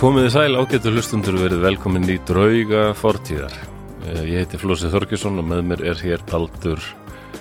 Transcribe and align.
Komiði 0.00 0.30
sæl 0.32 0.56
ágættu 0.56 0.92
hlustundur 0.94 1.36
verið 1.42 1.60
velkomin 1.64 2.06
í 2.08 2.16
drauga 2.28 2.90
fortíðar. 2.96 3.52
Eh, 4.08 4.22
Ég 4.30 4.38
heiti 4.44 4.60
Flósi 4.60 4.88
Þorkesson 4.92 5.36
og 5.42 5.48
með 5.50 5.60
mér 5.68 5.82
er 5.92 6.00
hér 6.00 6.22
Baldur 6.30 6.80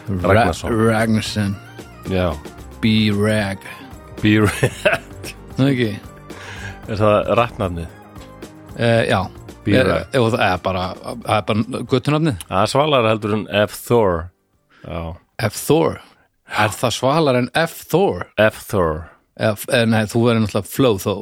Ragnarsson. 0.10 0.74
Ra 0.76 0.90
Ragnarsson 1.00 1.54
Já, 2.12 2.34
B-Rag 2.84 3.64
Býr, 4.20 4.50
Það 5.56 5.70
ekki? 5.70 5.90
er 6.90 7.00
það 7.00 7.32
rappnafnið? 7.40 7.96
Uh, 8.76 9.04
já 9.08 9.22
B-Rag. 9.64 10.10
Eh, 10.12 10.20
og 10.20 10.34
Það 10.36 10.44
er 10.50 10.62
bara, 10.68 10.84
bara 11.24 11.84
göttunafnið 11.94 12.44
Það 12.50 12.60
er 12.66 12.72
svalara 12.74 13.14
heldur 13.14 13.38
en 13.40 13.48
F. 13.64 13.80
Thor. 13.88 14.20
Já, 14.84 15.02
F. 15.48 15.64
Thor 15.64 16.00
Er 16.60 16.76
það 16.76 16.96
svalar 17.00 17.40
en 17.40 17.50
F. 17.56 17.80
Thor? 17.92 18.28
F. 18.50 18.64
Thor. 18.68 19.06
F, 19.40 19.64
eh, 19.72 19.86
nei, 19.88 20.04
þú 20.12 20.26
verður 20.28 20.44
náttúrulega 20.44 20.74
Flowtho 20.76 21.18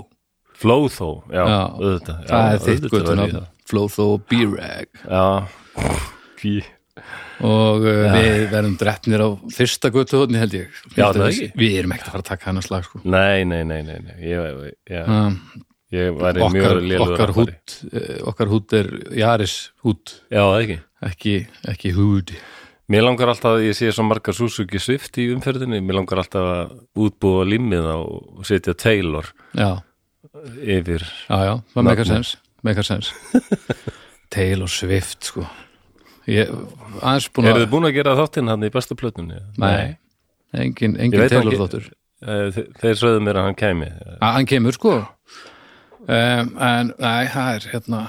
Flóþó, 0.58 1.11
já, 1.30 1.44
Já, 1.44 1.59
auðvitað. 1.77 2.23
Já, 2.23 2.31
Það 2.31 2.50
er 2.55 2.63
þitt 2.66 2.89
það. 3.36 3.45
Flowtho 3.67 4.08
B-Rag 4.31 5.02
Já, 5.03 5.23
Fí. 6.39 6.55
Og 7.45 7.83
uh, 7.86 8.08
við 8.16 8.47
verðum 8.49 8.73
dreppnir 8.81 9.22
á 9.22 9.30
fyrsta 9.53 9.91
göttuhotni 9.94 10.39
held 10.41 10.55
ég 10.58 10.80
Já. 10.97 11.11
Við 11.53 11.75
erum 11.77 11.94
ekkert 11.94 12.09
að 12.09 12.16
fara 12.16 12.23
að 12.23 12.30
taka 12.31 12.49
hann 12.49 12.61
að 12.61 12.66
slag 12.72 12.88
sko. 12.88 13.02
Nei, 13.05 13.44
nei, 13.45 13.61
nei, 13.69 13.83
nei, 13.86 13.99
nei. 14.02 14.16
Ég, 14.25 14.64
ég, 14.89 15.11
ég 15.94 16.17
væri 16.17 16.41
okkar, 16.41 16.55
mjög 16.58 16.81
lélur 16.89 17.14
okkar 17.14 17.36
hút 17.38 17.75
uh, 17.92 18.14
Okkar 18.33 18.49
hút 18.55 18.73
er 18.80 18.89
Jaris 19.19 19.58
hút 19.86 20.16
Já, 20.33 20.42
ekki. 20.58 20.80
Ekki, 21.05 21.36
ekki 21.69 21.94
húd 21.97 22.33
Mér 22.88 23.03
langar 23.03 23.27
alltaf 23.30 23.58
að 23.59 23.66
ég 23.67 23.75
sé 23.77 23.89
svo 23.92 24.05
margar 24.08 24.33
Suzuki 24.33 24.80
Swift 24.80 25.17
í 25.19 25.27
umferðinni, 25.36 25.81
mér 25.83 25.97
langar 25.99 26.21
alltaf 26.23 26.45
að 26.53 26.75
útbúa 27.03 27.44
limmið 27.45 27.89
og 27.94 28.45
setja 28.47 28.73
Taylor 28.80 29.27
Já, 29.52 29.83
yfir 30.77 31.03
já, 31.03 31.38
já, 31.47 31.53
það 31.73 31.88
meikar 31.89 32.09
sens 32.09 32.35
Meikar 32.66 32.88
sens 32.88 33.11
Taylor 34.33 34.67
Swift 34.67 35.23
sko. 35.30 35.45
Ég 36.27 36.49
Eru 36.49 36.99
að 36.99 37.61
þið 37.61 37.69
búin 37.71 37.88
að 37.88 37.93
gera 37.95 38.16
þáttinn 38.19 38.49
hann 38.52 38.65
í 38.67 38.71
bestu 38.73 38.97
plötunni? 38.99 39.38
Nei, 39.61 39.93
engin, 40.52 40.97
engin 40.99 41.21
Taylor 41.31 41.47
ekki- 41.53 41.59
þáttur. 41.61 41.85
Eh, 42.25 42.49
þe- 42.52 42.65
Þeir 42.81 42.97
sögðu 42.99 43.21
mér 43.23 43.39
að 43.39 43.45
hann 43.47 43.55
kæmi. 43.61 43.88
Að 44.17 44.33
hann 44.35 44.49
kemur 44.49 44.75
sko. 44.75 44.95
Um, 46.08 46.52
en 46.59 46.91
nei, 46.99 47.27
það 47.31 47.53
er 47.53 47.69
hérna 47.71 48.02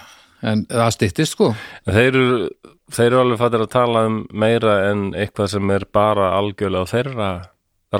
en 0.49 0.65
það 0.71 0.91
styttist 0.97 1.37
sko. 1.37 1.53
Þeir 1.87 2.09
eru, 2.09 2.49
þeir 2.95 3.06
eru 3.12 3.21
alveg 3.22 3.41
fættir 3.45 3.65
að 3.69 3.72
tala 3.77 4.03
um 4.10 4.19
meira 4.33 4.75
en 4.91 5.06
eitthvað 5.19 5.53
sem 5.55 5.71
er 5.77 5.87
bara 5.95 6.33
algjörlega 6.41 6.83
á 6.83 6.93
þeirra 6.93 7.31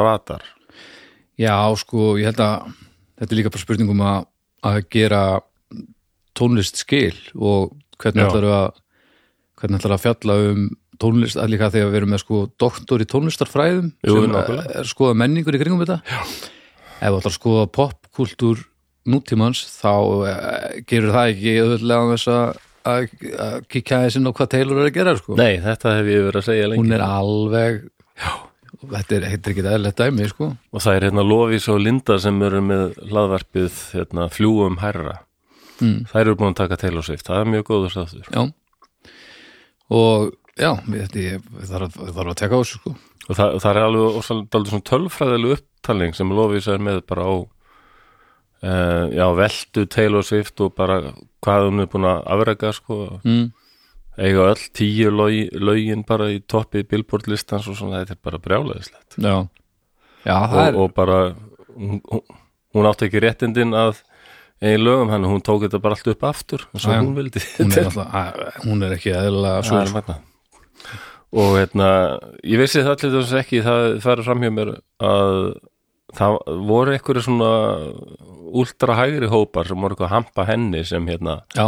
radar. 0.03 0.43
Já 1.39 1.55
sko, 1.79 2.17
ég 2.19 2.33
held 2.33 2.43
að 2.43 2.75
þetta 3.19 3.31
er 3.31 3.41
líka 3.41 3.53
bara 3.55 3.65
spurningum 3.65 4.05
að, 4.05 4.29
að 4.71 4.81
gera 4.95 5.23
tónlist 6.39 6.79
skil 6.81 7.17
og 7.35 7.75
hvernig 7.99 8.29
ætlar 8.29 8.47
að 8.53 8.69
hvernig 9.59 9.81
ætlar 9.81 9.97
að 9.97 10.05
fjalla 10.05 10.39
um 10.53 10.69
tónlist 10.99 11.39
að 11.39 11.53
líka 11.55 11.71
þegar 11.75 11.93
við 11.93 12.01
erum 12.01 12.15
með 12.15 12.23
sko 12.25 12.45
doktor 12.61 13.03
í 13.03 13.09
tónlistarfræðum 13.11 13.91
Jú, 14.07 14.15
sem 14.15 14.39
er 14.39 14.63
að 14.83 14.89
skoða 14.91 15.19
menningur 15.19 15.55
í 15.55 15.61
kringum 15.63 15.83
þetta. 15.85 16.01
Já. 16.07 16.21
ef 16.99 17.13
þú 17.13 17.19
ætlar 17.21 17.33
að 17.33 17.37
skoða 17.37 17.67
popkultúr 17.79 18.65
nútímans 19.09 19.63
þá 19.79 19.93
eh, 20.31 20.81
gerur 20.89 21.15
það 21.15 21.35
ekki 21.35 21.55
auðvitað 21.63 22.11
þess 22.15 22.33
að 22.35 22.65
kíkja 23.69 23.99
aðeins 23.99 24.19
inn 24.19 24.29
á 24.29 24.33
hvað 24.33 24.51
Taylor 24.55 24.81
er 24.81 24.89
að 24.89 24.95
gera 24.97 25.15
sko. 25.19 25.37
Nei, 25.39 25.59
þetta 25.61 25.95
hef 25.99 26.11
ég 26.11 26.27
verið 26.29 26.41
að 26.41 26.47
segja 26.47 26.69
lengi. 26.71 26.81
Hún 26.83 26.95
er 26.97 27.05
alveg 27.05 27.81
já, 28.19 28.31
þetta 28.83 29.17
er, 29.17 29.29
ekki 29.33 29.63
eðlilegt 29.63 30.03
dæmi 30.03 30.29
sko. 30.31 30.53
Og 30.73 30.85
það 30.85 30.99
er 30.99 31.09
hérna 31.09 31.25
Lofís 31.27 31.71
og 31.73 31.81
Linda 31.83 32.19
sem 32.23 32.43
eru 32.47 32.61
með 32.65 33.01
hlaðvarpið 33.09 33.81
hérna, 33.97 34.29
fljúum 34.33 34.79
hærra 34.83 35.19
Mm. 35.79 36.07
Þær 36.11 36.25
eru 36.25 36.39
búin 36.39 36.55
að 36.55 36.63
taka 36.65 36.79
Taylor 36.81 37.07
Swift, 37.07 37.29
það 37.29 37.41
er 37.41 37.53
mjög 37.53 37.69
góður 37.69 37.93
staftur 37.95 38.31
já 38.33 38.41
og 39.89 40.33
já, 40.59 40.73
ég, 41.17 41.45
þarf, 41.71 41.95
þarf 41.97 42.33
að 42.33 42.41
teka 42.41 42.59
á 42.59 42.61
þessu 42.61 42.81
sko. 42.81 42.95
og 43.29 43.39
það, 43.39 43.55
það 43.63 43.71
er 43.71 43.87
alveg 43.87 44.19
ósaldaldur 44.19 44.75
svona 44.75 44.89
tölfræðileg 44.91 45.55
upptalning 45.55 46.19
sem 46.19 46.35
Lofís 46.35 46.69
er 46.69 46.83
með 46.83 46.99
bara 47.09 47.29
á 47.31 47.35
uh, 47.39 49.05
já, 49.15 49.25
veldu 49.39 49.87
Taylor 49.95 50.27
Swift 50.27 50.65
og 50.67 50.75
bara 50.77 50.99
hvað 51.47 51.69
hún 51.69 51.85
er 51.85 51.91
búin 51.95 52.11
að 52.11 52.27
afrega 52.35 52.75
sko, 52.75 52.99
mm. 53.23 53.47
Eiga 54.19 54.49
öll 54.53 54.65
tíu 54.75 55.13
lög, 55.15 55.53
lögin 55.63 56.05
bara 56.09 56.29
í 56.35 56.41
toppi 56.47 56.83
Billboard 56.89 57.29
listans 57.31 57.69
og 57.71 57.79
svona, 57.79 58.03
þetta 58.03 58.17
er 58.17 58.23
bara 58.31 58.43
brjálæðislegt. 58.43 59.19
Já, 59.23 59.37
já 60.27 60.37
og, 60.43 60.59
er 60.67 60.79
og 60.83 60.95
bara 60.97 61.19
hún, 61.77 62.01
hún- 62.75 62.89
átti 62.91 63.09
ekki 63.09 63.23
réttindin 63.23 63.75
að 63.79 64.03
eigin 64.63 64.83
lögum 64.85 65.13
hann, 65.15 65.29
hún 65.31 65.45
tók 65.47 65.67
þetta 65.67 65.81
bara 65.83 65.95
allt 65.95 66.11
upp 66.11 66.25
aftur 66.27 66.67
eins 66.75 66.87
og 66.89 66.97
hún 66.99 67.15
vildi. 67.15 67.43
Hún 67.61 67.73
er, 67.73 67.85
alltaf, 67.93 68.15
að, 68.23 68.43
hún 68.67 68.83
er 68.87 68.97
ekki 68.99 69.15
eðlilega 69.15 69.63
svo 69.67 69.85
magna 69.95 70.19
og 71.29 71.59
hérna, 71.59 71.89
ég 72.41 72.57
vissi 72.63 72.81
það 72.81 72.95
allir 72.95 73.17
þess 73.19 73.35
ekki, 73.43 73.59
það 73.67 73.87
færi 74.05 74.25
fram 74.25 74.45
hjá 74.47 74.53
mér 74.57 74.71
að 75.05 75.35
það 76.17 76.37
voru 76.71 76.95
einhverju 76.95 77.25
svona 77.27 77.51
últra 78.57 78.97
hægri 78.97 79.29
hópar 79.29 79.69
sem 79.69 79.77
voru 79.77 79.93
eitthvað 79.93 80.09
að 80.09 80.15
hampa 80.15 80.47
henni 80.49 80.81
sem 80.89 81.05
hérna, 81.11 81.35
já, 81.53 81.67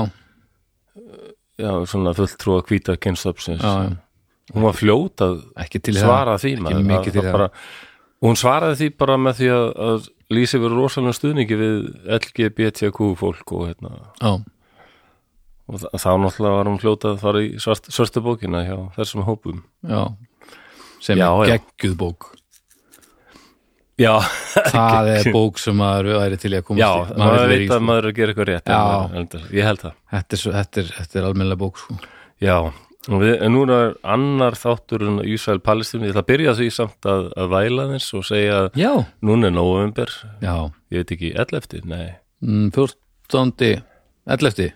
já, 1.60 1.72
svona 1.90 2.14
fulltrúa 2.16 2.62
hvíta 2.66 2.96
kynstofsins, 2.96 3.60
já, 3.62 3.74
já, 3.90 3.96
hún 4.54 4.66
var 4.66 4.74
fljót 4.78 5.22
að 5.26 5.36
ekki 5.64 5.80
til 5.86 5.94
í 5.94 6.00
svara 6.00 6.38
því 6.40 6.54
að- 6.80 6.86
að 7.50 7.52
hún 8.26 8.36
svaraði 8.40 8.78
því 8.80 8.88
bara 8.98 9.16
með 9.16 9.34
því 9.40 9.50
að, 9.56 9.68
að 9.90 10.08
lýsi 10.30 10.58
verið 10.62 10.80
rosalega 10.80 11.16
stuðningi 11.18 11.56
við 11.60 11.76
LGBTQ 12.18 13.12
fólk 13.18 13.52
og 13.56 13.68
hérna. 13.70 13.92
Já, 14.20 14.32
og 15.70 15.78
þá 15.94 16.10
náttúrulega 16.18 16.56
var 16.58 16.68
hún 16.70 16.80
fljóta 16.82 17.12
að 17.14 17.20
fara 17.22 17.40
í 17.46 17.52
svart, 17.62 17.86
svörstu 17.94 18.22
bókina 18.24 18.64
hjá 18.66 18.76
þessum 18.98 19.22
hópum. 19.28 19.62
Já. 19.86 20.02
Sem 21.00 21.16
geggjuð 21.54 21.96
bók 21.96 22.32
Já, 24.00 24.14
það 24.72 25.08
er 25.14 25.30
bók 25.36 25.58
sem 25.60 25.76
maður 25.76 26.14
væri 26.22 26.38
til 26.40 26.52
í 26.54 26.58
að 26.58 26.66
komast 26.68 26.84
Já, 26.84 26.92
í 27.14 27.18
maður 27.20 27.34
vill 27.34 27.40
vera 27.40 27.56
í, 27.56 27.58
veit 27.60 27.64
að 27.70 27.74
sko. 27.76 27.86
maður 27.88 28.06
er 28.06 28.10
að 28.10 28.16
gera 28.20 28.32
eitthvað 28.34 28.48
rétt 28.50 28.70
Já. 28.70 28.78
maður 28.80 29.50
Ég 29.58 29.66
held 29.68 29.82
það 29.84 29.96
þetta 30.14 30.38
er, 30.38 30.44
þetta 30.60 30.80
er, 30.82 30.92
þetta 31.00 31.20
er 31.20 31.26
almennilega 31.30 31.60
bók 31.60 31.80
sko. 31.82 31.96
Já, 32.40 32.56
og 33.10 33.22
við, 33.24 33.32
en 33.46 33.54
núna 33.56 33.78
er 33.84 33.92
annar 34.14 34.56
þáttur 34.60 35.04
en 35.08 35.20
Ísrael 35.28 35.60
Palestínu 35.64 36.08
Ég 36.08 36.14
ætla 36.14 36.24
að 36.24 36.30
byrja 36.32 36.54
því 36.58 36.68
samt 36.76 37.08
að, 37.12 37.28
að 37.36 37.50
væla 37.54 37.88
þins 37.94 38.08
og 38.16 38.26
segja 38.28 38.56
að 38.62 38.80
já, 38.80 38.90
núna 39.30 39.50
er 39.50 39.56
november 39.56 40.14
já 40.40 40.54
Ég 40.90 41.02
veit 41.04 41.14
ekki, 41.16 41.32
11. 41.36 41.84
Nei, 41.90 42.06
mm, 42.44 42.70
14. 42.76 43.84
11. 44.30 44.70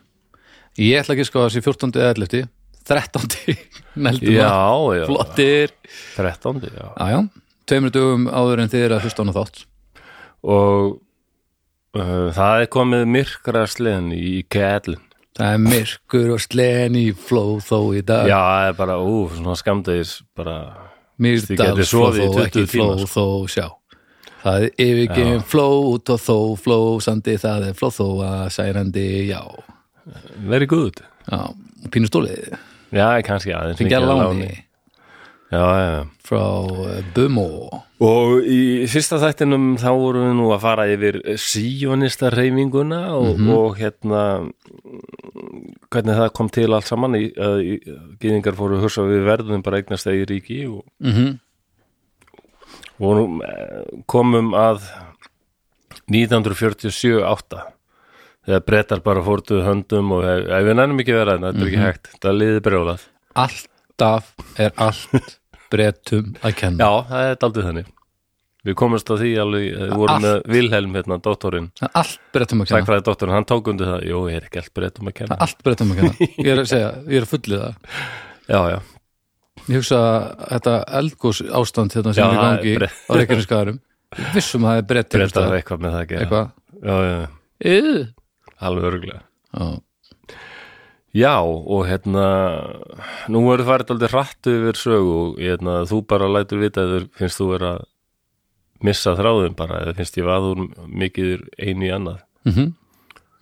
ég 0.85 1.01
ætla 1.01 1.17
ekki 1.17 1.25
að 1.25 1.31
sko 1.31 1.47
að 1.47 1.55
sé 1.57 1.65
14. 1.65 1.97
eða 2.01 2.13
11. 2.15 2.45
13. 2.85 3.57
neldum 4.05 4.35
já, 4.37 4.51
að 4.53 4.99
já 4.99 5.05
flottir 5.09 5.73
13. 6.19 6.61
Já, 6.69 6.85
já, 6.85 7.09
já, 7.15 7.21
tveimur 7.69 7.95
dögum 7.95 8.29
áður 8.29 8.65
en 8.65 8.73
þið 8.73 8.87
er 8.87 8.97
að 8.97 9.07
hlusta 9.07 9.21
á 9.21 9.25
hana 9.25 9.37
þátt. 9.37 9.65
Og 10.45 10.95
uh, 11.97 12.29
það 12.37 12.65
er 12.65 12.71
komið 12.77 13.05
myrkra 13.17 13.67
sliðin 13.71 14.13
í 14.17 14.37
Kællin 14.53 15.03
það 15.35 15.55
er 15.55 15.63
myrkur 15.63 16.35
og 16.35 16.43
slen 16.43 16.99
í 16.99 17.07
flóð 17.19 17.57
þó 17.67 17.79
í 17.99 18.03
dag. 18.07 18.29
Já, 18.31 18.39
það 18.39 18.69
er 18.69 18.77
bara, 18.79 18.99
ú, 19.03 19.15
svona 19.35 19.57
skamdegis 19.59 20.19
bara 20.37 20.59
Þið 21.15 21.57
getið 21.59 21.89
sofið 21.89 22.21
í 22.21 22.29
flóð 22.29 22.35
þó, 22.35 22.37
20 22.37 22.45
ekki 22.45 22.67
tíma, 22.71 22.85
flóð 22.85 23.09
þó 23.15 23.27
sjá. 23.55 23.67
Það 24.45 24.67
er 24.67 24.85
yfirgefin 24.85 25.45
flóð 25.49 26.11
og 26.15 26.21
þó 26.21 26.39
flóðsandi 26.61 27.37
það 27.41 27.67
er 27.71 27.79
flóð 27.79 27.97
þó 27.99 28.07
að 28.29 28.45
særandi 28.59 29.07
já, 29.31 29.41
Very 30.45 30.69
good 30.69 31.01
já 31.25 31.41
pínustólið, 31.93 32.55
Já, 32.95 33.09
kannski 33.25 33.55
aðeins 33.57 33.81
mikið 33.81 34.05
að 34.05 34.21
láni 34.21 34.51
Já, 35.53 35.65
já, 35.77 36.07
frá 36.25 36.41
uh, 36.41 37.03
Bumo 37.15 37.85
Og 38.03 38.47
í 38.49 38.87
fyrsta 38.91 39.21
þættinum 39.23 39.75
þá 39.79 39.91
vorum 39.93 40.25
við 40.27 40.37
nú 40.39 40.47
að 40.55 40.63
fara 40.65 40.87
yfir 40.91 41.19
síjónista 41.41 42.31
reyfinguna 42.33 43.01
og, 43.15 43.43
og 43.53 43.77
hérna 43.79 44.23
mm, 44.43 45.69
hvernig 45.93 46.19
það 46.19 46.33
kom 46.39 46.51
til 46.53 46.67
allt 46.73 46.89
saman 46.89 47.17
í, 47.19 47.29
í, 47.31 47.77
gýðingar 48.23 48.57
fóru 48.59 48.79
að 48.79 48.87
hursa 48.87 49.05
við 49.07 49.29
verðum 49.29 49.65
bara 49.65 49.83
eignast 49.83 50.09
þegar 50.09 50.25
í 50.25 50.29
ríki 50.33 50.59
og, 50.71 50.81
mm 51.05 51.15
-hmm. 51.19 51.37
og 53.11 53.45
eh, 53.47 53.85
komum 54.11 54.53
að 54.59 54.89
1947-8 56.11 57.63
þegar 58.45 58.67
brettar 58.67 59.05
bara 59.05 59.23
fórtuð 59.25 59.63
höndum 59.69 60.13
og 60.19 60.27
ef 60.29 60.51
ef 60.51 60.67
við 60.67 60.81
nænum 60.81 61.01
ekki 61.01 61.17
vera 61.17 61.39
þetta 61.39 61.63
er 61.63 61.71
ekki 61.71 61.85
hægt, 61.85 62.11
það 62.21 62.41
liði 62.41 62.67
brjólað 62.67 63.07
alltaf 63.95 64.35
er 64.59 64.73
allt 64.77 65.39
bretum 65.73 66.33
að 66.45 66.55
kenna. 66.59 66.85
Já, 66.85 67.05
það 67.09 67.29
er 67.31 67.37
daldið 67.43 67.67
þannig. 67.69 67.91
Við 68.65 68.77
komumst 68.81 69.11
á 69.13 69.15
því 69.21 69.31
alveg, 69.43 69.65
við 69.77 69.91
vorum 69.93 70.23
með 70.25 70.37
Vilhelm 70.49 70.95
hérna, 70.97 71.19
dóttorinn. 71.21 71.67
Er 71.85 71.91
allt 72.01 72.21
bretum 72.33 72.63
að 72.65 72.71
kenna. 72.71 72.99
Dóttorinn, 73.05 73.35
hann 73.37 73.45
tók 73.51 73.69
undir 73.69 73.91
það 73.91 74.07
Jú, 74.09 74.21
ég 74.33 74.39
er 74.41 74.47
ekki 74.49 74.61
allt 74.63 74.73
breytum 74.79 75.11
að 75.11 75.17
kenna. 75.19 75.37
Er 75.37 75.45
allt 75.45 75.61
bretum 75.67 75.93
að 75.93 76.01
kenna. 76.01 76.29
Ég 76.47 76.51
er 76.55 76.63
að 76.63 76.71
segja, 76.71 76.89
ég 77.05 77.19
er 77.21 77.27
að 77.27 77.33
fullið 77.35 77.65
það. 77.65 77.91
Já, 78.49 78.61
já, 78.73 78.79
ég 79.65 79.77
hugsa 79.79 79.99
að 80.01 80.25
þetta 80.55 80.73
eldgós 81.01 81.43
ástand 81.61 81.95
hérna 81.97 82.15
sem 82.17 82.25
Já, 82.25 82.27
er 82.27 82.35
í 82.35 82.41
er 82.41 82.45
gangi 82.49 82.75
bre- 82.81 82.91
á 82.93 83.13
Reykjaneskaðarum 83.21 83.79
vissum 84.35 84.65
að 84.65 84.73
það 84.75 84.81
er 84.81 84.89
breytir 84.91 85.21
breytar 85.23 85.55
eitthvað. 85.59 85.81
með 85.85 85.95
það 85.95 86.01
að 86.03 86.09
gera. 86.11 86.25
Eitthvað? 86.25 86.51
Já, 86.85 86.97
já, 87.05 87.15
já. 87.15 87.29
Eð, 87.75 88.03
alveg 88.69 88.89
örgulega 88.91 89.21
já, 89.21 89.69
Já, 91.15 91.37
og 91.47 91.85
hérna 91.87 92.25
nú 93.31 93.45
verður 93.47 93.69
farið 93.69 93.93
aldrei 93.95 94.11
hratt 94.11 94.49
yfir 94.51 94.79
sögu 94.81 95.13
og 95.21 95.37
hérna, 95.39 95.75
þú 95.87 96.01
bara 96.11 96.27
lætur 96.27 96.59
vita 96.65 96.83
eða 96.83 97.05
finnst 97.21 97.39
þú 97.39 97.47
vera 97.53 97.69
að 97.77 97.85
missa 98.85 99.13
þráðum 99.17 99.55
bara, 99.57 99.79
eða 99.85 99.95
finnst 100.01 100.19
ég 100.19 100.27
vaður 100.27 100.65
mikið 100.91 101.45
einu 101.63 101.87
í 101.87 101.93
annað. 101.95 102.19
Mm 102.51 102.73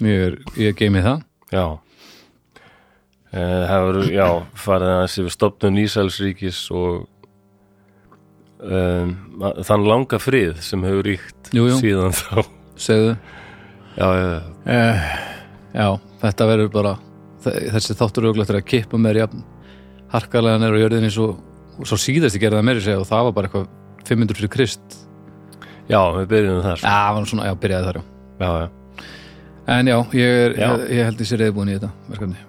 ég 0.03 0.21
er, 0.27 0.37
ég 0.59 0.77
geimi 0.77 1.01
það. 1.05 1.21
Já. 1.55 1.65
Eh, 3.33 3.63
Það 3.71 3.85
verður, 3.87 4.09
já, 4.13 4.27
farið 4.59 4.91
aðeins 4.93 5.17
yfir 5.23 5.33
stopnun 5.37 5.79
Ísælsríkis 5.79 6.59
og 6.75 7.07
um, 8.61 9.13
þann 9.65 9.87
langa 9.89 10.19
frið 10.21 10.59
sem 10.65 10.83
hefur 10.87 11.07
ríkt 11.09 11.53
Jú, 11.57 11.69
jú. 11.71 11.79
síðan 11.81 12.13
þá. 12.19 12.43
Segðu. 12.83 13.15
Já, 13.97 14.07
já, 14.17 14.27
já, 14.27 14.43
eh, 14.75 15.09
já, 15.77 15.89
þetta 16.25 16.49
verður 16.51 16.71
bara 16.75 16.93
þessi 17.47 17.97
þáttur 17.99 18.29
auðvitað 18.29 18.59
að 18.61 18.69
kippa 18.73 19.01
mér 19.01 19.23
jafn 19.23 19.45
harkalega 20.13 20.61
nær 20.61 20.77
á 20.77 20.83
jörðinni 20.83 21.11
svo, 21.13 21.31
og 21.79 21.89
svo 21.89 21.99
síðast 22.01 22.37
ég 22.37 22.45
gerði 22.45 22.61
það 22.61 22.69
meiri 22.69 22.85
segja 22.85 23.01
og 23.01 23.09
það 23.09 23.27
var 23.29 23.37
bara 23.39 23.51
eitthvað 23.51 23.69
500 24.09 24.39
fyrir 24.39 24.53
krist. 24.53 24.99
Já, 25.89 26.01
við 26.19 26.29
byrjum 26.33 26.63
þar. 26.67 26.85
Já, 26.85 27.25
svona, 27.31 27.49
já, 27.49 27.55
byrjaði 27.63 27.89
þar 27.89 28.01
já. 28.01 28.05
Já, 28.43 28.51
já. 28.63 28.69
En 29.73 29.89
já, 29.89 29.97
ég, 30.19 30.37
er, 30.45 30.57
ég, 30.59 30.85
ég 30.99 31.09
held 31.09 31.23
ég 31.23 31.31
sér 31.31 31.45
reyðbúin 31.45 31.71
í 31.71 31.79
þetta 31.79 31.93
verkefni. 32.11 32.47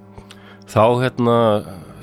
Þá 0.74 0.86
hérna 1.04 1.38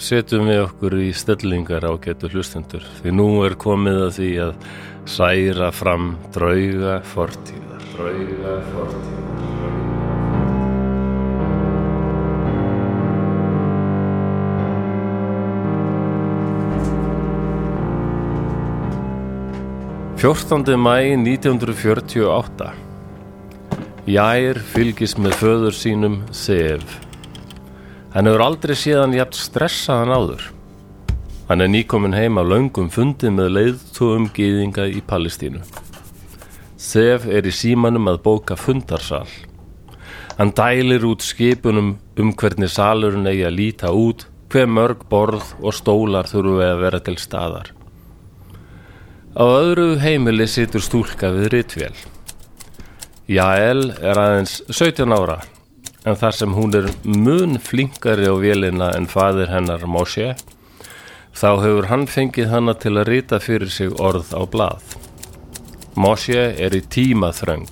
setjum 0.01 0.47
við 0.49 0.63
okkur 0.65 0.97
í 1.03 1.11
stellingar 1.17 1.85
á 1.85 1.93
getur 2.01 2.33
hlustendur 2.33 2.87
því 3.01 3.13
nú 3.19 3.29
er 3.45 3.57
komið 3.61 4.05
að 4.07 4.13
því 4.17 4.31
að 4.47 4.69
særa 5.11 5.69
fram 5.75 6.15
drauga 6.33 7.01
fortíðar 7.13 7.89
drauga 7.97 8.55
fortíðar 8.71 9.60
Fjórtándi 20.21 20.75
mæ 20.77 21.17
1948 21.17 22.67
Jær 24.05 24.59
fylgist 24.69 25.17
með 25.17 25.33
föður 25.41 25.73
sínum 25.73 26.19
Sef 26.37 26.85
Hann 28.13 28.29
hefur 28.29 28.45
aldrei 28.45 28.75
séðan 28.77 29.17
jafn 29.17 29.39
stressaðan 29.39 30.13
áður. 30.13 30.45
Hann 31.49 31.65
er 31.65 31.73
nýkomin 31.73 32.19
heim 32.19 32.37
af 32.37 32.51
löngum 32.53 32.93
fundi 32.93 33.33
með 33.33 33.49
leiðtúum 33.55 34.29
gýðinga 34.37 34.91
í 34.93 35.01
Palestínu. 35.09 35.65
Sef 36.77 37.25
er 37.25 37.49
í 37.49 37.57
símanum 37.63 38.13
að 38.13 38.21
bóka 38.29 38.61
fundarsal. 38.61 39.25
Hann 40.37 40.53
dælir 40.53 41.09
út 41.15 41.25
skipunum 41.25 41.95
um 42.21 42.37
hvernig 42.37 42.77
salurinn 42.77 43.25
eigi 43.33 43.49
að 43.49 43.57
líta 43.57 43.97
út, 43.97 44.29
hver 44.53 44.69
mörg 44.69 45.09
borð 45.09 45.57
og 45.65 45.73
stólar 45.73 46.29
þurfu 46.29 46.61
að 46.61 46.81
vera 46.85 47.07
til 47.09 47.17
staðar. 47.17 47.73
Á 49.31 49.47
öðru 49.47 49.95
heimili 50.03 50.43
situr 50.51 50.83
stúlka 50.83 51.29
við 51.31 51.53
ritvél. 51.53 51.95
Jael 53.31 53.93
er 54.03 54.19
aðeins 54.19 54.57
17 54.67 55.15
ára 55.15 55.37
en 56.03 56.17
þar 56.19 56.35
sem 56.35 56.57
hún 56.57 56.75
er 56.75 56.89
mun 57.05 57.61
flinkari 57.63 58.27
á 58.27 58.35
vélina 58.35 58.89
en 58.97 59.07
fadir 59.07 59.53
hennar 59.53 59.85
Moshe, 59.87 60.33
þá 61.31 61.51
hefur 61.63 61.87
hann 61.93 62.09
fengið 62.11 62.51
hana 62.51 62.75
til 62.75 62.97
að 62.97 63.07
rita 63.13 63.39
fyrir 63.39 63.71
sig 63.71 63.95
orð 64.03 64.33
á 64.35 64.43
blað. 64.51 64.97
Moshe 65.95 66.49
er 66.59 66.75
í 66.75 66.83
tímaþröng. 66.83 67.69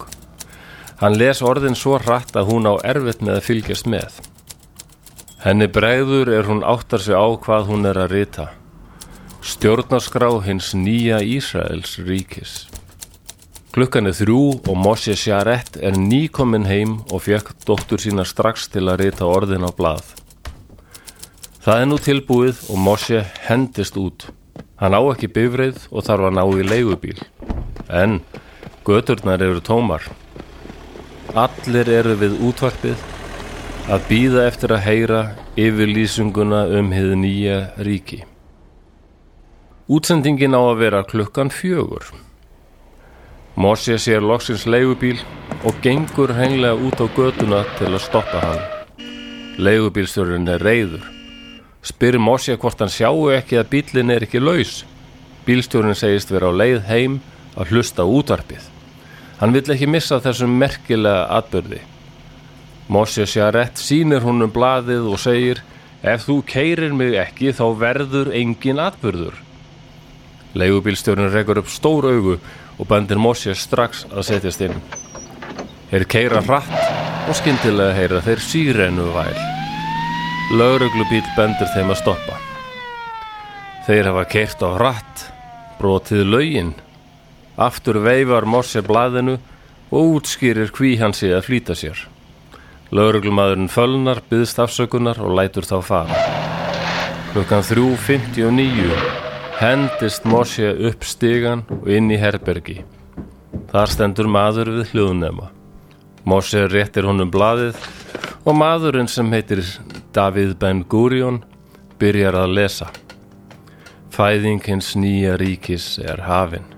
Hann 1.02 1.18
les 1.18 1.42
orðin 1.42 1.74
svo 1.78 1.98
hratt 1.98 2.38
að 2.38 2.52
hún 2.52 2.70
á 2.70 2.78
erfitt 2.86 3.18
með 3.18 3.40
að 3.40 3.46
fylgjast 3.48 3.90
með. 3.90 4.22
Henni 5.42 5.66
bregður 5.66 6.30
er 6.38 6.46
hún 6.46 6.62
áttar 6.62 7.02
sig 7.02 7.18
á 7.18 7.26
hvað 7.34 7.66
hún 7.72 7.90
er 7.90 7.98
að 7.98 8.14
rita. 8.14 8.48
Stjórnarskrá 9.48 10.28
hins 10.44 10.74
nýja 10.76 11.22
Ísraels 11.24 11.94
ríkis. 12.04 12.66
Klukkan 13.72 14.10
er 14.10 14.16
þrjú 14.18 14.42
og 14.68 14.76
Moshe 14.76 15.14
Sjarett 15.16 15.78
er 15.80 15.96
nýkomin 15.96 16.66
heim 16.68 16.98
og 17.08 17.24
fekk 17.24 17.54
dóttur 17.64 18.02
sína 18.02 18.26
strax 18.28 18.68
til 18.74 18.84
að 18.92 19.06
rita 19.06 19.24
orðin 19.24 19.64
á 19.64 19.72
blað. 19.72 20.04
Það 21.64 21.80
er 21.80 21.88
nú 21.88 22.00
tilbúið 22.04 22.62
og 22.68 22.84
Moshe 22.90 23.24
hendist 23.48 23.96
út. 23.96 24.28
Hann 24.76 24.92
á 24.92 25.00
ekki 25.14 25.32
bifreið 25.32 25.88
og 25.88 26.04
þarf 26.04 26.28
að 26.28 26.36
ná 26.36 26.44
í 26.44 26.68
leigubíl. 26.68 27.18
En 27.88 28.20
göturnar 28.84 29.40
eru 29.40 29.64
tómar. 29.64 30.04
Allir 31.32 31.88
eru 31.88 32.20
við 32.20 32.36
útvarpið 32.52 33.00
að 33.88 34.08
býða 34.12 34.48
eftir 34.52 34.76
að 34.76 34.88
heyra 34.92 35.28
yfirlýsinguna 35.56 36.66
um 36.76 36.92
hið 36.92 37.14
nýja 37.24 37.62
ríki. 37.80 38.26
Útsendingin 39.88 40.52
á 40.52 40.60
að 40.60 40.80
vera 40.82 40.98
klukkan 41.00 41.48
fjögur. 41.48 42.04
Moshe 43.56 43.94
sér 43.96 44.20
loksins 44.20 44.66
leigubíl 44.68 45.16
og 45.64 45.78
gengur 45.80 46.34
hengilega 46.36 46.76
út 46.76 47.00
á 47.00 47.08
götuna 47.16 47.62
til 47.78 47.94
að 47.94 48.04
stoppa 48.04 48.42
hann. 48.42 48.60
Leigubílstjórinn 49.56 50.52
er 50.52 50.60
reyður. 50.60 51.08
Spyr 51.80 52.20
Moshe 52.20 52.58
hvort 52.60 52.84
hann 52.84 52.92
sjáu 52.92 53.32
ekki 53.32 53.56
að 53.56 53.70
bílinn 53.72 54.12
er 54.12 54.28
ekki 54.28 54.44
laus. 54.44 54.84
Bílstjórinn 55.48 55.96
segist 55.96 56.36
vera 56.36 56.52
á 56.52 56.58
leið 56.60 56.84
heim 56.92 57.18
að 57.56 57.72
hlusta 57.72 58.04
útvarpið. 58.04 58.68
Hann 59.40 59.56
vill 59.56 59.72
ekki 59.72 59.88
missa 59.88 60.20
þessum 60.20 60.52
merkilega 60.60 61.30
atbyrði. 61.40 61.80
Moshe 62.92 63.24
Sjarett 63.24 63.80
sýnir 63.80 64.20
hún 64.20 64.44
um 64.44 64.52
blaðið 64.52 65.08
og 65.08 65.20
segir 65.24 65.64
Ef 66.04 66.28
þú 66.28 66.42
keirir 66.46 66.92
mig 66.92 67.16
ekki 67.18 67.56
þá 67.56 67.66
verður 67.80 68.34
engin 68.36 68.78
atbyrður. 68.84 69.47
Leigubílstjórinn 70.56 71.32
rekur 71.32 71.60
upp 71.60 71.68
stór 71.68 72.08
augu 72.08 72.38
og 72.78 72.88
bendir 72.88 73.20
Moshe 73.20 73.54
strax 73.54 74.06
að 74.08 74.26
setjast 74.30 74.64
inn. 74.64 74.80
Þeir 75.90 76.04
keira 76.08 76.42
hratt 76.44 77.28
og 77.28 77.36
skyndilega 77.36 77.96
heyra 77.96 78.20
þeir 78.24 78.42
sírenu 78.44 79.08
væl. 79.12 79.38
Lauruglubíl 80.56 81.26
bendir 81.36 81.68
þeim 81.74 81.92
að 81.92 82.00
stoppa. 82.00 82.38
Þeir 83.88 84.10
hafa 84.10 84.24
keirt 84.28 84.64
á 84.64 84.68
hratt, 84.76 85.24
brotið 85.80 86.24
laugin. 86.24 86.74
Aftur 87.56 88.00
veifar 88.04 88.46
Moshe 88.48 88.80
blaðinu 88.84 89.38
og 89.90 90.18
útskýrir 90.18 90.72
hví 90.72 90.96
hann 91.00 91.16
sé 91.16 91.32
að 91.36 91.48
flýta 91.48 91.76
sér. 91.76 92.06
Lauruglumadurinn 92.92 93.68
fölnar, 93.68 94.22
byðst 94.30 94.60
afsökunar 94.64 95.20
og 95.20 95.36
lætur 95.36 95.68
þá 95.68 95.78
fara. 95.84 96.20
Klukkan 97.34 97.64
3.59 97.64 99.27
hendist 99.58 100.22
Moshe 100.24 100.68
upp 100.86 101.02
stigan 101.02 101.64
og 101.80 101.88
inn 101.90 102.12
í 102.14 102.18
herbergi. 102.20 102.84
Þar 103.72 103.90
stendur 103.90 104.30
maður 104.30 104.70
við 104.76 104.92
hljóðnema. 104.92 105.48
Moshe 106.28 106.62
réttir 106.70 107.08
honum 107.08 107.32
blaðið 107.34 107.80
og 108.46 108.54
maðurinn 108.54 109.10
sem 109.10 109.26
heitir 109.34 109.64
Davíð 110.14 110.54
Ben 110.62 110.84
Gurion 110.86 111.42
byrjar 111.98 112.38
að 112.44 112.54
lesa. 112.60 112.92
Fæðing 114.14 114.62
hins 114.62 114.94
nýja 114.94 115.34
ríkis 115.40 115.96
er 116.06 116.22
hafin. 116.28 116.77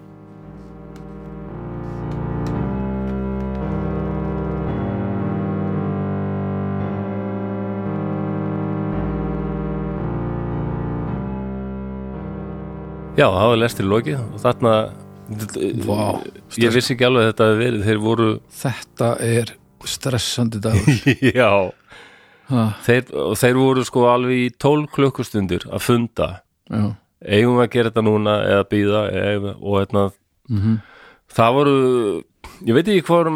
Já, 13.18 13.26
það 13.26 13.48
var 13.50 13.58
lestir 13.58 13.88
lokið 13.90 14.18
og 14.20 14.42
þarna 14.42 14.74
Vá, 15.86 16.18
ég 16.58 16.72
vissi 16.74 16.94
ekki 16.96 17.06
alveg 17.06 17.22
að 17.22 17.28
þetta 17.28 17.46
hafi 17.46 17.58
verið 17.60 17.84
þeir 17.86 17.98
voru, 18.02 18.30
þetta 18.60 19.10
er 19.22 19.52
stressandi 19.86 20.60
dagur. 20.62 20.96
Já. 21.40 21.50
Þeir, 22.86 23.12
og 23.14 23.36
þeir 23.38 23.60
voru 23.60 23.84
sko 23.86 24.06
alveg 24.10 24.40
í 24.42 24.48
12 24.58 24.88
klukkustundir 24.96 25.68
að 25.70 25.84
funda. 25.86 26.28
Já, 26.66 26.82
eigum 27.22 27.60
við 27.60 27.66
að 27.66 27.76
gera 27.76 27.92
þetta 27.92 28.06
núna 28.08 28.34
eða 28.48 28.66
býða 28.70 29.04
og 29.54 29.76
hérna 29.78 30.06
mhm. 30.50 30.80
Það 31.30 31.54
voru 31.54 31.76
ég 32.66 32.74
veit 32.74 32.88
ekki 32.90 33.06
hvað 33.06 33.28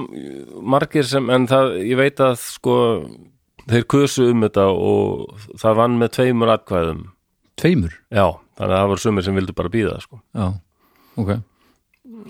margir 0.75 1.07
sem 1.07 1.31
en 1.31 1.47
það, 1.51 1.77
ég 1.87 1.99
veit 2.01 2.23
að 2.23 2.35
sko 2.43 2.77
þeir 3.71 3.87
kusu 3.91 4.27
um 4.33 4.43
þetta 4.45 4.67
og 4.75 5.45
það 5.63 5.79
vann 5.79 6.01
með 6.01 6.17
tveimur 6.19 6.53
atkvæðum 6.57 7.05
tveimur, 7.61 7.95
já, 8.11 8.27
þannig 8.59 8.75
að 8.75 8.81
það 8.81 8.93
voru 8.93 9.05
sumir 9.05 9.27
sem 9.27 9.39
vildu 9.41 9.57
bara 9.57 9.73
býða 9.73 9.99
sko. 10.03 10.21
Já, 10.35 10.47
ok. 11.21 11.35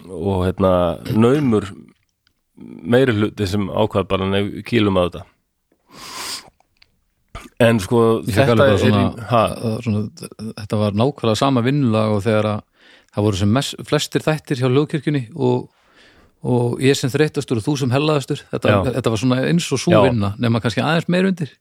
Og 0.09 0.45
hérna 0.47 0.73
naumur 1.13 1.69
meiri 2.57 3.15
hluti 3.17 3.49
sem 3.51 3.67
ákvað 3.71 4.11
bara 4.11 4.29
nef, 4.31 4.53
kýlum 4.69 5.01
að 5.01 5.11
þetta. 5.11 5.25
En 7.65 7.81
sko 7.83 8.01
þetta 8.27 8.67
er 8.67 8.79
svona, 8.83 9.09
svona 9.85 10.05
þetta 10.59 10.79
var 10.81 10.97
nákvæmlega 10.99 11.39
sama 11.39 11.63
vinnulag 11.65 12.17
og 12.17 12.25
þegar 12.25 12.51
að 12.51 12.63
það 13.15 13.27
voru 13.29 13.41
sem 13.41 13.55
mest, 13.55 13.77
flestir 13.87 14.25
þættir 14.25 14.61
hjá 14.61 14.69
hljóðkirkjunni 14.69 15.23
og, 15.35 15.69
og 16.43 16.83
ég 16.83 16.99
sem 16.99 17.13
þreyttastur 17.13 17.61
og 17.61 17.67
þú 17.67 17.77
sem 17.83 17.95
hellaðastur 17.95 18.43
þetta, 18.51 18.81
þetta 18.97 19.13
var 19.15 19.23
svona 19.23 19.43
eins 19.47 19.69
og 19.75 19.83
svo 19.85 20.03
vinna 20.09 20.33
nema 20.43 20.63
kannski 20.65 20.83
aðeins 20.83 21.07
meir 21.13 21.29
undir 21.31 21.55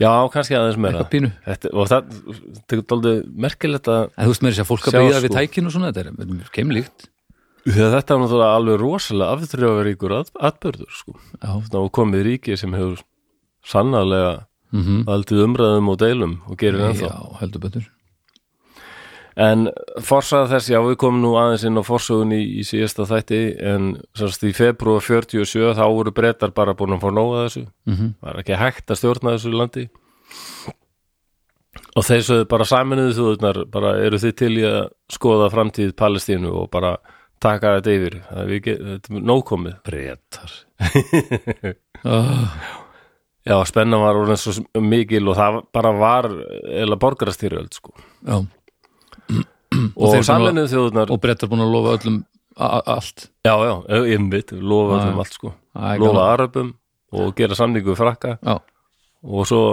já, 0.00 0.10
kannski 0.34 0.58
aðeins 0.58 0.78
meira. 0.80 1.06
Þetta, 1.08 1.72
og 1.72 1.90
það, 1.90 2.14
þetta 2.58 2.76
er 2.76 2.84
dálítið 2.92 3.18
merkilegt 3.46 3.90
að 3.94 4.06
þú 4.18 4.30
veist 4.32 4.46
meira 4.46 4.58
sér 4.58 4.66
að 4.66 4.70
fólk 4.70 4.88
að 4.90 4.96
býða 5.00 5.18
sko. 5.18 5.24
við 5.26 5.36
tækinu 5.38 5.70
og 5.70 5.76
svona 5.76 5.92
þetta 5.92 6.24
er 6.24 6.54
keimlíkt. 6.58 7.08
Þetta 7.64 8.00
er 8.14 8.20
náttúrulega 8.20 8.56
alveg 8.58 8.80
rosalega 8.82 9.36
afþrjáveríkur 9.38 10.16
at, 10.18 10.32
atbörður 10.50 10.90
sko. 10.92 11.16
er 11.40 11.92
komið 11.96 12.26
ríki 12.28 12.58
sem 12.60 12.74
hefur 12.76 13.04
sannarlega 13.64 14.44
mm 14.74 15.08
aldrei 15.08 15.44
umræðum 15.44 15.88
og 15.92 15.98
deilum 16.02 16.32
og 16.50 16.58
gerir 16.58 16.82
ennþá. 16.90 17.06
já 17.06 17.38
heldur 17.40 17.60
betur 17.62 17.84
En 19.34 19.66
forsað 20.06 20.52
þess, 20.52 20.70
já 20.70 20.78
við 20.84 20.96
komum 21.02 21.22
nú 21.24 21.32
aðeins 21.40 21.64
inn 21.66 21.80
á 21.80 21.82
forsögun 21.82 22.34
í, 22.36 22.40
í 22.60 22.66
síðasta 22.66 23.06
þætti 23.10 23.40
en 23.66 23.88
sannst 24.14 24.44
í 24.46 24.52
februar 24.54 25.02
47 25.02 25.74
þá 25.74 25.84
voru 25.90 26.12
brettar 26.14 26.54
bara 26.54 26.76
búin 26.78 26.94
að 26.94 27.02
fá 27.02 27.10
nóga 27.10 27.44
þessu. 27.48 27.64
Mm 27.90 28.14
var 28.22 28.38
ekki 28.40 28.60
hægt 28.60 28.90
að 28.90 29.00
stjórna 29.00 29.34
þessu 29.34 29.54
landi. 29.54 29.88
Og 31.94 32.06
þeir 32.06 32.22
sögðu 32.26 32.46
bara 32.50 32.64
saminuðu 32.64 33.16
þjóðurnar 33.18 33.58
bara 33.70 33.96
eru 34.06 34.18
þið 34.22 34.36
til 34.38 34.52
í 34.58 34.64
að 34.68 34.86
skoða 35.10 35.50
framtíð 35.50 35.92
Palestínu 35.98 36.54
og 36.62 36.70
bara 36.70 36.96
taka 37.42 37.76
þetta 37.78 37.94
yfir? 37.98 38.16
Þetta 38.30 39.14
er 39.14 39.26
nógkomið 39.30 39.76
brettar 39.86 40.54
oh, 42.04 42.56
Já, 43.44 43.58
spennan 43.68 44.00
var 44.00 44.16
orðin 44.16 44.40
svo 44.40 44.80
mikil 44.80 45.26
og 45.28 45.36
það 45.36 45.56
bara 45.76 45.90
var 45.92 46.30
eða 46.64 46.96
borgarastýrjöld 46.96 47.74
sko. 47.76 47.92
Já, 48.24 48.38
og, 49.92 50.06
þeir 50.08 50.08
og 50.08 50.14
sem 50.14 50.28
saminuðu 50.30 50.72
þjóðurnar 50.72 51.12
og 51.14 51.20
brettar 51.22 51.50
búin 51.52 51.64
að 51.64 51.74
lofa 51.74 51.96
öllum 51.98 52.20
allt. 52.56 53.26
Já, 53.44 53.54
já, 53.66 53.74
einmitt, 54.14 54.54
lofa 54.54 55.00
þeim 55.02 55.16
já. 55.16 55.22
allt 55.24 55.38
sko. 55.40 55.54
Það 55.74 55.90
er 55.90 56.04
lofa 56.04 56.28
arabum 56.36 56.70
og 57.14 57.34
gera 57.38 57.58
samningu 57.58 57.96
frakka. 57.98 58.38
Já, 58.42 58.58
og 59.24 59.48
svo 59.48 59.64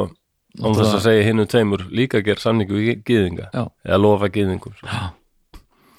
án 0.60 0.76
þess 0.76 0.98
að 0.98 1.06
segja 1.06 1.26
hinnum 1.30 1.48
tveimur 1.50 1.86
líka 1.96 2.22
gera 2.26 2.44
samningu 2.44 2.76
við 2.76 3.04
gýðinga 3.08 3.50
eða 3.54 4.00
lofa 4.02 4.28
gýðingum 4.34 4.76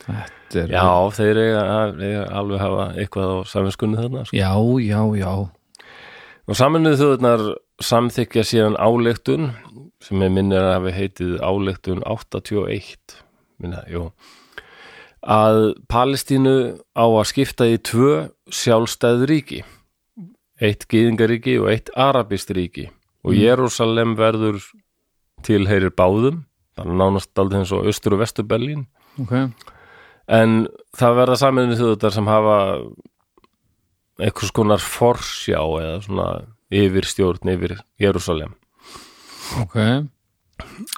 þetta 0.02 0.60
er 0.60 0.74
Já, 0.74 0.86
þeir 1.16 1.40
eiga, 1.40 1.64
eiga 1.96 2.22
alveg 2.36 2.62
hafa 2.62 2.86
eitthvað 3.00 3.32
á 3.32 3.38
saminskunni 3.48 4.00
þarna 4.00 4.24
sko. 4.28 4.36
já, 4.36 4.52
já, 4.82 5.00
já. 5.16 5.32
Og 6.50 6.58
saminuðu 6.58 6.98
þjóðurnar 7.00 7.44
samþykja 7.82 8.44
síðan 8.44 8.78
áleiktun 8.82 9.52
sem 10.02 10.22
er 10.26 10.32
minnir 10.34 10.60
að 10.60 10.74
hafi 10.76 10.94
heitið 10.98 11.36
áleiktun 11.40 12.02
81 12.04 13.20
minna, 13.62 13.82
jú. 13.90 14.08
Að 15.22 15.74
Palestínu 15.90 16.56
á 16.98 17.06
að 17.06 17.28
skipta 17.30 17.68
í 17.70 17.78
tvö 17.78 18.28
sjálfstæð 18.50 19.26
ríki 19.30 19.60
eitt 20.62 20.86
gýðingaríki 20.90 21.56
og 21.62 21.70
eitt 21.72 21.92
arabist 21.98 22.50
ríki. 22.54 22.88
Og 23.22 23.38
Jérúsalem 23.38 24.16
verður 24.18 24.58
tilheyrir 25.46 25.94
báðum 25.94 26.42
bara 26.76 26.96
nánast 26.96 27.38
aldrei 27.38 27.62
eins 27.62 27.72
og 27.74 27.86
austur 27.88 28.16
og 28.16 28.22
vestur 28.22 28.46
Berlín 28.48 28.86
ok, 29.20 29.34
en 30.32 30.66
það 30.96 31.18
verða 31.20 31.38
saminuðu 31.40 31.78
þjóðurnar 31.80 32.16
sem 32.16 32.30
hafa 32.30 32.56
einhvers 34.22 34.54
konar 34.56 34.84
forsjá 34.84 35.60
eða 35.60 35.98
svona 36.06 36.28
yfirstjórn 36.72 37.52
yfir 37.54 37.76
Jérúsalem 38.00 38.56
ok 39.60 39.78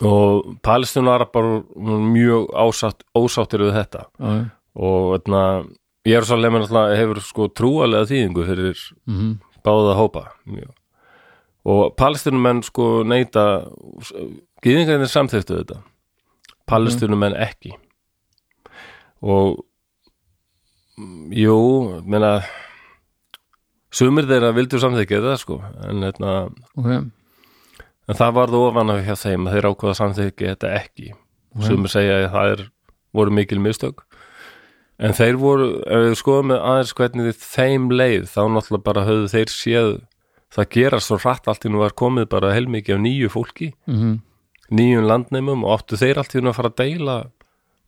og 0.05 0.59
palestinunar 0.65 1.27
bara 1.33 1.63
mjög 1.77 2.51
ásatt, 2.55 3.05
ósáttir 3.17 3.65
við 3.65 3.75
þetta. 3.79 4.07
Já. 4.19 4.51
og 4.75 5.17
etna, 5.19 5.41
Jérúsalem 6.05 6.57
er 6.57 6.65
náttúrulega 6.65 6.97
hefur 6.99 7.21
sko 7.25 7.47
trúalega 7.49 8.09
þýðingu 8.11 8.43
fyrir 8.45 8.81
mhm, 9.09 9.31
báða 9.65 9.95
hópa 9.97 10.25
mjög. 10.45 10.73
og 11.65 11.95
palestinumenn 11.97 12.63
sko 12.63 13.05
neita 13.09 13.65
gyðingarnir 14.65 15.09
samþyktu 15.09 15.61
þetta. 15.61 15.81
Palestinumenn 16.69 17.37
ekki. 17.37 17.73
Og 19.25 19.65
mm, 20.99 21.33
jú, 21.33 21.57
meina 22.05 22.39
sumir 23.95 24.27
þeirra 24.29 24.53
vildu 24.57 24.81
samþykja 24.81 25.21
þetta 25.21 25.37
sko 25.41 25.61
en, 25.89 26.03
etna, 26.09 26.33
ok 26.77 26.91
en 28.09 28.19
það 28.19 28.35
varð 28.39 28.59
ofan 28.61 28.95
af 28.95 29.05
hjá 29.07 29.15
þeim 29.25 29.49
að 29.49 29.57
þeir 29.57 29.69
ákvaða 29.71 29.99
samþykja 30.01 30.55
þetta 30.55 30.73
ekki. 30.81 31.13
Sumir 31.65 31.93
segja 31.93 32.17
að 32.23 32.33
það 32.35 32.55
er, 32.55 32.65
voru 33.15 33.35
mikil 33.35 33.61
mistök. 33.63 34.03
En 35.03 35.15
þeir 35.15 35.39
voru, 35.39 35.69
ef 35.91 36.03
við 36.09 36.19
skoðum 36.19 36.53
með 36.53 36.67
aðeins 36.71 36.93
hvernig 36.99 37.39
þeim 37.43 37.89
leið 37.91 38.29
þá 38.31 38.43
náttúrulega 38.55 38.87
bara 38.87 39.07
höfðu 39.09 39.31
þeir 39.33 39.55
séð 39.55 39.95
það 40.55 40.71
gerast 40.77 41.11
svo 41.11 41.19
hratt 41.23 41.49
allt 41.51 41.67
í 41.67 41.73
nú 41.73 41.83
var 41.83 41.97
komið 41.99 42.29
bara 42.31 42.53
heilmikið 42.55 42.97
af 42.97 43.03
nýju 43.03 43.31
fólki 43.33 43.73
mhm, 43.91 44.21
nýjum 44.75 45.09
landneimum 45.09 45.65
og 45.67 45.81
áttu 45.81 45.99
þeir 45.99 46.21
allt 46.23 46.37
í 46.37 46.43
nú 46.43 46.53
að 46.53 46.59
fara 46.61 46.71
að 46.73 46.79
deila 46.83 47.17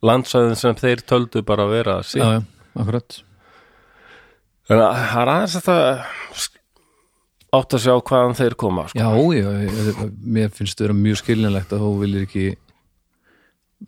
landsæðin 0.07 0.59
sem 0.59 0.77
þeir 0.79 1.05
töldu 1.09 1.43
bara 1.47 1.67
að 1.67 1.75
vera 1.77 1.97
já, 2.01 2.09
sig 2.11 2.23
já, 2.23 2.43
akkurat. 2.77 3.19
Þannig 4.67 4.85
að 4.85 4.97
það 4.99 5.23
er 5.23 5.33
aðeins 5.33 5.57
að 5.57 5.67
það 5.69 6.47
átt 7.55 7.75
að 7.77 7.83
sjá 7.87 7.95
hvaðan 8.01 8.35
þeir 8.39 8.55
koma 8.59 8.87
sko. 8.89 8.99
já, 8.99 9.09
já, 9.39 9.51
ég- 9.67 10.13
mér 10.25 10.51
finnst 10.51 10.81
vera 10.81 10.93
mjög 10.95 11.17
skiljanlegt 11.23 11.73
að 11.73 11.81
þú 11.85 11.91
viljir 12.01 12.27
ekki 12.27 12.47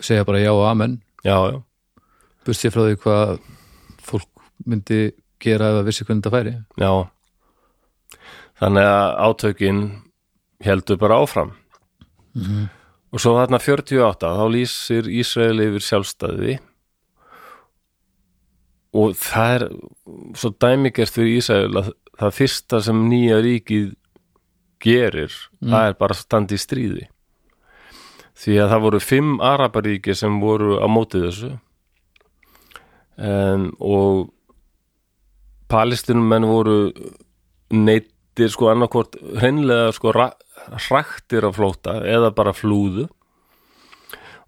segja 0.00 0.25
bara 0.25 0.38
já 0.43 0.53
og 0.53 0.67
amen. 0.71 1.00
Já, 1.25 1.37
já, 1.50 1.62
burt 2.45 2.57
sér 2.57 2.71
frá 2.71 2.83
því 2.87 2.97
hvað 3.03 3.38
fólk 4.03 4.29
myndi 4.67 5.12
gera 5.41 5.71
ef 5.73 5.81
að 5.83 5.87
vissi 5.91 6.05
hvernig 6.05 6.23
þetta 6.23 6.37
færi? 6.37 6.53
Já. 6.79 6.93
Þannig 8.59 8.87
að 8.91 9.17
átökin 9.29 9.83
heldur 10.65 10.99
bara 10.99 11.19
áfram. 11.23 11.53
Og 13.12 13.21
svo 13.23 13.35
þarna 13.38 13.59
48 13.62 14.33
þá 14.38 14.45
lýsir 14.53 15.07
Ísrael 15.09 15.61
yfir 15.62 15.81
sjálfstæði. 15.87 16.59
Og 18.99 19.15
það 19.21 19.55
er 19.55 19.65
svo 20.38 20.50
dæmigert 20.61 21.12
fyrir 21.15 21.38
Ísrael 21.38 21.77
að 21.83 21.93
það 22.19 22.35
fyrsta 22.39 22.81
sem 22.85 23.05
nýja 23.11 23.39
ríkið 23.45 23.93
gerir, 24.83 25.33
það 25.63 25.89
er 25.91 25.97
bara 25.99 26.15
að 26.15 26.21
standa 26.23 26.55
í 26.55 26.61
stríði. 26.63 27.07
Því 28.39 28.59
að 28.63 28.69
það 28.71 28.83
voru 28.85 29.01
fimm 29.03 29.31
arabaríki 29.43 30.15
sem 30.15 30.37
voru 30.41 30.77
á 30.79 30.87
móti 30.87 31.19
þessu. 31.25 31.53
Um, 33.19 33.65
og 33.83 34.29
palestinumenn 35.69 36.47
voru 36.47 36.77
neittir 37.75 38.53
sko 38.55 38.71
annarkvort 38.71 39.19
hreinlega 39.41 39.91
sko 39.97 40.13
ra- 40.15 40.37
hraktir 40.87 41.45
af 41.49 41.59
flóta 41.59 41.99
eða 42.07 42.31
bara 42.37 42.55
flúðu. 42.55 43.09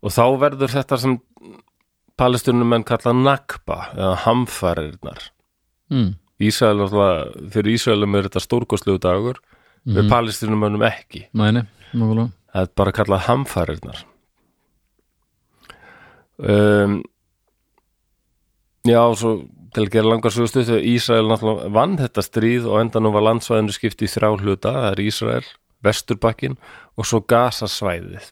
Og 0.01 0.15
þá 0.15 0.23
verður 0.41 0.71
þetta 0.73 0.97
sem 1.03 1.19
palestinumenn 2.21 2.87
kalla 2.87 3.13
nakba 3.17 3.81
eða 3.97 4.15
hamfarirnar. 4.25 5.27
Mm. 5.91 6.15
Ísrael, 6.41 6.81
fyrir 7.53 7.75
Ísraelum 7.77 8.15
er 8.17 8.29
þetta 8.29 8.41
stórkostlegu 8.45 8.99
dagur 9.03 9.41
við 9.85 10.09
palestinumönnum 10.11 10.83
ekki. 10.89 11.27
Mæni, 11.37 11.63
það 12.53 12.63
er 12.67 12.71
bara 12.77 12.93
kallað 12.97 13.27
hamfarirnar. 13.29 14.05
Um, 16.41 17.03
já, 18.89 19.01
svo 19.21 19.35
til 19.75 19.85
að 19.85 19.91
gera 19.93 20.09
langar 20.09 20.33
svo 20.35 20.47
stuð 20.49 20.71
Ísrael 20.89 21.29
náttúrulega 21.29 21.69
vann 21.77 21.99
þetta 22.01 22.23
stríð 22.25 22.65
og 22.71 22.79
endanum 22.81 23.13
var 23.15 23.27
landsvæðinu 23.29 23.75
skipt 23.77 24.01
í 24.03 24.09
þrjá 24.11 24.31
hluta 24.41 24.73
það 24.73 24.87
er 24.95 25.03
Ísrael, 25.05 25.45
Vesturbakkin 25.85 26.57
og 26.97 27.07
svo 27.07 27.21
Gasasvæðið 27.29 28.31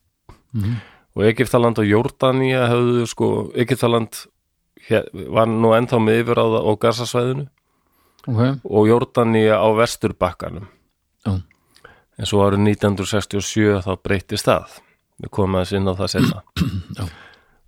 Mhm. 0.56 0.72
og 1.14 1.22
Egyptaland 1.28 1.78
og 1.78 1.84
Jordania 1.84 2.64
höfðu 2.72 3.04
sko, 3.06 3.26
Egyptaland 3.54 4.08
hér, 4.88 5.04
var 5.28 5.46
nú 5.46 5.74
ennþá 5.76 5.98
með 6.00 6.22
yfiráða 6.24 6.62
á 6.64 6.70
Gasasvæðinu 6.80 7.44
ok, 8.28 8.42
og 8.64 8.88
Jordania 8.90 9.56
á 9.56 9.68
Vesturbakkanum. 9.78 10.68
Já, 11.26 11.32
en 12.18 12.28
svo 12.28 12.44
árið 12.44 12.64
1967 12.75 13.82
þá 13.87 13.92
breytti 14.04 14.38
stað 14.40 14.78
við 15.18 15.32
komum 15.35 15.58
aðeins 15.58 15.75
inn 15.75 15.90
á 15.90 15.94
það 15.99 16.12
senna 16.14 16.42
Já. 16.99 17.04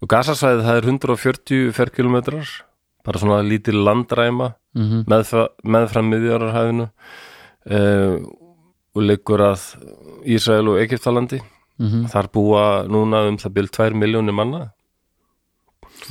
og 0.01 0.11
gasasvæðið 0.11 0.67
það 0.67 0.81
er 0.81 0.89
140 0.93 1.73
ferkilometrar 1.77 2.53
bara 3.07 3.23
svona 3.23 3.41
lítil 3.47 3.81
landræma 3.85 4.53
mhm, 4.77 5.07
meðfra, 5.11 5.49
meðfram 5.65 6.11
miðjararhæfinu 6.13 6.87
uh, 6.87 8.17
og 8.91 9.07
liggur 9.07 9.45
að 9.47 9.65
Ísrael 10.27 10.67
og 10.73 10.81
Egyptalandi. 10.83 11.39
Mhm, 11.81 12.09
þar 12.13 12.27
búa 12.35 12.63
núna 12.91 13.23
um 13.31 13.39
það 13.41 13.55
byrð 13.57 13.71
2 13.79 13.95
miljónir 13.97 14.35
manna. 14.37 14.73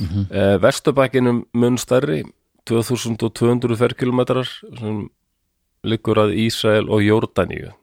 Mhm. 0.00 0.24
uh, 0.32 0.56
Vesturbækinum 0.62 1.44
mun 1.54 1.78
stærri 1.78 2.24
2200 2.70 3.78
ferkilometrar 3.80 4.48
sem 4.78 5.02
liggur 5.86 6.20
að 6.22 6.36
Ísrael 6.44 6.86
og 6.92 7.02
Jórdaníu. 7.04 7.74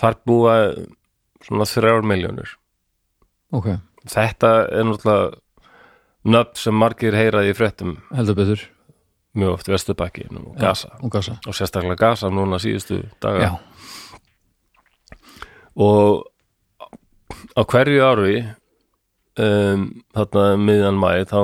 Þar 0.00 0.16
búa 0.26 0.56
svona 1.44 1.66
þrjár 1.68 2.06
miljónir 2.06 2.56
ok. 3.54 3.70
Þetta 4.10 4.50
er 4.72 4.86
náttúrulega 4.88 5.30
nöfn 6.30 6.60
sem 6.60 6.76
margir 6.76 7.16
heyraði 7.16 7.52
í 7.52 7.56
fréttum. 7.56 7.96
Heldur 8.14 8.38
betur. 8.38 8.62
Mjög 9.38 9.56
oft 9.58 9.70
Vesturbakkin 9.70 10.40
og 10.40 10.54
og 11.02 11.10
Gaza. 11.12 11.38
Og 11.46 11.54
sérstaklega 11.54 11.98
Gaza 12.00 12.30
núna 12.32 12.58
síðustu 12.62 13.04
daga. 13.22 13.40
Já, 13.44 13.50
og 15.76 16.26
á 17.54 17.62
hverju 17.62 18.02
ári 18.04 18.38
um, 19.38 19.86
þarna 20.16 20.46
miðjan 20.58 20.98
mæ 20.98 21.10
þá 21.30 21.40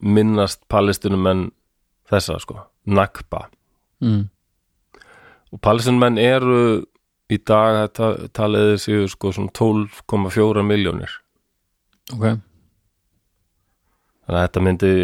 minnast 0.00 0.62
palestinumenn 0.70 1.50
þessa 2.10 2.38
sko, 2.42 2.58
Nakba. 2.90 3.46
Mm, 4.00 4.28
og 5.52 5.60
palestinumenn 5.64 6.18
eru 6.20 6.60
í 7.30 7.38
dag 7.46 7.82
þetta 7.84 8.30
taliði 8.34 8.78
séu 8.82 9.10
sko 9.10 9.32
svona 9.34 9.52
12,4 9.54 10.64
miljónir 10.66 11.12
ok. 12.14 12.24
Þannig 14.30 14.38
að 14.38 14.44
þetta 14.46 14.62
myndi 14.62 14.94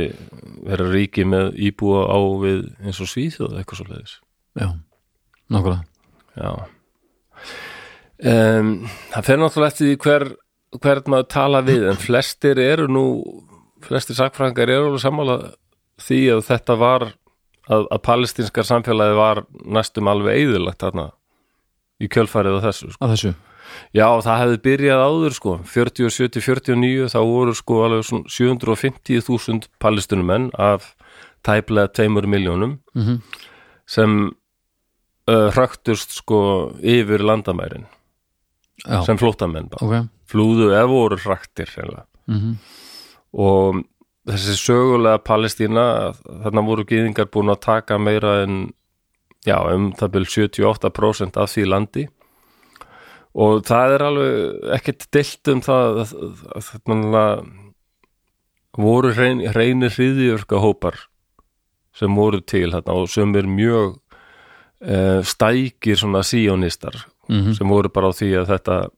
vera 0.66 0.88
ríki 0.90 1.26
með 1.26 1.52
íbúa 1.68 2.06
á 2.10 2.18
við 2.42 2.64
eins 2.82 3.02
og 3.02 3.10
svíþjóð 3.10 3.58
eitthvað 3.58 3.80
svo 3.80 3.86
leiðis 3.90 4.16
já, 4.56 4.68
nákvæmlega. 5.52 5.84
Já. 6.36 6.50
Um, 8.16 8.70
Það 9.12 9.26
fer 9.28 9.40
náttúrulega 9.40 9.72
eftir 9.72 9.98
hver, 10.00 10.24
hvern 10.80 11.10
maður 11.12 11.26
tala 11.34 11.62
við 11.66 11.84
en 11.90 11.98
flestir 12.00 12.60
eru 12.62 12.86
nú 12.88 13.06
flestir 13.86 14.18
sakfræðingar 14.18 14.72
eru 14.72 14.90
alveg 14.90 15.04
sammála 15.04 15.36
því 16.02 16.20
að 16.36 16.44
þetta 16.50 16.76
var 16.80 17.06
að, 17.06 17.86
að 17.90 18.00
palestinskar 18.06 18.68
samfélagi 18.68 19.18
var 19.18 19.42
næstum 19.64 20.10
alveg 20.10 20.42
eðilagt 20.42 20.82
þarna 20.84 21.10
í 22.02 22.08
kjölfærið 22.12 22.60
á 22.60 22.64
þessu 22.68 22.92
sko. 22.92 23.10
þessu, 23.14 23.34
Já, 23.96 24.06
það 24.22 24.40
hefði 24.42 24.58
byrjað 24.62 25.00
áður 25.02 25.34
sko. 25.34 25.52
40, 25.66 26.12
70, 26.14 26.44
49 26.44 27.08
þá 27.10 27.18
voru 27.26 27.54
sko 27.56 27.80
alveg 27.86 28.06
svona 28.06 28.30
750.000 28.36 29.70
palestinumenn 29.82 30.50
af 30.54 30.92
tæplega 31.46 31.92
2 32.02 32.08
miljónum 32.26 32.80
mm 32.94 33.20
sem 33.86 34.14
uh, 35.30 35.48
hröktust 35.54 36.16
sko 36.18 36.38
yfir 36.82 37.22
landamærin 37.22 37.84
já, 38.82 39.04
sem 39.06 39.14
flóttamenn 39.14 39.68
bara, 39.70 39.86
ok. 39.86 40.08
Flúðu 40.26 40.72
eða 40.72 40.88
voru 40.90 41.18
hraktir 41.22 41.70
mm 42.26 42.56
og 43.36 43.82
þessi 44.26 44.56
sögulega 44.58 45.20
Palestína, 45.22 45.86
þarna 46.24 46.64
voru 46.66 46.86
gyðingar 46.88 47.30
búin 47.32 47.52
að 47.52 47.62
taka 47.66 47.98
meira 48.00 48.40
en 48.44 48.70
já, 49.46 49.58
um 49.72 49.92
það 49.96 50.14
byrjum 50.16 50.32
78% 50.50 51.38
af 51.42 51.52
því 51.52 51.66
landi. 51.70 52.06
Og 53.36 53.60
það 53.68 53.94
er 53.94 54.04
alveg 54.06 54.70
ekkert 54.78 55.06
dilt 55.12 55.52
um 55.52 55.60
það 55.64 56.00
að, 56.02 56.14
að 56.56 56.70
þarna 56.70 57.26
voru 58.76 59.12
hrein, 59.16 59.44
hreinir 59.52 59.92
hriðjörka 59.92 60.60
hópar 60.60 60.98
sem 61.96 62.16
voru 62.16 62.42
til 62.44 62.70
þarna 62.74 62.96
og 62.96 63.10
sem 63.12 63.32
er 63.36 63.48
mjög 63.48 63.94
uh, 63.96 65.20
stækir 65.24 66.00
svona 66.00 66.24
síónistar 66.24 67.06
-hmm. 67.28 67.54
sem 67.56 67.68
voru 67.68 67.88
bara 67.88 68.08
á 68.08 68.12
því 68.12 68.30
að 68.40 68.50
þetta 68.52 68.88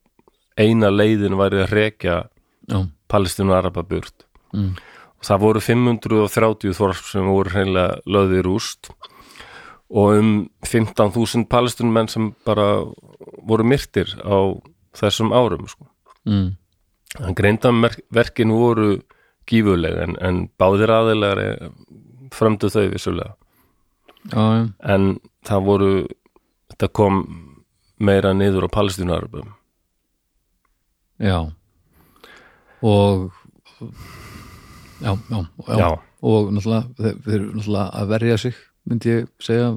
eina 0.58 0.90
leiðin 0.90 1.38
væri 1.38 1.62
að 1.62 1.72
rekja 1.72 2.16
Palestínu 3.08 3.52
og 3.52 3.58
Araba 3.58 3.82
burt 3.82 4.27
mm. 4.54 4.70
og 5.18 5.28
það 5.28 5.42
voru 5.44 5.62
530 5.64 6.76
þorp 6.78 7.04
sem 7.10 7.28
voru 7.28 7.54
hreinlega 7.54 7.98
löði 8.06 8.42
rúst 8.46 8.92
og 9.88 10.18
um 10.20 10.32
15.000 10.66 11.46
palestínumenn 11.48 12.10
sem 12.12 12.32
bara 12.44 12.84
voru 13.48 13.64
myrtir 13.64 14.10
á 14.20 14.52
þessum 14.98 15.32
árum 15.32 15.68
sko. 15.68 15.86
Mm. 16.28 16.56
en 17.24 17.34
greindaverkin 17.34 18.52
voru 18.52 18.98
gífuleg 19.48 19.96
en, 20.02 20.16
en 20.20 20.40
báðir 20.60 20.92
aðeinar 20.92 21.40
frömdu 22.34 22.68
þau 22.68 22.88
vissulega 22.92 23.32
já, 24.28 24.42
já, 24.42 24.64
en 24.92 25.14
það 25.48 25.64
voru 25.70 25.92
þetta 26.68 26.90
kom 26.92 27.22
meira 27.98 28.34
niður 28.36 28.68
á 28.68 28.76
palestínuarbum 28.76 29.54
já 31.18 31.38
og 32.84 33.30
já, 35.02 35.12
já, 35.30 35.40
já, 35.78 35.90
og 36.22 36.50
náttúrulega 36.54 36.86
þeir, 36.98 37.18
eru 37.34 37.50
náttúrulega 37.54 37.86
að 38.00 38.08
verja 38.14 38.38
sig 38.38 38.58
myndi 38.88 39.12
ég 39.12 39.28
segja. 39.42 39.76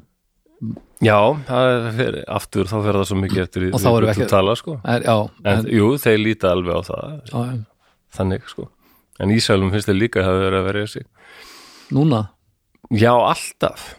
Já 1.01 1.17
er 1.49 1.87
fyrir, 1.97 2.19
aftur 2.29 2.67
þá 2.69 2.75
fer 2.85 2.97
það 2.99 3.07
svo 3.09 3.17
mikið 3.17 3.41
eftir 3.43 3.63
Og 3.71 3.81
þá 3.81 3.87
erum 3.89 4.05
við 4.05 4.11
ekki- 4.13 4.29
tala 4.29 4.53
sko. 4.59 4.75
Er, 4.85 5.05
en, 5.09 5.31
en, 5.51 5.65
jú, 5.73 5.87
þeir 5.97 6.19
líta 6.21 6.51
alveg 6.53 6.77
á 6.77 6.81
það. 6.85 7.15
Já, 7.31 7.41
þannig 8.17 8.45
sko. 8.51 8.67
En 9.21 9.33
Ísælum 9.33 9.71
finnst 9.73 9.89
þeir 9.89 9.97
líka 9.97 10.21
að 10.21 10.29
hafa 10.29 10.43
verið 10.45 10.59
að 10.59 10.67
verja 10.69 10.87
sig. 10.93 11.07
Núna? 11.91 12.21
Já, 12.91 13.11
alltaf. 13.13 13.95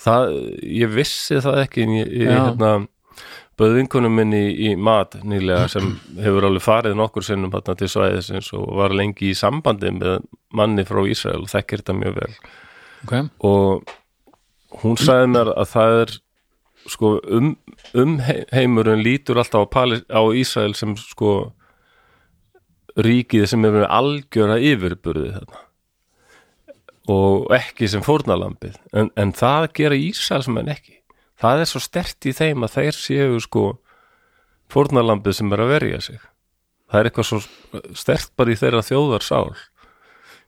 Það, 0.00 0.34
ég 0.64 0.92
vissi 0.94 1.38
það 1.44 1.62
ekki 1.64 1.82
en 1.86 1.94
ég, 2.00 2.12
ég 2.24 2.30
hérna 2.30 2.72
bauð 3.60 3.74
vinkunum 3.76 4.14
minn 4.16 4.32
í, 4.36 4.42
í 4.70 4.74
mat 4.80 5.18
nýlega 5.26 5.66
sem 5.68 5.92
hefur 6.16 6.46
alveg 6.48 6.64
farið 6.64 6.96
nokkur 6.98 7.26
sinnum 7.26 7.52
hérna 7.52 7.76
til 7.76 7.90
svæðisins 7.92 8.48
og 8.56 8.66
var 8.80 8.94
lengi 8.96 9.30
í 9.30 9.36
sambandi 9.36 9.92
með 9.98 10.22
manni 10.56 10.86
frá 10.88 11.02
Ísrael 11.12 11.44
og 11.44 11.52
þekkir 11.52 11.82
þetta 11.84 11.96
mjög 12.00 12.18
vel. 12.22 12.32
Ok, 13.04 13.14
og 13.46 13.94
hún 14.82 14.98
sagði 15.00 15.30
mér 15.36 15.52
að 15.54 15.70
það 15.74 15.96
er 16.02 16.12
sko 16.90 17.10
um, 17.36 17.50
um 18.00 18.18
he- 18.24 18.44
heimurinn 18.56 19.02
lítur 19.04 19.40
alltaf 19.42 19.68
á, 19.68 19.72
Palis, 19.72 20.04
á 20.08 20.20
Ísrael 20.32 20.72
sem 20.78 20.96
sko 20.96 21.34
ríkið 23.00 23.46
sem 23.52 23.64
er 23.68 23.74
með 23.76 23.86
algjöra 23.92 24.56
yfirburði 24.60 25.34
þarna. 25.36 25.60
Og 27.10 27.48
ekki 27.56 27.88
sem 27.90 28.02
fórnalambið 28.06 28.76
en, 28.94 29.08
en 29.18 29.32
það 29.36 29.68
gera 29.80 29.98
Ísrael 29.98 30.44
sem 30.46 30.58
en 30.60 30.72
ekki 30.72 30.99
það 31.40 31.64
er 31.64 31.70
svo 31.70 31.82
stert 31.84 32.28
í 32.28 32.34
þeim 32.36 32.66
að 32.66 32.76
þeir 32.76 32.98
séu 32.98 33.40
sko 33.44 33.64
fórnalambið 34.70 35.40
sem 35.40 35.52
er 35.54 35.64
að 35.64 35.74
verja 35.74 36.00
sig. 36.10 36.22
Það 36.90 37.00
er 37.00 37.10
eitthvað 37.10 37.28
svo 37.28 37.42
stert 37.98 38.32
bara 38.38 38.52
í 38.54 38.58
þeirra 38.58 38.86
þjóðarsál. 38.86 39.52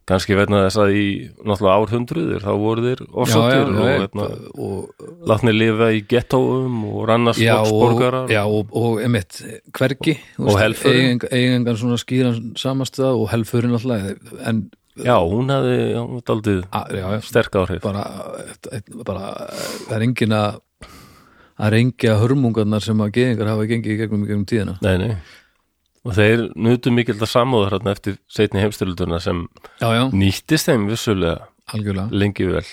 Kannski 0.03 0.35
vegna 0.35 0.65
þess 0.65 0.79
að 0.83 0.93
í 0.99 1.03
náttúrulega 1.47 1.75
árhundruður 1.79 2.43
þá 2.43 2.53
voru 2.59 2.83
þeir 2.89 3.03
ofsóttir 3.23 3.69
og, 3.69 3.85
veitna, 3.87 4.25
og, 4.65 5.05
látni 5.31 5.53
lifa 5.55 5.93
í 5.95 6.01
gettóum 6.11 6.81
og 6.89 7.05
rannast 7.07 7.39
já, 7.39 7.55
og, 7.63 8.03
og, 8.03 8.75
og 8.81 8.99
emitt, 9.05 9.39
hvergi 9.79 10.17
þú 10.35 10.49
Og 10.51 10.59
helförin. 10.59 11.23
eigen, 11.23 11.23
eigingan 11.31 11.79
svona 11.79 12.01
skýran 12.03 12.51
samastað 12.59 13.21
og 13.23 13.31
helfurinn 13.31 13.79
alltaf 13.79 14.35
en 14.43 14.65
já, 14.99 15.15
hún 15.23 15.55
hafði 15.55 15.79
já, 15.79 16.01
hún 16.03 16.19
var 16.19 16.27
daldið 16.33 16.61
a, 16.67 16.83
já, 16.91 17.07
já, 17.07 17.23
sterk 17.31 17.61
áhrif. 17.63 17.87
Bara, 17.87 18.05
bara 19.07 19.33
það 19.87 19.97
er 20.01 20.07
engin 20.11 20.35
að 20.41 20.59
að 21.59 21.75
rengja 21.77 22.17
hörmungarnar 22.21 22.85
sem 22.85 23.01
að 23.05 23.15
geðingar 23.19 23.53
hafa 23.53 23.69
gengið 23.71 23.95
í 23.95 23.99
gegnum 24.01 24.25
í 24.25 24.31
gegnum 24.31 24.47
tíðina. 24.49 24.77
Nei, 24.85 24.95
nei. 25.03 25.17
og 26.07 26.17
þeir 26.17 26.47
nutu 26.57 26.93
mikill 26.95 27.19
að 27.19 27.31
samúðar 27.31 27.77
hérna 27.77 27.95
eftir 27.97 28.17
setni 28.33 28.63
heimstyrlutuna 28.63 29.21
sem 29.23 29.45
já, 29.81 29.89
já, 29.95 30.03
nýttist 30.11 30.71
þeim 30.71 30.89
vissulega 30.91 31.49
algjörlega, 31.73 32.09
lengi 32.13 32.49
vel. 32.49 32.67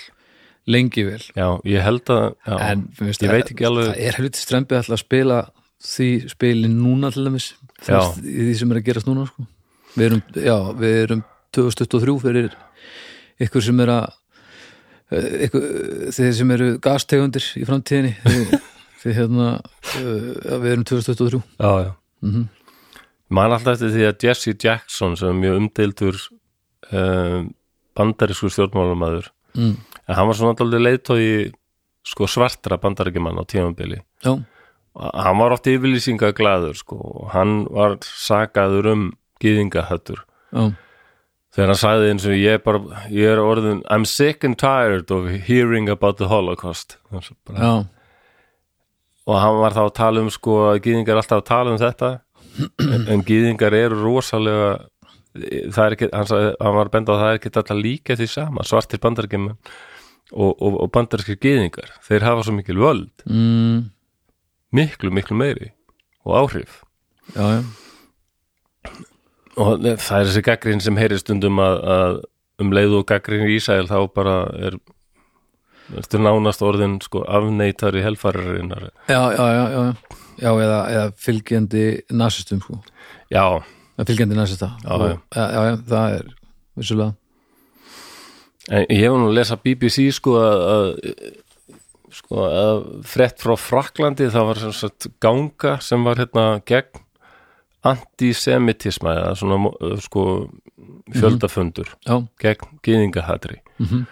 Lengi 0.70 1.04
vel. 1.06 1.22
Já, 1.34 1.46
ég 1.66 1.82
held 1.82 2.12
að 2.12 2.26
en 2.56 2.84
finnst, 2.98 3.24
ég 3.24 3.32
veit 3.32 3.48
ekki 3.48 3.66
alveg 3.66 3.90
það 3.90 4.04
er 4.06 4.18
helviti 4.18 4.42
strempið 4.42 4.80
alltaf 4.80 4.96
að 4.98 5.02
spila 5.04 5.40
því 5.80 6.08
spilin 6.28 6.76
núna 6.82 7.10
til 7.14 7.24
dæmis 7.24 7.52
veist, 7.86 8.20
í 8.20 8.48
því 8.50 8.56
sem 8.60 8.72
er 8.72 8.80
að 8.80 8.88
gerast 8.90 9.08
núna 9.08 9.24
sko. 9.30 9.46
við 9.94 10.06
erum, 10.10 10.24
við 10.80 10.98
erum 11.04 11.22
2023 11.56 12.16
fyrir 12.22 12.56
ykkur 13.40 13.64
sem 13.64 13.80
er 13.82 13.94
að 13.94 14.18
þeir 15.10 16.32
sem 16.38 16.54
eru 16.54 16.72
gastegundir 16.82 17.46
í 17.58 17.66
framtíðinni 17.66 18.14
þið 19.02 19.16
hérna 19.16 19.50
uh, 19.58 20.56
við 20.60 20.72
erum 20.74 20.86
2023 20.86 21.40
já, 21.40 21.70
já. 21.88 21.92
mm 22.26 22.48
man 23.30 23.54
alltaf 23.54 23.78
eftir 23.78 23.94
því 23.94 24.06
að 24.08 24.24
Jesse 24.26 24.54
Jackson 24.58 25.16
sem 25.18 25.30
er 25.30 25.38
mjög 25.38 25.58
umdeildur 25.60 26.18
um, 26.90 27.50
bandarísku 27.98 28.50
stjórnmálamaður 28.50 29.30
mm. 29.54 29.74
en 30.06 30.18
hann 30.18 30.30
var 30.30 30.38
svona 30.38 30.56
alltaf 30.56 30.82
leiðtói 30.82 31.26
sko 32.10 32.26
svartra 32.30 32.78
bandaríkjumann 32.80 33.38
á 33.38 33.44
tímabili. 33.44 34.00
Já, 34.24 34.32
hann 34.96 35.40
var 35.40 35.54
oft 35.54 35.68
yfirlýsinga 35.70 36.32
glaður 36.36 36.78
sko 36.80 36.98
og 36.98 37.32
hann 37.34 37.64
var 37.70 37.98
sakaður 38.02 38.92
um 38.94 39.08
gyðingahöttur. 39.42 40.24
Já, 40.50 40.72
þegar 41.60 41.74
hann 41.74 41.80
sagði 41.80 42.10
eins 42.14 42.24
og 42.24 42.36
ég 42.38 42.56
er 42.56 42.62
bara 42.64 43.04
ég 43.12 43.34
er 43.34 43.40
orðin, 43.44 43.82
I'm 43.92 44.06
sick 44.08 44.46
and 44.48 44.56
tired 44.60 45.12
of 45.12 45.28
hearing 45.44 45.90
about 45.92 46.16
the 46.16 46.30
holocaust. 46.30 46.96
Bara, 47.12 47.74
og 49.28 49.36
hann 49.36 49.60
var 49.60 49.76
þá 49.76 49.82
að 49.84 49.94
tala 49.98 50.24
um 50.24 50.30
sko 50.32 50.56
að 50.70 50.80
gyðingar 50.86 51.20
alltaf 51.20 51.42
að 51.42 51.48
tala 51.50 51.74
um 51.74 51.80
þetta. 51.80 52.10
En, 52.80 53.20
gyðingar 53.28 53.76
eru 53.76 54.00
rosalega 54.00 54.70
það 55.70 55.84
er 55.84 55.94
ekki, 55.96 56.08
hann, 56.16 56.26
sagði, 56.32 56.48
hann 56.64 56.76
var 56.80 56.90
benda 56.96 57.12
á 57.12 57.14
að 57.14 57.20
það 57.20 57.30
er 57.30 57.38
ekki 57.38 57.52
alltaf 57.52 57.78
líka 57.78 58.16
því 58.18 58.28
sama, 58.32 58.64
svartir 58.66 59.02
bandaríkjum 59.04 59.46
og, 59.50 60.50
og, 60.50 60.80
og 60.80 60.90
bandarískir 60.96 61.38
gyðingar. 61.44 61.92
Þeir 62.08 62.26
hafa 62.26 62.46
svo 62.48 62.56
mikil 62.56 62.80
völd. 62.80 63.12
Mm. 63.28 63.90
miklu, 64.72 65.12
miklu 65.12 65.36
meiri 65.36 65.72
og 66.24 66.36
áhrif. 66.40 66.80
Já, 67.36 67.60
já, 67.60 67.62
og 69.60 69.82
það 69.84 70.20
er 70.20 70.28
þessi 70.30 70.42
gaggrín 70.46 70.80
sem 70.84 70.96
heyri 71.00 71.18
stundum 71.20 71.60
að, 71.62 71.76
að 71.96 72.16
um 72.64 72.72
leið 72.76 72.96
og 73.00 73.06
gaggrín 73.10 73.46
í 73.48 73.56
Ísæl 73.58 73.86
þá 73.90 73.98
bara 74.16 74.38
er 74.60 74.78
er 76.00 76.22
nánast 76.22 76.62
orðin 76.62 76.98
sko 77.02 77.24
afneitari 77.26 78.02
helfararinnar 78.04 78.90
já, 79.10 79.20
já, 79.34 79.46
já, 79.50 79.64
já, 79.74 79.82
já 80.38 80.50
eða, 80.54 80.80
eða 80.94 81.06
fylgjandi 81.18 81.84
nasistum 82.14 82.60
sko. 82.62 82.78
Já, 83.30 83.42
eða 83.98 84.06
fylgjandi 84.08 84.38
nasista. 84.38 84.68
Já, 84.84 84.92
Og- 84.94 85.08
já. 85.10 85.16
já, 85.34 85.46
já, 85.50 85.64
já, 85.70 85.74
það 85.90 86.14
er 86.20 86.28
vissulega. 86.80 87.14
En 88.70 88.84
ég 88.86 89.00
hef 89.02 89.16
nú 89.18 89.28
að 89.32 89.36
lesa 89.40 89.56
BBC 89.58 90.06
sko 90.14 90.36
að, 90.38 90.64
að 90.70 90.88
sko 92.20 92.44
að 92.46 92.80
frett 93.10 93.42
frá 93.42 93.56
Fraklandi 93.58 94.28
það 94.30 94.46
var 94.50 94.60
sem 94.62 94.72
sagt 94.76 95.08
ganga 95.22 95.76
sem 95.82 96.04
var 96.06 96.20
hérna 96.22 96.44
gegn 96.68 97.02
antisemitisma 97.84 99.14
eða 99.16 99.34
svona 99.40 99.56
mo- 99.64 99.76
sko 100.04 100.24
fjöldafundur 101.14 101.88
já, 102.06 102.16
gegn 102.40 102.78
gyðingahatri. 102.84 103.60
Mhm. 103.80 104.06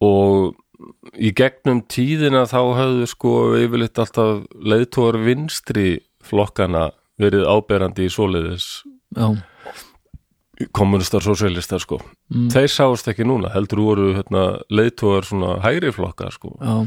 og 0.00 0.54
í 1.18 1.32
gegnum 1.34 1.80
tíðina 1.90 2.44
þá 2.46 2.58
höfðu 2.78 3.06
sko 3.10 3.32
yfirleitt 3.58 3.98
alltaf 3.98 4.44
leiðtóar 4.54 5.18
vinstri 5.24 5.98
flokkana 6.22 6.90
verið 7.18 7.48
áberandi 7.50 8.06
í 8.06 8.12
svoleiðis 8.12 8.68
já, 9.16 9.26
kommunistar, 10.74 11.22
sosialistar 11.22 11.80
sko. 11.82 11.98
Mm. 12.34 12.48
þeir 12.54 12.70
sáust 12.70 13.08
ekki 13.10 13.26
núna, 13.26 13.50
heldur 13.54 13.82
voru 13.82 14.06
hérna, 14.14 14.60
leiðtóar 14.70 15.26
svona 15.26 15.56
hægri 15.64 15.90
flokka 15.94 16.30
sko. 16.34 16.54
Já, 16.62 16.86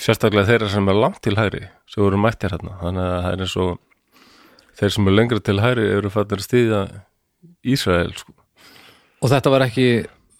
sérstaklega 0.00 0.48
þeirra 0.48 0.68
sem 0.72 0.88
er 0.88 0.94
langt 1.00 1.20
til 1.24 1.36
hægri 1.36 1.66
sem 1.88 2.04
voru 2.04 2.20
mættir 2.20 2.52
hérna, 2.52 2.76
þannig 2.82 3.04
að 3.08 3.22
það 3.24 3.32
er 3.32 3.44
eins 3.46 3.56
og 3.64 3.78
þeir 4.78 4.94
sem 4.94 5.10
er 5.10 5.16
lengra 5.16 5.42
til 5.44 5.58
hægri 5.62 5.88
eru 5.96 6.12
fættir 6.12 6.40
að 6.40 6.46
stýðja 6.46 6.80
Ísrael 7.74 8.14
sko. 8.16 8.34
Og 9.20 9.32
þetta 9.32 9.52
var 9.52 9.66
ekki 9.66 9.88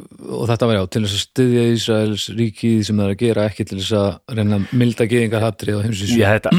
og 0.01 0.47
þetta 0.49 0.69
var 0.69 0.79
já, 0.79 0.83
til 0.88 1.03
þess 1.05 1.16
að 1.16 1.25
styðja 1.27 1.64
Ísraels 1.75 2.29
ríkið 2.38 2.79
sem 2.87 3.01
það 3.01 3.09
er 3.09 3.14
að 3.16 3.25
gera 3.25 3.49
ekki 3.51 3.66
til 3.69 3.81
þess 3.81 3.97
að 3.99 4.38
reyna 4.38 4.61
milda 4.71 5.09
geðingar 5.11 5.45
hattri 5.45 5.75
og 5.77 5.85
heimsins 5.85 6.14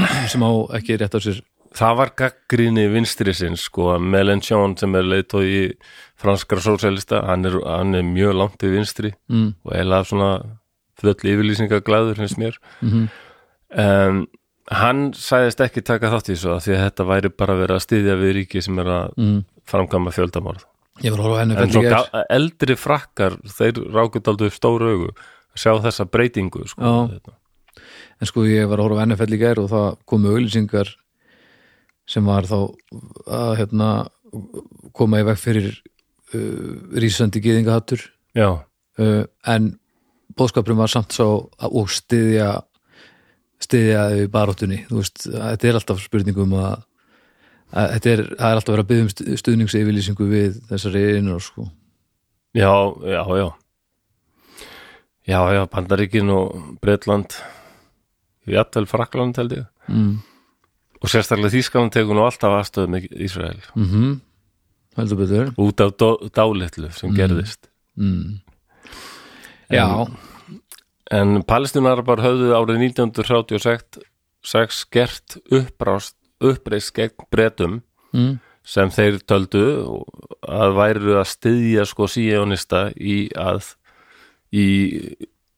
sem 0.34 0.46
á 0.46 0.52
ekki 0.78 1.00
rétt 1.02 1.18
á 1.18 1.20
sér. 1.24 1.42
Það 1.72 1.98
var 2.02 2.10
gaggrinni 2.20 2.86
vinstri 2.92 3.34
sinns 3.34 3.66
sko 3.70 3.94
að 3.94 4.06
Mélenchon 4.14 4.76
sem 4.78 4.96
er 5.00 5.08
leiðtói 5.08 5.46
í 5.48 5.62
franskara 6.20 6.64
sósialista 6.66 7.24
hann 7.30 7.48
hann 7.48 7.96
er 7.96 8.04
mjög 8.06 8.36
langt 8.38 8.66
í 8.68 8.72
vinstri 8.74 9.14
mm, 9.32 9.54
og 9.64 9.76
eiginlega 9.78 10.10
svona 10.10 10.32
full 11.00 11.16
yfirlýsingaglæður 11.16 12.20
finnst 12.20 12.42
mér. 12.42 12.60
Mm 12.84 13.08
um, 13.78 14.26
hann 14.72 15.12
sæðist 15.18 15.62
ekki 15.66 15.84
taka 15.86 16.12
þátt 16.14 16.32
í 16.32 16.36
þessu 16.36 16.58
því 16.64 16.76
að 16.76 16.84
þetta 16.86 17.08
væri 17.10 17.32
bara 17.42 17.58
verið 17.60 17.78
að 17.78 17.86
styðja 17.86 18.18
við 18.22 18.34
ríki 18.40 18.64
sem 18.64 18.80
er 18.82 18.92
að 18.92 19.18
mm. 19.20 19.40
framkama 19.68 20.14
fjöldamorð 20.16 20.66
að 21.02 21.54
en 21.58 21.74
svo 21.74 21.84
eldri 22.30 22.78
frakkar 22.78 23.38
þeir 23.50 23.82
rákut 23.94 24.28
aldrei 24.30 24.52
upp 24.52 24.58
stóru 24.58 24.92
augu 24.92 25.12
að 25.12 25.64
sjá 25.64 25.72
þessa 25.84 26.06
breytingu 26.08 26.66
sko. 26.70 26.92
Þetta. 27.12 27.36
en 28.22 28.30
sko 28.30 28.46
ég 28.48 28.70
var 28.70 28.80
að 28.80 28.90
horfa 28.90 29.06
NFL 29.08 29.36
í 29.36 29.42
gær 29.42 29.62
og 29.64 29.70
það 29.72 29.88
komu 30.08 30.34
auglýsingar 30.36 30.96
sem 32.10 32.28
var 32.28 32.48
þá 32.48 32.58
að 33.28 33.54
hérna 33.62 33.92
koma 34.96 35.22
í 35.22 35.28
veg 35.28 35.40
fyrir 35.40 35.70
uh, 36.36 36.98
rísandi 37.02 37.42
geðingahattur 37.44 38.04
já, 38.38 38.50
uh, 38.62 39.24
en 39.48 39.74
bóðskapurinn 40.38 40.80
var 40.80 40.92
samt 40.92 41.16
svo 41.16 41.50
að, 41.60 41.76
og 41.76 41.90
í 43.78 44.26
baróttunni 44.32 44.82
þú 44.90 44.98
veist, 45.00 45.24
þetta 45.28 45.68
er 45.70 45.78
alltaf 45.80 46.02
spurningum 46.04 46.56
að, 46.60 46.84
að 47.72 47.94
þetta 47.96 48.12
er, 48.14 48.24
er 48.38 48.56
alltaf 48.56 48.74
verið 48.76 48.84
að 48.86 48.90
byggja 48.92 49.06
um 49.06 49.12
stu- 49.14 49.38
stuðningsyfirlýsingu 49.44 50.28
við 50.32 50.60
þessari 50.72 51.04
innur 51.20 51.40
sko. 51.44 51.68
já, 52.54 52.72
já, 53.06 53.22
já. 53.42 53.48
Já, 55.30 55.40
já, 55.54 55.62
Bandaríkin 55.70 56.30
og 56.34 56.78
Bretland. 56.82 57.36
Jafnvel 58.50 58.88
Frakland 58.90 59.38
held 59.38 59.54
ég. 59.54 59.66
Mm. 59.88 60.18
og 61.02 61.10
sérstaklega 61.10 61.50
Þýskaland 61.54 61.92
tekur 61.94 62.14
nú 62.18 62.24
alltaf 62.26 62.54
aðstöðum 62.58 62.98
í 63.00 63.08
Ísrael. 63.26 63.62
Mm 63.76 64.20
heldur 64.98 65.22
betur. 65.22 65.52
Út 65.62 65.82
af 65.84 65.94
dálitlu 66.36 66.90
sem 66.92 67.14
gerðist. 67.16 67.70
Mm. 67.96 68.42
já, 69.72 69.86
en 69.88 70.18
palestinarabar 71.48 72.22
höfðu 72.24 72.54
árið 72.56 72.86
1936 72.88 74.00
sex 74.42 74.86
gert 74.92 75.38
uppreist 75.52 76.94
gegn 76.96 77.28
bretum 77.34 77.82
mm. 78.16 78.38
sem 78.64 78.94
þeir 78.94 79.20
töldu 79.28 79.66
að 80.42 80.78
væru 80.80 81.18
að 81.20 81.28
styðja 81.34 81.86
sko 81.90 82.08
síjónista 82.10 82.88
í 82.96 83.26
að 83.38 83.76
í 84.52 84.68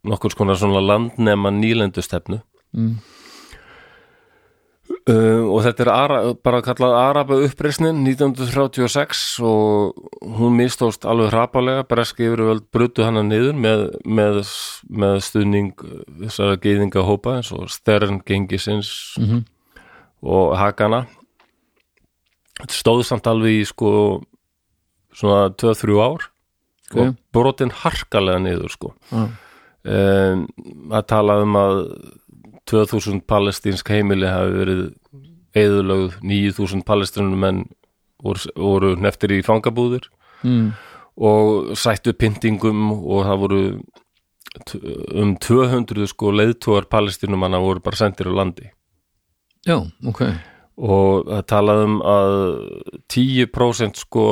nokkur 0.04 0.36
svona 0.36 0.84
landnema 0.84 1.54
nýlendustefnu 1.54 2.42
Mm. 2.74 2.98
Uh, 5.10 5.44
og 5.50 5.64
þetta 5.66 5.84
er 5.86 5.92
ara, 5.94 6.18
bara 6.46 6.62
kallað 6.66 6.96
Araba 7.00 7.38
uppreisnin 7.46 8.04
1936 8.06 9.24
og 9.44 9.98
hún 10.40 10.56
mistóst 10.60 11.06
alveg 11.10 11.32
hrapalega, 11.34 11.86
breski 11.90 12.28
yfirvöld 12.30 12.68
brutu 12.74 13.04
hana 13.08 13.24
niður 13.26 13.58
með, 13.58 13.84
með, 14.06 14.42
með 14.90 15.20
stuðning 15.28 15.74
þessara 16.26 16.60
geiðinga 16.64 17.04
hópa 17.08 17.38
eins 17.40 17.52
og 17.56 17.68
Stern 17.74 18.22
gengisins 18.28 18.94
Mm 19.22 19.44
og 20.24 20.54
Hakana 20.56 21.02
þetta 22.62 22.76
stóð 22.78 23.02
samt 23.04 23.26
alveg 23.28 23.58
í 23.58 23.64
sko 23.68 23.90
svona 25.12 25.50
2-3 25.60 25.98
ár 26.00 26.30
Ok. 26.94 26.96
og 27.02 27.16
brotin 27.36 27.74
harkalega 27.76 28.40
niður 28.40 28.72
sko 28.72 28.92
Já. 29.12 29.26
um, 29.84 30.46
að 30.96 31.04
tala 31.12 31.36
um 31.44 31.58
að 31.60 31.80
2000 32.70 33.24
palestínsk 33.28 33.90
heimili 33.90 34.28
hafi 34.30 34.58
verið 34.60 34.84
eðulögð 35.56 36.18
9000 36.24 36.84
palestinumenn 36.88 37.64
voru, 38.24 38.40
voru 38.56 38.96
neftir 39.00 39.36
í 39.38 39.44
fangabúðir 39.46 40.10
Mm. 40.44 40.74
og 41.16 41.78
sættu 41.80 42.12
pyntingum 42.20 42.92
og 42.92 43.22
það 43.24 43.38
voru 43.40 43.60
um 45.16 45.38
200 45.40 46.08
sko 46.12 46.34
leiðtúar 46.36 46.90
palestinumanna 46.92 47.62
voru 47.64 47.80
bara 47.80 47.96
sendir 47.96 48.28
á 48.28 48.34
landi 48.36 48.68
já, 49.64 49.78
ok 50.06 50.22
og 50.76 51.30
það 51.30 51.46
talaði 51.48 51.88
um 51.88 51.98
að 52.02 52.36
10% 53.08 54.04
sko 54.04 54.26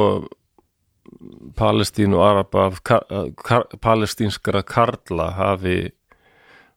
Palestínu 1.55 2.19
araba 2.23 2.71
palestínskara 3.83 4.63
karla 4.63 5.31
hafi 5.35 5.91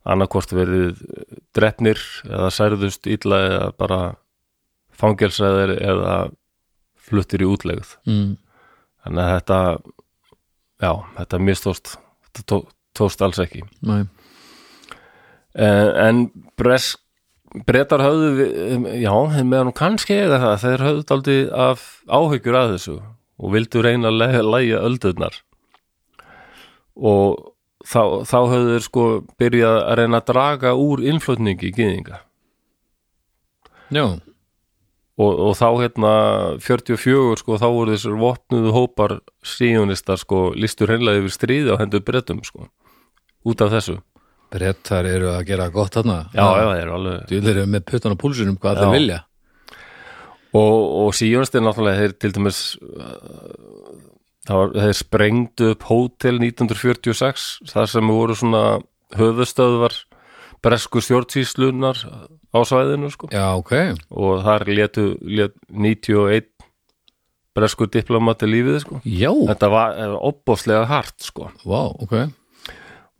annarkvort 0.04 0.52
verið 0.52 1.00
drefnir 1.56 2.00
eða 2.28 2.50
særðust 2.52 3.08
illa 3.10 3.40
eða 3.48 3.68
bara 3.80 4.00
fangelsaðir 4.94 5.76
eða 5.78 6.16
fluttir 7.04 7.44
í 7.44 7.48
útlegð. 7.48 7.96
Mm. 8.08 8.36
þannig 9.04 9.24
að 9.24 9.32
þetta 9.34 9.60
já, 10.84 10.92
þetta 11.18 11.40
mistóst 11.40 11.94
þetta 12.26 12.44
tó, 12.50 12.60
tóst 12.96 13.24
alls 13.24 13.40
ekki. 13.42 13.64
En, 15.54 15.88
en 16.08 16.22
bresk 16.58 17.00
Bretar 17.54 18.02
höfðu, 18.02 18.48
já, 18.98 19.12
meðan 19.46 19.70
kannski 19.78 20.16
eða 20.24 20.40
það, 20.42 20.54
þeir 20.64 20.82
höfðu 20.82 21.02
daldi 21.06 21.36
af 21.54 21.84
áhyggjur 22.10 22.56
að 22.58 22.72
þessu 22.72 22.94
og 22.98 23.52
vildu 23.54 23.82
reyna 23.84 24.10
að 24.10 24.48
lægja 24.48 24.80
öldurnar. 24.82 25.36
Og 26.98 27.53
þá, 27.84 28.02
þá 28.26 28.38
höfðu 28.52 28.70
þeir 28.74 28.86
sko 28.88 29.08
byrjað 29.40 29.80
að 29.80 29.98
reyna 30.00 30.20
að 30.20 30.30
draga 30.32 30.76
úr 30.80 31.02
innflutningi 31.04 31.72
gýðinga 31.76 32.20
já, 33.94 34.06
og, 35.20 35.32
og 35.32 35.52
þá 35.58 35.68
hérna 35.82 36.14
44 36.64 37.42
sko 37.42 37.58
þá 37.60 37.66
voru 37.68 37.94
þessar 37.94 38.16
vopnuðu 38.22 38.72
hópar 38.74 39.18
síjónistar 39.46 40.18
sko 40.20 40.48
listur 40.58 40.90
hreinlega 40.90 41.22
yfir 41.22 41.36
stríði 41.36 41.76
á 41.76 41.80
hendur 41.82 42.02
brettum 42.06 42.42
sko 42.46 42.66
út 43.44 43.60
af 43.60 43.74
þessu. 43.76 43.98
Brettar 44.54 45.06
eru 45.08 45.30
að 45.34 45.46
gera 45.48 45.68
gott 45.72 45.96
þarna. 45.98 46.18
Já, 46.32 46.44
já, 46.44 46.64
það 46.64 46.80
er 46.80 46.90
alveg 46.94 47.30
Þeir 47.32 47.48
eru 47.52 47.64
með 47.72 47.86
puttan 47.90 48.14
á 48.14 48.22
púlsunum 48.22 48.58
hvað 48.60 48.76
Já. 48.76 48.80
þeir 48.80 48.94
vilja. 48.94 49.20
Og, 50.54 50.82
og 51.02 51.08
síjónistir 51.18 51.64
náttúrulega 51.64 52.04
þeir 52.04 52.14
til 52.22 52.30
dæmis 52.36 52.60
það 54.48 54.74
þeir 54.78 54.98
sprengdu 54.98 55.70
upp 55.74 55.86
hótel 55.88 56.40
1946 56.40 57.46
þar 57.70 57.90
sem 57.90 58.12
voru 58.12 58.36
svona 58.38 58.64
höfustöðvar 59.16 59.96
bresku 60.64 61.02
stjórnsýslunar 61.04 62.00
á 62.54 62.58
svæðinu 62.64 63.10
sko. 63.12 63.28
Já, 63.32 63.52
ok, 63.58 63.74
og 64.10 64.44
þar 64.46 64.66
létu 64.70 65.06
lét 65.20 65.56
91 65.68 66.48
bresku 67.54 67.86
diplomati 67.86 68.48
lífið 68.48 68.80
sko. 68.82 69.00
Já, 69.06 69.30
þetta 69.30 69.70
var 69.72 70.00
opbóðslega 70.18 70.86
hart 70.90 71.18
sko. 71.22 71.50
Vá, 71.64 71.82
ok. 72.02 72.16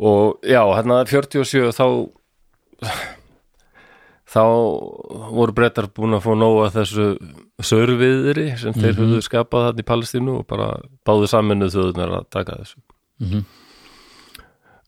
Og 0.05 0.41
já, 0.43 0.61
hérna 0.75 1.05
47 1.07 1.71
þá 1.77 1.87
þá 4.35 4.43
voru 5.35 5.55
brettar 5.55 5.87
búin 5.95 6.17
að 6.17 6.25
fá 6.27 6.33
nóga 6.39 6.71
þessu 6.75 7.09
sörviðri 7.63 8.49
sem 8.61 8.75
þeir 8.77 8.97
höfðu 8.99 9.21
skapað 9.25 9.69
þarna 9.69 9.85
í 9.85 9.91
Palestínu 9.91 10.39
og 10.41 10.47
bara 10.51 10.73
báðu 11.07 11.29
saminuð 11.31 11.77
þjóðunar 11.77 12.17
að 12.19 12.27
taka 12.35 12.59
þessu. 12.63 12.81
Mhm. 13.23 13.45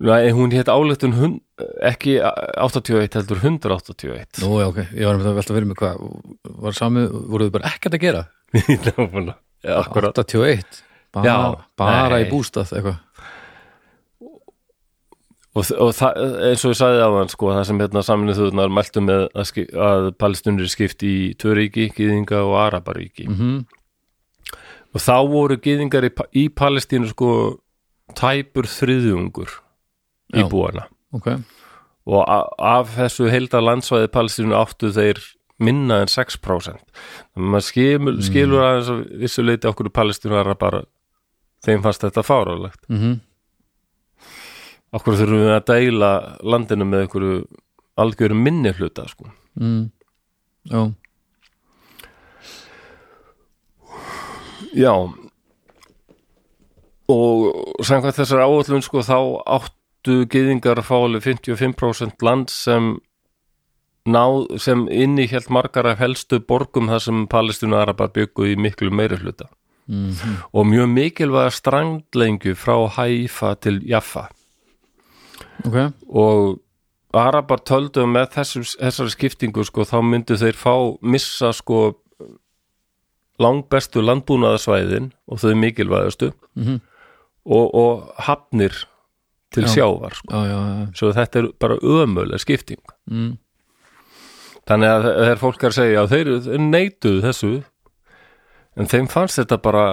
Nei, 0.07 0.29
hún 0.37 0.53
hétt 0.53 0.69
áleitun 0.69 1.15
hund, 1.17 1.39
ekki 1.81 2.19
81 2.21 3.15
heldur 3.17 3.39
181 3.41 4.43
Nú, 4.43 4.59
já, 4.61 4.67
ok, 4.69 4.81
ég 4.93 5.07
var 5.09 5.17
að 5.17 5.39
velta 5.39 5.55
fyrir 5.57 5.69
mig 5.71 5.79
hvað 5.81 6.03
var 6.67 6.77
sami, 6.77 7.07
voruð 7.09 7.49
þið 7.49 7.55
bara 7.55 7.71
ekkert 7.71 7.97
að 7.97 8.03
gera? 8.03 8.21
Nákvæmlega. 8.85 9.39
Já, 9.65 9.73
akkurat 9.81 10.21
81, 10.21 10.83
bara, 11.17 11.25
Já, 11.25 11.37
bara 11.81 12.21
í 12.21 12.27
bústað 12.29 12.75
eitthvað 12.77 12.99
og, 15.57 15.71
og 15.81 15.91
það, 15.97 16.19
eins 16.51 16.65
og 16.69 16.75
ég 16.75 16.79
sagði 16.83 17.01
á 17.03 17.11
hann 17.17 17.31
sko, 17.33 17.51
það 17.57 17.65
sem 17.71 17.81
hérna 17.81 18.03
saminuð 18.05 18.41
þjóðunar 18.43 18.75
mæltu 18.77 19.03
með 19.07 19.23
að, 19.41 19.53
að 19.89 20.09
Palestunir 20.21 20.69
skipt 20.73 21.05
í 21.09 21.15
tvö 21.41 21.55
ríki, 21.59 21.89
Gýðinga 21.97 22.43
og 22.45 22.57
Arabaríki. 22.67 23.29
Mm 23.33 23.65
og 24.97 25.03
þá 25.03 25.17
voru 25.29 25.57
Gýðingar 25.61 26.07
í, 26.09 26.11
í 26.41 26.45
Palestínu 26.57 27.09
sko 27.11 27.29
tæpur 28.17 28.65
þriðjungur 28.71 29.51
Já. 30.33 30.39
íbúana 30.41 30.87
Ok, 31.13 31.27
og 32.07 32.23
a- 32.25 32.47
af 32.79 32.95
þessu 32.97 33.27
heilda 33.29 33.61
landsvæði 33.61 34.09
Palestínu 34.15 34.57
áttu 34.57 34.89
þeir 34.97 35.21
minna 35.61 35.99
en 36.05 36.09
6% 36.09 36.41
þannig 36.41 36.81
að 37.37 37.51
maður 37.53 37.67
skilur, 37.69 38.17
skilur 38.25 38.65
aðeins 38.65 38.91
að 38.95 39.03
vissu 39.27 39.45
leiti 39.45 39.69
okkur 39.69 39.91
Palestínu 39.93 40.39
er 40.41 40.55
bara 40.61 40.81
þeim 41.67 41.85
fannst 41.85 42.07
þetta 42.07 42.25
fárálegt 42.25 42.81
mhm 42.89 43.19
okkur 44.97 45.19
þurfum 45.21 45.45
við 45.45 45.55
að 45.55 45.67
deila 45.71 46.11
landinu 46.43 46.89
með 46.89 47.07
einhverju 47.07 47.39
algjöru 48.01 48.39
minni 48.39 48.73
hluta 48.77 49.07
sko. 49.09 49.31
mm. 49.61 49.91
Já, 50.67 50.81
já. 54.75 54.93
Og 57.07 57.85
samkvæmt 57.87 58.17
þessar 58.19 58.43
áallun 58.43 58.83
sko 58.83 59.05
þá 59.07 59.19
áttu 59.59 60.25
gyðingar 60.27 60.81
að 60.83 60.89
fá 60.89 60.97
alveg 60.97 61.23
55% 61.23 62.25
land 62.27 62.51
sem 62.51 62.97
náð, 64.11 64.59
sem 64.59 64.89
inni 64.91 65.29
hélt 65.31 65.53
margar 65.55 65.87
af 65.87 66.03
helstu 66.03 66.41
borgum 66.43 66.91
þar 66.91 67.05
sem 67.05 67.23
Palestínu 67.31 67.79
Araba 67.79 68.09
byggu 68.11 68.51
í 68.51 68.59
miklu 68.59 68.91
meiri 68.91 69.21
hluta. 69.23 69.47
Mhm. 69.87 70.51
Og 70.51 70.67
mjög 70.67 70.91
mikilvæga 70.91 71.51
strandlengju 71.55 72.57
frá 72.59 72.89
Haifa 72.91 73.55
til 73.55 73.79
Jaffa 73.87 74.27
ok 75.65 75.79
og 76.09 76.61
Arabar 77.17 77.63
töldu 77.65 78.03
með 78.05 78.27
þessu, 78.35 78.61
þessari 78.77 79.13
skiptingu 79.15 79.63
sko, 79.65 79.87
þá 79.89 80.03
myndu 80.05 80.37
þeir 80.37 80.53
fá 80.59 80.75
missa 81.01 81.49
sko 81.57 81.95
langbestu 83.41 84.03
landbúnaðarsvæðin 84.05 85.11
og 85.29 85.41
þau 85.41 85.55
mikilvægastu 85.61 86.33
Mhm. 86.57 86.81
og, 87.47 87.75
og 87.75 88.13
hafnir 88.19 88.73
til 89.53 89.65
Já. 89.65 89.69
sjávar 89.77 90.15
sko. 90.15 90.29
Já, 90.35 90.43
já, 90.51 90.59
já 90.67 90.95
svo 90.99 91.13
þetta 91.13 91.39
er 91.39 91.49
bara 91.61 91.77
ömuleg 91.79 92.41
skipting 92.41 92.81
mm. 93.11 93.37
þannig 94.67 94.89
að 94.91 95.03
þegar 95.07 95.39
fólk 95.45 95.63
er 95.65 95.69
að 95.71 95.77
segja 95.79 96.03
að 96.03 96.11
þeir, 96.11 96.31
þeir 96.49 96.65
neituðu 96.67 97.21
þessu 97.23 97.53
en 98.77 98.87
þeim 98.87 99.09
fannst 99.09 99.39
þetta 99.41 99.59
bara 99.63 99.87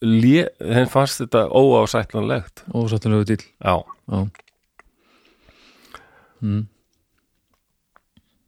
þeim 0.00 0.88
fannst 0.90 1.20
þetta 1.22 1.46
óásætlanlegt 1.50 2.64
Ósattunlegu 2.74 3.24
dýl 3.34 3.44
já 3.62 3.76
Já, 4.06 4.26
mm. 6.42 6.64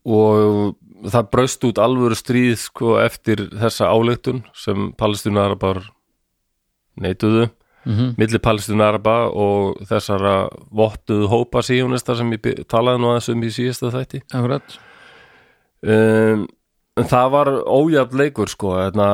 og 0.09 0.75
það 1.07 1.31
braust 1.33 1.65
út 1.69 1.79
alvöru 1.83 2.17
stríð 2.19 2.57
sko 2.63 2.97
eftir 3.03 3.47
þessa 3.53 3.91
áleiktun 3.93 4.43
sem 4.57 4.91
palestinarabar 4.99 5.85
neituðu 6.99 7.47
mhm. 7.87 8.15
milli 8.19 8.41
palestinaraba 8.43 9.17
og 9.31 9.79
þessara 9.89 10.37
vottuðu 10.75 11.31
hópa 11.31 11.63
síjónista 11.67 12.17
sem 12.19 12.33
ég 12.35 12.65
talaði 12.71 13.03
nú 13.03 13.13
aðeins 13.13 13.31
um 13.35 13.47
í 13.47 13.53
síðasta 13.55 13.93
þætti. 13.95 14.25
Akkurat. 14.35 14.79
Um, 15.79 16.49
en 16.99 17.07
það 17.07 17.33
var 17.37 17.53
ójafn 17.63 18.19
leikur 18.19 18.51
sko 18.51 18.75
þarna 18.81 19.09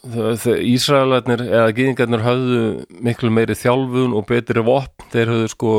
Ísraelarnir 0.00 1.42
eða 1.44 1.72
gýðingarnir 1.76 2.22
höfðu 2.24 2.60
miklu 3.04 3.28
meiri 3.36 3.56
þjálfun 3.58 4.14
og 4.16 4.24
betri 4.30 4.62
vopn. 4.64 5.10
Þeir 5.12 5.32
höfðu 5.34 5.50
sko 5.52 5.72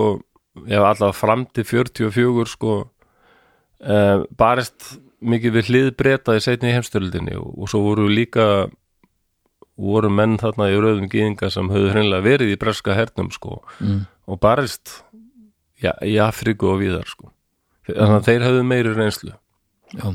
ef 0.60 0.82
allavega 0.82 1.16
fram 1.16 1.46
til 1.56 1.68
44 1.68 2.48
sko 2.52 2.76
uh, 2.82 4.24
barist 4.38 4.96
mikið 5.22 5.58
við 5.58 5.70
hlið 5.70 5.90
breyta 6.00 6.36
í 6.38 6.44
setni 6.44 6.74
heimstöldinni 6.74 7.38
og, 7.40 7.54
og 7.62 7.72
svo 7.72 7.84
voru 7.86 8.08
líka 8.10 8.48
voru 9.82 10.10
menn 10.14 10.38
þarna 10.42 10.70
í 10.70 10.80
rauðum 10.80 11.10
gýðinga 11.12 11.52
sem 11.54 11.70
höfðu 11.72 11.94
hreinlega 11.94 12.26
verið 12.26 12.56
í 12.56 12.60
breska 12.62 12.98
hernum 12.98 13.32
sko 13.34 13.62
mm. 13.80 14.02
og 14.28 14.42
barist 14.42 15.00
já, 15.82 15.94
í 16.06 16.18
Afríku 16.22 16.74
og 16.74 16.82
víðar 16.84 17.08
sko. 17.10 17.32
Þannig 17.88 18.20
að 18.20 18.28
þeir 18.28 18.44
höfðu 18.46 18.66
meiri 18.70 18.92
reynslu. 18.94 19.32
Já, 19.92 20.12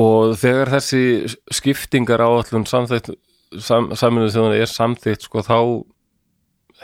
og 0.00 0.36
þegar 0.38 0.70
þessi 0.76 1.02
skiptingar 1.52 2.22
áallun 2.22 2.66
samþykkt 2.68 3.12
sam, 3.62 3.90
saminuð 3.98 4.34
þjóðan 4.34 4.58
er 4.58 4.70
samþykkt 4.70 5.26
sko 5.26 5.42
þá 5.46 5.56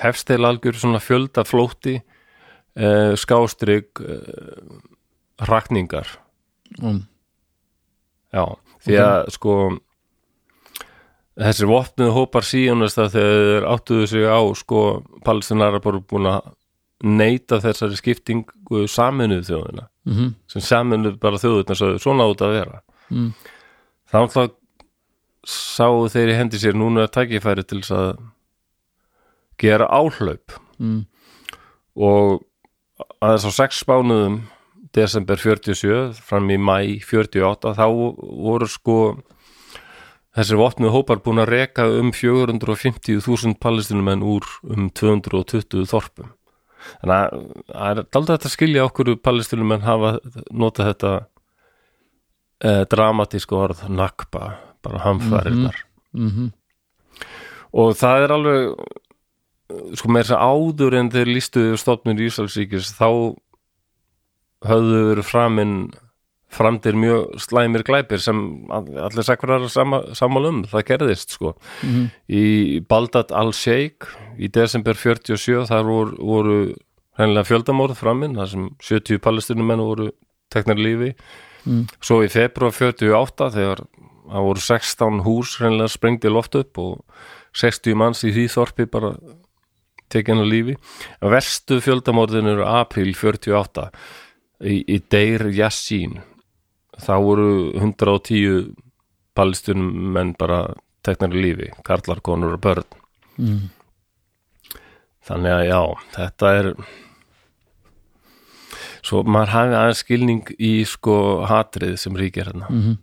hefst 0.02 0.28
þeir 0.28 0.46
algjör 0.50 0.78
svona 0.80 1.00
fjölda 1.02 1.44
flótti 1.46 1.96
eh, 1.98 3.12
skástrygg 3.18 4.02
eh, 4.04 4.76
rakningar 5.48 6.08
um, 6.82 7.02
já, 8.32 8.44
því 8.84 9.00
að 9.02 9.32
sko 9.36 9.56
þessir 11.36 11.68
vopnuðu 11.68 12.14
hópar 12.16 12.46
síjónast 12.48 13.00
að 13.00 13.18
þeir 13.18 13.66
áttuðu 13.68 14.06
sig 14.12 14.24
á 14.24 14.40
sko 14.56 14.84
palestinar 15.24 15.80
bara 15.84 16.00
búin 16.00 16.30
að 16.30 16.52
neita 17.04 17.58
þessari 17.60 17.98
skiptingu 17.98 18.86
saminuð 18.88 19.44
þjóðina 19.50 19.88
mhm. 20.08 20.30
sem 20.48 20.64
saminuð 20.64 21.18
bara 21.20 21.40
þjóðuna 21.40 21.76
svo 21.76 21.90
svona 22.00 22.28
út 22.30 22.44
að 22.44 22.56
vera. 22.56 22.80
Mm. 23.12 23.34
þá 24.10 24.16
alltaf 24.18 24.54
sáu 25.46 26.08
þeir 26.10 26.32
í 26.32 26.38
hendi 26.40 26.58
sér 26.58 26.74
núna 26.74 27.04
tækifæri 27.12 27.62
til 27.62 27.82
þess 27.84 27.94
að 27.94 28.08
gera 29.58 29.86
áhlaup 29.88 30.58
Mm. 30.78 31.06
og 31.96 32.42
aðeins 33.24 33.46
á 33.48 33.52
sex 33.56 33.78
spánuðum 33.84 34.42
desember 34.92 35.36
47 35.40 36.12
fram 36.20 36.48
í 36.52 36.58
mæ 36.60 37.00
48 37.00 37.72
þá 37.76 37.86
voru 38.44 38.68
sko 38.68 38.96
þessir 40.36 40.58
vopnuð 40.60 40.92
hópar 40.92 41.22
búin 41.24 41.40
að 41.40 41.48
reka 41.54 41.86
um 41.88 42.10
450.000 42.12 43.56
palestinumenn 43.60 44.20
úr 44.24 44.44
um 44.68 44.90
220 44.90 45.86
þorpum 45.88 46.34
þannig 47.00 47.16
að 47.16 47.40
það 47.72 47.88
er 47.88 48.02
daldið 48.12 48.34
þetta 48.36 48.50
að 48.50 48.56
skilja 48.58 48.84
okkur 48.90 49.14
palestinumenn 49.24 49.86
hafa 49.88 50.10
notað 50.52 50.90
þetta 50.92 51.14
eh, 52.64 52.84
dramatísku 52.92 53.56
orð 53.58 53.82
nakba, 53.88 54.58
bara 54.84 54.98
hamfarinnar 55.08 55.80
Mhm. 56.12 56.52
og 57.72 57.96
það 57.96 58.22
er 58.24 58.32
alveg 58.36 58.76
sko 59.98 60.08
með 60.12 60.24
þess 60.28 60.36
að 60.36 60.44
áður 60.46 60.94
en 61.00 61.10
þeir 61.10 61.30
lístu 61.34 61.62
yfir 61.68 61.80
stofnun 61.82 62.20
Ísraelsíkis 62.22 62.92
þá 62.98 63.08
höfðu 64.66 65.00
verið 65.10 65.26
framinn 65.28 65.72
framdir 66.56 66.94
mjög 66.96 67.34
slæmir 67.42 67.82
glæpir 67.84 68.22
sem 68.22 68.38
allir 68.72 69.26
sakrar 69.26 69.66
sama, 69.68 69.98
sammála 70.16 70.52
um, 70.54 70.60
það 70.70 70.84
gerðist 70.92 71.34
sko 71.34 71.54
Mhm. 71.82 72.06
í 72.30 72.80
Baldat 72.88 73.32
al-Sheikh 73.32 74.06
í 74.38 74.48
desember 74.48 74.94
47 74.94 75.66
þar 75.68 75.84
voru, 75.84 76.16
voru 76.16 76.74
hennilega 77.18 77.48
fjöldamórð 77.50 77.96
framinn 77.98 78.36
þar 78.36 78.48
sem 78.48 78.70
70 78.80 79.18
palestinumenn 79.18 79.80
voru 79.82 80.10
teknar 80.50 80.76
lífi 80.78 81.14
Mm. 81.66 81.88
svo 82.00 82.22
í 82.22 82.28
februar 82.30 82.70
48 82.70 83.50
þegar 83.50 83.80
það 84.30 84.44
voru 84.46 84.60
16 84.60 85.20
hús 85.26 85.56
hennilega 85.58 85.88
sprengdi 85.90 86.30
loft 86.30 86.54
upp 86.54 86.78
og 86.78 87.00
60 87.52 87.94
manns 87.96 88.22
í 88.22 88.30
því 88.30 88.46
þorpi 88.46 88.86
bara 88.88 89.16
tekin 90.12 90.42
að 90.42 90.50
lífi. 90.52 90.76
Verstu 91.20 91.80
fjöldamórðin 91.84 92.50
eru 92.52 92.66
april 92.68 93.12
48 93.14 93.90
í, 94.64 94.80
í 94.86 94.98
Deir 95.10 95.48
Yassin. 95.54 96.20
Þá 96.96 97.14
voru 97.22 97.48
110 97.76 98.74
palestinum 99.36 100.12
menn 100.14 100.34
bara 100.38 100.64
teknar 101.06 101.34
í 101.36 101.42
lífi, 101.44 101.72
karlar, 101.86 102.22
konur 102.24 102.56
og 102.56 102.62
börn. 102.64 103.02
Mm. 103.36 103.66
þannig 105.26 105.52
að 105.52 105.64
já, 105.66 105.80
þetta 106.14 106.50
er 106.56 106.68
svo 109.04 109.20
maður 109.26 109.52
hafi 109.52 109.74
aðeins 109.76 110.00
skilning 110.00 110.52
í 110.56 110.70
sko 110.88 111.16
hatrið 111.50 111.98
sem 112.00 112.16
ríkir 112.16 112.48
hérna. 112.48 112.70
Mhm. 112.70 112.94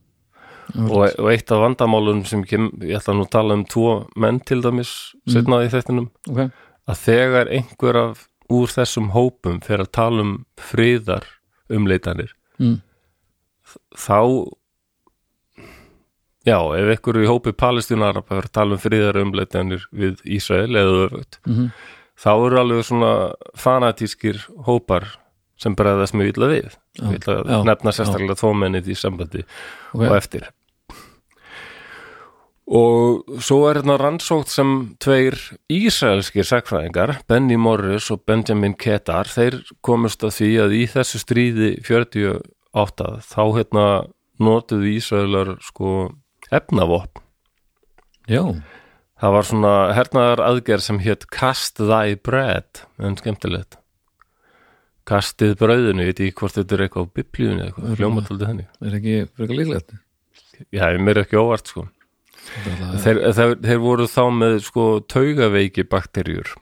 og, 0.87 1.03
og 1.19 1.29
eitt 1.29 1.51
af 1.51 1.59
vandamálunum 1.59 2.25
sem 2.25 2.41
kem, 2.47 2.71
ég 2.81 2.97
ætla 2.97 3.13
nú 3.13 3.27
að 3.27 3.33
tala 3.35 3.59
um 3.59 3.65
tvo 3.67 4.07
menn 4.15 4.39
til 4.39 4.63
dæmis 4.63 5.13
setna 5.29 5.59
í 5.61 5.69
þettinum 5.69 6.07
Ok 6.31 6.47
að 6.89 7.03
þegar 7.05 7.53
einhver 7.59 7.99
af 7.99 8.25
úr 8.53 8.71
þessum 8.71 9.11
hópum 9.15 9.61
fer 9.63 9.83
að 9.83 9.93
tala 9.95 10.25
um 10.25 10.33
friðar 10.59 11.25
umleitanir 11.71 12.35
mm. 12.59 12.77
þá 13.95 14.19
já, 16.43 16.59
ef 16.59 16.93
ykkur 16.97 17.23
í 17.23 17.29
hópi 17.29 17.55
palestínar 17.55 18.19
vera 18.27 18.43
að 18.43 18.55
tala 18.55 18.77
um 18.77 18.83
friðar 18.83 19.21
umleitanir 19.23 19.87
við 19.95 20.23
Ísrael 20.27 20.71
eða 20.71 21.05
öfugt 21.07 21.39
mm 21.47 21.69
þá 22.19 22.31
eru 22.33 22.59
alveg 22.61 22.87
svona 22.87 23.11
fanatískir 23.59 24.41
hópar 24.67 25.07
sem 25.59 25.75
bregðast 25.77 26.15
mjög 26.17 26.33
illa 26.33 26.49
við. 26.51 26.75
Já, 26.97 27.07
já, 27.15 27.59
nefna 27.65 27.93
sérstaklega 27.95 28.37
þómennið 28.39 28.91
í 28.91 28.97
sambandi 28.97 29.43
Ok. 29.93 30.03
og 30.03 30.15
eftir 30.17 30.49
og 32.63 33.39
svo 33.43 33.65
er 33.67 33.81
hérna 33.81 33.97
rannsókt 33.99 34.51
sem 34.51 34.95
tveir 35.03 35.35
ísraelskir 35.71 36.47
sakfræðingar, 36.47 37.17
Benny 37.27 37.57
Morris 37.59 38.09
og 38.13 38.23
Benjamin 38.27 38.75
Ketar, 38.79 39.27
þeir 39.27 39.59
komust 39.83 40.23
að 40.23 40.37
því 40.37 40.51
að 40.63 40.75
í 40.77 40.83
þessu 40.93 41.19
stríði 41.19 41.71
48 41.83 43.09
þá 43.27 43.43
hérna 43.57 43.87
notuðu 44.43 44.95
Ísraelar 44.95 45.57
sko 45.63 46.13
efnavopn. 46.53 47.21
Já, 48.31 48.43
það 49.19 49.35
var 49.35 49.47
svona 49.49 49.73
hernaðar 49.97 50.43
aðgerð 50.47 50.85
sem 50.87 50.99
hétt 51.03 51.27
Cast 51.33 51.81
Thy 51.81 52.15
Bread 52.15 52.85
en 53.03 53.19
skemmtilegt. 53.19 53.77
Kastið 55.03 55.57
brauðinu, 55.59 56.05
ég 56.05 56.13
veit 56.13 56.21
ekki 56.23 56.39
hvort 56.39 56.55
þetta 56.55 56.77
er 56.77 56.85
eitthvað 56.85 57.09
á 57.11 57.15
biblíunni 57.19 57.63
eitthvað, 57.65 57.95
hljómataldi 57.99 58.47
henni 58.47 58.67
er 58.79 58.93
ekki 58.95 59.15
frekar 59.35 59.57
líklegt? 59.59 59.97
Já, 60.71 60.85
mér 60.95 61.17
er 61.17 61.25
ekki 61.25 61.41
óvart 61.41 61.67
sko 61.67 61.83
þeir, 63.03 63.21
þeir, 63.37 63.55
þeir 63.63 63.81
voru 63.83 64.07
þá 64.09 64.23
með 64.35 64.59
sko 64.67 64.85
taugaveiki 65.11 65.87
bakterjur 65.89 66.53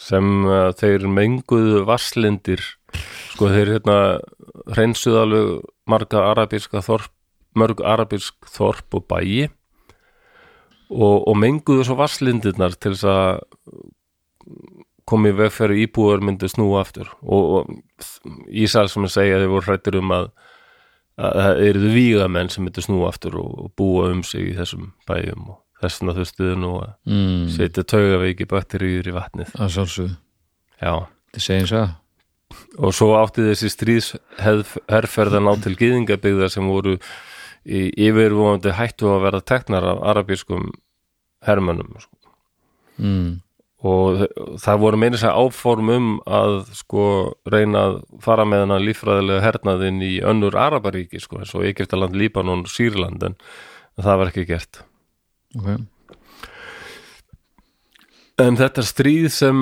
sem 0.00 0.44
uh, 0.48 0.70
þeir 0.76 1.06
menguðu 1.12 1.84
vasslindir 1.88 2.64
sko 3.34 3.50
þeir 3.52 3.76
hérna 3.76 3.96
hreinsuðu 4.74 5.22
alveg 5.22 5.54
marga 5.90 6.26
arabíska 6.32 6.82
þorp 6.84 7.12
mörg 7.58 7.82
arabísk 7.82 8.36
þorp 8.46 8.98
og 8.98 9.06
bæi 9.10 9.48
og, 10.90 11.16
og 11.26 11.34
menguðu 11.38 11.86
svo 11.86 11.96
vasslindirnar 11.98 12.76
til 12.78 12.94
þess 12.94 13.08
að 13.10 13.40
komi 15.10 15.32
veg 15.34 15.50
fyrir 15.54 15.84
íbúar 15.86 16.22
myndu 16.22 16.48
snúa 16.50 16.84
aftur. 16.84 17.10
Og, 17.22 17.60
og 17.60 18.44
Ísal 18.46 18.90
sem 18.90 19.06
segja 19.10 19.40
þeir 19.40 19.50
voru 19.50 19.66
hrættir 19.66 19.98
um 19.98 20.12
að 20.14 20.30
að 21.20 21.40
það 21.40 21.62
eruðu 21.68 21.94
vígamenn 21.94 22.52
sem 22.52 22.64
myndu 22.66 22.84
snúa 22.84 23.10
aftur 23.10 23.38
og, 23.40 23.70
búa 23.78 24.10
um 24.14 24.22
sig 24.26 24.50
í 24.50 24.56
þessum 24.58 24.90
bæjum 25.08 25.50
og 25.54 25.58
þessna 25.80 26.14
þurftuðu 26.16 26.58
nú 26.60 26.74
að 26.80 26.92
mm, 27.08 27.48
setja 27.54 27.86
taugaveiki 27.88 28.48
bakteríur 28.50 29.08
í 29.08 29.16
vatnið. 29.16 29.54
Að 29.56 29.74
sjálfsögðu, 29.76 30.14
já, 30.80 30.94
þetta 31.30 31.44
segir 31.46 31.72
það. 31.72 31.96
Og 32.82 32.94
svo 32.96 33.10
átti 33.14 33.46
þessi 33.46 33.70
stríðsherferð 33.70 35.36
að 35.38 35.44
ná 35.46 35.52
til 35.62 35.76
gyðingabyggðar 35.78 36.52
sem 36.52 36.66
voru 36.66 36.96
í 37.64 37.84
yfirvóðandi 38.08 38.74
hættu 38.74 39.12
að 39.12 39.26
verða 39.26 39.42
teknar 39.52 39.86
af 39.92 40.02
arabískum 40.12 40.70
hermönnum 41.46 41.92
sko. 42.00 42.16
mm, 42.98 43.40
og 43.80 44.26
það 44.60 44.80
voru 44.82 44.98
meira 45.00 45.20
sér 45.20 45.36
áform 45.40 45.92
um 45.94 46.08
að 46.28 46.58
sko 46.76 47.04
reyna 47.48 47.86
að 47.86 47.94
fara 48.20 48.44
með 48.44 48.66
hennar 48.66 48.84
líffræðilega 48.84 49.44
hernaðinn 49.46 50.02
í 50.04 50.12
önnur 50.20 50.58
Arabaríki 50.60 51.20
sko, 51.22 51.40
eins 51.40 51.54
og 51.56 51.64
Egyptaland, 51.64 52.16
Líbanon, 52.16 52.66
Sýrland 52.68 53.24
en 53.24 53.38
það 53.96 54.20
var 54.20 54.32
ekki 54.32 54.46
gert. 54.50 54.82
Ok, 55.56 55.80
En 58.40 58.56
þetta 58.56 58.82
stríð 58.86 59.26
sem 59.34 59.58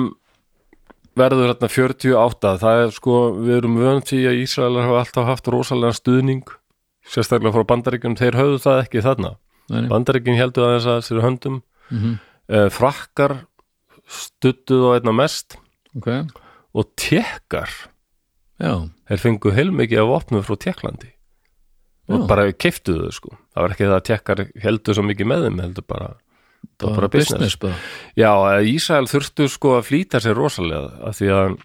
verður 1.19 1.49
hérna 1.49 1.67
48, 1.67 2.51
það 2.61 2.83
er 2.85 2.93
sko, 2.95 3.15
við 3.41 3.57
erum 3.57 3.75
vönd 3.79 4.07
því 4.07 4.19
að 4.29 4.41
Ísraelar 4.45 4.87
hafa 4.87 5.01
alltaf 5.03 5.27
haft 5.27 5.49
rosalega 5.51 5.97
stuðning, 5.97 6.45
sérstaklega 7.03 7.57
frá 7.57 7.67
bandaríkjum, 7.73 8.15
þeir 8.19 8.37
höfðu 8.39 8.61
það 8.63 8.81
ekki 8.85 9.03
þarna. 9.03 9.33
Nei. 9.73 9.83
Bandaríkjum 9.91 10.39
heldur 10.39 10.67
að 10.67 10.75
þess 10.77 10.91
að 10.93 11.01
sér 11.09 11.23
höndum, 11.25 11.61
mm 11.91 12.17
eh, 12.49 12.69
frakkar 12.73 13.35
stuttuð 14.09 14.87
á 14.89 14.89
einna 14.97 15.13
mest. 15.15 15.59
Ok, 15.97 16.09
og 16.77 16.91
tekkar, 16.99 17.71
þeir 18.59 19.21
fengu 19.23 19.53
heilmikið 19.55 20.03
af 20.03 20.15
opnum 20.19 20.45
frá 20.45 20.57
Tekklandi 20.59 21.13
og 22.09 22.25
bara 22.29 22.47
keftuðu 22.53 23.11
sko. 23.13 23.35
Það 23.53 23.63
var 23.65 23.75
ekki 23.75 23.85
það 23.85 23.95
að 23.97 24.07
tekkar 24.09 24.41
heldur 24.63 24.97
svo 24.97 25.05
mikið 25.05 25.29
með 25.29 25.45
þeim, 25.45 25.59
heldur 25.61 25.85
bara, 25.89 26.07
var 26.81 26.95
bara 26.97 27.09
business. 27.13 27.57
bara. 27.61 27.77
Já, 28.17 28.31
að 28.33 28.69
Ísrael 28.71 29.09
þurftu 29.11 29.49
sko 29.51 29.75
að 29.77 29.87
flýta 29.91 30.21
sér 30.23 30.37
rosalega 30.37 30.89
af 31.05 31.19
því 31.19 31.29
að 31.35 31.57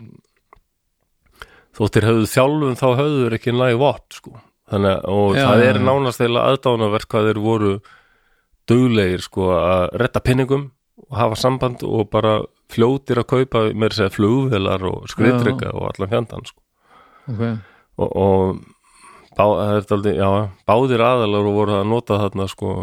þóttir 1.74 2.08
höfðu 2.10 2.30
þjálfum 2.34 2.76
þá 2.78 2.86
höfður 3.00 3.38
ekki 3.38 3.56
næg 3.56 3.78
vopn 3.80 4.18
sko. 4.18 4.36
Þannig 4.70 4.94
að 4.94 5.16
og 5.16 5.36
Já, 5.36 5.44
það 5.44 5.66
er 5.68 5.80
nánast 5.84 6.20
þeirra 6.20 6.44
aðdánaverk 6.50 7.10
hvað 7.12 7.28
þeir 7.30 7.40
voru 7.44 7.72
duglegir 8.68 9.24
sko 9.24 9.50
að 9.56 9.82
retta 10.00 10.22
pinningum 10.24 10.70
hafa 11.12 11.38
samband 11.38 11.84
og 11.86 12.08
bara 12.12 12.38
fljótir 12.72 13.20
að 13.20 13.30
kaupa 13.34 13.64
með 13.74 13.94
þess 13.94 14.06
að 14.06 14.16
flugvelar 14.18 14.86
og 14.88 15.08
skriðdrykka 15.12 15.72
og 15.74 15.88
allan 15.90 16.12
fjandan 16.12 16.48
sko. 16.48 16.60
Ok, 17.32 17.42
og, 18.00 18.10
og 18.10 18.60
bá, 19.36 19.46
daldi, 19.88 20.16
já, 20.18 20.28
báðir 20.68 21.04
aðalar 21.04 21.48
og 21.48 21.58
voru 21.58 21.78
að 21.78 21.88
nota 21.92 22.20
þarna 22.22 22.48
sko 22.50 22.74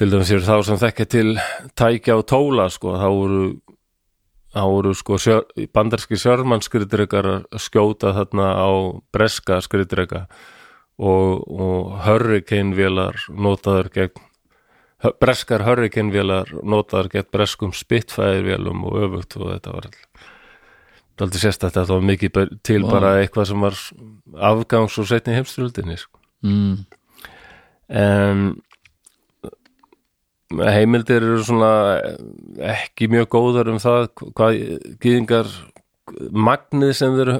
til 0.00 0.08
dæmis 0.12 0.30
er 0.32 0.46
þá 0.46 0.54
sem 0.64 0.80
þekka 0.80 1.06
til 1.12 1.34
tækja 1.76 2.16
og 2.20 2.24
tóla 2.30 2.70
sko 2.72 2.94
þá 2.96 3.08
voru 3.08 3.42
þá 4.50 4.62
voru 4.66 4.94
sko 4.96 5.18
sjör, 5.20 5.44
bandarski 5.74 6.18
sjörmannskriðdrekar 6.18 7.28
að 7.34 7.60
skjóta 7.62 8.14
þarna 8.16 8.48
á 8.56 8.70
breska 9.14 9.60
skriðdreka 9.62 10.24
og, 11.00 11.44
og 11.46 12.00
hurricane-vélar 12.06 13.28
notaður 13.30 13.92
gegn 13.94 14.26
breskar 15.20 15.64
hurricane-vélar 15.64 16.52
notaður 16.62 17.08
gegn 17.14 17.30
breskum 17.32 17.72
spitfæðirvélum 17.76 18.84
og 18.88 18.98
öfugt 19.06 19.36
og 19.40 19.52
þetta 19.54 19.76
var 19.76 19.90
aldrei 21.20 21.42
sérst 21.42 21.64
að 21.64 21.74
þetta 21.74 21.92
var 21.92 22.06
mikið 22.08 22.54
til 22.64 22.80
Vá. 22.84 22.90
bara 22.94 23.12
eitthvað 23.20 23.50
sem 23.50 23.64
var 23.64 23.76
afgangs 24.50 24.96
og 25.00 25.08
setni 25.08 25.36
heimstyröldinni 25.36 25.96
sko. 26.00 26.20
mm, 26.44 26.74
en 28.00 28.44
heimildir 30.50 31.22
eru 31.22 31.42
svona 31.46 31.72
ekki 32.72 33.10
mjög 33.12 33.28
góðar 33.36 33.70
um 33.72 33.80
það 33.82 34.08
hvað 34.32 34.62
gýðingar 35.02 35.50
magnið 36.32 36.94
sem 36.98 37.18
þeir 37.18 37.34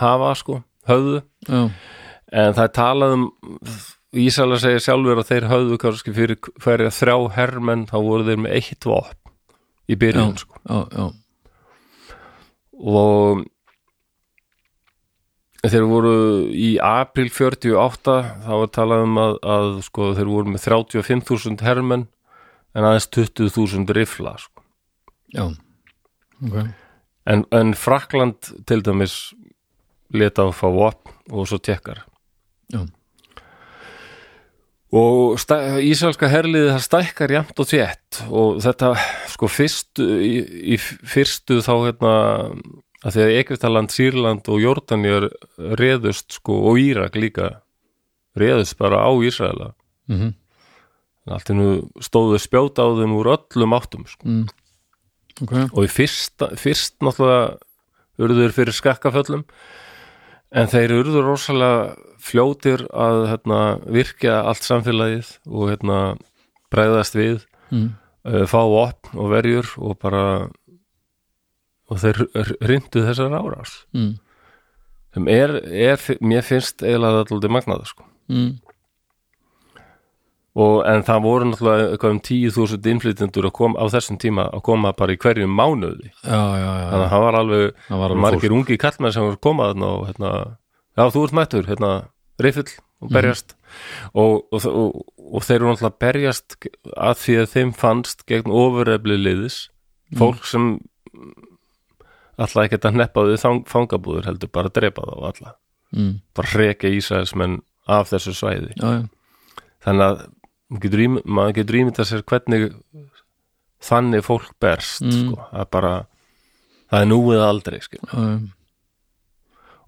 hafa 0.00 0.34
sko, 0.38 0.60
höfðu 0.88 1.22
já, 1.48 1.62
en 2.30 2.54
það 2.54 2.64
er 2.66 2.74
talað 2.76 3.16
um 3.16 3.24
Ísala 4.10 4.56
segir 4.58 4.82
sjálfur 4.82 5.20
að 5.22 5.28
þeir 5.28 5.44
höfðu 5.52 5.76
kannski 5.78 6.12
fyrir 6.16 6.38
hverja 6.64 6.90
þrjá 6.90 7.16
hermenn 7.36 7.86
þá 7.86 7.96
voru 8.02 8.26
þeir 8.26 8.40
með 8.42 8.56
eitt 8.58 8.86
vopn 8.88 9.34
í 9.90 9.96
byrjun 9.98 10.32
Já. 10.34 10.42
sko. 10.42 10.60
já, 10.66 11.04
og 12.80 13.44
þeir 15.70 15.86
voru 15.90 16.14
í 16.56 16.70
april 16.82 17.28
48 17.30 18.16
þá 18.46 18.52
var 18.62 18.70
talað 18.74 19.04
um 19.06 19.18
að, 19.20 19.34
að 19.54 19.70
sko, 19.86 20.10
þeir 20.16 20.30
voru 20.32 20.54
með 20.54 20.66
35.000 20.66 21.66
hermenn 21.66 22.06
en 22.74 22.86
aðeins 22.86 23.10
20.000 23.14 23.94
rifla 23.98 24.36
sko. 24.40 24.64
já, 25.34 25.44
ok 26.46 26.56
en, 27.30 27.44
en 27.54 27.74
Frakland 27.76 28.48
til 28.66 28.80
dæmis 28.82 29.18
leta 30.10 30.42
á 30.42 30.50
að 30.50 30.56
fá 30.58 30.66
vopn 30.74 31.12
og 31.30 31.46
svo 31.46 31.60
tekkar 31.62 32.02
Já. 32.70 32.86
Og 34.96 35.38
ísælska 35.86 36.30
herliði 36.32 36.72
það 36.72 36.84
stækkar 36.86 37.34
jæmt 37.36 37.62
og 37.62 37.70
þétt. 37.70 38.20
Og 38.28 38.60
þetta 38.64 38.92
sko 39.30 39.50
fyrstu 39.50 40.06
í, 40.26 40.34
í 40.74 40.78
fyrstu 40.80 41.60
þá 41.62 41.74
hérna 41.86 42.14
að 43.00 43.16
því 43.16 43.24
að 43.24 43.36
Egyptaland, 43.38 43.94
Sýrland 43.94 44.50
og 44.52 44.60
Jórdanjar 44.60 45.30
reðust 45.80 46.40
sko 46.40 46.58
og 46.70 46.80
Írak 46.82 47.16
líka 47.16 47.52
reðust 48.38 48.76
bara 48.80 49.04
á 49.06 49.10
Ísraela. 49.24 49.72
Mm 50.10 50.34
allt 51.28 51.52
innu 51.52 51.68
stóðu 52.02 52.40
spjóta 52.40 52.86
á 52.86 52.88
þeim 52.98 53.14
úr 53.18 53.32
öllum 53.34 53.76
áttum 53.76 54.06
sko. 54.08 54.26
mm. 54.26 54.46
ok, 55.44 55.54
og 55.68 55.86
í 55.86 55.90
fyrsta, 55.92 56.50
fyrst 56.58 56.98
náttúrulega 57.04 57.58
urður 58.20 58.56
fyrir 58.56 58.76
skakkaföllum 58.76 59.44
en 60.50 60.70
þeir 60.70 60.96
urður 60.98 61.28
rosalega 61.30 61.94
fljótir 62.20 62.84
að 62.92 63.26
hérna, 63.30 63.60
virkja 63.86 64.40
allt 64.44 64.66
samfélagið 64.66 65.32
og 65.48 65.70
hérna, 65.72 66.00
bregðast 66.70 67.16
við 67.18 67.44
mm. 67.72 67.86
uh, 68.28 68.44
fá 68.50 68.60
opn 68.62 69.18
og 69.18 69.30
verjur 69.32 69.70
og 69.80 69.96
bara 70.02 70.24
og 71.90 71.98
þeir 71.98 72.20
rindu 72.62 73.02
þessar 73.06 73.34
árás 73.34 73.80
Mm. 73.90 74.18
er, 75.26 75.56
er 75.66 76.02
mér 76.22 76.44
finnst 76.46 76.84
eiginlega 76.84 77.24
alltaf 77.24 77.50
magnað 77.50 77.88
sko. 77.90 78.04
Mm. 78.30 78.60
Og 80.58 80.80
en 80.90 81.04
það 81.06 81.22
voru 81.22 81.48
náttúrulega 81.50 81.90
eitthvað 81.92 82.14
um 82.16 82.20
10.000 82.26 82.90
innflytjendur 82.92 83.46
að 83.46 83.54
koma 83.60 83.78
á 83.78 83.84
þessum 83.92 84.18
tíma 84.18 84.48
að 84.50 84.64
koma 84.66 84.90
bara 84.98 85.14
í 85.14 85.20
hverjum 85.22 85.52
mánuði. 85.54 86.10
Já, 86.24 86.40
já, 86.58 86.66
já, 86.66 86.86
þannig 86.90 87.04
að 87.04 87.12
það 87.12 87.24
var 87.24 87.38
alveg 87.40 87.66
það 87.86 88.02
var 88.02 88.14
alveg 88.14 88.24
margir 88.24 88.56
ungi 88.56 88.78
kallmenn 88.82 89.14
sem 89.14 89.26
voru 89.28 89.40
komað 89.46 89.84
og 89.86 90.06
hérna, 90.08 90.32
já 90.98 91.04
þú 91.14 91.24
ert 91.26 91.36
mættur 91.38 91.70
hérna, 91.70 91.92
riffil 92.42 92.66
og 93.00 93.12
berjast. 93.14 93.54
Og, 94.18 94.42
og, 94.50 94.66
og, 94.66 94.98
og 95.30 95.46
þeir 95.46 95.60
eru 95.60 95.70
náttúrulega 95.70 96.02
berjast 96.02 96.58
að 96.96 97.22
því 97.22 97.38
að 97.44 97.52
þeim 97.54 97.72
fannst 97.78 98.26
gegn 98.26 98.50
ofurefli 98.50 99.20
liðis 99.20 99.60
fólk 100.18 100.42
sem 100.50 100.72
alltaf 102.40 102.64
ekki 102.64 102.80
að 102.80 102.98
neppa 102.98 103.24
við 103.28 103.40
fang, 103.42 103.62
fangabúður 103.68 104.26
heldur 104.26 104.50
bara 104.52 104.70
að 104.70 104.80
drepa 104.80 105.06
þá 105.06 105.16
alla. 105.30 105.56
Mm. 105.90 106.20
bara 106.38 106.50
hreka 106.52 106.86
Ísraelsmenn 106.86 107.56
af 107.90 108.12
þessu 108.12 108.34
svæði. 108.38 108.76
Þannig 109.82 110.04
að 110.06 110.20
maður 110.70 110.82
getur, 110.86 111.02
ím, 111.04 111.18
maður 111.24 111.56
getur 111.60 111.78
ímyndað 111.80 112.08
sér 112.10 112.22
hvernig 112.30 112.70
þannig 113.80 114.24
fólk 114.26 114.50
berst 114.60 115.02
Mm. 115.02 115.12
sko, 115.32 115.46
að 115.52 115.70
bara 115.72 115.92
það 116.90 117.00
er 117.04 117.08
núið 117.10 117.44
aldrei 117.46 117.80
sko. 117.80 117.96
já, 118.02 118.18
já. 118.18 118.40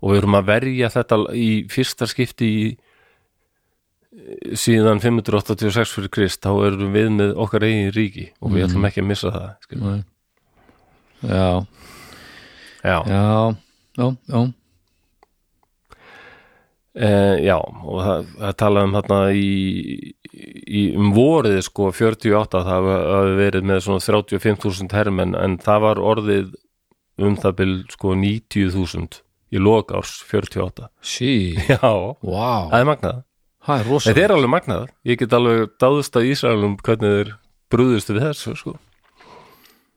og 0.02 0.10
við 0.10 0.18
erum 0.22 0.34
að 0.40 0.46
verja 0.48 0.88
þetta 0.90 1.18
í 1.38 1.48
fyrsta 1.70 2.06
skipti 2.10 2.48
í 2.52 2.64
síðan 4.58 5.00
586 5.00 5.92
fyrir 5.96 6.10
Krist 6.12 6.42
þá 6.44 6.50
erum 6.66 6.92
við 6.92 7.08
með 7.16 7.30
okkar 7.40 7.64
eigin 7.64 7.92
ríki 7.96 8.26
og 8.42 8.52
við 8.52 8.66
ætlum 8.66 8.84
ekki 8.88 9.00
að 9.00 9.08
missa 9.08 9.30
það 9.32 9.46
já, 11.22 11.46
já, 12.84 12.96
já, 13.08 13.22
já, 13.96 14.06
já 14.28 14.40
e, 16.94 17.08
já 17.46 17.56
og 17.58 17.98
það, 18.04 18.30
það 18.40 18.54
talaði 18.62 18.88
um 18.88 18.96
þarna 18.98 19.20
í, 19.36 19.48
í 20.66 20.82
um 20.98 21.12
vorið 21.16 21.58
sko 21.66 21.90
48 21.94 22.62
það 22.68 22.88
hafi 22.92 23.34
verið 23.40 23.68
með 23.70 23.82
svona 23.86 24.04
35.000 24.04 24.96
hermenn 24.98 25.36
en 25.38 25.58
það 25.62 25.84
var 25.86 26.02
orðið 26.12 26.54
um 27.22 27.36
það 27.40 27.58
bil 27.60 27.74
sko 27.92 28.16
90.000 28.18 29.20
í 29.52 29.60
lokárs 29.60 30.14
48 30.30 30.88
sí, 31.04 31.32
já, 31.72 31.80
wow, 31.82 32.70
það 32.72 32.78
er 32.80 32.88
magnað. 32.88 33.20
Það 33.62 33.78
er 33.78 33.90
rosa 33.92 34.10
Þetta 34.10 34.22
er 34.24 34.32
alveg 34.34 34.50
magnað, 34.50 34.86
ég 35.06 35.18
get 35.20 35.34
alveg 35.36 35.74
dáðust 35.78 36.16
að 36.18 36.30
Ísraelum 36.32 36.78
hvernig 36.82 37.12
þeir 37.18 37.34
brúðustu 37.70 38.16
við 38.16 38.24
þessu 38.26 38.54
sko. 38.58 38.72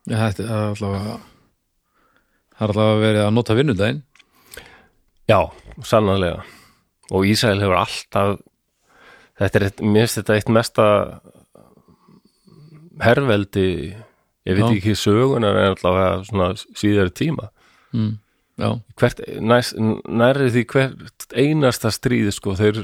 Já, 0.05 0.19
þetta 0.19 0.43
er 0.45 0.67
allavega 0.67 1.15
það 1.15 2.67
er 2.67 2.73
allavega 2.75 2.99
verið 3.01 3.23
að 3.23 3.31
nota 3.39 3.57
vinnudaginn. 3.57 4.03
Já, 5.25 5.39
sannanlega 5.81 6.43
og 7.13 7.27
Ísrael 7.29 7.61
hefur 7.61 7.79
alltaf 7.79 8.35
þetta 9.39 9.59
er, 9.59 9.67
mér 9.83 10.05
finnst 10.05 10.19
þetta 10.21 10.37
eitt 10.39 10.51
mesta 10.53 10.85
herveldi 13.03 13.67
ég 14.45 14.57
veit 14.57 14.69
ekki 14.69 14.95
sögunar 14.97 15.57
en 15.59 15.73
allavega 15.73 16.21
svona 16.27 16.51
síðari 16.77 17.13
tíma 17.15 17.49
mm. 17.95 18.13
hvert, 18.99 19.21
næst, 19.41 19.75
nærri 19.77 20.51
því 20.53 20.65
hvert 20.71 21.27
einasta 21.35 21.91
stríð 21.93 22.31
sko, 22.35 22.55
þeir 22.57 22.81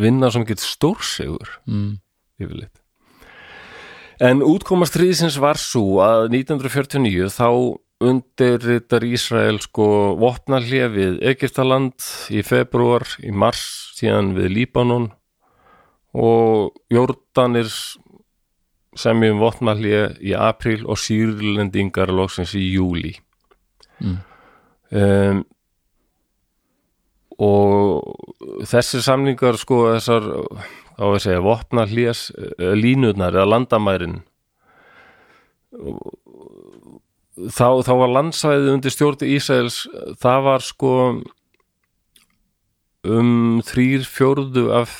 vinna 0.00 0.30
sem 0.32 0.46
get 0.48 0.62
stórsigur 0.62 1.56
mm. 1.70 1.94
yfirleitt 2.42 2.76
en 4.20 4.44
útkoma 4.44 4.88
stríðsins 4.88 5.40
var 5.40 5.60
svo 5.60 6.02
að 6.04 6.28
1949 6.34 7.30
þá 7.32 7.48
undirritar 8.00 9.04
Ísrael 9.04 9.60
sko 9.60 10.16
vopnallé 10.20 10.86
við 10.92 11.18
Egyptaland 11.32 11.94
í 12.32 12.42
februar, 12.46 13.04
í 13.20 13.32
mars 13.32 13.62
síðan 13.98 14.32
við 14.38 14.54
Líbanon 14.56 15.10
og 16.16 16.72
Jórdanir 16.90 17.68
semjum 18.98 19.38
vopnallé 19.42 20.16
í 20.24 20.32
apríl 20.34 20.82
og 20.88 20.98
sýrlendingar 20.98 22.12
loksins 22.14 22.56
í 22.58 22.70
júli 22.74 23.16
Mm. 24.00 24.16
um, 24.96 25.40
og 27.36 28.64
þessir 28.64 29.02
samningar 29.04 29.58
sko 29.60 29.82
þessar 29.90 30.24
á 30.96 31.04
að 31.04 31.18
segja 31.20 31.42
vopna 31.44 31.84
hlýjas 31.84 32.30
línurnar 32.56 33.36
eða 33.36 33.50
landamærin 33.54 34.22
þá, 37.48 37.66
þá 37.86 37.92
var 38.02 38.12
landsvæðið 38.16 38.72
undir 38.74 38.94
stjórn 38.94 39.24
Ísraels 39.30 39.80
það 40.20 40.42
var 40.46 40.64
sko 40.66 40.92
um 43.10 43.62
þrýr 43.64 44.04
fjórðu 44.04 44.66
af 44.76 44.92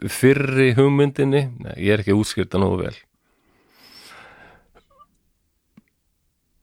fyrri 0.00 0.70
hugmyndinni. 0.78 1.42
Nei, 1.60 1.74
ég 1.82 1.92
er 1.96 2.02
ekki 2.04 2.14
útskýrta 2.16 2.60
nógu 2.62 2.78
vel. 2.86 2.94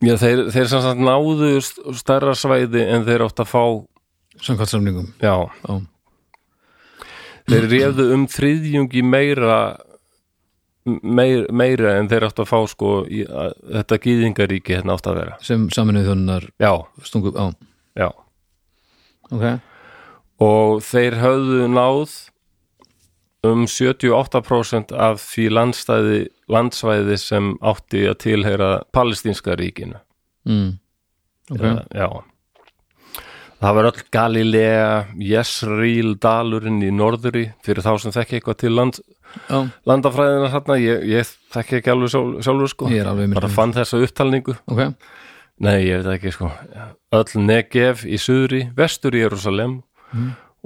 Já, 0.06 0.14
þeir, 0.22 0.44
þeir 0.54 0.68
sem 0.70 0.82
sagt 0.86 1.02
náðu 1.02 1.52
st- 1.66 1.86
stærra 1.98 2.34
svæði 2.38 2.84
en 2.94 3.06
þeir 3.08 3.24
átt 3.26 3.42
að 3.42 3.50
fá. 3.50 3.64
Samkvæmt 4.46 4.70
samningum. 4.70 5.08
Já, 5.22 5.34
já, 5.66 5.78
þeir 7.50 7.66
réðu 7.72 8.06
um 8.14 8.28
þriðjungi 8.30 9.02
meira 9.06 9.56
meir, 10.88 11.46
meira 11.52 11.98
en 12.00 12.10
þeir 12.12 12.28
átt 12.30 12.42
að 12.44 12.50
fá 12.50 12.60
sko 12.72 12.92
í, 13.06 13.24
að, 13.28 13.58
þetta 13.80 14.00
gýðingaríki 14.06 14.78
hérna 14.78 14.96
átt 14.98 15.10
að 15.10 15.20
vera. 15.22 15.38
Sem 15.46 15.68
saminuð 15.74 16.10
þjónunar 16.10 16.48
já, 16.64 16.72
stungu 17.08 17.34
á. 17.36 17.46
Já. 17.98 18.10
Ok, 19.28 19.46
og 20.48 20.82
þeir 20.88 21.20
höfðu 21.20 21.68
náð 21.74 22.16
um 23.48 23.68
78% 23.70 24.94
af 24.96 25.22
því 25.22 25.50
landstæði, 25.54 26.22
landsvæði 26.52 27.20
sem 27.22 27.54
átti 27.62 28.08
að 28.10 28.18
tilheyra 28.24 28.72
palestínska 28.96 29.58
ríkinu. 29.60 30.00
Mm. 30.48 30.80
ok, 31.52 31.62
Já, 31.62 31.84
já. 31.94 32.10
Það 33.58 33.74
var 33.74 33.88
öll 33.90 34.02
Galilea, 34.14 34.90
Jesreel, 35.18 36.12
Dalurinn 36.22 36.78
í 36.86 36.92
norðuri 36.94 37.48
fyrir 37.66 37.82
þá 37.82 37.96
sem 38.04 38.14
þekki 38.14 38.38
eitthvað 38.38 38.60
til 38.62 38.74
land, 38.78 39.00
já, 39.50 39.60
landafræðina 39.90 40.50
þarna, 40.54 40.80
ég, 40.82 41.06
ég 41.12 41.32
þekki 41.54 41.80
ekki 41.80 41.94
alveg 41.94 42.12
sjálf, 42.14 42.42
sjálfur 42.46 42.72
sko, 42.74 42.90
alveg 43.12 43.36
bara 43.38 43.52
fann 43.52 43.76
þessa 43.76 44.02
upptalningu, 44.06 44.56
ok, 44.72 44.82
nei 45.66 45.78
ég 45.86 46.02
veit 46.02 46.12
ekki 46.18 46.34
sko, 46.36 46.52
öll 47.18 47.44
Negev 47.44 48.04
í 48.08 48.20
suðri, 48.22 48.68
vestur 48.78 49.18
í 49.18 49.24
Jerusalem 49.24 49.80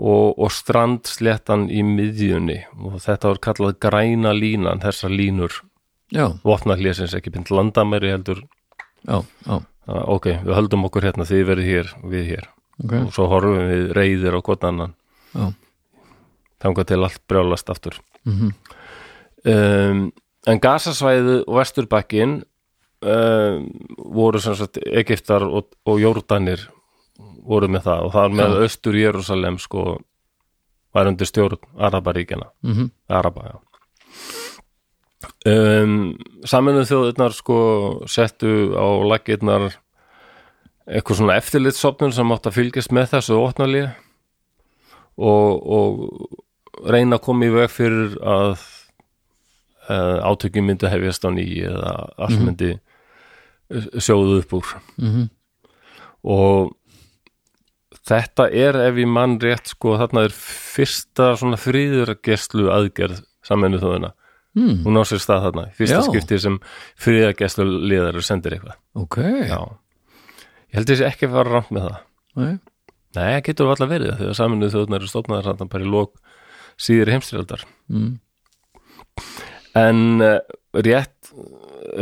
og, 0.01 0.38
og 0.38 0.51
strandsléttan 0.53 1.67
í 1.69 1.84
miðjunni. 1.86 2.61
Og 2.82 2.97
þetta 3.03 3.34
var 3.34 3.41
kallað 3.43 3.78
græna 3.84 4.34
línan, 4.38 4.82
þessar 4.84 5.13
línur, 5.13 5.59
já, 6.13 6.30
vopnahlésins 6.47 7.15
ekki 7.17 7.34
pynt 7.36 7.51
landamæri 7.53 8.13
heldur, 8.13 8.45
já, 9.07 9.22
já. 9.45 9.59
Ah, 9.89 10.05
ok, 10.13 10.28
við 10.45 10.53
höldum 10.53 10.86
okkur 10.88 11.07
hérna, 11.07 11.26
þið 11.26 11.47
verið 11.49 11.67
hér, 11.67 11.88
við 12.11 12.28
hér. 12.36 12.49
ok, 12.84 12.91
og 12.99 13.15
svo 13.15 13.26
horfum 13.32 13.65
við 13.65 13.88
reyðir 13.97 14.38
á 14.38 14.39
hvort 14.45 14.67
annan. 14.69 14.93
Já, 15.34 15.47
þangað 16.61 16.91
til 16.91 17.01
allt 17.01 17.22
brjálast 17.28 17.72
aftur 17.74 17.97
mhm 18.26 18.53
um, 19.45 20.11
en 20.47 20.61
gasasvæðu 20.61 21.41
og 21.47 21.57
vesturbakkin 21.59 22.38
um, 23.01 23.65
voru 24.15 24.41
sem 24.41 24.55
sagt 24.57 24.82
Egiptar 24.86 25.45
og, 25.45 25.74
og 25.86 25.99
Jórdanir 26.01 26.67
voru 27.45 27.69
með 27.72 27.88
það. 27.89 28.05
Og 28.05 28.15
það 28.15 28.28
er 28.28 28.38
með 28.39 28.57
austur 28.65 28.97
Jérúsalem 28.97 29.59
sko 29.61 29.86
var 30.91 31.07
undir 31.07 31.30
stjórn 31.30 31.61
Arabaríkjana 31.80 32.49
mhm, 32.67 32.91
Araba, 33.09 33.53
já. 33.53 33.59
Um, 35.45 36.17
Saminuð 36.45 36.89
þjóðirnar 36.89 37.34
sko 37.34 37.57
settu 38.09 38.74
á 38.78 38.86
lakirnar 39.09 39.72
eitthvað 40.89 41.22
svona 41.22 41.38
eftirlitssopnun 41.39 42.13
sem 42.13 42.34
átt 42.34 42.49
að 42.49 42.57
fylgjast 42.57 42.93
með 42.93 43.13
þessu 43.15 43.38
óttnalí 43.39 43.84
og, 45.17 45.61
og 45.61 46.41
reyna 46.86 47.17
að 47.19 47.25
koma 47.27 47.45
í 47.45 47.53
veg 47.53 47.69
fyrir 47.69 48.15
að 48.21 48.53
uh, 49.89 50.17
átökjum 50.32 50.65
myndi 50.71 50.89
hefjast 50.91 51.25
á 51.25 51.29
nýji 51.34 51.65
eða 51.69 51.93
allt 52.17 52.38
Mhm. 52.39 52.45
myndi 52.45 52.71
sjóðu 54.01 54.39
upp 54.41 54.53
úr 54.59 54.73
mhm 54.97 55.29
og 56.21 56.73
þetta 58.05 58.45
er 58.53 58.77
ef 58.77 58.97
ég 59.01 59.07
mann 59.09 59.39
rétt 59.41 59.71
sko 59.73 59.95
þarna 59.97 60.25
er 60.27 60.34
fyrsta 60.36 61.32
svona 61.39 61.57
fríðurgeslu 61.57 62.67
aðgerð 62.73 63.23
saminu 63.45 63.79
þóðina 63.82 64.11
mm. 64.57 64.84
hún 64.86 64.99
á 65.01 65.03
sér 65.09 65.21
stað 65.23 65.47
þarna, 65.47 65.63
fyrsta 65.77 65.97
Já. 66.01 66.05
skipti 66.09 66.39
sem 66.43 66.59
fríðurgeslu 67.01 67.65
liðar 67.89 68.21
sendir 68.25 68.57
eitthvað 68.57 68.77
ok, 69.01 69.17
já, 69.49 69.59
ég 70.69 70.77
held 70.77 70.91
þessi 70.93 71.07
ekki 71.09 71.29
að 71.29 71.36
fara 71.39 71.55
rámt 71.57 71.73
með 71.73 71.88
það 71.88 71.97
Nei. 72.41 72.53
nei, 73.17 73.41
getur 73.49 73.73
alltaf 73.73 73.89
verið 73.91 74.13
þegar 74.21 74.38
saminu 74.43 74.69
þóðina 74.75 74.99
eru 75.01 75.09
stofnaðar 75.11 75.49
þarna 75.51 75.71
bara 75.73 75.88
í 75.88 75.91
lók 75.97 76.13
síður 76.82 77.13
heimstyrjaldar 77.15 77.65
mm. 77.91 78.11
en 79.82 80.05
uh, 80.25 80.38
rétt 80.73 81.34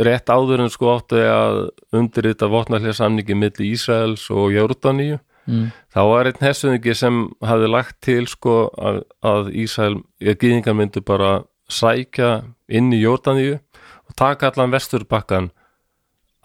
rétt 0.00 0.30
áður 0.30 0.64
en 0.64 0.72
sko 0.72 0.94
áttu 0.96 1.20
að 1.24 1.58
undirrita 1.96 2.48
votnarlega 2.50 2.96
samningi 2.98 3.36
milli 3.38 3.72
Ísraels 3.74 4.26
og 4.34 4.50
Jórdaníu 4.54 5.20
Mm. 5.50 5.70
þá 5.90 6.00
var 6.06 6.28
einn 6.28 6.44
hessuðingi 6.44 6.94
sem 6.94 7.20
hafði 7.42 7.70
lagt 7.72 7.96
til 8.04 8.26
sko 8.28 8.56
að, 8.76 9.00
að 9.24 9.48
Ísrael, 9.62 9.96
að 10.20 10.36
gýðingar 10.42 10.76
myndu 10.76 11.02
bara 11.06 11.30
sækja 11.70 12.30
inn 12.68 12.92
í 12.92 13.00
Jórdaníu 13.00 13.56
og 13.56 14.16
taka 14.20 14.50
allan 14.50 14.74
vesturbakkan 14.74 15.50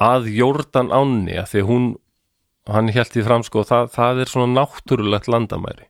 að 0.01 0.29
Jórdan 0.33 0.93
ánni 0.95 1.35
að 1.41 1.51
því 1.51 1.65
hún, 1.67 1.89
hann 2.71 2.93
hélt 2.95 3.19
í 3.19 3.25
fram 3.25 3.43
sko 3.45 3.65
það, 3.67 3.91
það 3.93 4.23
er 4.23 4.31
svona 4.31 4.61
náttúrulegt 4.61 5.29
landamæri 5.31 5.89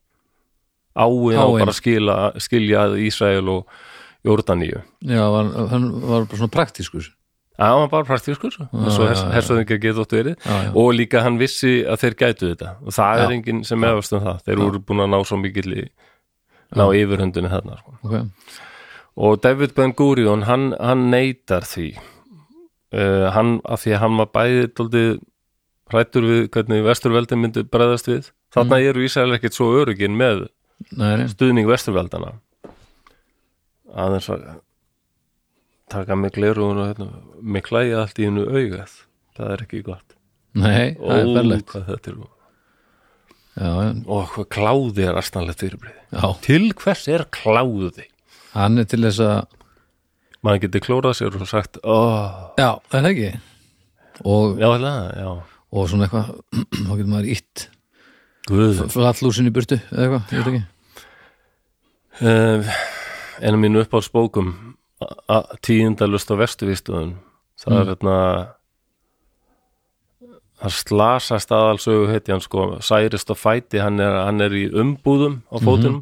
áin 0.95 1.35
á 1.37 1.45
bara 1.51 1.71
að 1.71 1.77
skila, 1.79 2.15
skilja 2.41 2.85
að 2.87 2.97
Ísrael 3.05 3.49
og 3.51 3.67
Jórdaníu. 4.25 4.81
Já, 5.05 5.21
hann, 5.35 5.51
hann 5.69 5.85
var 6.01 6.25
bara 6.25 6.39
svona 6.39 6.53
praktískur. 6.55 7.05
Já, 7.55 7.65
hann 7.71 7.85
var 7.85 7.91
bara 7.93 8.17
og 8.17 8.97
já, 8.99 9.13
já. 9.15 9.31
hersöðingar 9.35 9.79
getur 9.79 10.03
óttu 10.03 10.17
verið. 10.17 10.35
Já, 10.43 10.55
já. 10.65 10.71
og 10.75 10.89
líka 10.97 11.21
hann 11.23 11.37
vissi 11.39 11.85
að 11.87 12.01
þeir 12.03 12.15
gætu 12.19 12.49
þetta. 12.51 12.71
Og 12.83 12.91
það 12.95 13.21
er 13.21 13.29
Já. 13.29 13.35
enginn 13.37 13.61
sem 13.63 13.83
efast 13.83 14.13
um 14.13 14.23
það. 14.25 14.41
Þeir 14.47 14.63
voru 14.63 14.79
búin 14.81 15.03
að 15.05 15.11
ná 15.13 15.19
svo 15.29 15.37
mikill 15.39 15.71
í 15.71 15.85
ná 16.75 16.83
yfirhundinni 16.91 17.51
þarna 17.53 17.77
sko. 17.79 17.93
ok, 18.03 18.15
og 19.15 19.37
David 19.41 19.75
Ben 19.75 19.93
Gurion 19.95 20.43
hann, 20.49 20.73
hann 20.81 21.05
neytar 21.11 21.63
því. 21.63 21.93
Uh, 22.95 23.29
hann, 23.31 23.61
af 23.65 23.83
því 23.83 23.93
að 23.95 24.01
hann 24.03 24.17
var 24.19 24.27
bæði 24.35 24.67
daldið 24.75 25.19
hrættur 25.91 26.25
við 26.25 26.49
hvernig 26.49 26.83
vesturveldin 26.83 27.39
myndi 27.41 27.63
bregðast 27.63 28.07
við. 28.09 28.31
Þarna 28.55 28.79
Mm. 28.79 28.89
eru 28.89 29.03
Ísrael 29.05 29.35
ekkert 29.37 29.53
svo 29.53 29.69
örugin 29.79 30.17
með 30.17 30.47
nei, 30.99 31.27
stuðning 31.31 31.69
vesturveldana 31.69 32.35
aðeins 33.95 34.29
að 34.33 34.45
taka 35.91 36.17
mig 36.19 36.33
glerugun 36.35 36.81
og 36.81 36.89
hérna, 36.91 37.09
mig 37.41 37.65
klæja 37.67 38.01
allt 38.01 38.19
í 38.19 38.27
hennu 38.27 38.47
augað. 38.49 38.95
Það 39.35 39.51
er 39.53 39.63
ekki 39.65 39.83
gott. 39.85 40.15
Nei, 40.55 40.95
það 40.99 41.19
er 41.19 41.93
er 41.95 42.17
já, 43.55 43.71
og 44.11 44.31
hvað 44.33 44.47
kláði 44.51 45.05
er 45.07 45.17
astanlegt 45.19 45.63
fyrirbrið 45.63 45.95
já, 46.11 46.25
til 46.43 46.71
hvers 46.75 47.05
er 47.11 47.25
kláði? 47.31 48.07
Hann 48.55 48.79
er 48.81 48.87
til 48.89 49.01
þess 49.03 49.21
að 49.23 49.61
maður 50.45 50.63
getur 50.65 50.85
klórað 50.85 51.17
sér 51.19 51.37
og 51.39 51.47
sagt 51.49 51.79
oh, 51.83 52.51
já, 52.59 52.75
það 52.91 52.99
er 52.99 53.09
ekki? 53.11 53.29
Og, 54.23 54.59
já, 54.59 54.67
það, 54.75 54.99
já. 55.19 55.29
og 55.75 55.89
svona 55.91 56.07
eitthvað 56.07 56.33
þá 56.85 56.91
getur 56.91 57.11
maður 57.13 57.31
ítt 57.35 57.65
flattlúsin 58.93 59.49
í 59.49 59.53
burtu 59.55 59.79
eða 59.91 60.03
eitthvað, 60.05 60.23
ég 60.31 60.45
veit 60.45 60.49
ekki 60.53 60.63
uh, 62.21 62.75
einu 63.41 63.57
mínu 63.63 63.81
uppáhaldsbókum 63.85 64.53
tíundalust 65.65 66.29
á 66.31 66.35
vestuvístuðun 66.39 67.15
það 67.59 67.71
Mm. 67.71 67.79
er 67.81 67.87
hérna 67.93 68.15
það 70.61 70.73
slasast 70.77 71.51
aðalsögu 71.55 72.05
heiti 72.11 72.31
hann 72.33 72.43
sko 72.43 72.65
særist 72.83 73.31
á 73.31 73.35
fæti, 73.35 73.79
hann 73.83 73.99
er, 74.03 74.15
hann 74.27 74.41
er 74.43 74.53
í 74.55 74.65
umbúðum 74.71 75.41
á 75.51 75.57
fótunum 75.59 76.01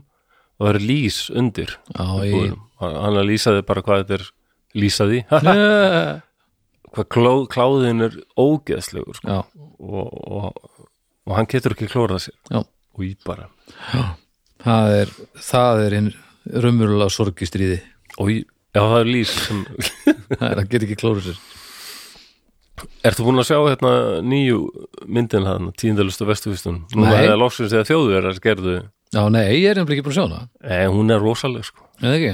og 0.59 0.67
það 0.67 0.75
er 0.75 0.79
lýs 0.85 1.17
undir 1.33 1.73
búðunum. 1.97 2.59
hann 2.83 3.17
er 3.21 3.25
lýsaði 3.29 3.63
bara 3.65 3.81
hvað 3.85 4.03
þetta 4.03 4.17
er 4.19 4.25
lýsaði, 4.83 5.23
já, 5.29 6.21
hvað 6.93 7.07
kló, 7.13 7.33
kláðin 7.49 8.05
er 8.07 8.19
ógeðslegur 8.37 9.17
sko. 9.17 9.39
og, 9.79 10.13
og, 10.27 10.69
og 11.28 11.36
hann 11.38 11.47
getur 11.51 11.76
ekki 11.76 11.89
klórað 11.91 12.26
sér. 12.28 12.38
Og 12.93 13.03
í 13.07 13.13
bara. 13.26 13.49
Það 14.63 14.93
er, 15.01 15.11
það 15.43 15.82
er 15.88 15.95
einn 15.99 16.09
raumurulega 16.63 17.09
sorgistríði. 17.13 17.80
Og 18.21 18.30
í, 18.34 18.38
já 18.76 18.82
það 18.84 18.99
er 19.01 19.09
lýs 19.11 19.34
sem 19.47 19.63
það 20.39 20.47
er 20.51 20.61
að 20.63 20.69
geta 20.74 20.88
ekki 20.88 20.99
klóru 21.01 21.24
sér. 21.26 21.39
Ertu 23.05 23.24
búin 23.26 23.38
að 23.39 23.47
sjá 23.51 23.57
hérna 23.61 23.91
nýju 24.26 24.57
myndin 25.05 25.45
hann, 25.47 25.69
tíundalustu 25.78 26.26
vestufistun? 26.28 26.82
Núna 26.95 27.11
Nei. 27.11 27.19
hefði 27.21 27.36
loksins 27.39 27.76
eða 27.76 27.86
þjóðverðar 27.91 28.39
gerðu 28.43 28.74
já, 29.13 29.21
nei, 29.30 29.43
ég 29.61 29.67
er 29.69 29.78
nefnilega 29.78 29.99
ekki 29.99 30.05
búin 30.07 30.15
að 30.15 30.17
sjá 30.17 30.24
hana. 30.26 30.39
Nei, 30.65 30.86
hún 30.95 31.13
er 31.13 31.21
rosaleg 31.21 31.67
sko. 31.69 31.86
Eða 32.01 32.15
ekki, 32.17 32.32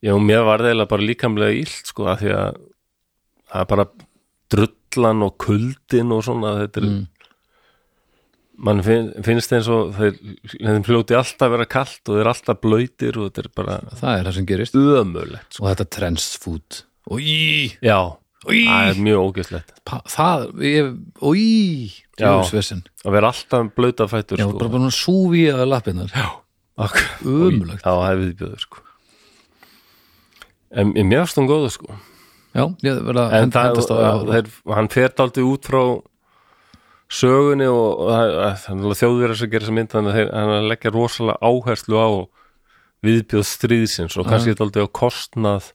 Já, 0.00 0.14
mér 0.16 0.46
var 0.48 0.62
það 0.64 0.70
eiginlega 0.70 0.90
bara 0.94 1.04
líkamlega 1.10 1.56
illt 1.60 1.90
sko 1.92 2.06
af 2.08 2.22
því 2.22 2.30
að 2.32 2.54
það 3.52 3.60
er 3.60 3.66
bara 3.74 3.84
drullan 4.54 5.26
og 5.26 5.34
kuldin 5.44 6.14
og 6.16 6.22
svona 6.24 6.54
þetta 6.62 6.80
er 6.80 6.86
Mm. 6.88 7.02
Mann 8.60 8.82
finn, 8.84 9.10
finnst 9.24 9.52
eins 9.56 9.68
og 9.72 9.94
þeir, 9.96 10.18
þeim 10.60 10.84
fljóti 10.84 11.16
alltaf 11.16 11.50
vera 11.54 11.64
kalt 11.70 12.10
og 12.12 12.18
þeir 12.18 12.28
alltaf 12.34 12.58
blöytir 12.60 13.16
og 13.20 13.30
þetta 13.30 13.44
er 13.46 13.50
bara 13.56 13.76
það 13.96 14.18
er 14.18 14.26
það 14.28 14.34
sem 14.38 14.48
gerist. 14.50 14.74
ömulegt 14.76 15.56
sko. 15.56 15.64
og 15.64 15.70
þetta 15.72 15.86
transfood 15.96 16.82
og 17.10 17.22
í, 17.24 17.38
Já, 17.82 17.98
Í. 18.48 18.60
það 18.68 18.90
er 18.90 19.00
mjög 19.04 19.22
ógeðslegt. 19.24 19.72
Það, 20.12 20.44
og 21.20 21.34
í 21.40 21.48
að 22.20 23.12
vera 23.16 23.30
alltaf 23.32 23.72
blöyta 23.76 24.06
fætur 24.08 24.38
já, 24.40 24.46
sko. 24.48 24.58
bara 24.60 24.72
bara 24.76 24.92
súfi 24.92 25.42
að 25.52 25.66
lappinnar 25.68 26.12
Ömurlegt. 27.24 27.82
Já, 27.84 27.90
það 27.92 28.06
er 28.12 28.20
viðbjöður 28.22 28.62
sko. 28.64 28.78
En 30.70 30.92
mér 30.94 31.24
varst 31.24 31.36
hún 31.40 31.48
góðu 31.50 31.70
sko. 31.74 31.96
Já, 32.54 32.64
ég 32.82 33.00
verða 33.06 33.24
að 33.28 33.34
En 33.34 33.42
hend- 33.44 33.52
það, 33.54 33.66
hendast 33.68 33.90
á 33.90 33.96
það, 34.00 34.22
þeir, 34.30 34.48
hann 34.74 34.88
fer 34.90 35.08
dálítið 35.18 35.50
út 35.50 35.68
frá 35.70 35.82
sögunni 37.10 37.66
og, 37.70 38.04
og 38.04 38.12
er 38.14 38.68
alveg 38.70 39.00
þjóðverðar 39.00 39.40
sem 39.40 39.50
gerir 39.50 39.66
þessa 39.66 39.76
mynd 39.76 39.94
þannig 39.94 40.12
að 40.12 40.18
þeir, 40.18 40.30
hann 40.36 40.54
að 40.56 40.68
leggja 40.70 40.92
rosalega 40.94 41.50
áherslu 41.50 41.98
á 41.98 42.08
viðbjöð 43.06 43.46
stríðsins 43.48 44.18
og 44.20 44.28
kannski 44.28 44.54
dálítið 44.58 44.86
á 44.86 44.96
kostnað 45.00 45.70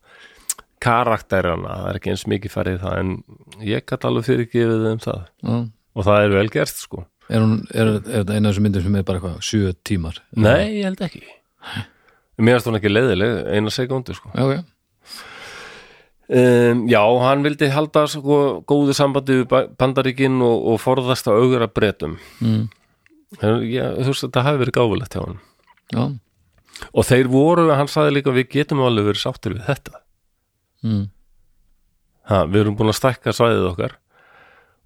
karakterana, 0.85 1.79
það 1.79 1.89
er 1.89 1.99
ekki 1.99 2.13
eins 2.13 2.25
mikið 2.29 2.53
farið 2.53 2.79
það 2.83 2.99
en 3.01 3.11
ég 3.65 3.85
gæti 3.89 4.09
alveg 4.09 4.27
fyrirgefið 4.27 4.85
þeim 4.85 5.01
það. 5.05 5.25
Já. 5.41 5.55
og 5.95 6.07
það 6.07 6.25
er 6.25 6.35
vel 6.35 6.47
gert 6.53 6.79
sko. 6.81 7.05
Er, 7.25 7.41
hún, 7.41 7.55
er, 7.73 7.91
er 7.95 8.21
þetta 8.21 8.35
eina 8.35 8.49
af 8.49 8.53
þessum 8.53 8.67
myndum 8.67 8.85
sem 8.85 8.97
er 8.99 9.05
bara 9.07 9.21
eitthvað 9.21 9.45
sjö 9.47 9.73
tímar? 9.87 10.19
Nei, 10.37 10.77
ég 10.77 10.85
held 10.85 11.01
ekki. 11.07 11.23
Mér 12.37 12.57
varst 12.59 12.69
hún 12.69 12.77
ekki 12.77 12.91
leiðileg, 12.91 13.37
eina 13.55 13.73
sekundu 13.73 14.13
sko. 14.13 14.29
Já, 14.35 14.43
ok, 14.45 14.74
Um, 16.25 16.87
já, 16.89 17.01
hann 17.21 17.43
vildi 17.45 17.67
halda 17.69 18.07
sko, 18.09 18.37
góðu 18.65 18.95
sambandi 18.97 19.43
við 19.43 19.49
Ba- 19.51 19.67
Bandaríkin 19.77 20.39
og, 20.41 20.63
og 20.71 20.79
forðast 20.81 21.27
að 21.29 21.43
augra 21.43 21.67
bretum 21.69 22.15
mm. 22.41 22.63
en 23.45 23.59
ég, 23.69 23.99
þú 23.99 24.09
veist 24.09 24.25
þetta 24.25 24.45
hafi 24.47 24.61
verið 24.63 24.77
gáfulegt 24.79 25.13
hjá 25.13 25.21
hann 25.21 25.37
já 25.93 26.05
og 26.97 27.05
þeir 27.05 27.29
voru, 27.29 27.67
hann 27.77 27.91
sagði 27.91 28.15
líka 28.17 28.33
við 28.33 28.49
getum 28.55 28.81
alveg 28.83 29.11
verið 29.11 29.21
sáttir 29.21 29.53
við 29.53 29.67
þetta 29.67 30.01
mm. 30.81 31.05
ha, 32.31 32.41
við 32.49 32.63
erum 32.63 32.79
búin 32.79 32.89
að 32.89 32.99
stækka 33.03 33.35
svæðið 33.37 33.69
okkar 33.69 33.95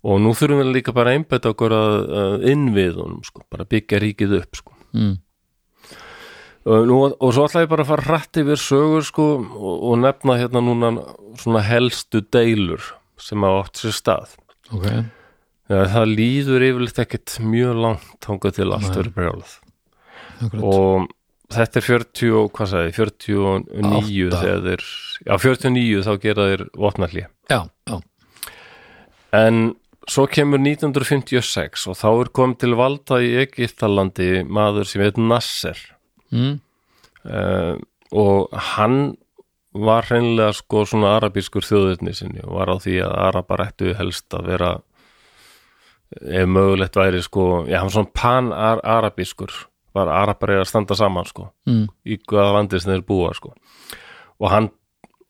og 0.04 0.22
nú 0.24 0.36
þurfum 0.36 0.62
við 0.64 0.74
líka 0.76 0.96
bara 0.96 1.14
að 1.14 1.22
einbæta 1.22 1.54
okkur 1.54 1.76
að, 1.76 1.96
að 2.24 2.46
innviðunum 2.52 3.24
sko, 3.28 3.44
bara 3.52 3.68
byggja 3.68 4.00
ríkið 4.04 4.36
upp 4.40 4.60
sko. 4.60 4.76
Mm. 4.96 5.16
Nú, 6.90 6.98
og 7.10 7.36
svo 7.36 7.46
ætla 7.48 7.64
ég 7.66 7.72
bara 7.72 7.86
að 7.86 7.92
fara 7.94 8.08
hratt 8.08 8.40
yfir 8.42 8.60
sögur 8.62 9.06
sko, 9.08 9.28
og, 9.42 9.86
og 9.90 10.02
nefna 10.04 10.38
hérna 10.40 10.64
núna 10.66 10.92
svona 11.40 11.64
helstu 11.66 12.22
deilur 12.34 12.84
sem 13.20 13.46
hafa 13.46 13.64
átt 13.66 13.82
sér 13.82 13.96
stað. 13.96 14.36
Ok, 14.76 14.90
Já, 15.70 15.84
það 15.94 16.12
líður 16.18 16.64
yfirleitt 16.66 17.00
ekkert 17.04 17.36
mjög 17.46 17.76
langt 17.78 18.26
þangað 18.26 18.56
til 18.58 18.70
allt 18.74 18.90
verður 18.90 19.12
brjálað. 19.14 19.52
Og 20.66 21.10
þetta 21.54 21.82
er 21.82 21.86
40 21.86 22.34
og 22.40 22.50
hvað 22.56 22.72
sagði, 22.74 22.94
49 22.98 24.30
Átta. 24.30 24.40
þegar 24.44 24.64
þeir, 24.68 24.88
já 25.26 25.34
49 25.46 26.04
þá 26.06 26.12
gera 26.26 26.48
þeir 26.52 26.66
vopnalli 26.78 27.24
já, 27.50 27.60
já, 27.90 27.96
en 29.40 29.62
svo 30.10 30.26
kemur 30.30 30.62
1956 30.62 31.88
og 31.90 31.98
þá 31.98 32.10
er 32.12 32.32
komið 32.40 32.60
til 32.64 32.76
valda 32.80 33.22
í 33.26 33.32
Egiptalandi 33.44 34.30
maður 34.46 34.90
sem 34.90 35.06
heit 35.06 35.18
Nasser 35.22 35.82
mm. 36.32 36.60
uh, 37.26 37.76
og 38.12 38.54
hann 38.74 39.00
var 39.74 40.08
hreinlega 40.10 40.54
sko 40.58 40.82
svona 40.90 41.12
arabískur 41.20 41.62
þjóðurni 41.62 42.14
sinni 42.18 42.42
og 42.44 42.56
var 42.58 42.72
á 42.74 42.76
því 42.82 42.96
að 43.06 43.18
arabar 43.28 43.66
ættu 43.68 43.92
helst 44.00 44.34
að 44.34 44.48
vera 44.50 44.72
ef 46.26 46.48
mögulegt 46.50 46.96
væri 46.98 47.22
sko 47.22 47.66
já, 47.70 47.78
hann 47.78 47.90
var 47.92 47.94
svona 48.00 48.16
pan-arabískur 48.18 49.54
var 49.94 50.10
arabar 50.10 50.56
eða 50.56 50.66
standa 50.66 50.96
saman 50.98 51.26
sko 51.30 51.52
Mm. 51.70 51.86
í 52.06 52.18
hvaða 52.18 52.54
landi 52.58 52.80
sem 52.80 52.94
þeir 52.94 53.06
búa 53.06 53.34
sko 53.38 53.54
og 54.40 54.50
hann 54.50 54.70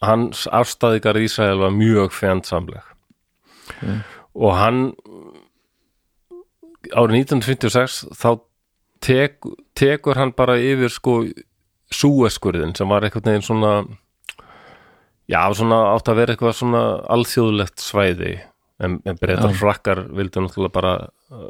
hans 0.02 0.48
afstæðikar 0.48 1.20
Ísrael 1.20 1.60
var 1.60 1.72
mjög 1.76 2.12
fjandsamleg 2.16 2.84
Mm. 3.84 4.00
og 4.36 4.54
hann 4.56 4.94
árið 6.96 7.18
1956 7.28 8.06
þá 8.16 8.40
tek, 9.04 9.40
tekur 9.78 10.20
hann 10.20 10.34
bara 10.38 10.58
yfir 10.62 10.92
sko 10.94 11.22
súeskurðin 11.94 12.76
sem 12.78 12.90
var 12.90 13.06
einhvern 13.06 13.32
veginn 13.32 13.46
svona 13.46 13.74
já, 15.30 15.42
svona 15.58 15.82
átt 15.96 16.10
að 16.12 16.22
vera 16.22 16.36
eitthvað 16.36 16.58
svona 16.60 16.84
alþjóðlegt 17.12 17.84
svæði 17.84 18.34
en, 18.80 19.00
en 19.06 19.20
breytar 19.20 19.54
Já. 19.54 19.60
frakkar 19.60 20.04
vildu 20.16 20.44
náttúrulega 20.46 20.76
bara 20.76 20.94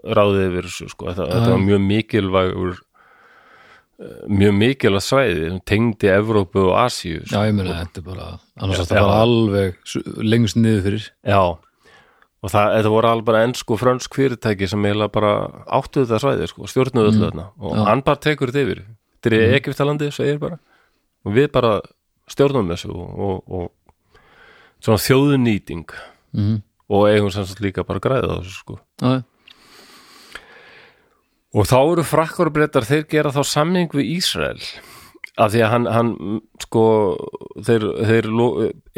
ráðið 0.04 0.46
yfir 0.50 0.70
þessu 0.70 0.92
sko, 0.94 1.10
þetta, 1.12 1.28
þetta 1.34 1.54
var 1.54 1.64
mjög 1.66 1.84
mikilvægur 1.86 2.76
eh, 2.76 4.20
mjög 4.42 4.56
mikilvæg 4.64 5.06
svæði 5.06 5.52
tengdi 5.70 6.12
Evrópu 6.14 6.66
og 6.72 6.92
sko. 6.96 7.22
já, 7.30 7.40
ég 7.46 7.56
meina 7.58 7.82
þetta 7.84 8.02
er 8.04 8.08
bara 8.10 8.30
þetta 8.74 8.96
bara 8.96 9.20
alveg 9.24 9.98
lengst 10.26 10.60
niður 10.60 10.86
fyrir. 10.88 11.10
Já, 11.28 11.42
og 12.40 12.54
það, 12.54 12.74
þetta 12.78 12.94
voru 12.94 13.10
alveg 13.10 13.28
bara 13.28 13.44
ennsku 13.48 13.78
frönsk 13.80 14.16
fyrirtæki 14.16 14.70
sem 14.72 14.86
eiginlega 14.86 15.14
bara 15.16 15.34
áttu 15.80 16.04
þetta 16.04 16.22
svæði, 16.24 16.50
sko, 16.52 16.70
stjórnuðu 16.72 17.12
öllu 17.12 17.26
þarna. 17.26 17.48
Og 17.60 17.76
Já. 17.76 17.84
hann 17.90 18.04
bara 18.08 18.24
tekur 18.24 18.54
þetta 18.54 18.66
yfir. 18.66 18.84
Þetta 19.20 19.32
er 19.32 19.38
í 19.38 19.58
Egiptalandi, 19.58 20.12
segir 20.16 20.40
bara. 20.42 20.60
Og 21.28 21.36
við 21.36 21.50
bara 21.56 21.74
stjórnum 22.32 22.72
þessu 22.72 22.94
og, 22.94 23.10
og, 23.28 23.60
og 23.60 24.24
svona 24.80 25.04
þjóðunýting 25.04 25.90
mm. 26.38 26.56
og 26.96 27.10
eigum 27.10 27.34
sem 27.34 27.48
sagt 27.50 27.64
líka 27.66 27.84
bara 27.88 28.04
græða 28.04 28.40
þessu, 28.40 28.56
sko. 28.62 28.80
Já, 29.04 29.20
og 31.50 31.66
þá 31.66 31.78
eru 31.80 32.06
frakkar 32.06 32.50
og 32.50 32.54
brettar 32.54 32.86
þeir 32.86 33.06
gera 33.10 33.34
þá 33.34 33.42
samning 33.48 33.90
við 33.94 34.12
Ísrael 34.20 34.60
af 35.40 35.54
því 35.54 35.62
að 35.66 35.70
hann, 35.74 35.86
hann 35.96 36.10
sko 36.60 36.84
þeir, 37.64 37.86
þeir 38.10 38.28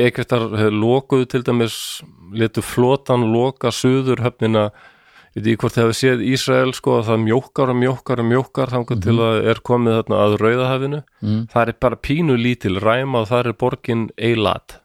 ekkertar 0.07 0.47
lokuðu 0.73 1.27
til 1.29 1.43
dæmis 1.47 1.75
letu 2.33 2.63
flotan 2.65 3.27
loka 3.33 3.71
suður 3.75 4.23
höfnina. 4.25 4.69
Ég 5.37 5.55
hvort 5.61 5.71
þið 5.77 5.85
hefur 5.85 5.95
séð 5.95 6.23
Ísrael 6.27 6.73
sko 6.75 6.97
að 6.99 7.05
það 7.07 7.21
mjókar 7.23 7.69
og 7.71 7.77
mjókar 7.79 8.19
og 8.19 8.25
mjókar 8.27 8.71
þangar 8.73 8.97
til 9.05 9.13
að 9.23 9.37
er 9.53 9.61
komið 9.63 9.93
þarna 10.01 10.17
að 10.25 10.33
rauðahafinu. 10.41 10.99
Mm. 11.23 11.43
það 11.53 11.67
er 11.67 11.77
bara 11.85 11.95
pínu 12.07 12.35
lítil 12.41 12.79
ræma 12.83 13.21
og 13.21 13.29
það 13.29 13.45
er 13.45 13.53
borgin 13.61 14.09
Eilat. 14.19 14.79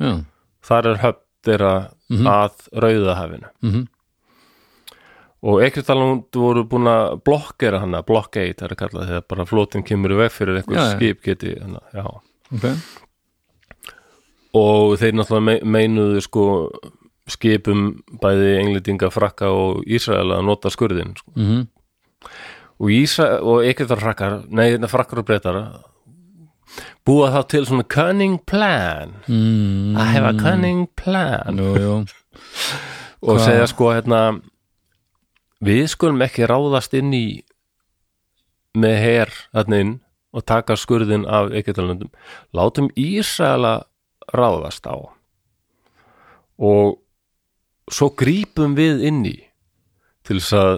Já, 0.00 0.24
þar 0.66 0.86
er 0.90 0.98
höfn 1.04 1.22
þeirra 1.46 1.74
Mhm. 2.10 2.26
að 2.26 2.52
rauðahafinu. 2.82 3.48
Mhm, 3.62 3.86
og 5.46 5.62
ekkert 5.62 5.90
voru 6.34 6.64
búin 6.66 6.88
að 6.90 7.20
blokkera 7.26 7.80
hana, 7.84 8.02
blockade 8.06 8.56
það 8.58 8.70
er 8.72 8.78
kallað 8.80 9.10
þegar 9.10 9.26
bara 9.30 9.46
flotin 9.46 9.84
kemur 9.86 10.14
í 10.16 10.20
veg 10.24 10.32
fyrir 10.34 10.58
eitthvað 10.60 10.92
skip 10.96 11.22
geti 11.22 11.54
hana, 11.60 11.82
já. 11.94 12.06
ok. 12.56 12.66
Og 14.56 14.96
þeir 14.98 15.18
náttúrulega 15.18 15.46
me 15.46 15.56
meinuðu 15.76 16.22
sko 16.24 16.44
skipum 17.30 17.88
bæði 18.22 18.52
englendinga 18.60 19.10
frakka 19.10 19.50
og 19.52 19.82
Ísrael 19.86 20.30
að 20.36 20.44
nota 20.46 20.70
skurðin 20.72 21.16
sko. 21.18 21.32
mhm, 21.34 21.66
og, 22.78 22.90
Ísrael, 22.92 23.42
og 23.42 23.66
ekkert 23.66 23.94
frakkar 24.00 24.40
nei, 24.50 24.70
frakkar 24.90 25.22
og 25.22 25.28
breytar 25.28 25.60
búa 27.06 27.30
þá 27.30 27.40
til 27.48 27.66
svona 27.66 27.86
cunning 27.86 28.38
plan. 28.46 29.14
Mm, 29.30 29.94
I 29.96 30.06
have 30.10 30.26
a 30.26 30.34
cunning 30.34 30.86
plan. 30.98 31.56
Jú, 31.58 31.72
jú, 31.78 31.94
og 33.26 33.36
Hvað? 33.38 33.44
segja 33.46 33.66
sko 33.70 33.92
hérna 33.94 34.20
við 35.64 35.86
skulum 35.92 36.22
ekki 36.24 36.48
ráðast 36.48 36.94
inn 36.96 37.14
í 37.16 37.26
með 38.76 38.96
her 39.00 39.32
þarna 39.54 39.80
inn 39.84 39.94
og 40.36 40.44
taka 40.44 40.76
skurðin 40.76 41.24
af 41.24 41.52
Egyptalöndum. 41.56 42.10
Látum 42.52 42.90
Ísraela 42.96 43.86
ráðast 44.36 44.84
á. 44.84 44.96
Og 46.60 46.98
svo 47.88 48.10
grípum 48.12 48.76
við 48.76 49.06
inn 49.08 49.24
í 49.28 49.38
til 50.26 50.40
þess 50.40 50.56
að 50.58 50.76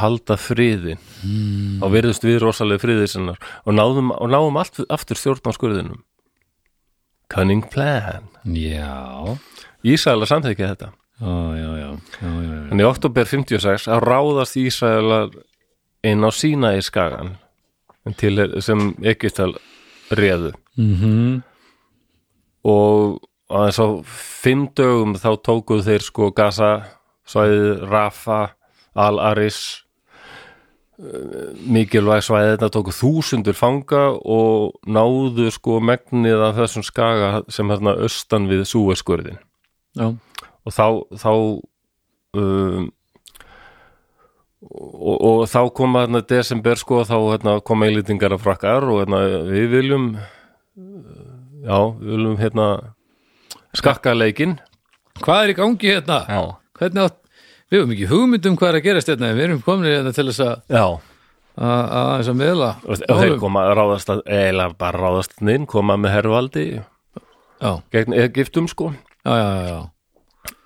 halda 0.00 0.38
friðin 0.40 0.98
mm, 0.98 1.82
þá 1.82 1.86
virðust 1.92 2.24
við 2.24 2.38
rosalega 2.42 2.80
friðið 2.82 3.10
sinnar 3.12 3.40
og 3.68 3.76
náðum, 3.76 4.10
og 4.16 4.30
náum 4.32 4.56
allt, 4.58 4.80
aftur 4.90 5.20
stjórn 5.20 5.44
á 5.46 5.52
skurðinum. 5.54 6.04
Cunning 7.30 7.66
plan. 7.70 8.30
Já. 8.46 9.36
Ísraela 9.86 10.26
samþykja 10.26 10.72
þetta 10.72 10.94
En 11.20 12.80
í 12.80 12.84
oktober 12.84 13.24
56 13.28 13.86
að 13.88 14.02
ráðast 14.04 14.58
Ísraelar 14.60 15.30
inn 16.04 16.24
á 16.26 16.30
sína 16.34 16.74
í 16.76 16.82
skagan 16.84 17.36
sem 18.62 18.92
Egyptal 19.02 19.54
réðu. 20.14 20.52
Mhm, 20.76 21.40
og 22.66 23.18
aðeins 23.50 23.80
á 23.80 23.88
fimm 24.06 24.68
dögum 24.74 25.16
þá 25.18 25.30
tókuð 25.42 25.82
þeir 25.86 26.04
sko 26.04 26.30
Gaza, 26.34 26.70
svæðið 27.26 27.82
Rafa, 27.90 28.40
Al-Aris 28.96 29.60
eh, 30.98 31.52
mikilvæg 31.66 32.24
svæðið 32.26 32.52
þetta 32.56 32.70
tóku 32.74 32.94
þúsundur 32.96 33.58
fanga 33.58 34.04
og 34.18 34.78
náðu 34.86 35.50
sko 35.54 35.80
megnið 35.80 36.44
af 36.48 36.56
þessum 36.60 36.86
skaga 36.86 37.30
sem 37.52 37.70
hérna 37.70 37.96
austan 38.02 38.48
við 38.50 38.64
súeskurðin 38.70 39.38
já, 39.96 40.14
og 40.66 40.74
þá 40.74 40.86
þá 41.22 41.30
um, 42.36 42.86
og, 44.66 45.16
og 45.16 45.42
þá 45.50 45.60
koma 45.76 46.04
hérna 46.04 46.22
desember 46.26 46.80
sko 46.80 47.02
þá 47.06 47.16
hérna, 47.18 47.58
koma 47.66 47.88
eilítingar 47.88 48.34
af 48.36 48.44
frakkar 48.44 48.86
og 48.90 49.04
hérna, 49.04 49.22
við 49.50 49.68
viljum 49.76 50.08
já, 51.66 51.78
við 52.00 52.12
viljum 52.14 52.38
hérna 52.40 52.68
skakka 53.76 54.14
leikinn. 54.16 54.56
Hvað 55.22 55.42
er 55.42 55.52
í 55.52 55.56
gangi 55.56 55.92
hérna? 55.94 56.22
já, 56.28 56.40
hvernig 56.80 57.08
átt, 57.08 57.18
við 57.70 57.80
höfum 57.80 57.94
ekki 57.96 58.08
hugmynd 58.12 58.48
um 58.50 58.56
hvað 58.60 58.72
er 58.72 58.80
að 58.80 58.86
gerast 58.88 59.12
hérna, 59.12 59.34
við 59.36 59.48
erum 59.48 59.62
komin 59.64 59.90
hérna 59.92 60.14
til 60.16 60.28
þess 60.30 60.44
að 60.44 60.96
að 61.56 62.10
þess 62.18 62.30
að 62.30 62.36
miðla 62.36 62.70
og 62.84 62.90
og 63.00 63.20
þeir 63.22 63.38
koma 63.40 63.62
að 63.64 63.74
ráðast 63.78 64.10
að 64.12 64.18
eða 64.28 64.66
bara 64.76 65.00
ráðast 65.00 65.38
inn, 65.40 65.64
koma 65.64 65.96
með 65.96 66.12
hervaldi 66.18 66.64
já, 66.76 67.70
gegn 67.94 68.12
Egiptum 68.12 68.68
sko. 68.68 68.90
Já, 69.24 69.32
já, 69.40 69.46
já, 69.46 69.62
já, 69.70 69.78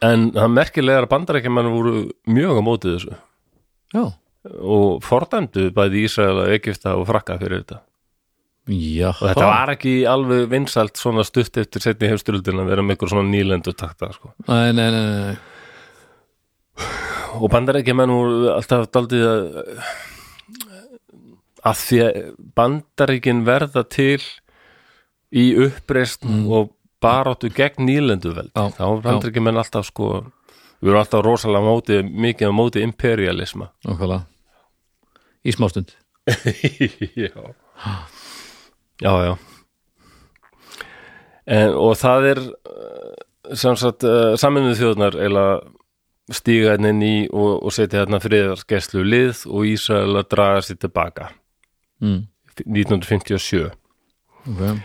en 0.07 0.31
það 0.37 0.57
merkilega 0.57 1.03
er 1.03 1.07
að 1.07 1.13
bandarækjumenn 1.13 1.71
voru 1.75 1.95
mjög 2.31 2.61
á 2.61 2.63
mótið 2.67 2.97
þessu. 2.97 3.21
Já. 3.91 4.05
og 4.63 5.03
fordæmdu 5.05 5.67
bæði 5.77 6.05
Ísrael 6.07 6.39
og 6.41 6.53
Egipta 6.55 6.95
og 6.97 7.09
frakka 7.09 7.37
fyrir 7.41 7.61
þetta. 7.61 7.81
Já, 8.71 9.11
og 9.11 9.25
þetta 9.25 9.49
var 9.51 9.73
ekki 9.75 9.95
alveg 10.09 10.47
vinsælt 10.53 11.01
svona 11.01 11.25
stutt 11.27 11.59
eftir 11.61 11.83
setni 11.83 12.09
hefsturöldin 12.13 12.61
að 12.63 12.71
vera 12.71 12.85
með 12.85 12.95
eitthvað 12.95 13.13
svona 13.15 13.33
nýlendu 13.33 13.75
takta 13.77 14.13
sko. 14.15 14.33
Nei, 14.47 14.71
nei, 14.77 14.87
nei, 14.95 15.07
nei, 15.11 15.35
og 17.37 17.51
bandarækjumenn 17.53 18.15
voru 18.15 18.53
alltaf 18.55 18.87
daldið 18.95 19.27
að 19.29 19.41
að 21.67 21.81
því 21.83 21.99
að 22.05 22.21
bandaríkin 22.57 23.43
verða 23.49 23.83
til 23.89 24.21
í 25.31 25.51
uppreist 25.67 26.25
og 26.25 26.73
baráttu 27.03 27.51
gegn 27.55 27.87
nýlendu 27.89 28.35
veld 28.37 28.53
Já, 28.55 28.69
þá 28.77 28.85
var 28.85 29.03
bandaríkjumenn 29.07 29.61
alltaf 29.61 29.89
sko 29.89 30.11
við 30.81 30.93
erum 30.93 31.03
alltaf 31.03 31.25
rosalega 31.25 31.65
móti, 31.65 32.01
mikið 32.03 32.53
á 32.53 32.53
móti 32.57 32.85
imperialisma. 32.85 33.71
Nákvæmlega. 33.85 34.25
Í 35.45 35.55
smástund. 35.57 35.95
Já. 37.17 37.33
Já, 39.01 39.13
já. 39.25 39.37
En, 41.49 41.73
og 41.73 41.95
það 41.97 42.27
er 42.29 42.41
uh, 42.45 43.55
sem 43.57 43.77
sagt 43.81 44.05
uh, 44.05 44.35
saminuð 44.37 44.75
þjóðnar 44.77 45.17
eða 45.25 45.45
stíga 46.37 46.75
hérna 46.75 46.93
inn 46.93 47.01
í 47.03 47.15
og, 47.33 47.65
og 47.65 47.73
setja 47.73 48.03
hérna 48.03 48.21
friðarsgeslu 48.21 49.01
lið 49.07 49.47
og 49.49 49.71
Ísrael 49.73 50.21
að 50.21 50.29
draga 50.35 50.61
sér 50.67 50.79
tilbaka. 50.85 51.31
Mm. 52.05 52.27
1957 52.61 53.71
okay. 54.45 54.77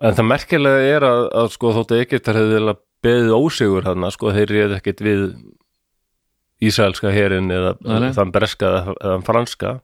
En 0.00 0.16
það 0.16 0.28
merkilega 0.30 0.84
er 0.96 1.06
að, 1.06 1.22
að 1.42 1.50
sko 1.56 1.72
þóttu 1.76 2.00
Egyptar 2.00 2.40
hefði 2.40 2.76
beðið 3.04 3.34
ósigur 3.36 3.86
þarna 3.86 4.10
sko 4.12 4.32
þeir 4.36 4.54
réð 4.54 4.76
ekkert 4.76 5.04
við 5.04 5.22
Ísraelska 6.60 7.12
herin 7.14 7.48
eða 7.52 7.76
Nei, 7.80 8.10
þann 8.16 8.32
breska 8.34 8.68
eða, 8.68 8.96
eða 9.00 9.20
franska 9.24 9.74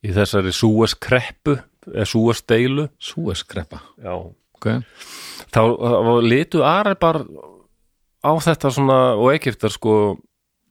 í 0.00 0.14
þessari 0.16 0.54
Súes 0.56 0.94
kreppu 0.96 1.58
eða 1.90 2.08
Súes 2.08 2.40
deilu 2.48 2.88
Súeskreppa 2.96 3.82
Já. 4.00 4.14
okay. 4.56 4.80
þá 5.52 5.62
þá 5.76 6.12
litu 6.24 6.64
Arabar 6.64 7.20
á 8.24 8.32
þetta 8.40 8.72
svona 8.72 8.98
og 9.16 9.32
Egyptar 9.34 9.72
sko 9.72 9.94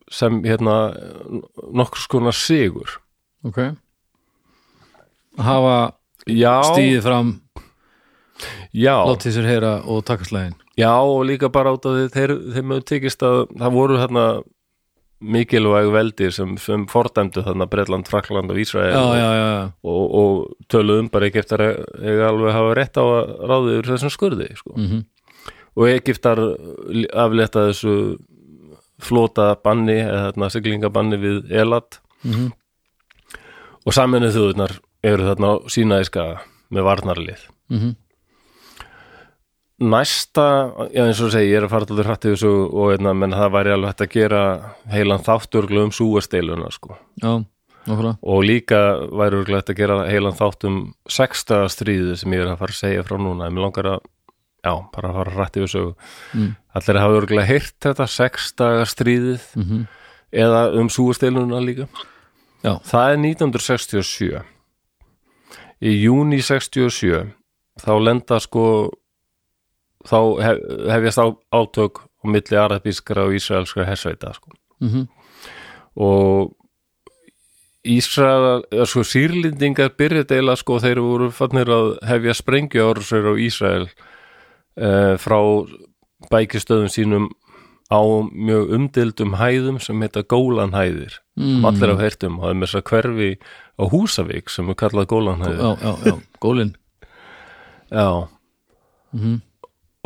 sem 0.09 0.41
hérna 0.45 0.91
nokkur 1.74 2.01
skona 2.01 2.34
sigur. 2.34 2.97
Ok. 3.45 3.61
Hafa 5.39 5.76
stíðið 6.26 7.03
fram 7.05 7.36
Látið 9.09 9.35
sér 9.35 9.47
heyra 9.49 9.73
og 9.85 10.05
taka 10.07 10.23
slæðin 10.27 10.55
já 10.79 10.91
og 10.95 11.25
líka 11.27 11.49
bara 11.51 11.73
át 11.75 11.85
að 11.89 12.09
þeir, 12.13 12.33
þeim 12.55 12.71
hefur 12.71 12.85
tekist 12.87 13.23
að 13.27 13.41
það 13.59 13.73
voru 13.75 13.97
þarna 13.99 14.25
mikilvæg 15.19 15.89
veldir 15.91 16.31
sem, 16.31 16.53
sem 16.57 16.85
fordæmdu 16.87 17.41
þarna 17.43 17.65
Bretland, 17.67 18.07
Frakland 18.07 18.51
og 18.53 18.59
Ísrael 18.61 18.93
Já, 18.95 19.01
já, 19.19 19.29
já, 19.35 19.71
og, 19.83 20.03
og 20.15 20.67
töluðum 20.71 21.09
bara 21.11 21.27
Egyptar 21.27 21.59
eiga 21.99 22.29
alveg 22.29 22.53
hafa 22.55 22.75
rétt 22.79 22.95
á 22.95 23.03
að 23.03 23.33
ráði 23.51 23.73
yfir 23.81 23.89
þessum 23.95 24.13
skurði 24.15 24.49
sko. 24.59 24.75
Mm 24.79 25.05
og 25.79 25.85
Egyptar 25.87 26.39
aflétta 27.13 27.61
þessu 27.69 27.91
flóta 28.99 29.51
banni 29.63 29.93
eða 30.01 30.23
þarna 30.31 30.47
siglingabanni 30.51 31.19
við 31.21 31.51
Elat 31.55 31.99
Mhm. 32.25 32.49
og 33.85 33.93
saminuð 33.95 34.33
þjóðurnar 34.35 34.73
eru 35.07 35.27
þarna 35.29 35.51
á 35.51 35.55
sínaðiska 35.71 36.25
með 36.73 36.83
varnarlið 36.89 37.45
Mhm. 37.69 37.95
Næsta, 39.80 40.45
já 40.93 41.05
eins 41.07 41.21
og 41.23 41.32
segi 41.32 41.51
ég 41.53 41.57
er 41.61 41.65
að 41.67 41.71
fara 41.73 41.86
til 41.88 42.03
hrætt 42.03 42.25
yfir 42.27 42.36
þessu 42.36 42.51
og 42.73 42.91
einna, 42.93 43.13
menn 43.15 43.32
það 43.36 43.53
væri 43.55 43.71
alveg 43.75 43.89
hægt 43.93 44.03
að 44.05 44.11
gera 44.15 44.41
heilan 44.91 45.23
þátturglu 45.23 45.84
um 45.86 45.91
súasteiluna 45.95 46.71
sko 46.75 46.97
Já, 47.23 47.34
og 48.21 48.43
líka 48.43 48.80
væri 49.09 49.39
örugglega 49.39 49.61
hægt 49.63 49.69
að 49.73 49.80
gera 49.80 49.97
heilan 50.09 50.36
þátt 50.38 50.67
um 50.67 50.80
sexta 51.09 51.61
stríði 51.71 52.17
sem 52.19 52.32
ég 52.36 52.43
er 52.43 52.51
að 52.53 52.59
fara 52.59 52.75
að 52.75 52.82
segja 52.84 53.03
frá 53.07 53.17
núna 53.17 53.49
mér 53.49 53.63
langar 53.65 53.89
að, 53.95 53.99
já, 54.65 54.73
bara 54.93 55.09
að 55.09 55.17
fara 55.21 55.36
hrætt 55.38 55.57
yfir 55.61 55.73
sögu 55.73 55.95
Mm. 56.36 56.55
allir 56.75 56.99
hafa 56.99 57.17
örgulega 57.21 57.47
heyrt 57.47 57.75
þetta 57.82 58.07
sexta 58.07 58.67
stríðið 58.86 59.41
Mhm. 59.55 59.88
eða 60.34 60.61
um 60.77 60.88
súasteiluna 60.89 61.59
líka 61.63 61.88
Já. 62.63 62.75
það 62.84 63.13
er 63.13 63.17
1967 63.17 64.43
í 65.82 65.93
júni 66.03 66.41
67 66.43 67.32
þá 67.80 67.91
lenda 68.03 68.39
sko 68.39 68.91
þá 70.08 70.18
hef, 70.43 70.58
hefjast 70.93 71.20
átök 71.52 72.00
á 72.20 72.26
milli 72.28 72.58
arabískra 72.60 73.26
og 73.28 73.36
ísraelskra 73.36 73.86
hersveita 73.89 74.34
sko. 74.36 74.52
Mhm. 74.82 75.08
og 76.00 76.56
Ísrael, 77.89 78.64
sko 78.86 79.02
sýrlendingar 79.08 79.93
byrja 79.97 80.26
deila 80.28 80.56
sko 80.60 80.80
þeir 80.84 81.00
voru 81.00 81.30
fannir 81.32 81.70
að 81.72 81.93
hefja 82.10 82.34
sprengju 82.36 82.84
árusur 82.84 83.30
á 83.32 83.34
Ísrael 83.39 83.86
uh, 83.88 85.16
frá 85.18 85.39
bækistöðum 86.30 86.91
sínum 86.91 87.30
á 87.89 88.04
mjög 88.36 88.74
umdildum 88.76 89.38
hæðum 89.39 89.80
sem 89.82 90.00
heita 90.04 90.24
Gólanhæðir 90.24 91.20
Mm. 91.39 91.64
allir 91.64 91.93
af 91.93 92.00
heyrtum 92.04 92.34
og 92.36 92.43
það 92.43 92.50
er 92.52 92.58
með 92.60 92.68
þess 92.68 92.78
að 92.82 92.89
hverfi 92.89 93.28
á 93.80 93.84
Húsavík 93.93 94.50
sem 94.52 94.68
er 94.70 94.76
kallað 94.76 95.06
Gólanhæðir 95.08 95.62
já, 95.64 95.70
já, 95.80 95.91
já, 96.04 96.16
gólin 96.43 96.74
Já 97.95 98.28
Mhm. 99.16 99.41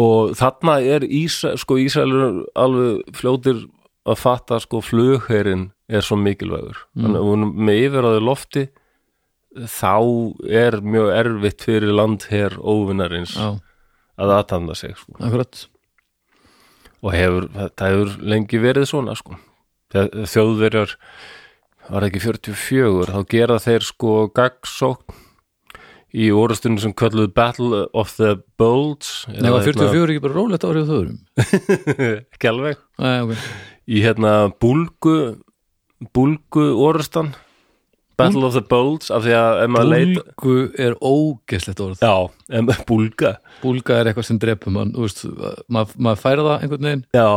Og 0.02 0.34
þarna 0.38 0.80
er 0.96 1.06
Ísrael 1.06 1.60
sko 1.62 1.78
Ísraelur 1.82 2.44
alveg 2.58 3.18
fljótir 3.18 3.66
að 4.10 4.20
fatta 4.20 4.60
sko 4.64 4.82
flugherinn 4.84 5.70
er 5.88 6.06
svo 6.06 6.18
mikilvægur 6.20 6.80
þannig 6.98 7.20
að 7.20 7.28
hún 7.30 7.52
með 7.68 7.84
yfirraði 7.88 8.24
lofti 8.24 8.66
þá 9.70 9.94
er 10.50 10.80
mjög 10.82 11.12
erfitt 11.14 11.68
fyrir 11.68 11.94
landher 11.94 12.58
óvinnarins 12.58 13.36
já, 13.38 13.54
að 14.18 14.36
aðtanda 14.39 14.76
sig 14.78 14.98
sko. 14.98 15.14
og 17.04 17.14
hefur, 17.14 17.50
það 17.52 17.89
hefur 17.91 18.14
lengi 18.34 18.62
verið 18.64 18.88
svona 18.89 19.16
sko. 19.20 19.38
Þegar 19.94 20.30
þjóðverjar 20.32 20.96
var 21.91 22.08
ekki 22.08 22.22
44 22.24 23.12
þá 23.12 23.20
gera 23.34 23.60
þeir 23.62 23.86
sko 23.86 24.16
gagsókn 24.34 25.20
í 26.14 26.30
orðastunum 26.34 26.82
sem 26.82 26.93
kölluðu 26.97 27.32
Battle 27.34 27.86
of 27.97 28.11
the 28.20 28.36
Bulge 28.61 29.32
Nei, 29.34 29.49
var 29.49 29.66
44 29.66 30.14
ekki 30.14 30.24
bara 30.26 30.38
rólegt 30.38 30.68
árið 30.68 30.86
á 30.86 30.89
þöðurum? 30.91 31.18
ekki 32.36 32.51
alveg. 32.51 32.84
Nei, 33.01 33.16
ok. 33.24 33.47
Í 33.89 34.03
hérna 34.03 34.36
búlgu 34.61 35.18
búlgu 36.14 36.68
orðstan 36.84 37.34
Battle 38.20 38.45
of 38.45 38.53
the 38.53 38.61
Bulge 38.61 39.09
af 39.14 39.26
því 39.26 39.34
að 39.39 39.64
Búlgu 39.74 40.57
er 40.78 40.93
ógeslegt 41.01 41.82
orð. 41.82 42.03
Já, 42.03 42.30
em, 42.53 42.70
búlga. 42.86 43.38
Búlga 43.64 43.97
er 43.97 44.11
eitthvað 44.11 44.28
sem 44.30 44.39
drepur 44.41 44.74
mann 44.76 44.93
maður 44.93 45.97
mað 45.97 46.22
færa 46.22 46.45
það 46.45 46.55
einhvern 46.59 46.89
veginn. 46.89 47.05
Já, 47.18 47.30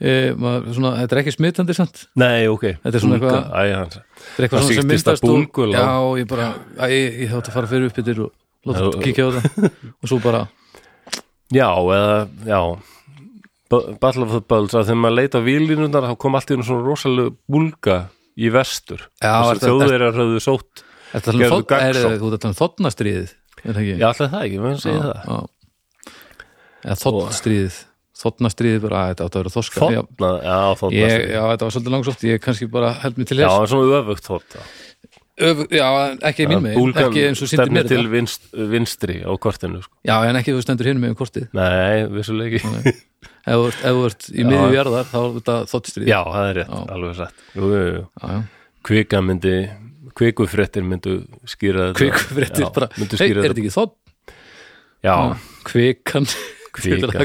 e, 0.00 0.32
maður, 0.40 0.70
svona, 0.76 0.90
Þetta 1.02 1.12
er 1.16 1.20
ekki 1.22 1.34
smitandi 1.36 1.74
samt 1.76 1.96
nei, 2.20 2.40
ok 2.48 2.64
Þetta 2.82 2.96
er 2.96 3.02
svona 3.04 3.18
Búlga, 3.20 3.30
eitthvað- 3.30 3.52
æ, 3.52 3.54
Þetta 3.90 4.00
er 4.40 4.44
eitthvað 4.46 4.60
svona 4.64 4.78
sem 4.80 4.88
myndast 4.90 5.24
og-. 5.24 5.28
Já, 5.76 5.88
ég 6.22 6.26
bara, 6.30 6.46
æ, 6.80 6.84
ég, 6.90 7.28
þátt 7.34 7.48
að 7.50 7.56
fara 7.58 7.70
fyrir 7.74 7.86
uppbyttir 7.90 8.18
og 8.24 8.30
láta 8.66 8.80
Já. 8.86 8.90
kíkja 9.04 9.22
á 9.26 9.28
það 9.36 9.44
og 9.90 10.06
svo 10.10 10.18
bara, 10.24 10.40
já, 11.52 11.68
eða, 11.70 12.18
já 12.46 12.60
Battle 13.70 14.24
of 14.26 14.32
the 14.34 14.40
Bulge, 14.50 14.74
að 14.74 14.88
þegar 14.88 14.98
maður 14.98 15.14
leita 15.20 15.38
á 15.38 15.46
výlínundar 15.46 16.02
þá 16.10 16.14
kom 16.18 16.34
allt 16.34 16.50
í 16.50 16.56
svona 16.58 16.82
rosalega 16.82 17.30
búlga 17.46 17.98
í 18.40 18.48
vestur 18.50 19.04
Þess 19.22 19.52
ertu- 19.54 19.68
að 20.08 20.16
höfðu 20.18 20.40
sótt 20.42 20.82
þetta 21.12 21.30
er 21.30 21.36
þetta 21.70 21.78
er 22.00 22.08
er 23.60 23.72
það 23.76 23.82
ekki? 23.84 23.94
já, 24.00 24.06
alltaf 24.10 24.32
það 24.32 24.42
ekki, 24.48 24.58
maður 24.64 24.80
segja 24.82 25.02
það 25.04 25.18
já. 25.30 25.38
Þotnastríðið 28.20 28.80
Þotnastríðið 28.80 28.84
bara, 28.84 29.00
að 29.00 29.10
þetta 29.14 29.26
átti 29.26 29.38
að 29.38 29.42
vera 29.42 29.54
þoska 29.56 29.80
Þotna, 29.80 30.30
já, 30.44 30.58
þotna 30.80 31.00
ég, 31.00 31.26
já, 31.30 31.40
þetta 31.50 31.66
var 31.66 31.74
svolítið 31.76 31.94
langsótt 31.96 32.24
ég 32.28 32.42
kannski 32.44 32.66
bara 32.70 32.92
held 33.04 33.18
mig 33.20 33.28
til 33.30 33.38
já, 33.40 33.48
þess. 33.48 33.70
svona 33.72 34.00
öfugt 34.02 34.28
þotna 34.30 34.64
Öf, 35.40 35.60
Já, 35.72 35.86
ekki 36.28 36.44
mín 36.50 36.60
megin, 36.60 36.90
ekki 37.00 37.22
eins 37.30 37.40
og 37.40 37.48
sýndi 37.48 37.62
stefni 37.62 37.78
mér 37.78 37.86
til 37.88 38.02
vinst, 38.12 38.42
vinstri 38.52 39.14
á 39.24 39.32
kortinu 39.40 39.78
sko. 39.80 39.94
Já, 40.04 40.18
en 40.28 40.36
ekki 40.36 40.52
þú 40.52 40.60
stendur 40.66 40.90
hinn 40.90 41.00
með 41.00 41.14
um 41.14 41.16
kortið. 41.16 41.46
Nei, 41.56 42.02
vissulega 42.12 42.58
ekki. 42.60 42.92
Ef 43.48 43.78
þú 43.80 44.02
ert- 44.10 44.28
í 44.36 44.44
miðju 44.44 44.74
jarðar 44.76 45.08
þá 45.08 45.16
er 45.22 45.30
þetta 45.38 45.54
þottstríð 45.72 46.10
já, 46.12 46.18
það 46.28 46.50
er 46.50 46.60
rétt, 46.60 46.74
Já. 46.76 46.82
alveg 46.92 47.16
satt. 47.22 48.44
Kvika 48.84 49.22
myndi 49.24 49.54
kvikufréttir 50.20 50.84
myndu 50.84 51.16
skýra 51.48 51.88
Já, 51.96 52.68
bara, 52.76 52.90
hei, 53.00 53.30
er 53.32 53.40
þetta. 53.40 53.56
ekki 53.56 53.72
þott? 53.72 53.96
já, 55.00 55.16
Kvikan 55.64 56.28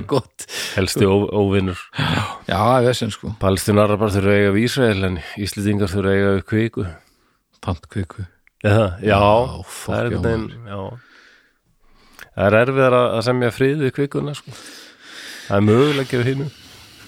Gott. 0.09 0.45
helsti 0.75 1.05
óvinnur 1.07 1.79
Já, 2.47 2.57
það 2.57 2.87
þessin 2.89 3.13
sko. 3.15 3.33
Palestinar 3.41 3.93
bara 3.97 4.13
þurfa 4.15 4.35
eiga 4.39 4.53
við 4.55 4.67
Ísrael 4.69 5.09
en 5.09 5.19
Íslendingar 5.41 5.91
þurfa 5.91 6.13
eiga 6.15 6.31
við 6.35 6.43
kviku. 6.51 6.85
Pantkviku. 7.65 8.25
Eða, 8.65 8.87
já, 9.05 9.19
fuck, 9.65 9.85
það 9.85 9.97
er 9.97 10.05
já, 10.05 10.17
einhvern 10.17 10.25
veginn 10.25 10.69
já. 10.71 10.79
það 12.35 12.47
er 12.47 12.57
erfiðar 12.63 12.95
að 12.99 13.21
semja 13.27 13.51
frið 13.53 13.83
við 13.85 13.93
kvikuna 13.99 14.33
sko. 14.37 14.55
það 15.47 15.57
er 15.59 15.67
mögulega 15.69 16.21
við 16.21 16.31
hinnu 16.33 16.47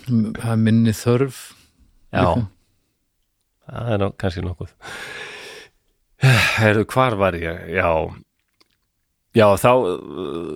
Það 0.07 0.51
er 0.53 0.59
minni 0.61 0.93
þörf. 0.95 1.39
Já, 2.15 2.21
Líka. 2.23 2.45
það 3.67 3.89
er 3.91 3.99
ná, 3.99 4.05
kannski 4.23 4.43
nokkuð. 4.45 4.69
Herðu, 6.57 6.85
hvar 6.93 7.17
var 7.19 7.35
ég? 7.35 7.65
Já 7.75 7.89
Já, 9.37 9.45
þá 9.59 9.69
uh, 9.73 9.97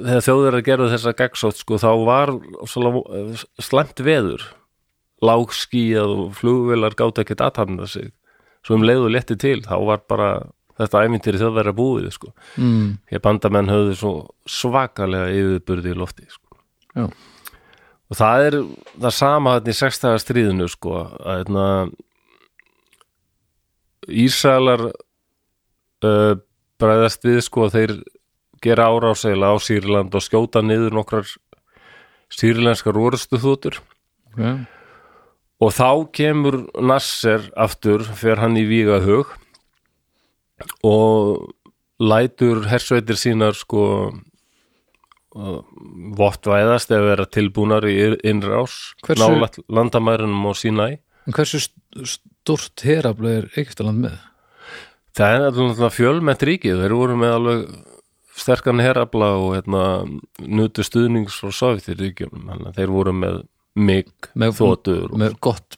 þegar 0.08 0.26
þjóður 0.26 0.58
að 0.58 0.66
gera 0.66 0.90
þessa 0.96 1.14
gagsótt 1.20 1.60
sko, 1.62 1.78
þá 1.82 1.92
var 2.08 2.34
svona 2.70 3.04
slæmt 3.62 4.02
veður 4.06 4.48
lágskíðað 5.22 6.16
og 6.16 6.32
flugvélar 6.40 6.98
gátt 6.98 7.22
ekki 7.22 7.38
að 7.38 7.46
aðtanda 7.50 7.88
sig 7.90 8.10
svo 8.66 8.78
um 8.78 8.86
leiðu 8.86 9.10
létti 9.14 9.38
til, 9.42 9.60
þá 9.66 9.76
var 9.86 10.04
bara 10.10 10.30
þetta 10.82 11.04
æmyndir 11.06 11.38
þjóðverða 11.38 11.74
búið 11.78 12.08
sko. 12.16 12.32
mm. 12.58 12.88
Hér 13.12 13.22
bandamenn 13.22 13.70
höfðu 13.70 13.98
svo 14.00 14.14
svakalega 14.50 15.34
yfirburði 15.36 15.94
í 15.94 15.98
lofti 15.98 16.26
sko. 16.30 16.58
Já. 16.96 17.06
og 18.12 18.18
það 18.20 18.46
er 18.48 18.56
það 19.06 19.14
sama 19.16 19.54
þetta 19.58 19.72
í 19.72 19.78
sextaga 19.78 20.22
stríðinu 20.24 20.68
sko, 20.72 20.96
að 21.22 21.44
hérna 21.44 21.68
Ísraelar 24.10 24.88
uh, 24.90 26.34
bræðast 26.82 27.24
við 27.30 27.40
sko 27.46 27.70
þeir 27.72 27.94
gera 28.62 28.90
árásegla 28.92 29.54
á 29.54 29.56
Sýrland 29.62 30.14
og 30.16 30.24
skjóta 30.26 30.62
niður 30.66 30.94
nokkrar 31.00 31.28
sýrlenskar 32.32 32.98
orustu 32.98 33.40
þútur 33.42 33.80
okay. 34.32 34.64
og 35.62 35.74
þá 35.76 35.90
kemur 36.16 36.62
Nasser 36.80 37.50
aftur 37.60 38.06
fyrir 38.08 38.42
hann 38.44 38.60
í 38.60 38.66
vígahug 38.70 39.34
og 40.86 41.50
lætur 42.02 42.66
hersveitir 42.70 43.18
sínar 43.20 43.58
sko 43.58 43.84
uh, 45.36 45.62
vottvæðast 46.18 46.94
eða 46.94 47.10
vera 47.12 47.30
tilbúnar 47.30 47.88
í 47.90 47.98
innrás 48.24 48.96
Hversu- 49.06 49.66
landamærunum 49.70 50.52
og 50.52 50.60
sína 50.60 50.94
En 51.28 51.36
hversu 51.38 51.60
st- 51.62 52.06
stort 52.42 52.82
herafla 52.82 53.36
er 53.42 53.50
Egyptaland 53.54 54.02
með? 54.02 54.18
Það 55.14 55.34
er 55.36 55.42
náttúrulega 55.44 55.90
fjölmennt 55.94 56.46
ríkið, 56.48 56.80
þeir 56.82 56.96
voru 56.98 57.18
með 57.20 57.34
alveg 57.36 57.66
sterkan 58.38 58.80
herabla 58.80 59.32
og 59.38 59.56
hérna, 59.58 59.82
nutu 60.48 60.84
stuðnings 60.88 61.36
frá 61.42 61.52
þannig 62.48 62.72
að 62.72 62.80
þeir 62.80 62.94
voru 62.96 63.14
með 63.14 63.42
mig, 63.76 64.08
Með- 64.36 64.58
þótur 64.60 65.12
og 65.12 65.20
Með 65.22 65.36
gott 65.44 65.78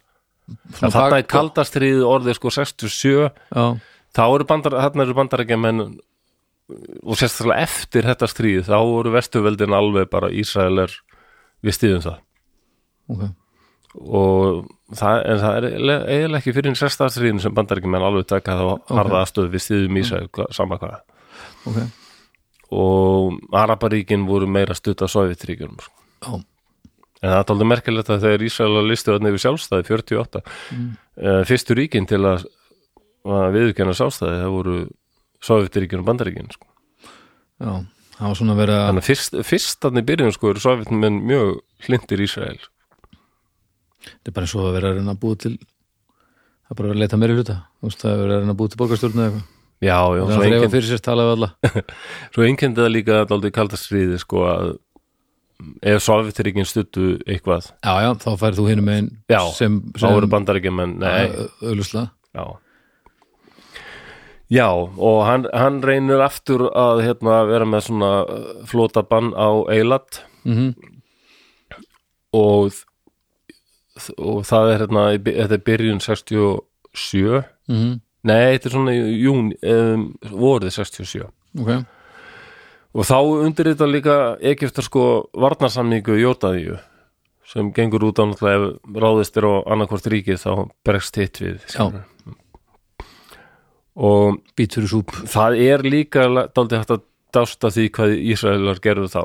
það 0.78 0.92
þarna 0.98 1.18
er 1.22 1.28
kaldastriðið 1.34 2.04
orðið 2.10 2.36
sko 2.38 2.52
67 2.52 3.14
Já, 3.56 3.66
þá 4.14 4.24
eru 4.28 4.46
bandar, 4.50 4.76
þarna 4.84 5.06
eru 5.08 5.16
bandarækjamenn 5.18 5.84
og 7.04 7.18
sérstaklega 7.20 7.64
eftir 7.66 8.06
þetta 8.08 8.28
stríð 8.32 8.68
þá 8.70 8.76
voru 8.88 9.12
vestuveldin 9.14 9.74
alveg 9.76 10.10
bara 10.12 10.30
Ísraeler 10.32 10.92
við 11.64 11.76
stíðum 11.78 12.04
það. 12.06 12.20
Ok. 13.14 13.24
Og 14.04 14.64
það, 14.98 15.18
en 15.30 15.42
það 15.44 15.58
er 15.58 15.66
eiginlega 15.70 16.40
ekki 16.40 16.54
fyrir 16.56 16.72
sérstaðstriðin 16.80 17.42
sem 17.44 17.54
bandarækjumenn 17.56 18.06
alveg 18.08 18.26
taka 18.32 18.56
þá 18.58 18.64
harða 18.96 19.20
aðstöðu 19.26 19.52
við 19.54 19.66
stíðum 19.68 20.00
Ísrael 20.02 20.30
hva- 20.34 20.48
sama 20.56 20.80
hvað. 20.82 20.96
Ok, 21.70 21.78
og 22.74 23.38
Araparíkin 23.64 24.26
voru 24.30 24.50
meira 24.50 24.76
stutt 24.78 25.04
af 25.06 25.12
Sovjetríkjunum 25.14 25.80
sko. 25.80 25.94
já, 26.24 26.34
en 27.24 27.30
það 27.30 27.40
er 27.40 27.54
alveg 27.56 27.72
merkilegt 27.72 28.12
að 28.12 28.28
þegar 28.28 28.46
Ísrael 28.50 28.84
listu 28.90 29.14
þarna 29.14 29.32
yfir 29.32 29.46
sjálfstæði 29.46 29.88
48 29.90 30.44
mm. 30.44 30.92
fyrstu 31.50 31.80
ríkin 31.80 32.10
til 32.10 32.22
að, 32.28 32.46
að 33.24 33.50
viðurkenna 33.58 33.98
sjálfstæði 33.98 34.44
það 34.44 34.56
voru 34.58 34.78
Sovjetríkin 35.44 36.04
og 36.04 36.08
Bandaríkin 36.08 36.54
sko. 36.54 36.70
já 37.64 37.74
Það 38.14 38.30
var 38.30 38.38
svona 38.38 38.56
verið 38.58 38.78
að 38.78 38.84
þannig 38.88 39.06
fyrst, 39.08 39.36
fyrst 39.48 39.80
þannig 39.82 40.04
byrjun 40.06 40.34
sko 40.36 40.50
eru 40.52 40.62
Sovjetmenn 40.62 41.16
mjög 41.26 41.48
hlindir 41.88 42.22
Ísrael 42.22 42.60
Þetta 44.04 44.30
er 44.30 44.36
bara 44.36 44.46
eins 44.46 44.54
og 44.54 44.68
að 44.68 44.76
vera 44.78 44.92
að 44.92 45.00
reyna 45.00 45.16
að 45.16 45.22
búa 45.24 45.40
til 45.42 45.54
Það 45.58 46.76
er 46.76 46.80
bara 46.80 46.92
að 46.94 47.02
leita 47.02 47.20
meiri 47.20 47.38
hluta 47.40 47.56
Þú 47.82 47.90
veist, 47.90 48.04
það 48.04 48.14
er 48.14 48.22
verið 48.22 48.36
að 48.36 48.44
reyna 48.44 48.54
að 48.54 48.60
búa 48.62 48.72
til 48.74 48.82
borgarstjórnu 48.84 49.24
eða 49.24 49.32
eitthvað 49.32 49.50
já, 49.84 50.00
já, 50.18 50.24
Það 50.24 50.34
svo 50.34 50.40
er 50.40 50.48
að 50.48 50.56
einkennt 50.56 50.76
fyrir 50.78 50.90
sér 50.90 51.04
talað 51.04 51.30
við 51.30 51.36
alla 51.38 51.84
svo 52.34 52.48
einkennt 52.48 52.80
það 52.80 52.92
líka 52.96 53.22
aldrei 53.28 53.54
kaldastriði 53.56 54.20
sko 54.24 54.48
að 54.50 54.74
ef 55.86 56.02
Sovjetríkin 56.04 56.68
stuttu 56.68 57.14
eitthvað. 57.30 57.70
Já, 57.86 57.94
já, 58.04 58.10
þá 58.20 58.30
færið 58.42 58.60
þú 58.60 58.66
hinum 58.72 58.90
megin 58.90 59.10
Já, 59.32 59.40
sem, 59.56 59.80
þá 59.96 60.08
voru 60.10 60.30
Bandaríkjumenn 60.34 60.98
nei, 61.04 61.48
auðlusla 61.64 62.10
Já. 62.34 62.46
Já, 64.54 64.68
og 64.70 65.20
hann, 65.26 65.46
hann 65.56 65.80
reynir 65.86 66.22
aftur 66.22 66.68
að 66.78 67.04
hérna, 67.06 67.40
vera 67.50 67.66
með 67.66 67.88
svona 67.88 68.10
uh, 68.22 68.50
flota 68.70 69.02
bann 69.08 69.32
á 69.34 69.50
Eilat. 69.72 70.20
Mm 70.46 70.74
og, 72.34 72.74
og 74.18 74.42
það 74.48 74.72
er 74.72 74.84
hérna, 74.84 75.06
þetta 75.22 75.58
er 75.58 75.66
byrjun 75.68 76.02
67 76.02 77.44
-hmm. 77.70 78.00
Nei, 78.24 78.54
þetta 78.56 78.70
er 78.70 78.76
svona 78.78 78.94
í 78.96 79.18
jún 79.24 79.52
um, 79.62 80.08
vorið 80.32 80.74
67 80.78 81.26
ok, 81.60 81.72
og 82.94 83.08
þá 83.10 83.18
undir 83.44 83.72
þetta 83.74 83.90
líka 83.90 84.18
Egiptar 84.54 84.86
sko 84.88 85.06
varnarsamningu 85.34 86.18
Jótaðíu 86.22 86.80
sem 87.54 87.70
gengur 87.76 88.06
út 88.08 88.18
á 88.18 88.26
náttúrulega 88.26 88.70
ef 88.72 89.02
ráðist 89.04 89.38
er 89.38 89.46
á 89.50 89.54
annarkvort 89.76 90.08
ríkið 90.10 90.40
þá 90.42 90.52
bregst 90.88 91.20
hitt 91.20 91.42
við 91.44 91.66
og 93.94 94.40
bít 94.58 94.74
fyrir 94.78 94.90
súp. 94.90 95.12
það 95.30 95.60
er 95.62 95.84
líka 95.86 96.24
dálítið 96.50 96.80
hægt 96.80 96.94
að 96.96 97.04
dásta 97.34 97.70
því 97.74 97.84
hvað 97.94 98.14
Ísraelar 98.34 98.80
gerðu 98.82 99.10
þá. 99.10 99.22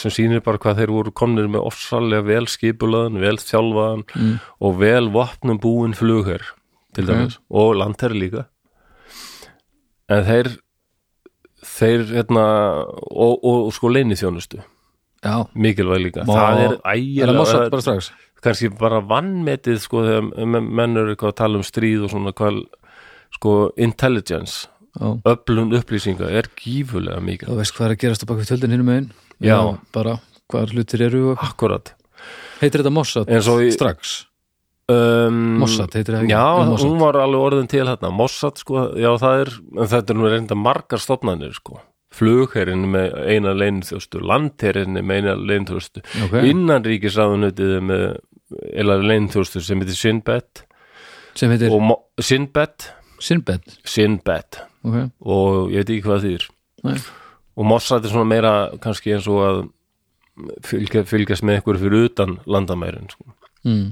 Sem 0.00 0.12
sýnir 0.12 0.40
bara 0.44 0.60
hvað 0.60 0.78
þeir 0.80 0.92
voru 0.94 1.12
komnir 1.12 1.48
með 1.52 1.66
ofsalega 1.68 2.24
vel 2.24 2.46
skipulaðan, 2.48 3.18
vel 3.20 3.36
þjálfaðan 3.36 4.04
Mm. 4.16 4.38
og 4.60 4.78
vel 4.80 5.08
vopnum 5.12 5.58
búin 5.60 5.92
flugher 5.96 6.40
til 6.94 7.06
dæmis 7.08 7.38
og 7.50 7.74
landherri 7.80 8.18
líka. 8.26 8.44
En 10.12 10.24
þeir 10.26 10.50
þeir 11.62 12.02
hérna 12.10 12.42
og, 12.82 13.38
og, 13.38 13.58
og 13.68 13.72
sko 13.76 13.88
leini 13.92 14.16
þjónustu 14.18 14.58
já, 15.22 15.34
mikilvæg 15.54 16.02
líka, 16.08 16.24
Má- 16.26 16.34
það 16.34 16.62
er 16.64 16.76
ægilega 16.96 17.70
bara 17.70 17.82
strax. 17.84 18.10
Kannski 18.42 18.72
bara 18.74 18.98
vannmetið 19.06 19.78
sko 19.84 20.02
þegar 20.02 20.46
men- 20.50 20.66
menn 20.74 20.96
eru 20.98 21.12
eitthvað 21.14 21.30
að 21.32 21.38
tala 21.38 21.60
um 21.60 21.62
stríð 21.66 22.04
og 22.08 22.10
svona 22.10 22.32
hvað 22.34 22.58
sko 23.38 23.52
intelligence 23.78 24.66
já, 24.98 25.06
öflun 25.30 25.70
upplýsinga 25.78 26.26
er 26.28 26.50
gífulega 26.58 27.20
þú 27.20 27.26
mikið 27.30 27.56
veist 27.62 27.76
hvað 27.78 27.86
er 27.86 27.94
að 27.94 28.02
gerast 28.02 28.24
á 28.24 28.28
bak 28.32 28.38
við 28.42 28.50
tjöldin 28.50 28.74
hinum 28.74 28.90
megin? 28.90 29.08
Já. 29.40 29.78
bara 29.94 30.18
hvað 30.50 30.74
hlutir 30.74 31.00
eru 31.06 31.30
og 31.32 31.38
akkurat. 31.46 31.94
Heitir 32.60 32.82
þetta 32.82 32.92
Mossad 32.92 33.30
og 33.30 33.62
strax 33.72 34.26
um, 34.90 35.38
Mossad 35.62 35.94
heitir 35.96 36.16
það 36.16 36.24
ekki? 36.24 36.34
Já, 36.34 36.66
Mossad. 36.66 36.88
hún 36.88 36.98
var 37.02 37.18
alveg 37.20 37.46
orðin 37.46 37.70
til 37.70 37.86
hérna 37.86 38.10
Mossad 38.14 38.60
sko, 38.60 38.88
já 38.98 39.10
það 39.22 39.44
er 39.44 39.52
en 39.58 39.90
þetta 39.94 40.14
er 40.14 40.18
nú 40.18 40.30
reynda 40.32 40.58
margar 40.58 41.02
stofnanir 41.02 41.54
sko. 41.56 41.80
Flugherinn 42.12 42.88
með 42.92 43.14
eina 43.32 43.54
leinþjóstu 43.56 44.20
landherinn 44.20 44.98
með 45.00 45.22
eina 45.22 45.36
leinþjóstu 45.38 46.02
ok, 46.26 46.34
innanríkisráðunutið 46.50 47.78
með 47.88 48.04
eila 48.76 48.98
leinþjóstu 49.00 49.62
sem 49.64 49.80
heitir 49.80 49.96
Sinbad 49.96 50.66
sem 51.38 51.54
heitir? 51.54 51.72
Sinbad 52.20 52.90
Sinbad 53.22 53.78
Sinbad 53.88 54.60
ok, 54.84 54.98
og 55.24 55.72
ég 55.72 55.80
veit 55.80 55.94
ekki 55.94 56.04
hvað 56.04 56.26
þýr 56.28 56.48
og 57.56 57.68
Mossad 57.68 58.04
er 58.04 58.12
svona 58.12 58.28
meira 58.28 58.52
kannski 58.82 59.16
eins 59.16 59.28
og 59.30 59.40
að 59.46 59.62
fylgja, 60.66 61.04
fylgjast 61.08 61.44
með 61.46 61.60
ykkur 61.60 61.80
fyrir 61.80 62.08
utan 62.08 62.38
landamærin 62.48 63.10
sko. 63.12 63.32
mm. 63.64 63.90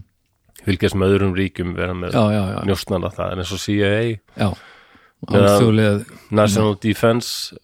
Fylgjast 0.66 0.98
með 0.98 1.16
öðrum 1.16 1.34
ríkjum 1.38 1.74
vera 1.76 1.96
með 1.96 2.16
já, 2.16 2.22
já, 2.34 2.42
já, 2.54 2.60
njóstnana 2.68 3.10
það 3.14 3.34
en 3.34 3.42
eins 3.44 3.52
og 3.56 3.62
CIA 3.64 3.92
National 6.30 6.78
Defense 6.80 7.56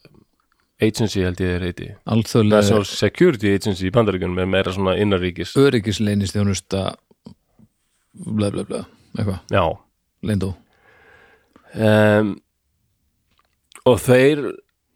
Agency 0.76 1.22
held 1.24 1.40
ég 1.40 1.54
er 1.56 1.62
heiti. 1.64 1.86
Alþjóðlega 2.12 2.60
National 2.60 2.84
Security 2.84 3.54
Agency 3.56 3.88
í 3.88 3.92
bandaríkjunum 3.94 4.42
er 4.42 4.50
meira 4.52 4.74
svona 4.76 4.96
innarríkis 5.00 5.54
öryggisleinist 5.56 6.36
þjónusta 6.36 6.82
bla 8.26 8.50
bla 8.52 8.64
bla, 8.68 8.82
eitthvað, 9.16 9.40
leindó 10.24 10.52
um, 11.76 12.34
og 13.86 13.98
þeir 14.04 14.44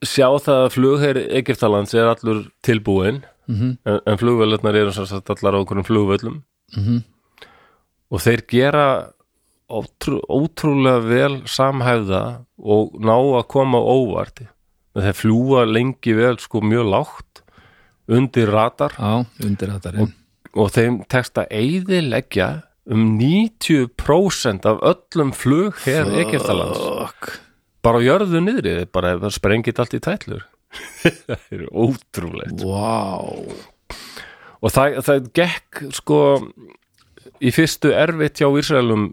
sjá 0.05 0.27
það 0.41 0.63
að 0.65 0.73
flugherr 0.77 1.21
Egyptalands 1.41 1.97
er 1.97 2.13
allur 2.13 2.47
tilbúin 2.65 3.23
mm 3.51 3.77
en, 3.85 4.01
en 4.07 4.19
flugvöldnar 4.21 4.77
eru 4.79 4.93
allar 4.93 5.57
á 5.57 5.59
okkur 5.61 5.83
flugvöllum. 5.85 6.43
-hmm. 6.77 7.03
Og 8.11 8.23
þeir 8.25 8.45
gera 8.51 8.87
ótrú, 9.71 10.21
ótrúlega 10.27 11.03
vel 11.07 11.37
samhæfða 11.49 12.23
og 12.59 12.97
ná 12.99 13.15
að 13.17 13.47
koma 13.53 13.81
óvart. 13.81 14.43
Þeir 14.99 15.17
fljúa 15.17 15.67
lengi 15.71 16.15
vel 16.19 16.37
sko 16.43 16.63
mjög 16.67 16.91
lágt 16.91 17.45
undir 18.11 18.51
radar. 18.51 18.97
Á, 18.99 19.23
undir 19.45 19.77
þetta 19.77 20.11
og 20.59 20.73
þeim 20.75 20.97
tekst 21.07 21.39
að 21.39 21.53
eyðileggja 21.55 22.49
um 22.91 23.13
90% 23.21 24.67
af 24.67 24.81
öllum 24.83 25.31
flug 25.37 25.79
hér 25.85 26.11
Egyptalands. 26.25 26.81
Fuck. 26.81 27.37
bara 27.87 28.03
jörðu 28.03 28.43
niðri, 28.43 28.73
þeir 28.81 28.89
bara 28.93 29.15
það 29.23 29.37
sprengið 29.37 29.79
allt 29.81 29.95
í 29.95 30.01
tætlur. 30.05 30.43
Það 31.01 31.47
er 31.55 31.63
ótrúlegt. 31.71 32.65
Wow 32.67 33.47
og 34.61 34.75
það, 34.75 34.99
það 35.07 35.29
gekk 35.37 35.81
sko 35.97 36.19
í 37.41 37.53
fyrstu 37.55 37.93
erfitt 37.97 38.41
hjá 38.41 38.49
Ísraelum 38.61 39.11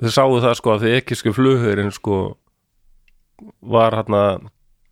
þau 0.00 0.12
sáu 0.14 0.36
það 0.40 0.56
sko 0.60 0.74
að 0.74 0.84
þið 0.86 0.96
ekkirsku 1.00 1.32
flughurinn 1.36 1.92
sko 1.94 2.18
var 3.60 3.96
hérna 3.98 4.22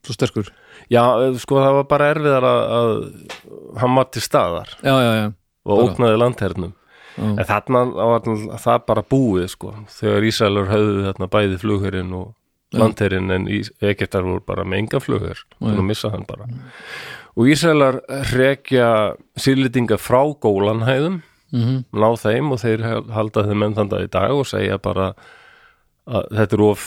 svo 0.07 0.17
sterkur. 0.17 0.51
Já 0.93 1.03
sko 1.43 1.61
það 1.61 1.77
var 1.81 1.87
bara 1.91 2.11
erfiðar 2.15 2.47
að, 2.49 2.61
að 2.79 3.79
hann 3.83 3.97
var 3.99 4.09
til 4.15 4.23
staðar 4.25 4.75
já, 4.81 4.95
já, 4.95 5.13
já, 5.19 5.27
og 5.69 5.85
ógnaði 5.87 6.21
landhernum. 6.23 6.75
En 7.19 7.43
þarna 7.43 7.81
var 7.99 8.27
það 8.63 8.83
bara 8.87 9.03
búið 9.03 9.49
sko 9.51 9.73
þegar 9.91 10.27
Ísraelur 10.29 10.69
höfðu 10.71 11.07
þarna 11.09 11.31
bæði 11.35 11.63
flughurinn 11.65 12.13
og 12.15 12.29
Já. 12.69 12.83
landherinn 12.83 13.33
en 13.33 13.47
Egyptar 13.49 14.27
voru 14.27 14.43
bara 14.45 14.65
með 14.69 14.83
enga 14.83 14.99
flughur 15.01 15.39
Já. 15.41 15.71
og 15.73 15.85
missa 15.89 16.11
hann 16.13 16.27
bara. 16.29 16.45
Og 17.39 17.49
Ísraelar 17.49 18.03
rekja 18.35 19.17
sýrlitinga 19.41 19.97
frá 19.97 20.21
gólanhæðum 20.37 21.23
Mm 21.53 21.85
ná 21.93 22.09
þeim 22.21 22.53
og 22.53 22.61
þeir 22.61 22.83
halda 23.15 23.45
þeim 23.49 23.63
enn 23.63 23.75
þann 23.75 23.89
dag 23.89 24.03
í 24.05 24.11
dag 24.13 24.33
og 24.37 24.47
segja 24.47 24.79
bara 24.79 25.15
að 26.09 26.27
þetta 26.37 26.57
er 26.57 26.63
of 26.67 26.85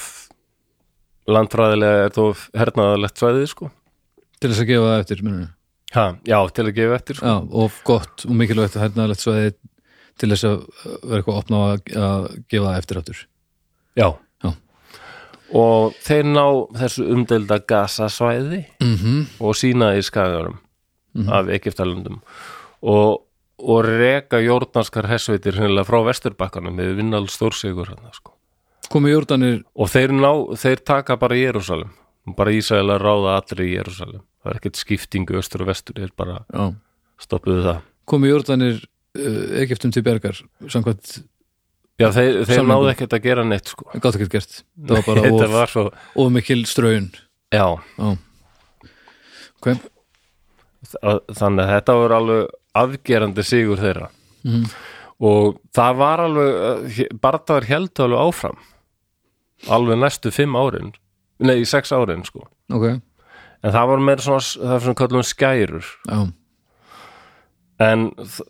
landfræðilega 1.30 1.98
er 1.98 2.10
þetta 2.10 2.28
of 2.30 2.46
hernaðalegt 2.58 3.22
svæðið 3.22 3.48
sko 3.52 3.72
til 4.42 4.52
þess 4.52 4.64
að 4.64 4.72
gefa 4.72 4.88
það 4.88 5.04
eftir 5.04 5.24
minnum. 5.26 5.50
ha, 5.94 6.06
já, 6.26 6.38
til 6.50 6.66
að 6.66 6.76
gefa 6.80 6.98
eftir 6.98 7.20
sko 7.20 7.28
já, 7.28 7.36
og 7.62 7.82
gott 7.88 8.26
og 8.26 8.38
mikilvægt 8.40 8.78
að 8.78 8.86
hernaðalegt 8.88 9.26
svæði 9.26 9.54
til 10.22 10.32
þess 10.34 10.48
að 10.50 10.58
vera 10.86 11.20
eitthvað 11.20 11.40
opna 11.42 11.62
að, 11.68 11.84
að 11.98 12.28
gefa 12.52 12.68
það 12.68 12.80
eftir 12.82 13.02
aftur 13.02 13.22
já. 13.98 14.08
Já. 14.42 14.52
og 15.64 15.98
þeir 16.06 16.30
ná 16.32 16.46
þessu 16.82 17.08
umdelda 17.16 17.60
gasasvæði 17.74 18.64
mm 18.82 18.96
-hmm. 18.96 19.26
og 19.40 19.58
sína 19.58 19.94
í 19.98 20.06
skagarum 20.06 20.60
af 21.28 21.50
Egyptalundum 21.52 22.22
og, 22.82 23.22
og 23.62 23.86
reka 23.86 24.40
jórnarskar 24.42 25.08
hessveitir 25.12 25.58
frá 25.88 26.00
vesturbakkanum 26.08 26.76
með 26.78 26.96
vinnal 27.00 27.28
stórsigur 27.32 27.92
hann 27.94 28.12
sko. 28.14 28.34
Jórdanir 28.92 29.62
og 29.76 29.88
þeir, 29.88 30.12
ná, 30.12 30.32
þeir 30.60 30.82
taka 30.84 31.16
bara 31.18 31.38
Jérúsalem 31.40 31.92
bara 32.36 32.52
Ísrael 32.52 32.90
að 32.92 33.02
ráða 33.06 33.36
allir 33.40 33.62
í 33.66 33.70
Jérúsalem 33.78 34.24
það 34.42 34.52
er 34.52 34.58
ekkert 34.60 34.80
skiptingu 34.82 35.38
östur 35.40 35.64
og 35.64 35.70
vestur 35.72 35.96
þeir 36.02 36.12
bara 36.18 36.40
já, 36.52 36.66
stoppuðu 37.22 37.64
það. 37.68 37.80
Komi 38.10 38.32
Jórdanir 38.32 38.82
uh, 38.82 39.62
Egyptum 39.62 39.94
til 39.94 40.04
bjargar 40.06 40.42
samkvæmt, 40.68 41.22
já 42.02 42.10
þeir, 42.18 42.42
þeir 42.50 42.68
náðu 42.68 42.92
ekkert 42.92 43.16
að 43.16 43.24
gera 43.30 43.46
neitt 43.48 43.72
sko. 43.72 43.88
Gátt 43.96 44.18
ekkert 44.18 44.34
gert. 44.36 44.60
Það 44.76 44.98
var 44.98 45.08
bara 45.08 45.26
of, 45.32 45.46
var 45.56 45.72
svo 45.72 45.86
of 46.26 46.32
mikil 46.34 46.66
ströun 46.70 47.12
já, 47.54 47.66
já. 47.96 48.12
Ok, 49.62 49.76
þa- 50.92 51.20
þannig 51.38 51.64
að 51.68 51.74
þetta 51.76 51.98
var 52.02 52.16
alveg 52.18 52.58
afgerandi 52.76 53.44
sigur 53.44 53.78
þeirra. 53.82 54.10
Mm. 54.46 54.64
og 55.22 55.60
það 55.76 55.98
var 56.00 56.22
alveg 56.24 57.12
bardaður 57.22 57.68
heldur 57.70 58.06
alveg 58.08 58.22
áfram. 58.26 58.58
Alveg 59.70 60.00
næstu 60.02 60.32
fimm 60.34 60.56
árin 60.58 60.94
nei, 61.42 61.64
sex 61.66 61.92
árin 61.94 62.24
sko. 62.26 62.48
Ok, 62.74 62.88
en 63.62 63.72
það 63.76 63.88
var 63.92 64.00
meira 64.02 64.22
svona, 64.26 64.42
það 64.42 64.72
var 64.74 64.80
svona 64.86 65.00
kallum 65.04 65.24
skærur. 65.26 65.86
Já. 66.10 66.20
En 67.82 68.10
þ- 68.18 68.48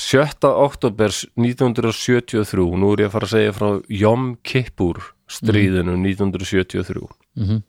7. 0.00 0.48
oktober 0.48 1.12
1973 1.36 2.76
nú 2.80 2.92
er 2.94 3.02
ég 3.04 3.10
að 3.10 3.14
fara 3.18 3.26
að 3.28 3.34
segja 3.34 3.52
frá 3.52 3.68
Jom 4.00 4.30
Kippur 4.42 5.00
stríðinu 5.28 5.98
1973 6.00 7.04
mm 7.36 7.60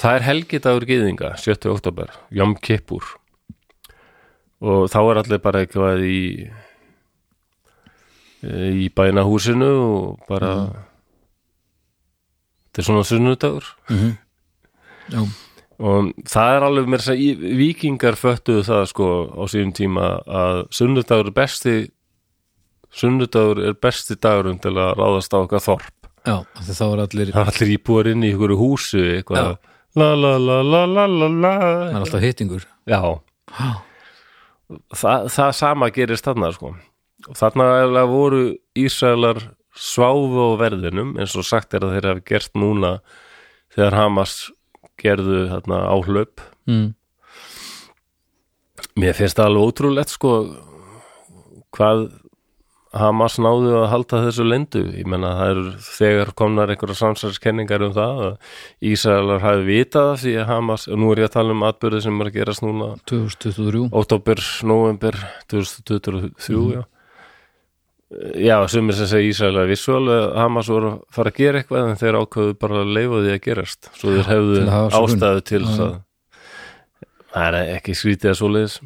það 0.00 0.14
er 0.16 0.24
helgidagur 0.24 0.86
gyðinga 0.88 1.34
7. 1.38 1.68
oktober, 1.70 2.08
Jom 2.32 2.54
Kippur 2.56 3.04
og 4.60 4.90
þá 4.92 4.98
er 5.02 5.22
allir 5.22 5.42
bara 5.42 5.64
eitthvað 5.64 6.04
í 6.04 6.20
í 8.40 8.88
bænahúsinu 8.96 9.68
og 9.68 10.24
bara 10.28 10.52
þetta 12.70 12.80
er 12.80 12.86
svona 12.86 13.04
sunnudagur. 13.04 13.66
Já, 15.10 15.22
og 15.80 16.10
það 16.28 16.56
er 16.56 16.66
alveg 16.66 16.90
mér 16.92 17.06
að 17.12 17.46
vikingar 17.60 18.16
föttuðu 18.20 18.64
það 18.68 18.84
sko 18.92 19.08
á 19.36 19.42
síðum 19.50 19.72
tíma 19.76 20.10
að 20.24 20.62
sunnudagur 20.76 21.32
er 21.32 21.36
besti 21.36 21.74
sunnudagur 22.90 23.62
er 23.68 23.76
besti 23.78 24.16
dagurinn 24.16 24.60
til 24.62 24.74
að 24.76 24.94
ráðast 24.98 25.36
á 25.36 25.38
okkar 25.42 25.64
þorp. 25.64 25.96
Já, 26.26 26.36
þá 26.60 26.84
er 26.86 27.04
allir 27.06 27.34
það 27.34 27.42
er 27.42 27.52
allir 27.54 27.74
íbúar 27.76 28.10
inn 28.10 28.24
í 28.24 28.32
ykkur 28.34 28.56
húsu 28.60 29.04
eitthvað. 29.16 29.52
Já. 29.52 29.76
la 30.00 30.10
la 30.14 30.32
la 30.38 30.58
la 30.62 30.82
la 30.86 31.06
la 31.06 31.28
la. 31.28 31.54
Það 31.60 31.94
er 31.94 32.02
alltaf 32.04 32.24
hittingur. 32.24 32.66
Já. 32.88 33.00
Þa, 33.50 33.70
það 34.94 35.52
sama 35.56 35.90
gerist 35.94 36.26
þarna 36.28 36.52
sko 36.54 36.74
og 37.28 37.36
þarna 37.36 38.04
voru 38.08 38.44
Ísraelar 38.78 39.42
sváfu 39.76 40.46
á 40.54 40.60
verðinum 40.60 41.16
eins 41.20 41.36
og 41.38 41.46
sagt 41.46 41.74
er 41.74 41.84
að 41.86 41.96
þeir 41.96 42.08
hafi 42.10 42.24
gert 42.32 42.56
núna 42.58 42.94
þegar 43.74 43.98
Hamas 43.98 44.34
gerðu 45.00 45.44
þarna 45.50 45.84
áhlaup 45.90 46.42
mm. 46.68 46.88
Mér 48.98 49.14
finnst 49.16 49.38
það 49.38 49.50
alveg 49.50 49.70
ótrúlegt 49.70 50.12
sko 50.12 50.32
hvað 51.76 52.08
Hamas 52.90 53.36
náðu 53.38 53.74
að 53.78 53.84
halda 53.92 54.20
þessu 54.24 54.44
lendu 54.48 54.80
ég 54.98 55.06
menna 55.06 55.28
það 55.38 55.50
eru 55.52 55.64
þegar 55.86 56.32
komnar 56.40 56.72
einhverja 56.72 56.96
samsæðiskenningar 56.98 57.84
um 57.86 57.92
það 57.94 58.22
að 58.26 58.56
Ísraelar 58.90 59.44
hafi 59.44 59.66
vitað 59.68 60.14
því 60.24 60.32
að 60.42 60.48
Hamas 60.50 60.86
og 60.90 60.98
nú 60.98 61.12
er 61.12 61.22
ég 61.22 61.30
að 61.30 61.36
tala 61.36 61.54
um 61.54 61.62
atbyrði 61.68 62.02
sem 62.02 62.18
er 62.18 62.30
að 62.32 62.38
gerast 62.40 62.64
núna. 62.66 62.88
2023 63.06 63.84
oktober, 64.02 64.42
november 64.66 65.20
2023 65.54 66.74
já. 66.74 66.82
Já, 68.34 68.56
sumir 68.66 68.96
sem 68.98 69.06
segja 69.06 69.46
alveg 69.46 69.76
að 70.10 70.32
Hamas 70.34 70.70
voru 70.74 70.88
að 70.96 71.02
fara 71.14 71.30
að 71.30 71.36
gera 71.44 71.60
eitthvað 71.60 71.92
en 71.92 72.00
þeir 72.00 72.16
ákveðu 72.18 72.54
bara 72.58 72.80
að 72.82 72.94
leifa 72.96 73.20
því 73.22 73.34
að 73.36 73.44
gerast. 73.44 73.90
Svo 74.00 74.14
þeir 74.16 74.30
hefðu 74.32 74.64
svo 74.66 75.04
ástæðu 75.04 75.44
til 75.46 75.60
Já, 75.60 75.66
þess 75.68 75.84
að 75.84 75.92
það 77.30 77.44
er 77.46 77.76
ekki 77.76 77.94
skrítið 78.00 78.32
að 78.32 78.40
svoleiðis 78.40 78.80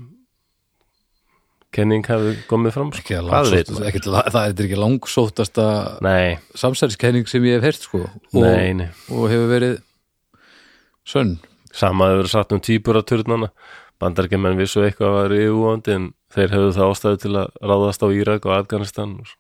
kenning 1.74 2.06
hafi 2.08 2.34
komið 2.50 2.76
fram 2.76 2.90
sko. 2.94 3.20
það 3.28 4.40
er 4.40 4.64
ekki 4.64 4.80
langsóttasta 4.80 5.66
Nei, 6.04 6.36
samsæriskenning 6.58 7.28
sem 7.30 7.44
ég 7.48 7.58
hef 7.58 7.68
heyrt 7.68 7.86
sko. 7.88 8.04
Og, 8.34 8.84
og 9.10 9.26
hefur 9.32 9.50
verið 9.50 9.78
sönn. 11.08 11.36
Sama 11.74 12.10
hefur 12.10 12.22
verið 12.22 12.34
satt 12.36 12.54
um 12.54 12.62
týpuraturnana 12.62 13.50
Bandargemenn 14.02 14.58
vissu 14.58 14.82
eitthvað 14.84 15.08
að 15.08 15.16
var 15.20 15.34
yfirvóndi 15.38 15.94
en 15.94 16.10
þeir 16.34 16.52
hefðu 16.56 16.74
það 16.74 16.92
ástæðu 16.92 17.20
til 17.22 17.32
að 17.38 17.58
ráðast 17.70 18.02
á 18.04 18.08
Írak 18.10 18.46
og 18.48 18.54
Afganistan 18.56 19.16
og. 19.22 19.32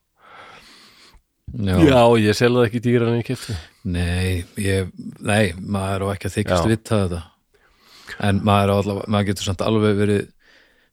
Já, 1.54 1.74
Já, 1.84 2.00
ég 2.22 2.38
selði 2.38 2.64
ekki 2.66 2.80
dýra 2.82 3.10
en 3.10 3.18
ég 3.20 3.26
kefti 3.28 3.54
Nei, 3.84 4.44
ég, 4.58 4.88
nei, 5.20 5.52
maður 5.60 6.08
á 6.08 6.14
ekki 6.14 6.30
að 6.30 6.36
þykjast 6.38 6.64
Já. 6.64 6.70
vita 6.72 7.00
þetta. 7.02 7.20
En 8.24 8.40
maður, 8.46 8.72
á 8.72 8.74
allavega, 8.80 9.10
maður 9.12 9.28
getur 9.28 9.48
samt 9.50 9.64
alveg 9.64 9.98
verið 9.98 10.22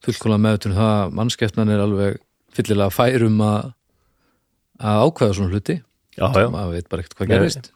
fullkóla 0.05 0.39
meðutur 0.41 0.75
það 0.77 0.95
að 0.95 1.13
mannskepnan 1.19 1.71
er 1.73 1.83
alveg 1.83 2.19
fyllilega 2.55 2.93
færum 2.95 3.39
að 3.45 3.69
að 4.81 5.03
ákveða 5.05 5.37
svona 5.37 5.53
hluti. 5.53 5.77
Já, 6.17 6.25
já, 6.35 6.47
maður 6.51 6.75
veit 6.75 6.89
bara 6.91 7.03
ekkert 7.03 7.19
hvað 7.19 7.31
gerist. 7.31 7.71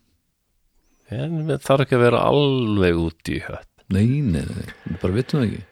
En 1.14 1.38
það 1.46 1.66
þarf 1.68 1.86
ekki 1.86 1.98
að 1.98 2.04
vera 2.08 2.24
alveg 2.26 3.00
út 3.00 3.32
í 3.32 3.40
hött. 3.46 3.72
Nei, 3.94 4.08
nei, 4.26 4.42
nei, 4.42 4.70
við 4.88 4.98
bara 5.04 5.16
vitum 5.16 5.40
það 5.42 5.48
ekki. 5.48 5.64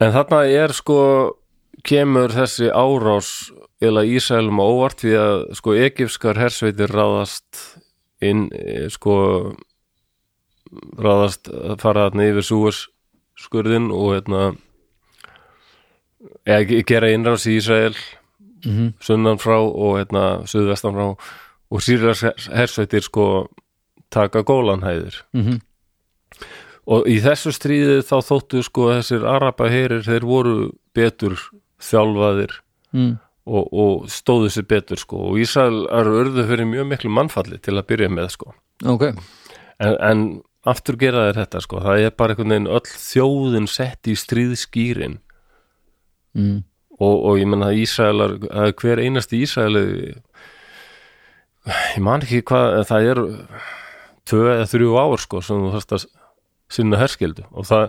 En 0.00 0.14
þarna 0.14 0.40
er 0.48 0.72
sko 0.72 1.00
kemur 1.86 2.32
þessi 2.32 2.70
árás 2.72 3.50
eða 3.84 4.04
Ísælum 4.08 4.60
á 4.60 4.64
óvart 4.64 5.02
því 5.04 5.12
að 5.20 5.36
sko 5.58 5.74
egifskar 5.76 6.40
hersveitir 6.40 6.92
ráðast 6.92 7.60
inn 8.24 8.48
eh, 8.52 8.88
sko 8.92 9.14
ráðast 11.00 11.50
að 11.50 11.76
fara 11.82 12.08
þarna 12.08 12.28
yfir 12.30 12.46
súurs 12.46 12.82
skurðin 13.40 13.88
og 13.92 14.14
hérna 14.14 14.42
eða 16.46 16.64
ge- 16.68 16.82
gera 16.86 17.10
innrás 17.14 17.46
í 17.48 17.56
Ísrael 17.60 17.94
mm 18.64 18.92
sunnan 19.00 19.38
frá 19.40 19.56
og 19.56 19.96
hérna 19.98 20.44
suðvestan 20.44 20.92
frá. 20.92 21.16
Og 21.70 21.80
sýrlas 21.80 22.20
hersveitir 22.50 23.02
sko 23.06 23.48
taka 24.10 24.42
gólanhæðir 24.42 25.22
-hmm. 25.32 25.60
og 26.86 27.06
í 27.06 27.20
þessu 27.22 27.52
stríði 27.54 28.02
þá 28.02 28.16
þóttu 28.26 28.62
sko 28.62 28.90
þessir 28.90 29.24
araba 29.24 29.68
heyrir 29.70 30.02
þeir 30.02 30.24
voru 30.26 30.72
betur 30.94 31.38
þjálfaðir 31.80 32.52
mm. 32.92 33.18
og, 33.46 33.72
og 33.72 34.08
stóðu 34.10 34.50
sér 34.50 34.66
betur 34.66 34.98
sko. 34.98 35.16
Og 35.16 35.38
Ísrael 35.38 35.86
eru 35.88 36.20
urðu 36.20 36.46
fyrir 36.48 36.66
mjög 36.66 36.86
miklu 36.86 37.10
mannfalli 37.10 37.58
til 37.58 37.78
að 37.78 37.86
byrja 37.86 38.08
með 38.08 38.28
sko. 38.28 38.54
Ok, 38.84 39.02
en, 39.78 39.96
en 40.00 40.42
aftur 40.66 40.96
gera 40.96 41.30
þeir 41.30 41.44
þetta 41.44 41.60
sko. 41.60 41.80
Það 41.80 42.00
er 42.04 42.10
bara 42.10 42.34
einhvern 42.34 42.50
veginn 42.50 42.66
öll 42.66 42.88
þjóðin 42.90 43.68
sett 43.70 44.10
í 44.10 44.16
stríðskýrin 44.18 45.20
mm. 46.38 46.58
og, 46.98 47.14
og 47.14 47.40
ég 47.40 47.50
menna 47.50 47.72
Ísraelar 47.76 48.38
að 48.50 48.74
hver 48.82 49.02
einasti 49.02 49.42
Ísraeli 49.44 49.84
ég 51.70 52.00
man 52.04 52.24
ekki 52.24 52.42
hvað 52.48 52.80
það 52.88 53.10
er 53.12 53.22
tvö 54.30 54.46
eða 54.54 54.68
þrjú 54.70 54.94
ár 55.00 55.20
sko 55.20 55.42
sem 55.44 55.60
þú 55.64 55.74
þarst 55.74 55.96
að 55.96 56.06
sinna 56.70 57.00
herskildu. 57.00 57.44
Og 57.50 57.66
það 57.66 57.88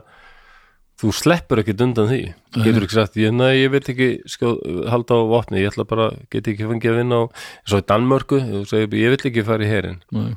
þú 1.01 1.11
sleppur 1.17 1.61
ekkit 1.61 1.81
undan 1.85 2.09
því. 2.09 2.21
Getur 2.61 2.85
ekki 2.85 2.97
sagt, 2.97 3.17
ég, 3.17 3.33
nei, 3.33 3.63
ég 3.63 3.71
vil 3.73 3.81
ekki 3.81 4.09
skjó, 4.29 4.53
halda 4.91 5.17
á 5.17 5.21
vopni, 5.31 5.61
ég 5.63 5.71
ætla 5.71 5.85
bara 5.89 6.09
get 6.33 6.49
ekki 6.51 6.67
fengið 6.69 6.93
að 6.93 6.99
vinna 7.01 7.21
á, 7.21 7.23
eins 7.61 7.75
og 7.75 7.81
í 7.81 7.85
Danmörku 7.89 8.41
segir, 8.69 8.97
ég 8.99 9.15
vil 9.15 9.31
ekki 9.31 9.45
fara 9.47 9.65
í 9.65 9.69
herin 9.71 10.01
Nei. 10.13 10.35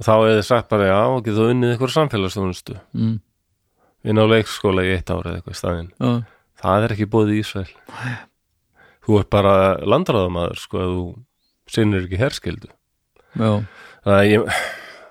og 0.00 0.06
þá 0.06 0.12
er 0.14 0.38
þið 0.38 0.46
sagt 0.48 0.70
bara, 0.72 0.88
já, 0.88 1.00
getur 1.26 1.40
þú 1.40 1.48
unnið 1.54 1.74
eitthvað 1.74 1.94
samfélagsþjónustu, 1.98 2.78
Mm. 2.96 3.16
vinna 4.08 4.24
á 4.24 4.32
leikskóla 4.32 4.86
í 4.88 4.94
eitt 4.96 5.12
ára 5.12 5.34
eða 5.34 5.36
eitthvað 5.42 5.56
í 5.56 5.60
staðinn. 5.60 5.90
Já, 6.00 6.12
það 6.60 6.86
er 6.86 6.94
ekki 6.96 7.08
bóðið 7.10 7.32
í 7.34 7.40
Ísrael. 7.40 7.72
Þú 9.06 9.18
ert 9.20 9.32
bara 9.32 9.54
landráðamaður 9.88 10.60
sko 10.60 10.80
að 10.80 10.94
þú 10.94 11.04
sinnir 11.70 12.06
ekki 12.06 12.20
herskildu 12.20 12.70
já, 13.38 13.50
þannig 14.04 14.16
að 14.16 14.30
ég 14.30 14.46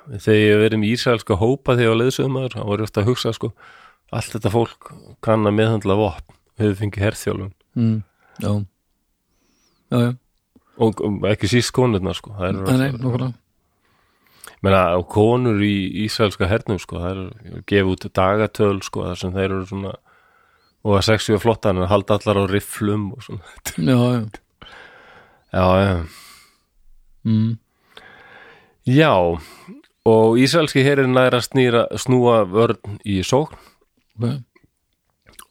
þegar 0.10 0.39
ég 0.39 0.64
verið 0.64 0.82
með 0.82 0.93
Ísraelska 0.95 1.38
hópa 1.39 1.76
þegar 1.76 1.86
ég 1.86 1.93
var 1.93 2.00
leiðsögumæður, 2.02 2.56
þá 2.56 2.64
var 2.70 2.82
ég 2.82 2.89
ofta 2.89 3.04
að 3.04 3.12
hugsa 3.12 3.34
sko 3.36 3.52
allt 4.10 4.34
þetta 4.34 4.52
fólk 4.54 4.89
kann 5.26 5.45
að 5.45 5.56
meðhandla 5.60 5.97
vopn, 6.00 6.38
hefur 6.58 6.80
fengið 6.80 7.06
herþjálfun. 7.06 7.54
Mm. 7.78 8.00
já. 8.41 8.52
Já, 9.89 9.97
já, 10.06 10.10
og 10.86 11.00
ekki 11.30 11.50
síst 11.50 11.74
konurnar 11.74 12.18
sko 12.18 12.34
það 12.38 12.60
nei, 12.60 12.76
nei, 12.78 12.89
er, 12.89 13.32
menna, 14.66 14.84
konur 15.10 15.64
í 15.66 15.74
Ísraelska 16.06 16.50
hernum 16.50 16.78
sko, 16.82 17.00
það 17.02 17.22
er 17.24 17.64
gefið 17.70 17.93
út 17.95 18.06
dagatöl 18.20 18.78
sko, 18.86 19.08
þar 19.08 19.22
sem 19.22 19.34
þeir 19.34 19.47
eru 19.47 19.66
svona 19.70 19.95
og 20.86 20.97
að 20.99 21.05
sexu 21.09 21.36
og 21.36 21.43
flottan 21.43 21.82
en 21.82 21.89
halda 21.91 22.19
allar 22.19 22.41
á 22.41 22.43
rifflum 22.49 23.11
og 23.15 23.23
svona. 23.25 23.55
Já, 23.77 23.97
já, 24.13 24.21
já, 25.53 25.65
já. 25.86 26.05
Mm. 27.23 27.57
Já, 28.89 29.13
og 30.05 30.38
Ísraelski 30.39 30.84
herin 30.86 31.13
nær 31.13 31.36
að 31.36 31.49
snýra, 31.49 31.88
snúa 31.99 32.43
vörn 32.49 32.99
í 33.05 33.19
sókn. 33.25 33.59
Ok 34.19 34.49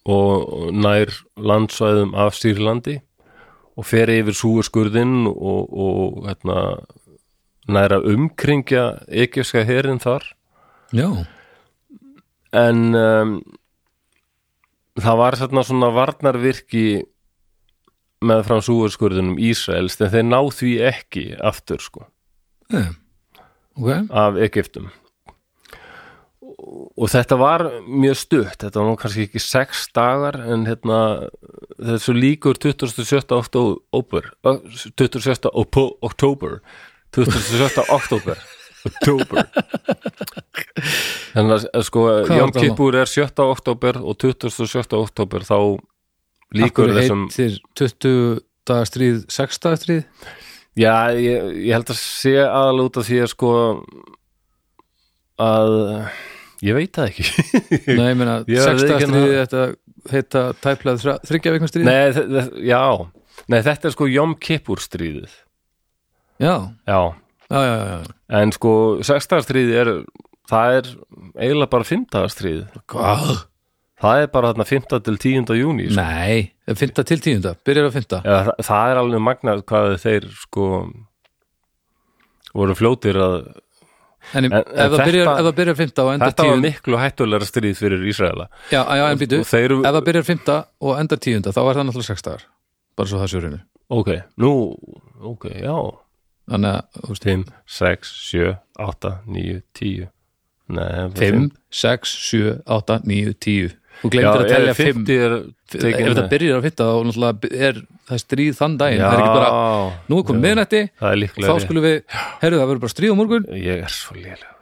og 0.08 0.72
nær 0.72 1.12
landsvæðum 1.36 2.14
af 2.16 2.36
Sýrlandi 2.38 2.98
og 3.78 3.86
fer 3.86 4.10
yfir 4.10 4.36
súurskurðinn 4.36 5.28
og, 5.28 5.68
og 5.68 6.22
hérna, 6.26 6.60
nær 7.68 7.94
að 7.98 8.08
umkringja 8.14 8.86
ekifska 9.08 9.66
herin 9.68 10.00
þar. 10.02 10.24
Já, 10.96 11.08
en 12.56 12.96
um, 12.96 13.34
það 15.04 15.20
var 15.20 15.38
svona 15.38 15.90
varnarvirki 15.94 16.86
með 18.24 18.44
frá 18.48 18.58
súurskurðinum 18.64 19.38
Ísraels 19.38 19.98
en 20.00 20.12
þeir 20.14 20.26
ná 20.26 20.40
því 20.50 20.72
ekki 20.88 21.26
aftur 21.38 21.82
sko 21.82 22.06
yeah. 22.72 22.96
ok 23.78 24.08
af 24.10 24.40
Egyptum 24.48 24.88
og 26.98 27.06
þetta 27.12 27.38
var 27.38 27.64
mjög 27.86 28.18
stutt 28.18 28.58
þetta 28.64 28.80
var 28.80 28.88
nú 28.88 28.98
kannski 28.98 29.28
ekki 29.28 29.42
sex 29.42 29.86
dagar 29.94 30.40
en 30.42 30.66
hérna 30.66 31.00
þessu 31.78 32.14
líkur 32.16 32.58
27. 32.58 33.22
oktober 33.38 34.32
27. 34.98 35.52
opo- 35.52 35.92
oktober 36.02 36.58
27. 37.14 37.86
oktober 37.94 38.42
oktober. 38.88 39.46
Þannig 41.34 41.68
að 41.70 41.86
sko 41.86 42.04
Hvað 42.28 42.40
Jón 42.40 42.54
Kippur 42.56 42.98
er 42.98 43.10
7. 43.10 43.30
oktober 43.46 44.00
og 44.02 44.18
27. 44.24 44.98
oktober 44.98 45.46
þá 45.46 45.58
líkur 46.58 46.92
þessum 46.96 47.26
heitir 47.28 47.58
20 47.78 48.40
dagar 48.68 48.88
stríð 48.90 49.20
6 49.32 49.62
dagar 49.64 49.80
stríð? 49.82 50.04
Já, 50.78 50.94
ég, 51.18 51.50
ég 51.66 51.74
held 51.74 51.90
að 51.90 51.98
sé 52.00 52.34
aðal 52.44 52.84
út 52.86 52.98
af 53.00 53.08
því 53.08 53.20
að 53.24 53.30
sko 53.32 53.52
að 55.42 55.74
ég 56.66 56.76
veit 56.78 56.94
það 56.96 57.12
ekki. 57.12 57.26
Nei, 57.94 58.08
ég 58.12 58.18
meina, 58.18 58.40
Ég 58.50 58.64
6 58.64 58.86
dagar 58.86 59.06
stríð 59.06 59.36
þetta 59.42 59.64
heita 60.08 60.42
tæplega 60.62 61.16
þryggja 61.26 61.54
vikna 61.54 61.68
stríð 61.70 61.88
Nei, 61.88 62.42
já. 62.68 62.82
Nei, 63.48 63.60
þetta 63.64 63.90
er 63.90 63.94
sko 63.94 64.08
Jom 64.10 64.34
Kippur 64.42 64.82
stríðið. 64.82 65.34
Já, 66.38 66.54
Já, 66.86 67.00
já, 67.50 67.60
já, 67.64 67.76
já, 67.88 68.16
en 68.42 68.52
sko 68.56 68.72
sextagarstríðið 69.08 69.78
er 69.82 69.92
það 70.48 70.78
er 70.78 70.90
eiginlega 71.36 71.72
bara 71.74 71.88
fimmtagarstríðið 71.88 72.82
Hvað? 72.92 73.30
Það 73.98 74.20
er 74.22 74.28
bara 74.30 74.52
þarna 74.52 74.64
5. 74.68 74.84
til 75.02 75.16
10. 75.18 75.54
júni 75.58 75.88
sko. 75.90 75.98
Nei, 75.98 76.52
fynda 76.78 77.02
til 77.02 77.18
tíunda, 77.18 77.54
byrjar 77.66 77.88
að 77.88 77.96
Já, 78.22 78.34
það, 78.46 78.50
það 78.68 78.90
er 78.92 79.00
alveg 79.00 79.24
magnað 79.26 79.62
hvað 79.66 79.94
þeir 80.04 80.28
sko 80.44 80.68
voru 82.54 82.76
fljótir 82.78 83.18
að 83.22 83.40
En, 84.34 84.44
en 84.44 84.52
En- 84.52 84.60
ef, 84.60 84.92
það 84.92 85.04
byrjar, 85.08 85.52
byrjar 85.56 85.76
fymta 85.78 86.04
og 86.04 86.10
endar 86.12 86.30
þetta 86.32 86.44
var 86.44 86.50
tíunda 86.50 86.68
miklu 86.68 86.98
hættulegra 87.00 87.46
stríð 87.48 87.78
fyrir 87.78 88.02
Ísraela 88.10 88.48
Já, 88.68 88.82
já, 88.84 89.04
en 89.08 89.20
býtu, 89.20 89.38
þeir, 89.46 89.74
ef 89.78 89.94
það 89.94 90.04
byrjar 90.08 90.26
fymta 90.26 90.56
og 90.84 90.98
endar 91.00 91.20
tíunda 91.24 91.52
þá 91.54 91.60
er 91.62 91.78
það 91.78 91.86
náttúrulega 91.88 92.16
6 92.18 92.26
dagar 92.26 92.44
bara 92.98 93.08
svo 93.08 93.20
það 93.22 93.30
sér 93.32 93.46
henni 93.48 93.60
ok, 93.88 94.10
nú 94.42 94.52
ok, 95.32 95.46
já 95.62 95.74
þannig 96.48 96.76
að, 96.76 97.02
þú 97.02 97.10
veist, 97.12 97.26
5, 97.28 97.44
6, 97.78 98.14
7, 98.28 98.54
8, 98.88 99.12
9, 99.38 99.60
10 99.80 100.08
Nei, 100.68 100.88
5, 101.16 101.44
6, 101.72 102.16
7, 102.28 102.56
8, 102.78 102.98
9, 103.08 103.36
10 103.46 103.70
þú 103.98 104.10
glemtir 104.12 104.42
að 104.42 104.50
telja 104.52 104.74
ef 104.74 104.82
5 104.82 104.98
50 104.98 105.22
er 105.24 105.38
ef 105.38 106.10
þetta 106.12 106.26
byrjar 106.30 106.60
á 106.60 106.66
5 106.68 106.76
þá 106.78 107.48
er 107.68 107.80
það 108.08 108.20
stríð 108.22 108.52
þann 108.58 108.76
daginn, 108.80 109.02
það 109.02 109.16
er 109.16 109.22
ekki 109.22 109.38
bara 109.38 109.48
nú 110.08 110.20
er 110.20 110.28
komið 110.28 110.44
miðnætti 110.46 110.82
þá 111.00 111.50
skulum 111.64 111.84
við, 111.84 111.98
herru 112.44 112.60
það 112.60 112.70
verður 112.70 112.84
bara 112.84 112.94
stríð 112.94 113.12
á 113.12 113.16
morgun. 113.18 113.48
Ég 113.58 113.82
er 113.84 113.92
svo 113.92 114.16
lélegur. 114.16 114.54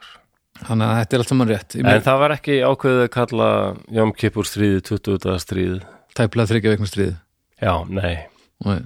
Þannig 0.56 0.86
að 0.88 0.98
þetta 1.02 1.16
er 1.16 1.22
allt 1.22 1.30
saman 1.30 1.50
rétt. 1.52 1.76
En 1.82 2.02
það 2.06 2.22
var 2.22 2.34
ekki 2.38 2.56
ákveðið 2.64 3.02
að 3.04 3.12
kalla 3.18 3.50
Jóm 3.98 4.14
Kippur 4.16 4.48
stríði 4.48 4.80
20 4.88 5.20
dagar 5.26 5.42
stríð 5.44 5.76
tæplega 6.16 6.50
þryggja 6.52 6.72
veikna 6.72 6.88
stríð 6.90 7.14
Já, 7.60 7.72
nei. 7.88 8.16
Nei. 8.64 8.80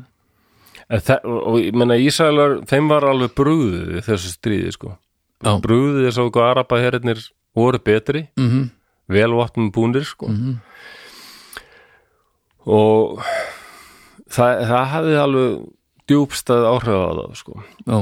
Það, 0.91 1.26
og, 1.30 1.57
ég 1.62 1.76
menna 1.78 1.95
Ísælar, 2.03 2.57
þeim 2.66 2.88
var 2.91 3.05
alveg 3.07 3.30
brúðið 3.38 4.01
þessu 4.09 4.32
stríði 4.34 4.72
sko. 4.74 4.97
Já. 5.45 5.53
Brúðið 5.62 6.09
þess 6.09 6.18
að 6.18 6.30
okkur 6.32 6.47
araba 6.49 6.80
herinnir 6.82 7.20
voru 7.55 7.78
betri, 7.78 8.24
Mhm, 8.36 8.64
vel 9.09 9.30
vatnum 9.38 9.70
búnir 9.72 10.05
sko. 10.05 10.26
Mhm. 10.28 10.57
og 12.66 13.22
það, 14.30 14.64
það 14.68 14.84
hafði 14.95 15.16
alveg 15.24 15.55
djúbstað 16.11 16.66
áhrif 16.74 16.99
á 16.99 17.11
það 17.20 17.38
sko. 17.41 17.62
Já, 17.86 17.99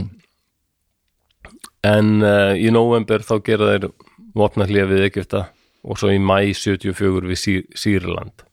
en 1.88 2.22
uh, 2.24 2.54
í 2.58 2.70
november 2.74 3.20
þá 3.24 3.34
gera 3.46 3.68
þeir 3.74 3.90
vopnahlið 4.38 4.88
við 4.94 5.04
Egypta 5.10 5.44
og 5.84 6.00
svo 6.00 6.10
í 6.12 6.18
mæ 6.20 6.40
74 6.56 7.28
við 7.28 7.38
Sýr, 7.44 7.62
Sýrland. 7.78 8.44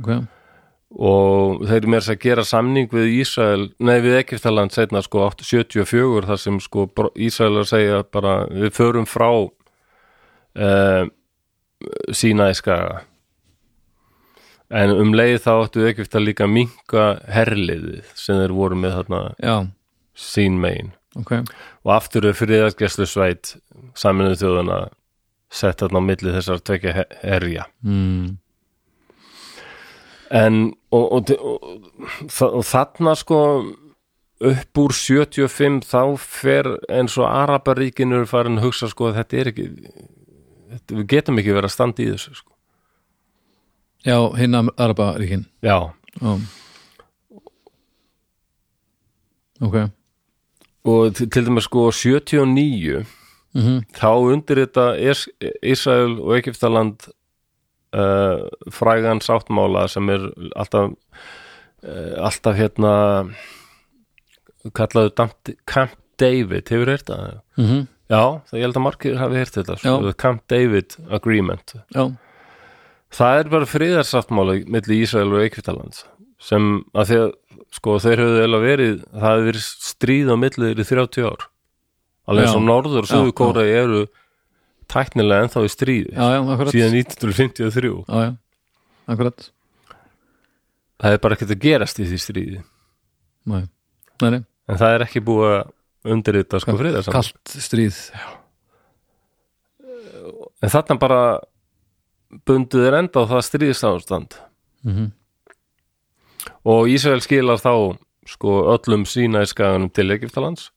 Ok 0.00 0.14
og 0.90 1.60
þeir 1.68 1.76
eru 1.80 1.90
meira 1.92 2.02
þess 2.02 2.14
að 2.16 2.24
gera 2.24 2.44
samning 2.48 2.88
við 2.90 3.12
Ísrael, 3.20 3.68
nei 3.78 4.00
við 4.02 4.16
Egyptaland 4.24 4.74
setna 4.74 5.02
sko 5.06 5.22
8 5.28 5.46
74 5.46 6.26
þar 6.26 6.40
sem 6.42 6.56
sko 6.60 6.88
Ísrael 7.14 7.60
að 7.62 7.68
segja 7.70 8.00
bara 8.10 8.32
við 8.50 8.72
förum 8.74 9.06
frá 9.06 9.28
uh, 10.58 11.04
Sínæskaga 12.10 13.04
en 14.70 14.92
um 14.94 15.14
leið 15.16 15.38
þá 15.46 15.50
áttu 15.64 15.86
Egypta 15.88 16.20
líka 16.22 16.46
minka 16.50 17.06
herliðið 17.30 18.10
sem 18.18 18.38
þeir 18.38 18.52
voru 18.54 18.76
með 18.78 18.92
þarna 19.00 19.22
já, 19.42 19.54
sín 20.14 20.58
megin. 20.62 20.92
Ok. 21.18 21.32
Og 21.86 21.90
aftur 21.96 22.28
er 22.30 22.36
friðargeslu 22.38 23.06
sveit 23.10 23.56
saminuð 23.98 24.36
þjóðuna 24.44 24.76
sett 25.50 25.82
þarna 25.82 25.98
á 25.98 26.06
milli 26.06 26.34
þessar 26.36 26.62
tvekja 26.62 26.92
he- 27.00 27.08
herja. 27.24 27.64
Mm. 27.82 28.36
En 30.30 30.60
og, 30.90 31.12
og, 31.12 31.30
og, 31.38 31.64
og, 32.46 32.64
þarna 32.66 33.14
sko 33.18 33.40
upp 34.40 34.80
úr 34.80 34.94
75 34.96 35.82
þá 35.90 36.02
fer 36.22 36.68
eins 36.88 37.18
og 37.20 37.28
Araparíkinu 37.28 38.22
er 38.22 38.30
farin 38.30 38.60
að 38.60 38.70
hugsa 38.70 38.88
sko 38.88 39.10
að 39.10 39.20
þetta 39.20 39.40
er 39.40 39.50
ekki 39.52 39.66
þetta, 40.70 40.94
við 40.94 41.06
getum 41.12 41.42
ekki 41.42 41.54
verið 41.56 41.68
að 41.68 41.74
standa 41.74 42.04
í 42.04 42.08
þessu 42.12 42.34
sko. 42.38 42.52
já, 44.06 44.18
hinn 44.38 44.56
Araba 44.56 45.12
ríkin 45.20 45.46
já, 45.60 45.92
já 46.20 46.32
ok. 49.60 49.80
Og 50.88 51.14
til, 51.14 51.28
til 51.28 51.44
dæmis 51.44 51.66
sko 51.68 51.90
79 51.92 53.02
mhm, 53.52 53.82
þá 53.92 54.10
undir 54.14 54.62
þetta 54.62 54.86
Ísrael 55.60 56.16
og 56.16 56.38
Egyptaland 56.38 57.10
uh, 57.96 58.46
frægan 58.74 59.20
sáttmála 59.24 59.86
sem 59.90 60.08
er 60.14 60.26
alltaf 60.56 60.92
uh, 61.82 62.14
alltaf 62.28 62.58
hérna 62.58 62.92
kallaðu 64.76 65.12
Camp, 65.16 65.52
Camp 65.66 65.94
David, 66.20 66.68
hefur 66.68 66.90
heyrt 66.92 67.08
það? 67.08 67.40
mhm, 67.56 67.86
Já, 68.10 68.22
það 68.50 68.56
ég 68.58 68.64
held 68.66 68.76
að 68.80 68.84
margir 68.84 69.18
hafi 69.20 69.38
heyrt 69.38 69.54
þetta 69.56 69.76
Já. 69.84 69.92
Camp 70.18 70.42
David 70.50 70.96
Agreement 71.14 71.74
já, 71.94 72.04
það 73.14 73.38
er 73.42 73.50
bara 73.52 73.68
friðarsáttmála 73.70 74.56
milli 74.66 74.98
Ísrael 75.04 75.30
og 75.30 75.44
Egyptaland 75.46 76.02
sem 76.42 76.66
að 76.96 77.12
því 77.12 77.20
að 77.22 77.30
sko 77.70 77.94
þeir 78.02 78.18
höfðu 78.24 78.40
eiginlega 78.42 78.66
verið 78.66 78.96
það 79.14 79.28
hefði 79.30 79.46
verið 79.50 79.64
stríð 79.86 80.32
á 80.34 80.36
milli 80.42 80.70
þeir 80.72 80.82
í 80.82 80.86
30 80.90 81.28
ár 81.30 81.46
alveg 82.30 82.44
eins 82.48 82.56
og. 82.58 82.64
Norður 82.66 83.04
og 83.04 83.08
Suður 83.10 83.34
Kóra 83.40 83.64
eru 83.70 84.00
tæknilega 84.90 85.46
ennþá 85.46 85.64
í 85.64 85.70
já, 85.70 86.26
já, 86.34 86.40
akkurat. 86.54 86.74
Síðan 86.74 86.96
1953 86.98 87.92
já, 87.94 88.20
já, 88.26 88.30
akkurat. 89.14 89.50
Það 91.00 91.16
er 91.16 91.22
bara 91.24 91.36
ekkert 91.38 91.54
að 91.54 91.62
gerast 91.64 92.00
í 92.02 92.08
því 92.08 92.18
stríði. 92.20 92.64
Nei, 93.50 93.62
nei, 94.20 94.30
nei, 94.36 94.42
en 94.68 94.80
það 94.82 94.96
er 94.96 95.06
ekki 95.06 95.24
búið 95.24 95.54
að 95.54 96.10
undirrita 96.10 96.60
sko 96.60 96.76
friðarsáttmála 96.80 97.20
kallt 97.20 97.54
stríð 97.60 97.96
en 100.60 100.72
þarna 100.72 100.96
bara 101.00 101.22
bunduð 102.46 102.86
er 102.88 102.98
enda 103.00 103.24
á 103.24 103.30
það 103.30 103.46
stríðsástand. 103.48 104.36
Mhm, 104.86 105.10
og 106.64 106.88
Ísrael 106.88 107.22
skilar 107.24 107.60
þá 107.60 107.98
sko 108.28 108.56
öllum 108.74 109.06
sína 109.08 109.42
í 109.44 109.48
skaganum 109.50 109.90
til 109.92 110.10
Egyptalands. 110.14 110.70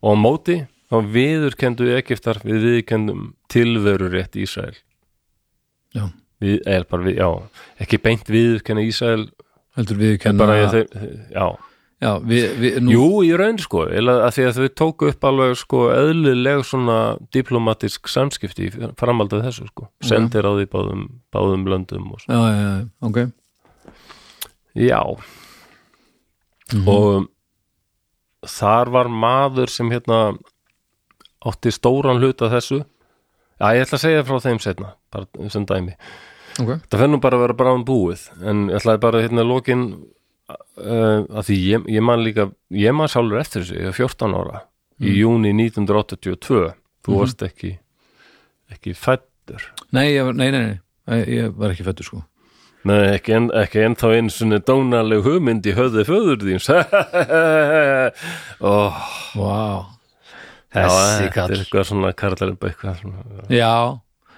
Og 0.00 0.16
á 0.16 0.22
móti 0.22 0.56
þá 0.90 0.96
viðurkendu 1.14 1.88
Egyptar 1.96 2.40
við 2.44 2.60
viðurkendum 2.66 3.24
tilveru 3.52 4.10
rétt 4.12 4.36
Ísrael. 4.40 4.74
Já, 5.94 6.04
við, 6.42 6.60
er 6.66 6.86
bara 6.90 7.06
við, 7.06 7.18
já, 7.22 7.28
ekki 7.84 8.00
beint 8.02 8.30
viðurkenna 8.30 8.84
Ísrael 8.86 9.26
heldur 9.78 9.98
við 10.00 10.14
en 10.16 10.22
kenna 10.24 10.44
bara 10.44 10.56
ég, 10.60 10.94
já, 11.34 11.46
já, 12.02 12.10
við, 12.26 12.46
við, 12.62 12.78
nú, 12.84 12.92
jú 12.94 13.08
í 13.26 13.32
raun 13.38 13.58
sko 13.62 13.84
eða 13.88 14.16
að 14.26 14.36
því 14.36 14.46
að 14.48 14.58
þau 14.60 14.68
tóku 14.82 15.10
upp 15.12 15.26
alveg 15.30 15.56
sko 15.60 15.82
eðlileg 15.94 16.62
svona 16.66 16.98
diplomatisk 17.34 18.10
samskipti 18.10 18.70
af 19.40 19.44
þessu 19.50 19.68
sko. 19.70 19.90
Sendir 20.02 20.46
á 20.46 20.52
því 20.58 20.68
báðum, 20.74 21.04
báðum 21.34 21.66
löndum 21.70 22.10
já, 22.26 22.38
já, 22.38 22.56
já, 22.62 22.88
ok. 23.06 23.22
Já, 24.78 25.02
Mhm. 26.70 26.86
og 26.86 27.26
þar 28.46 28.90
var 28.94 29.08
maður 29.10 29.68
sem 29.68 29.90
hérna 29.90 30.38
átti 31.46 31.72
stóran 31.74 32.20
hluta 32.20 32.48
af 32.48 32.56
þessu. 32.58 32.82
Já, 33.60 33.66
ég 33.76 33.84
ætla 33.84 33.98
að 33.98 34.04
segja 34.04 34.26
frá 34.28 34.40
þeim 34.44 34.60
setna 34.62 34.94
bara 35.12 35.50
sem 35.52 35.66
dæmi. 35.68 35.96
Ok, 36.60 36.72
það 36.90 37.02
fennum 37.04 37.22
bara 37.22 37.38
að 37.38 37.44
vera 37.44 37.56
bráðum 37.60 37.84
búið 37.88 38.24
en 38.42 38.64
ég 38.70 38.80
ætlaði 38.80 39.02
bara 39.04 39.22
hérna 39.24 39.44
lokin 39.46 39.84
uh, 40.50 41.20
að 41.24 41.44
því 41.48 41.58
ég, 41.62 41.86
ég 41.94 42.04
man 42.04 42.24
líka 42.24 42.48
ég 42.74 42.96
man 42.96 43.10
sjálfur 43.10 43.40
eftir 43.40 43.64
þessu, 43.64 43.78
ég 43.78 43.92
er 43.92 43.96
14 43.96 44.34
ára 44.36 44.64
í 45.00 45.14
júni 45.20 45.52
1982 45.54 46.72
þú 47.06 47.20
varst 47.20 47.44
ekki 47.46 47.76
ekki 48.74 48.96
fættur 48.98 49.70
nei, 49.94 50.18
nei, 50.18 50.50
nei, 50.50 50.74
nei 51.06 51.22
ég 51.30 51.54
var 51.56 51.72
ekki 51.72 51.86
fættur 51.86 52.08
sko. 52.08 52.24
Nei, 52.88 53.12
ekki, 53.12 53.34
en, 53.36 53.46
ekki 53.60 53.82
ennþá 53.84 54.10
einu 54.16 54.32
svona 54.32 54.58
dónaleg 54.64 55.24
hugmynd 55.26 55.66
í 55.68 55.74
höfði 55.76 56.06
föður 56.08 56.44
þíns. 56.46 56.70
Oh, 58.60 58.96
wow. 59.36 59.82
Já, 60.70 60.86
þessi 60.86 61.24
er 61.26 61.32
kall. 61.34 61.50
eitthvað 61.56 61.84
svona 61.88 62.12
karlarinn 62.14 62.54
eitthvað 62.60 62.94
svona. 63.00 63.18
já, 63.50 63.74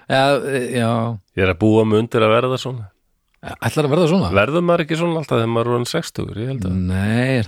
já, 0.09 0.23
já 0.73 0.89
Ég 1.37 1.43
er 1.45 1.51
að 1.53 1.59
búa 1.61 1.83
mig 1.85 1.99
undir 2.03 2.21
að 2.25 2.33
verða 2.37 2.57
svona. 2.61 2.83
Ætlar 3.43 3.83
að 3.89 3.91
verða 3.91 4.07
svona? 4.07 4.29
Verður 4.31 4.63
maður 4.63 4.81
ekki 4.85 4.95
svona 5.01 5.19
alltaf 5.19 5.35
þegar 5.35 5.51
maður 5.51 5.67
er 5.67 5.73
orðin 5.75 5.91
60 5.91 6.31
ég 6.39 6.47
held 6.53 6.63
að 6.63 6.71
nei, 6.87 7.43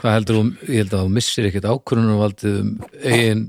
Hvað 0.00 0.14
heldur 0.14 0.36
þú, 0.36 0.42
ég 0.68 0.78
held 0.82 0.94
að 0.96 1.02
þú 1.04 1.10
missir 1.16 1.46
ekkert 1.48 1.66
ákvörunarvaldið 1.70 2.54
um 2.60 2.70
eigin 3.00 3.42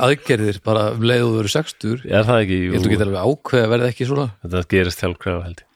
aðgerðir 0.00 0.58
bara 0.64 0.82
um 0.94 1.02
leið 1.04 1.22
og 1.24 1.30
þú 1.30 1.36
verður 1.40 1.52
sextur 1.54 1.98
ég 2.06 2.14
Er 2.20 2.24
það 2.28 2.42
ekki? 2.44 2.58
held 2.64 2.76
að 2.80 2.84
þú 2.86 2.92
getur 2.94 3.08
alveg 3.10 3.24
ákveð 3.30 3.62
að 3.66 3.72
verða 3.74 3.90
ekki 3.92 4.08
svona. 4.08 4.26
Þetta 4.44 4.62
gerist 4.74 5.02
sjálfkrafa 5.04 5.46
held 5.48 5.60
ég. 5.60 5.66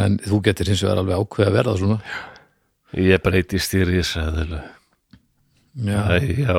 En 0.00 0.12
þú 0.24 0.36
getur 0.48 0.70
hins 0.72 0.84
vegar 0.86 1.00
alveg 1.02 1.16
ákveð 1.22 1.46
að 1.50 1.56
verða 1.58 1.74
svona. 1.80 1.98
Ég 2.94 3.10
er 3.18 3.22
bara 3.24 3.38
heiti 3.40 3.58
stýriðsæðilu 3.62 4.60
já, 5.74 6.00
Æ, 6.14 6.18
já 6.38 6.54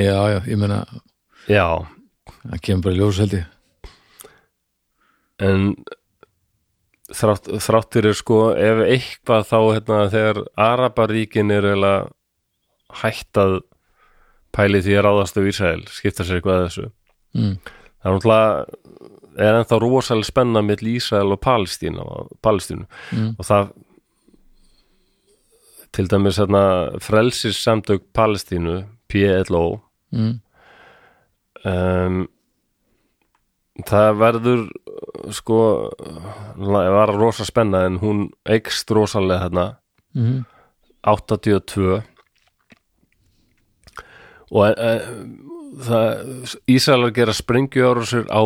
já, 0.00 0.20
já, 0.32 0.38
ég 0.46 0.56
meina 0.56 0.86
Já, 1.48 1.84
það 2.46 2.62
kemur 2.62 2.84
bara 2.86 2.94
í 2.94 3.00
ljós 3.00 3.18
held 3.20 3.34
ég 3.36 3.48
en 5.42 5.74
þrátt, 7.12 7.50
þráttir 7.64 8.08
er 8.12 8.16
sko 8.16 8.40
ef 8.54 8.82
eitthvað 8.86 9.46
þá 9.50 9.58
hérna 9.60 10.00
þegar 10.12 10.42
Arabaríkin 10.70 11.52
er 11.52 11.68
eiginlega 11.72 12.10
hætt 13.02 13.40
að 13.40 13.58
pæli 14.52 14.82
því 14.84 14.98
að 14.98 15.06
ráðast 15.08 15.40
af 15.40 15.48
Ísrael 15.48 15.84
skipta 15.90 16.26
sér 16.26 16.38
eitthvað 16.38 16.58
að 16.58 16.66
þessu 16.68 16.86
mm. 17.36 17.54
það 17.64 18.10
er 18.10 18.16
náttúrulega 18.16 18.80
er 19.42 19.58
ennþá 19.58 19.78
rosalega 19.80 20.28
spenna 20.28 20.62
mill 20.64 20.88
Ísrael 20.92 21.32
og 21.32 21.40
Palestínu. 21.40 22.86
Mm. 23.12 23.30
og 23.38 23.48
það 23.48 23.72
til 25.92 26.08
dæmis 26.08 26.38
hérna 26.40 26.64
frelsis 27.00 27.60
samtök 27.64 28.02
Palestínu 28.14 28.84
PLO 29.08 29.80
Mm. 30.12 30.40
um, 31.64 32.28
það 33.88 34.10
verður 34.20 34.66
sko 35.32 35.60
var 36.58 37.12
rosa 37.16 37.46
spenna 37.48 37.86
en 37.86 37.96
hún 38.02 38.26
eikst 38.44 38.90
rosalega 38.92 39.46
þarna. 39.46 39.64
Mm 40.12 40.42
82 41.02 42.02
og 44.52 44.66
e, 44.68 44.92
það 45.86 46.52
Ísraelar 46.70 47.14
gera 47.16 47.34
sprengjuárásir 47.34 48.28
á 48.30 48.42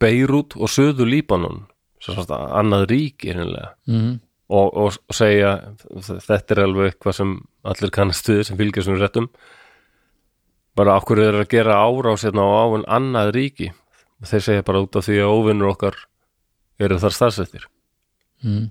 Beirut 0.00 0.56
og 0.56 0.70
Suðu 0.72 1.04
Líbanon 1.08 1.66
annað 2.08 2.86
ríki 2.92 3.34
hinnlega 3.34 3.74
mm 3.90 4.16
og, 4.48 4.66
og, 4.72 4.98
og 5.08 5.14
segja 5.16 5.52
þetta 6.24 6.54
er 6.54 6.62
alveg 6.64 6.92
eitthvað 6.92 7.18
sem 7.20 7.34
allir 7.68 7.92
kannast 7.94 8.28
við 8.30 8.44
sem 8.48 8.58
fylgja 8.60 8.84
svona 8.86 9.02
réttum. 9.02 9.28
Bara 10.78 10.96
okkur 11.00 11.22
er 11.22 11.40
að 11.40 11.50
gera 11.52 11.80
árás 11.82 12.24
hérna 12.26 12.46
á 12.46 12.50
áinn 12.64 12.86
annað 12.86 13.32
ríki? 13.36 13.72
Og 14.22 14.30
þeir 14.30 14.44
segja 14.46 14.66
bara 14.66 14.82
út 14.84 14.98
af 14.98 15.06
því 15.06 15.18
að 15.22 15.34
óvinnur 15.34 15.72
okkar 15.72 15.98
eru 16.78 16.98
þar 17.02 17.16
staðsettir. 17.16 17.68
Mm. 18.38 18.68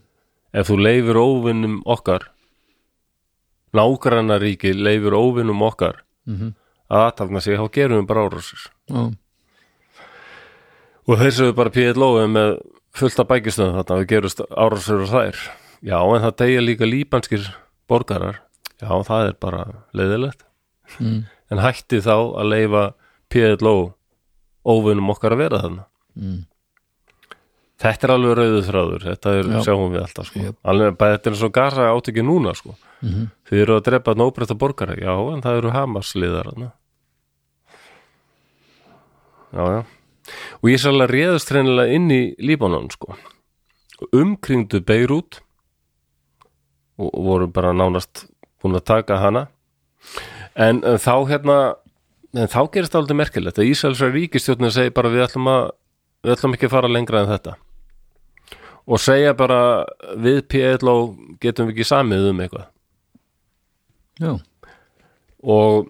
ef 0.55 0.69
þú 0.69 0.77
leifir 0.79 1.17
óvinnum 1.19 1.81
okkar 1.83 2.29
nágranna 3.75 4.37
ríki 4.39 4.71
leifir 4.71 5.11
óvinnum 5.11 5.59
okkar 5.67 6.05
Mm 6.23 6.53
að 6.87 7.05
aðtafna 7.09 7.43
sig, 7.43 7.59
þá 7.59 7.67
gerum 7.75 8.01
við 8.01 8.09
bara 8.09 8.25
árásir. 8.27 8.65
Já, 8.87 9.01
og 11.07 11.21
þeir 11.21 11.33
sögðu 11.37 11.55
bara 11.57 11.73
PLO 11.75 12.09
með 12.31 12.53
fullt 12.97 13.21
af 13.21 13.29
bækistöðum 13.31 13.79
þarna 13.79 13.97
við 14.01 14.11
gerust 14.13 14.43
árásir 14.47 15.03
og 15.03 15.11
þær 15.11 15.41
já, 15.83 15.97
en 16.01 16.23
það 16.25 16.35
deyja 16.41 16.61
líka 16.65 16.87
líbanskir 16.89 17.47
borgarar 17.89 18.41
já, 18.81 18.89
það 18.89 19.27
er 19.27 19.35
bara 19.41 19.63
leiðilegt 19.97 20.45
mm. 20.99 21.19
en 21.51 21.61
hætti 21.63 21.99
þá 22.05 22.13
að 22.17 22.49
leifa 22.53 22.83
PLO 23.31 23.75
óvinnum 24.67 25.11
okkar 25.13 25.35
að 25.37 25.43
vera 25.45 25.63
þarna 25.65 25.85
Mm. 26.17 26.39
þetta 27.77 28.07
er 28.07 28.11
alveg 28.15 28.31
rauðu 28.39 28.61
þráður 28.65 29.03
þetta 29.05 29.33
er, 29.37 29.49
Já. 29.53 29.59
sjáum 29.67 29.91
við 29.93 29.99
alltaf 30.01 30.25
sko. 30.31 30.39
Jöp. 30.47 30.55
alveg, 30.65 30.95
þetta 30.97 31.29
er 31.29 31.35
svo 31.37 31.49
gasa 31.53 31.83
átt 31.91 32.09
ekki 32.09 32.23
núna 32.25 32.55
sko. 32.57 32.73
Mm 33.05 33.27
þið 33.47 33.61
eru 33.61 33.75
að 33.77 33.83
drepa 33.85 34.15
nóbreyta 34.17 34.57
borgara 34.57 34.95
já, 34.97 35.13
en 35.13 35.43
það 35.45 35.59
eru 35.59 35.73
Hamas-liðar 35.75 36.49
þarna. 36.49 36.71
já, 39.53 39.63
já 39.77 39.83
og 40.57 40.69
ég 40.71 40.81
sérlega 40.81 41.13
réðast 41.13 41.53
reynilega 41.53 41.93
inn 41.95 42.09
í 42.11 42.21
Líbanon 42.43 42.89
sko. 42.91 43.13
umkringdu 44.11 44.81
Beirut 44.81 45.39
og 46.97 47.25
voru 47.27 47.47
bara 47.53 47.73
nánast 47.75 48.25
búin 48.61 48.77
að 48.77 48.87
taka 48.89 49.19
hana. 49.21 49.47
En, 50.57 50.81
en 50.81 50.97
þá 51.01 51.13
hérna 51.29 51.57
en 52.37 52.49
þá 52.49 52.61
gerist 52.73 52.93
það 52.93 53.01
aldrei 53.03 53.19
merkilegt 53.21 53.59
að 53.61 53.69
Ísælsra 53.71 54.09
ríkistjórnir 54.13 54.73
segi 54.73 54.93
bara 54.95 55.11
við 55.13 55.27
ætlum 55.27 55.49
að 55.51 55.69
við 56.25 56.33
ætlum 56.33 56.57
ekki 56.57 56.67
að 56.67 56.73
fara 56.73 56.91
lengra 56.91 57.21
en 57.21 57.31
þetta. 57.31 57.53
Og 58.87 59.01
segja 59.03 59.35
bara 59.37 59.59
við 60.17 60.41
PLO 60.49 60.97
getum 61.43 61.69
við 61.69 61.77
ekki 61.77 61.87
samið 61.87 62.29
um 62.31 62.43
eitthvað. 62.43 62.67
Já, 64.17 64.31
og 65.45 65.89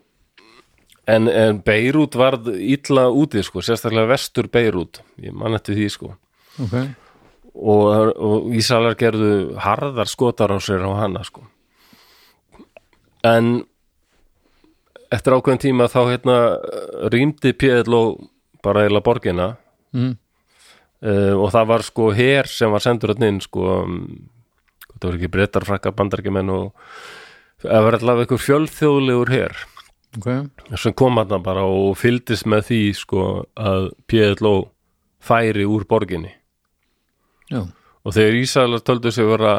en, 1.07 1.29
en 1.31 1.61
Beirut 1.63 2.17
varð 2.19 2.49
illa 2.51 3.07
úti 3.07 3.39
sko, 3.45 3.63
sérstaklega 3.63 4.11
vestur 4.11 4.49
Beirut 4.51 4.99
ég 5.23 5.31
man 5.31 5.55
eftir 5.55 5.77
því 5.77 5.91
sko. 5.93 6.15
Ok 6.59 6.81
og, 7.57 8.13
og 8.15 8.53
Ísalar 8.57 8.97
gerðu 8.99 9.57
harðar 9.61 10.09
skotar 10.09 10.53
á 10.53 10.57
sér 10.61 10.85
á 10.85 10.91
hana 11.01 11.23
sko. 11.25 11.43
En 13.25 13.65
eftir 15.13 15.35
ákveðin 15.35 15.63
tíma 15.65 15.89
þá 15.91 16.01
hérna 16.11 16.37
rýmdi 17.11 17.53
PLO 17.57 18.01
bara 18.63 18.85
eila 18.87 19.01
borgina. 19.03 19.55
Mm. 19.95 20.17
uh, 21.01 21.33
og 21.39 21.51
það 21.53 21.69
var 21.69 21.85
sko 21.87 22.09
her 22.15 22.49
sem 22.51 22.73
var 22.73 22.83
sendur 22.83 23.13
hann 23.13 23.23
inn 23.23 23.39
sko 23.41 23.63
um, 23.85 24.01
það 24.97 25.07
var 25.07 25.17
ekki 25.17 25.29
brettar 25.31 25.65
frakka 25.67 25.93
bandarkimenn 25.95 26.51
og 26.51 26.89
það 27.63 27.85
var 27.85 27.97
allavega 27.97 28.27
einhver 28.27 28.43
fjölþjóðlegur 28.43 29.31
her 29.31 29.63
Ok, 30.17 30.27
sem 30.75 30.95
kom 30.97 31.19
hann 31.21 31.43
bara 31.45 31.63
og 31.67 31.95
fylgdist 31.99 32.47
með 32.49 32.67
því 32.69 32.81
sko 32.99 33.23
að 33.55 33.89
PLO 34.11 34.55
færi 35.23 35.65
úr 35.67 35.87
borginni 35.87 36.33
já, 37.51 37.61
og 38.03 38.15
þegar 38.15 38.39
Ísælar 38.41 38.83
töldu 38.85 39.11
sig 39.13 39.27
vera 39.27 39.53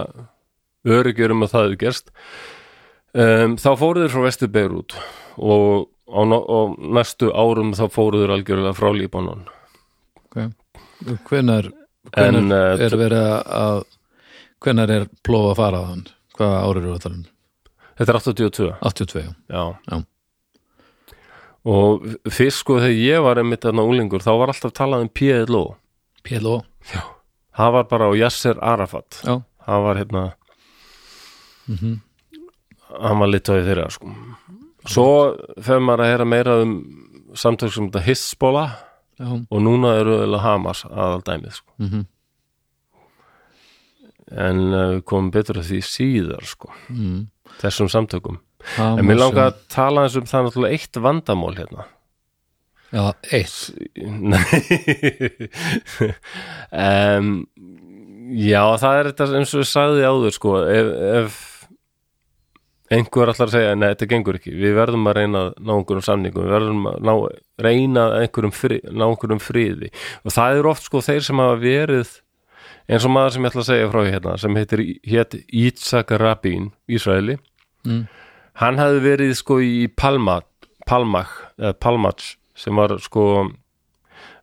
öryggjur 0.89 1.35
um 1.35 1.47
að 1.47 1.55
það 1.55 1.67
hefði 1.67 1.81
gerst 1.85 2.13
um, 3.15 3.57
þá 3.61 3.71
fóru 3.81 4.05
þeir 4.05 4.15
frá 4.15 4.27
Vestur 4.27 4.53
Beirut 4.55 4.99
og 5.39 5.89
á, 6.09 6.21
á 6.25 6.61
næstu 6.99 7.33
árum 7.33 7.75
þá 7.77 7.87
fóru 7.93 8.23
þeir 8.23 8.37
algjörlega 8.37 8.77
frá 8.77 8.93
Líbanon 8.95 9.47
ok 10.25 10.49
Hvenær, 11.29 11.69
En, 12.19 12.35
hvenær 12.35 12.81
eh, 12.81 12.87
er 12.89 12.95
verið 12.99 13.27
að 13.55 13.83
hvenær 14.65 14.91
er 14.91 15.05
plófa 15.23 15.53
að 15.53 15.59
fara 15.61 15.83
þann? 15.87 16.07
Hvaða 16.39 16.63
árið 16.67 16.89
eru 16.89 17.11
um? 17.13 17.27
þetta 17.99 18.13
er 18.13 18.19
82 18.21 18.71
82, 18.91 19.23
já. 19.23 19.35
já. 19.53 19.63
Já. 19.91 20.03
og 21.69 22.09
fyrst 22.31 22.63
sko 22.63 22.79
þegar 22.81 23.03
ég 23.03 23.23
var 23.27 23.43
einmitt 23.43 23.67
þarna 23.67 23.87
úlingur 23.87 24.25
þá 24.25 24.33
var 24.41 24.55
alltaf 24.55 24.75
talað 24.77 25.07
um 25.07 25.13
PLO 25.13 25.65
PLO, 26.27 26.59
það 27.59 27.73
var 27.77 27.89
bara 27.91 28.11
á 28.11 28.13
Yasser 28.17 28.61
Arafat. 28.63 29.23
Já. 29.25 29.41
Hann 29.67 29.83
var 29.85 29.99
hérna 30.01 30.29
mm 31.69 31.99
hann 32.89 33.19
var 33.21 33.29
litóið 33.29 33.67
þeirra 33.69 33.89
sko. 33.93 34.11
svo 34.89 35.09
þegar 35.61 35.83
maður 35.85 36.03
að 36.05 36.13
heyra 36.13 36.27
meira 36.29 36.55
um 36.63 36.71
samtök 37.37 37.75
sem 37.75 37.91
þetta 37.91 38.05
Já, 39.19 39.29
og 39.29 39.61
núna 39.61 39.97
eru 39.99 40.15
eða 40.25 40.41
Hamas 40.41 40.85
aðal 40.87 41.21
dæmið 41.27 41.59
sko. 41.59 41.75
mm 41.79 42.07
en 44.29 44.59
uh, 44.77 44.81
við 44.93 45.05
komum 45.09 45.31
betur 45.33 45.57
að 45.57 45.71
því 45.71 45.79
síðar 45.89 46.45
sko, 46.45 46.69
mm. 46.93 47.21
þessum 47.63 47.89
samtökum. 47.89 48.41
Hamas, 48.77 48.99
en 49.01 49.07
mér 49.09 49.17
langar 49.23 49.47
að 49.49 49.63
tala 49.73 50.03
eins 50.05 50.19
um 50.21 50.27
það 50.29 50.49
náttúrulega 50.49 50.77
eitt 50.77 50.99
vandamál 51.01 51.55
hérna 51.57 51.87
Já, 52.93 53.15
eitt. 53.33 53.69
Um, 56.69 57.47
Já, 58.29 58.61
það 58.77 58.99
er 58.99 59.07
þetta 59.09 59.27
eins 59.39 59.53
og 59.55 59.63
við 59.63 59.69
sagði 59.71 60.03
áður 60.05 60.35
sko, 60.37 60.51
ef, 60.69 60.89
ef 61.19 61.37
einhver 62.93 63.33
allar 63.33 63.53
segja, 63.53 63.75
nei, 63.77 63.89
þetta 63.93 64.09
gengur 64.11 64.39
ekki 64.39 64.53
við 64.57 64.77
verðum 64.77 65.09
að 65.09 65.19
reyna 65.21 65.43
að 65.47 65.61
ná 65.65 65.73
einhverjum 65.77 66.05
samningum 66.05 66.45
við 66.45 66.55
verðum 66.57 66.89
að 66.91 66.99
ná, 67.09 67.13
reyna 67.65 68.05
að 68.05 68.27
einhverjum 68.27 68.55
fri, 68.57 68.79
ná 68.89 69.05
einhverjum 69.09 69.43
friði. 69.45 69.91
Og 70.25 70.35
það 70.35 70.61
eru 70.61 70.73
oft 70.73 70.89
sko 70.89 71.03
þeir 71.05 71.25
sem 71.25 71.43
hafa 71.43 71.59
verið 71.63 72.15
eins 72.89 73.09
og 73.09 73.15
maður 73.15 73.35
sem 73.35 73.45
ég 73.45 73.53
ætla 73.53 73.65
að 73.65 73.71
segja 73.71 73.91
frá 73.93 74.01
hérna 74.09 74.37
sem 74.41 74.61
heitir, 74.61 74.85
hétt 75.13 75.39
Yitzhak 75.63 76.15
Rabin 76.21 76.71
Ísraeli. 76.89 77.39
Mm. 77.87 78.09
hann 78.59 78.81
hefði 78.81 79.03
verið 79.05 79.37
sko 79.39 79.61
í 79.63 79.87
Palma 79.87 80.41
Palmach, 80.89 81.31
eða 81.61 81.77
Palmach 81.79 82.33
sem 82.59 82.77
var 82.79 82.97
sko 83.03 83.25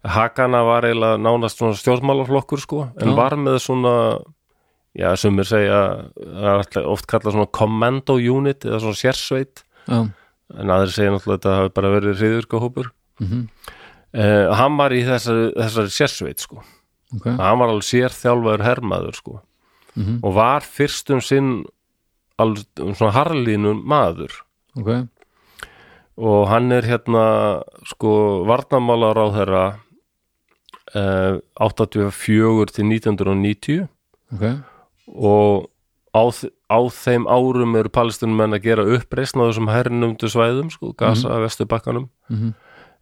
Hakana 0.05 0.61
var 0.67 0.85
eiginlega 0.85 1.17
nánast 1.17 1.57
svona 1.57 1.73
stjórnmálaflokkur 1.79 2.61
sko, 2.61 2.81
en 3.01 3.09
Já. 3.09 3.15
var 3.17 3.33
með 3.41 3.55
svona 3.63 3.93
já, 4.95 5.09
sem 5.17 5.39
er 5.41 5.47
segja 5.49 5.79
oft 6.85 7.07
kallað 7.09 7.35
svona 7.35 7.49
commando 7.57 8.17
unit 8.21 8.67
eða 8.67 8.83
svona 8.83 8.99
sérsveit 8.99 9.63
Já, 9.89 10.03
en 10.05 10.73
aðrir 10.75 10.93
segja 10.93 11.15
náttúrulega 11.15 11.35
að 11.35 11.41
þetta 11.41 11.55
hafi 11.59 11.73
bara 11.79 11.93
verið 11.97 12.21
hriðurkahópur 12.21 12.91
mm 13.23 13.41
uh, 14.15 14.53
hann 14.55 14.77
var 14.79 14.93
í 14.95 15.01
þessari, 15.03 15.49
þessari 15.57 15.91
sérsveit 15.91 16.39
sko, 16.39 16.61
ok. 17.17 17.25
Hann 17.35 17.59
var 17.59 17.73
alveg 17.73 17.89
sérþjálfaður 17.89 18.63
hermaður 18.69 19.19
sko 19.19 19.39
mm 19.97 20.21
og 20.21 20.37
var 20.37 20.65
fyrst 20.67 21.09
um 21.15 21.21
sinn 21.23 21.51
alveg 22.37 22.67
svona 22.95 23.15
harlínum 23.15 23.81
maður 23.87 24.37
Ok, 24.75 25.07
og 26.15 26.47
hann 26.51 26.71
er 26.71 26.87
hérna 26.87 27.25
sko 27.89 28.45
varnamálar 28.47 29.19
á 29.19 29.25
þeirra 29.35 29.63
eh, 30.95 31.39
84 31.59 32.75
til 32.75 32.89
1990 32.91 33.87
ok. 34.35 34.45
Og 35.05 35.67
á, 36.15 36.23
á 36.71 36.79
þeim 36.89 37.27
árum 37.29 37.75
eru 37.77 37.91
palestinum 37.93 38.39
menn 38.39 38.55
að 38.57 38.63
gera 38.69 38.87
uppreisn 38.95 39.43
á 39.43 39.47
þessum 39.51 39.69
hernumdu 39.69 40.31
svæðum 40.31 40.71
sko, 40.73 40.95
Gaza, 40.97 41.29
mm 41.29 41.43
Vesturbakkanum. 41.45 42.07
Mm 42.31 42.53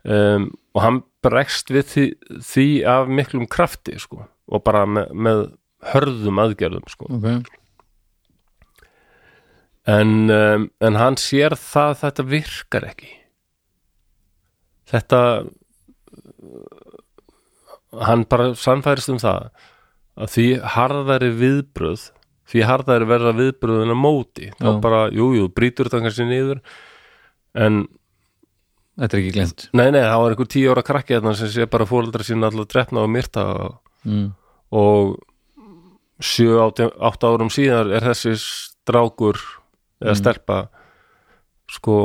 um, 0.03 0.49
og 0.73 0.81
hann 0.83 1.01
bregst 1.23 1.71
við 1.73 1.89
því, 1.91 2.05
því 2.43 2.67
af 2.89 3.11
miklum 3.11 3.47
krafti 3.49 3.95
sko, 4.01 4.23
og 4.49 4.63
bara 4.65 4.85
með, 4.89 5.11
með 5.13 5.43
hörðum 5.93 6.41
aðgerðum 6.43 6.87
sko. 6.91 7.09
Ok, 7.19 7.51
en, 9.89 10.13
um, 10.31 10.69
en 10.79 10.99
hann 10.99 11.19
sér 11.19 11.57
það 11.59 11.91
að 11.91 11.99
þetta 12.03 12.25
virkar 12.31 12.87
ekki 12.87 13.11
þetta 14.93 15.21
hann 18.03 18.25
bara 18.29 18.51
sannfærist 18.57 19.11
um 19.13 19.21
það 19.21 19.49
að 20.13 20.35
því 20.35 20.47
harðari 20.75 21.31
viðbröð 21.39 22.05
því 22.53 22.63
harðari 22.67 23.09
verða 23.09 23.33
viðbröðin 23.37 23.93
að 23.93 23.99
móti 23.99 24.49
þá 24.59 24.69
Já. 24.69 24.79
bara, 24.83 25.03
jú, 25.15 25.31
jú, 25.37 25.49
brýtur 25.55 25.89
þetta 25.89 26.03
kannski 26.05 26.27
niður 26.29 26.63
en 27.57 27.83
þetta 28.99 29.17
er 29.17 29.21
ekki 29.21 29.35
glemt 29.35 29.67
nei, 29.73 29.87
nei, 29.95 30.01
það 30.03 30.21
var 30.23 30.35
einhver 30.35 30.51
tíu 30.53 30.73
ára 30.73 30.85
krakki 30.85 31.17
þarna 31.17 31.35
sem 31.39 31.51
sé 31.53 31.67
bara 31.69 31.89
fóreldra 31.89 32.25
sína 32.27 32.49
alltaf 32.49 32.69
drefna 32.71 33.05
og 33.05 33.11
myrta 33.13 33.45
mm. 34.05 34.27
og 34.79 35.15
sjö, 36.23 36.59
átta, 36.63 36.91
átta 37.03 37.33
árum 37.33 37.51
síðar 37.53 37.91
er 37.97 38.05
þessi 38.11 38.35
drákur 38.87 39.41
eða 40.03 40.17
stelpa 40.19 40.57
sko 41.71 41.97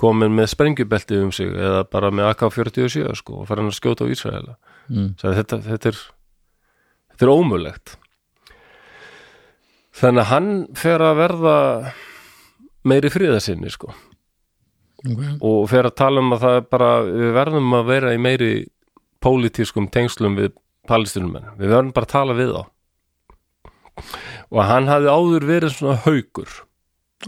komin 0.00 0.34
með 0.34 0.50
sprengjubelti 0.52 1.18
um 1.22 1.32
sig 1.34 1.50
eða 1.50 1.84
bara 1.90 2.10
með 2.14 2.32
AK-47 2.32 3.14
sko 3.18 3.42
og 3.42 3.48
farin 3.48 3.70
að 3.70 3.78
skjóta 3.78 4.06
á 4.06 4.12
Ísraela. 4.12 4.56
Mm. 4.90 5.14
Þetta, 5.20 5.60
þetta 5.64 5.92
er 5.92 6.00
þetta 7.14 7.26
er 7.26 7.32
ómulegt 7.32 7.94
þannig 9.94 10.24
að 10.24 10.32
hann 10.32 10.50
fer 10.76 11.04
að 11.04 11.20
verða 11.20 11.56
meiri 12.84 13.10
fríðasinni 13.12 13.70
sko. 13.72 13.94
Okay. 15.04 15.34
og 15.44 15.66
fer 15.68 15.84
að 15.84 15.98
tala 16.00 16.22
um 16.22 16.32
að 16.32 16.44
það 16.46 16.54
er 16.56 16.62
bara 16.72 16.90
við 17.04 17.32
verðum 17.36 17.74
að 17.76 17.88
vera 17.90 18.12
í 18.16 18.20
meiri 18.24 18.52
pólitískum 19.20 19.90
tengslum 19.92 20.38
við 20.38 20.54
palestinumenn 20.88 21.50
við 21.58 21.74
verðum 21.74 21.90
bara 21.92 22.08
að 22.08 22.14
tala 22.14 22.36
við 22.38 22.54
þá. 22.54 22.62
Og 24.48 24.62
hann 24.64 24.88
hafði 24.88 25.12
áður 25.12 25.46
verið 25.50 25.74
svona 25.76 25.98
haukur 26.06 26.54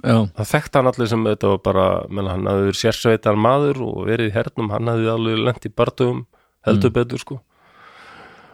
já, 0.02 0.16
það 0.36 0.50
þekkti 0.52 0.80
hann 0.80 0.90
allir 0.92 1.10
sem 1.10 1.26
þetta 1.30 1.52
var 1.52 1.60
bara 1.64 1.88
menn, 2.08 2.30
hann 2.30 2.48
hafði 2.50 2.70
verið 2.70 2.80
sérsveitar 2.80 3.38
maður 3.40 3.82
og 3.86 4.00
verið 4.08 4.30
í 4.30 4.34
hernum, 4.36 4.72
hann 4.74 4.90
hafði 4.92 5.12
alveg 5.12 5.44
lent 5.46 5.68
í 5.68 5.72
bardugum 5.72 6.24
heldur 6.66 6.92
betur 6.94 7.22
sko. 7.22 7.38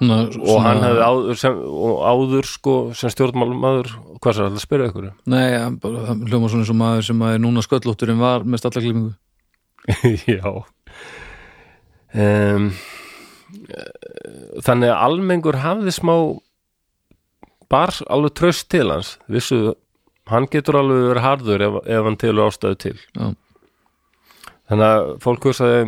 Svona, 0.03 0.19
og 0.43 0.63
hann 0.65 0.81
hefði 0.83 1.03
áður 1.07 1.39
sem, 1.39 1.59
áður 2.11 2.49
sko 2.51 2.73
sem 2.99 3.13
stjórnmálmaður 3.15 3.93
hvað 4.19 4.35
sér 4.35 4.47
alltaf 4.49 4.59
að 4.59 4.65
spyrja 4.65 4.89
ykkur 4.91 5.05
nei, 5.31 5.45
bara, 5.83 6.07
hann 6.09 6.25
hljóma 6.27 6.49
svona 6.51 6.65
eins 6.65 6.73
og 6.73 6.79
maður 6.81 7.05
sem 7.07 7.23
að 7.23 7.37
núna 7.45 7.63
sköllóttur 7.63 8.11
en 8.11 8.23
var 8.23 8.43
með 8.43 8.65
stallaglimingu 8.65 9.13
já. 10.35 10.51
Um, 12.13 12.67
þannig 14.67 14.91
að 14.91 15.05
almengur 15.07 15.61
hafði 15.63 15.95
smá 15.95 16.15
bar 17.73 17.95
alveg 18.13 18.35
tröst 18.37 18.69
til 18.73 18.89
hans 18.91 19.15
vissu, 19.33 19.77
hann 20.31 20.47
getur 20.53 20.79
alveg 20.79 21.09
verið 21.11 21.27
harður 21.27 21.67
ef, 21.67 21.79
ef 21.87 22.09
hann 22.09 22.19
telur 22.21 22.51
ástæðu 22.51 22.79
til. 22.87 22.97
Já, 23.17 23.33
þannig 24.71 24.89
að 24.89 25.13
fólk 25.25 25.49
hugsaði 25.51 25.81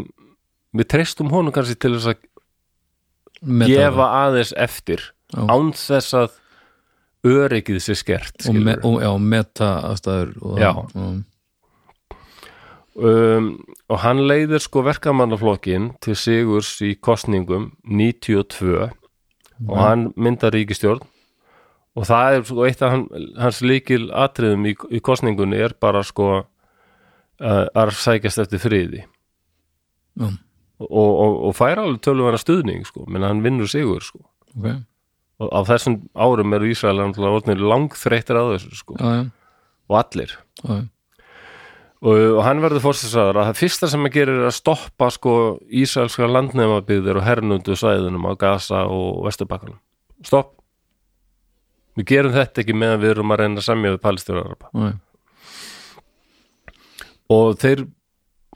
við 0.75 0.89
treystum 0.91 1.31
honum 1.33 1.55
kannski 1.55 1.77
til 1.79 1.95
þess 1.97 2.15
að 2.15 2.25
Meta 3.45 3.69
gefa 3.69 4.09
aðeins 4.25 4.55
eftir 4.57 5.03
Já. 5.35 5.45
án 5.53 5.71
þess 5.77 6.17
að 6.17 6.41
öryggið 7.25 7.79
sér 7.81 7.99
skert 7.99 8.49
og, 8.49 8.57
me, 8.57 8.75
og, 8.85 8.99
já, 9.03 9.11
meta 9.21 9.71
aðstæður 9.91 10.35
og, 10.45 10.59
Já. 10.61 10.71
um, 12.97 13.49
og 13.89 14.03
hann 14.05 14.23
leiðir 14.29 14.65
sko 14.65 14.85
verkamannaflokkin 14.85 15.93
til 16.05 16.17
sigurs 16.19 16.77
í 16.85 16.95
kostningum 17.01 17.71
92 17.89 18.91
og 19.65 19.77
hann 19.81 20.11
myndar 20.17 20.55
ríkistjórn 20.57 21.05
og 21.95 22.07
það 22.09 22.37
er 22.39 22.47
sko 22.49 22.65
eitt 22.67 22.83
af 22.83 22.95
hann, 22.95 23.05
hans 23.39 23.61
líkil 23.65 24.09
atriðum 24.11 24.67
í, 24.71 24.75
í 24.91 25.01
kostningunni 25.05 25.61
er 25.63 25.77
bara 25.81 26.03
sko 26.07 26.31
uh, 26.43 27.67
að 27.71 27.95
sækjast 28.01 28.43
eftir 28.45 28.63
friði. 28.63 29.05
Já, 30.19 30.27
og, 30.83 30.89
og, 31.11 31.37
og 31.49 31.55
fær 31.59 31.83
alveg 31.83 32.03
tölvana 32.05 32.41
stuðning 32.41 32.83
sko, 32.89 33.07
menn 33.11 33.27
hann 33.27 33.45
vinnur 33.45 33.71
sigur 33.71 34.03
sko. 34.05 34.25
Ok. 34.57 34.73
Og 35.43 35.51
á 35.51 35.61
þessum 35.67 36.01
árum 36.15 36.55
eru 36.55 36.71
Ísrael 36.71 37.01
orðnir 37.03 37.63
langþreyttir 37.63 38.39
á 38.39 38.45
þessu 38.55 38.75
sko. 38.79 38.99
Já, 38.99 39.23
já, 39.23 39.63
og 39.91 39.97
allir. 39.99 40.35
Já, 40.63 40.75
já. 40.75 40.83
og, 42.05 42.19
og 42.39 42.43
hann 42.47 42.63
verður 42.63 42.85
fórstisaður 42.89 43.41
að 43.43 43.49
það 43.51 43.63
fyrsta 43.63 43.91
sem 43.91 44.07
að 44.07 44.15
gera 44.19 44.37
er 44.37 44.51
að 44.51 44.59
stoppa 44.59 45.11
sko 45.15 45.37
Ísraelska 45.71 46.31
landnefnabygðir 46.31 47.23
og 47.23 47.27
hernundu 47.27 47.79
svæðunum 47.79 48.31
á 48.31 48.33
Gaza 48.39 48.85
og 48.91 49.25
Vesturbakkanum. 49.27 49.81
Stopp 50.25 50.55
við 51.99 52.09
gerum 52.11 52.35
þetta 52.35 52.63
ekki 52.63 52.77
meðan 52.77 53.03
við 53.03 53.15
erum 53.15 53.35
að 53.35 53.43
reyna 53.43 53.63
að 53.63 53.69
semja 53.69 53.95
við 53.95 54.03
já, 54.75 54.91
og 57.35 57.59
þeir 57.63 57.87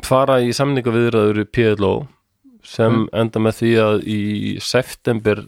fara 0.05 0.41
í 0.45 0.53
samninga 0.55 0.95
viðræður 0.95 1.43
í 1.43 1.47
PLO 1.51 1.95
sem 2.69 3.07
enda 3.17 3.41
með 3.41 3.61
því 3.61 3.73
að 3.83 4.05
í 4.11 4.21
september 4.63 5.47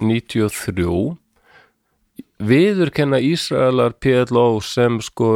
93 0.00 0.86
viðurkenna 2.44 3.20
Ísraelar 3.22 3.94
PLO 4.02 4.46
sem 4.64 4.98
sko 5.04 5.30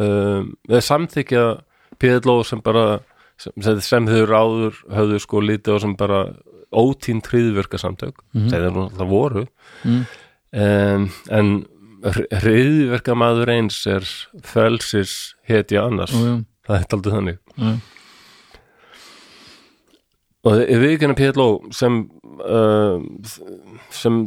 um, 0.00 0.52
eða 0.68 0.82
samþykja 0.86 1.44
PLO 2.00 2.36
sem 2.46 2.62
bara 2.64 3.00
sem, 3.40 3.54
sem, 3.64 3.80
sem 3.84 4.08
þeir 4.08 4.32
áður 4.32 4.80
höfðu 4.92 5.20
sko 5.24 5.42
lítið 5.44 5.76
á 5.76 5.82
sem 5.84 5.96
bara 5.98 6.20
ótínt 6.70 7.26
hriðverka 7.26 7.78
samtök 7.78 8.20
mm 8.32 8.46
-hmm. 8.46 8.82
alltaf 8.84 9.08
voru. 9.08 9.46
Mm. 9.84 10.04
Um, 10.52 11.06
en 11.30 11.52
hriðverka 12.40 13.14
maður 13.18 13.52
eins 13.54 13.80
er 13.90 14.06
felsis 14.46 15.34
hetja 15.48 15.84
annars 15.86 16.14
já, 16.14 16.38
það 16.66 16.76
er 16.78 16.94
aldrei 16.96 17.14
þannig 17.16 17.40
já, 17.60 17.72
og 20.48 20.62
við 20.84 20.94
kenna 21.02 21.18
PLO 21.18 21.48
sem 21.76 22.00
uh, 22.40 23.02
sem 23.92 24.22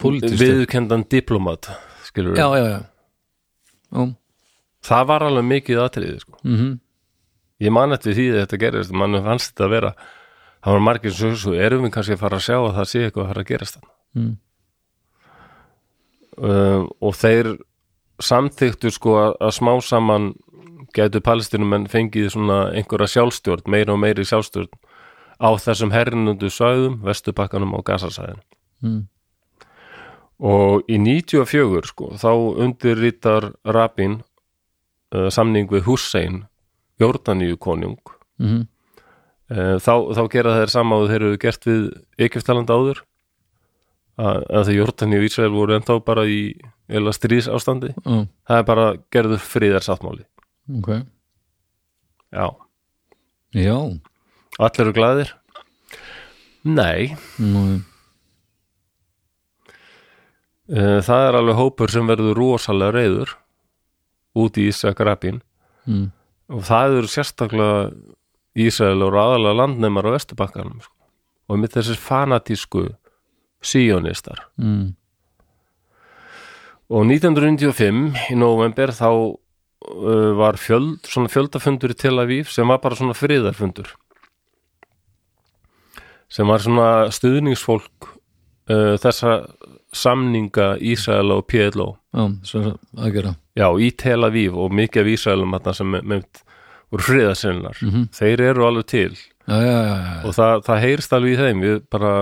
viðkendan 0.00 1.04
diplomat 1.10 1.72
skilur 2.06 2.38
já, 2.38 2.46
já, 2.56 2.64
já. 2.70 2.78
já. 3.90 4.06
það 4.86 5.10
var 5.10 5.26
alveg 5.26 5.50
mikið 5.50 5.82
atriði 5.82 6.22
sko. 6.22 6.38
Mm 6.46 6.78
ég 7.60 7.72
man 7.74 7.92
eftir 7.92 8.14
því 8.16 8.26
að 8.32 8.38
þetta 8.40 8.58
gerist 8.62 8.92
mann 8.96 9.18
fannst 9.24 9.50
þetta 9.52 9.66
að 9.66 9.72
vera 9.74 9.90
það 10.64 10.72
var 10.76 10.84
margir 10.86 11.12
svo 11.12 11.52
erum 11.52 11.82
við 11.84 11.92
kannski 11.96 12.16
að 12.16 12.22
fara 12.22 12.38
að 12.38 12.46
sjá 12.46 12.56
að 12.56 12.76
það 12.78 12.88
sé 12.92 13.02
eitthvað 13.04 13.24
að 13.24 13.32
fara 13.32 13.44
að 13.44 13.50
gerast 13.50 13.76
þannig 13.78 13.96
Mm. 14.10 14.32
Um, 16.40 16.88
og 17.00 17.16
þeir 17.16 17.54
samþyktu 18.20 18.90
sko 18.92 19.16
að, 19.20 19.50
smá 19.56 19.72
saman 19.84 20.32
gætu 20.96 21.20
palestinumenn 21.22 21.86
fengið 21.88 22.32
svona 22.34 22.72
einhverja 22.74 23.14
sjálfstjórn, 23.14 23.68
meira 23.70 23.94
og 23.94 24.00
meiri 24.02 24.24
sjálfstjórn 24.26 24.72
á 25.40 25.48
þessum 25.56 25.92
hernundu 25.94 26.50
svæðum, 26.52 27.00
vestupakkanum 27.06 27.76
og 27.78 27.86
gasasæðin 27.88 28.42
Mm. 28.80 29.02
og 30.40 30.88
í 30.88 30.96
94 30.96 31.90
sko, 31.90 32.14
þá 32.16 32.32
undirrítar 32.64 33.50
Rabin 33.68 34.22
uh, 35.12 35.28
samning 35.28 35.68
við 35.68 35.84
Hussein 35.84 36.46
Jórdaníu 37.00 37.58
konjung 37.60 38.00
Mm 38.40 38.64
uh, 39.50 39.76
þá, 39.76 39.94
þá 40.16 40.22
gera 40.32 40.56
þeir 40.60 40.72
sama 40.72 41.00
og 41.02 41.10
þeir 41.10 41.26
eru 41.26 41.40
gert 41.42 41.66
við 41.68 41.86
Egyptaland 42.18 42.70
áður 42.70 43.02
að, 44.20 44.44
að 44.48 44.68
þeir 44.68 44.78
Jórdaníu 44.78 45.20
og 45.20 45.26
Ísrael 45.28 45.52
voru 45.54 45.76
ennþá 45.76 45.96
bara 46.04 46.26
í 46.28 46.40
eða 46.90 47.14
stríðs 47.14 47.48
ástandi 47.50 47.92
já, 47.94 48.26
það 48.48 48.56
er 48.60 48.66
bara 48.68 48.86
gerður 49.14 49.44
friðarsáttmáli. 49.46 50.24
Ok. 50.80 50.90
Já, 52.30 52.46
já, 53.56 53.76
allir 54.62 54.84
eru 54.84 54.94
glæðir 54.94 55.32
nei, 56.62 57.16
uh, 60.70 61.00
það 61.02 61.26
er 61.26 61.38
alveg 61.40 61.58
hópur 61.58 61.90
sem 61.90 62.06
verður 62.06 62.38
rosalega 62.38 62.94
reyður 62.98 63.34
út 64.38 64.60
í 64.60 64.68
Ísak 64.70 65.02
Rabin 65.02 65.40
mm. 65.88 66.06
og 66.54 66.64
það 66.68 67.00
eru 67.00 67.10
sérstaklega 67.10 67.90
Ísrael 68.60 69.02
og 69.06 69.18
aðalega 69.18 69.58
landnemar 69.64 70.06
á 70.10 70.14
Vesturbakkanum 70.14 70.78
sko. 70.84 70.94
og 71.50 71.58
mitt 71.58 71.74
þessir 71.74 71.98
fanatísku 71.98 72.86
síónistar. 73.62 74.46
Mm. 74.60 74.94
og 76.90 77.06
1995 77.06 78.32
í 78.32 78.36
november 78.38 78.90
þá 78.90 79.10
uh, 79.10 80.30
var 80.38 80.58
fjöld, 80.58 80.98
svona 81.06 81.30
fjöldafundur 81.30 81.94
í 81.94 81.98
Tel 81.98 82.18
Aviv 82.18 82.50
sem 82.50 82.66
var 82.66 82.80
bara 82.82 82.98
svona 82.98 83.14
friðarfundur. 83.14 83.92
Sem 86.30 86.50
var 86.50 86.62
svona 86.62 86.90
stuðningsfólk 87.14 88.10
uh, 88.10 88.96
þessa 89.02 89.36
samninga 89.90 90.76
Ísrael 90.86 91.32
og 91.34 91.46
PLO 91.50 91.96
já, 92.14 92.22
já, 93.58 93.66
í 93.78 93.90
Tel 93.98 94.26
Aviv 94.26 94.58
og 94.58 94.74
mikið 94.74 95.02
af 95.02 95.26
þarna 95.26 95.74
sem 95.74 95.96
með, 95.96 96.24
voru 96.90 97.06
friðarsinnar. 97.06 97.78
Mhm. 97.82 98.08
þeir 98.14 98.40
eru 98.50 98.66
alveg 98.66 98.86
til. 98.86 99.14
Já, 99.46 99.56
já, 99.62 99.78
já, 99.82 99.96
já. 99.98 100.24
og 100.26 100.34
það, 100.34 100.62
það 100.66 100.82
heyrst 100.84 101.12
alveg 101.12 101.32
í 101.32 101.40
þeim. 101.40 101.60
Við 101.60 101.76
bara, 101.90 102.12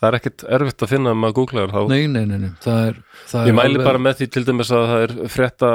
það 0.00 0.08
er 0.10 0.16
ekkert 0.20 0.44
erfitt 0.58 0.84
að 0.86 0.92
finna 0.94 1.12
um 1.16 1.26
að 1.28 1.34
googla 1.38 1.64
þér 1.66 1.74
þá 1.76 1.80
Nei, 1.92 2.06
nei, 2.08 2.24
nei, 2.28 2.38
nei, 2.46 2.50
það 2.64 2.80
er, 2.88 3.00
það 3.30 3.46
ég 3.46 3.52
er 3.52 3.58
mæli 3.60 3.74
alveg- 3.74 3.88
bara 3.90 4.02
með 4.06 4.20
því 4.20 4.30
til 4.36 4.44
dæmis 4.48 4.72
að 4.72 4.86
það 4.90 5.04
er 5.06 5.14
frétta 5.36 5.72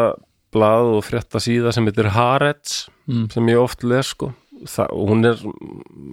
blað 0.56 0.92
og 0.96 1.04
frétta 1.06 1.42
síða 1.44 1.74
sem 1.76 1.86
heitir 1.90 2.12
Haaretz 2.16 2.76
Mm. 3.06 3.28
sem 3.30 3.46
ég 3.52 3.60
oft 3.62 3.84
les 3.86 4.08
sko 4.16 4.32
það, 4.66 4.88
og 4.98 5.10
hún 5.12 5.26
er, 5.30 5.42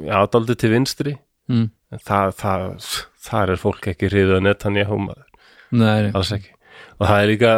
já, 0.05 0.19
daldið 0.29 0.59
til 0.61 0.71
vinstri 0.75 1.13
mm. 1.49 1.71
en 1.97 2.03
það, 2.05 2.35
er 3.49 3.63
fólk 3.63 3.87
ekki 3.95 4.11
hriðið 4.11 4.35
að 4.37 4.43
Netanyahu 4.45 4.99
maður, 5.07 5.29
Nei, 5.73 6.03
nei, 6.05 6.11
alls 6.13 6.35
ekki 6.37 6.51
og 7.01 7.07
það 7.09 7.17
er 7.23 7.31
líka, 7.33 7.53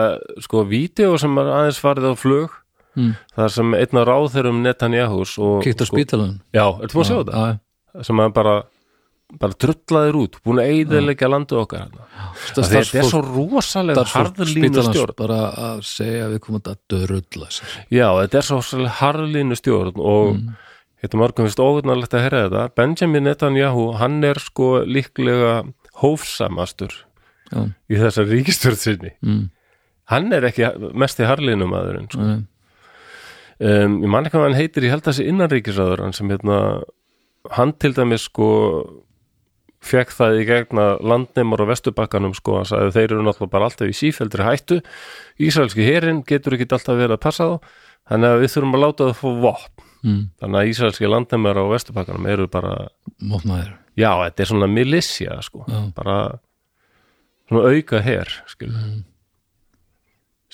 sko, 0.47 0.63
vídeo 0.71 1.17
sem 1.19 1.35
er 1.43 1.51
aðeins 1.51 1.81
farið 1.83 2.07
á 2.07 2.15
flug 2.15 2.55
mm. 2.95 3.11
það 3.35 3.51
sem 3.57 3.75
einn 3.81 4.01
af 4.05 4.07
ráðherrum 4.13 4.63
Netanyahus 4.63 5.35
og, 5.43 5.57
Kíkt 5.67 5.83
á 5.83 5.87
sko, 5.89 5.97
spítalan 5.99 6.37
já, 6.55 6.65
ertu 6.79 6.95
búin 6.95 7.03
að 7.03 7.11
sjá 7.11 7.19
þetta? 7.25 7.43
Já, 7.43 8.07
sem 8.07 8.23
að 8.23 8.33
bara 8.39 8.55
bara 9.40 9.56
drullaðir 9.61 10.19
út, 10.19 10.36
búin 10.44 10.61
að 10.62 10.70
eyðilegja 10.73 11.31
landu 11.31 11.59
okkar 11.61 11.85
hérna. 11.85 12.06
Þetta 12.55 13.01
er 13.01 13.09
svo 13.09 13.20
rosalega 13.24 14.05
harðlínu 14.12 14.85
stjórn 14.89 15.16
bara 15.19 15.39
að 15.69 15.82
segja 15.89 16.28
við 16.32 16.43
komum 16.44 16.62
að 16.62 16.78
dörulla 16.90 17.48
sér 17.55 17.74
já, 17.93 18.06
þetta 18.20 18.40
er 18.40 18.48
svo 18.48 18.61
rosalega 18.61 18.94
harðlínu 19.01 19.59
stjórn 19.59 20.01
og 20.01 20.31
mm. 20.35 20.55
þetta 21.05 21.20
margum 21.23 21.48
finnst 21.48 21.65
óvinnarlegt 21.65 22.16
að 22.16 22.24
herra 22.27 22.44
þetta 22.47 22.65
Benjamin 22.81 23.28
Netanyahu, 23.28 23.89
hann 24.01 24.19
er 24.27 24.40
sko 24.43 24.70
líklega 24.86 25.55
hófsamastur 26.02 26.97
já, 27.51 27.61
í 27.90 28.01
þessar 28.01 28.31
ríkistjórn 28.31 28.81
sinni 28.81 29.15
mm. 29.19 29.47
hann 30.15 30.35
er 30.36 30.51
ekki 30.51 30.73
mest 30.97 31.23
í 31.23 31.28
harðlínu 31.28 31.70
maðurinn 31.70 32.11
sko. 32.11 32.27
Nei. 32.27 32.44
um, 33.61 34.02
ég 34.02 34.11
man 34.11 34.27
ekki 34.27 34.39
hvað 34.39 34.51
hann 34.51 34.61
heitir, 34.61 34.86
ég 34.86 34.94
held 34.97 35.06
að 35.06 35.12
þessi 35.12 35.32
innanríkisraður 35.32 36.06
hann 36.06 36.16
sem 36.16 36.31
hérna 36.31 36.61
hann 37.52 37.74
til 37.77 37.93
dæmis 37.97 38.28
sko 38.31 38.48
fekk 39.85 40.12
það 40.16 40.36
í 40.40 40.44
gegna 40.48 40.85
landnemar 41.05 41.62
á 41.65 41.66
vesturbakkanum 41.70 42.35
sko, 42.36 42.62
sagði 42.69 42.93
þeir 42.97 43.06
eru 43.15 43.24
náttúrulega 43.27 43.52
bara 43.55 43.69
alltaf 43.70 43.90
í 43.90 43.97
sífældri 43.98 44.47
hættu 44.47 44.78
Ísraelski 45.44 45.86
herin 45.86 46.23
getur 46.28 46.56
ekki 46.56 46.69
alltaf 46.73 46.97
verið 46.98 47.16
að 47.19 47.23
passa 47.24 47.48
þá 47.51 47.56
þannig 48.11 48.35
að 48.35 48.43
við 48.44 48.52
þurfum 48.55 48.77
að 48.78 48.85
láta 48.85 49.09
það 49.09 49.19
fá 49.20 49.28
vopn 49.47 49.89
mm. 50.05 50.20
þannig 50.43 50.61
að 50.61 50.70
Ísraelski 50.73 51.11
landnemar 51.11 51.61
á 51.61 51.65
vesturbakkanum 51.73 52.28
eru 52.35 52.48
bara, 52.52 52.74
mótmaður 53.23 53.73
já, 53.97 54.11
þetta 54.24 54.44
er 54.44 54.51
svona 54.52 54.70
milissja 54.70 55.39
sko, 55.47 55.65
Já. 55.70 55.81
bara 55.97 56.19
svona 57.48 57.74
auka 57.74 58.01
her 58.05 58.31
Mm. 58.65 59.02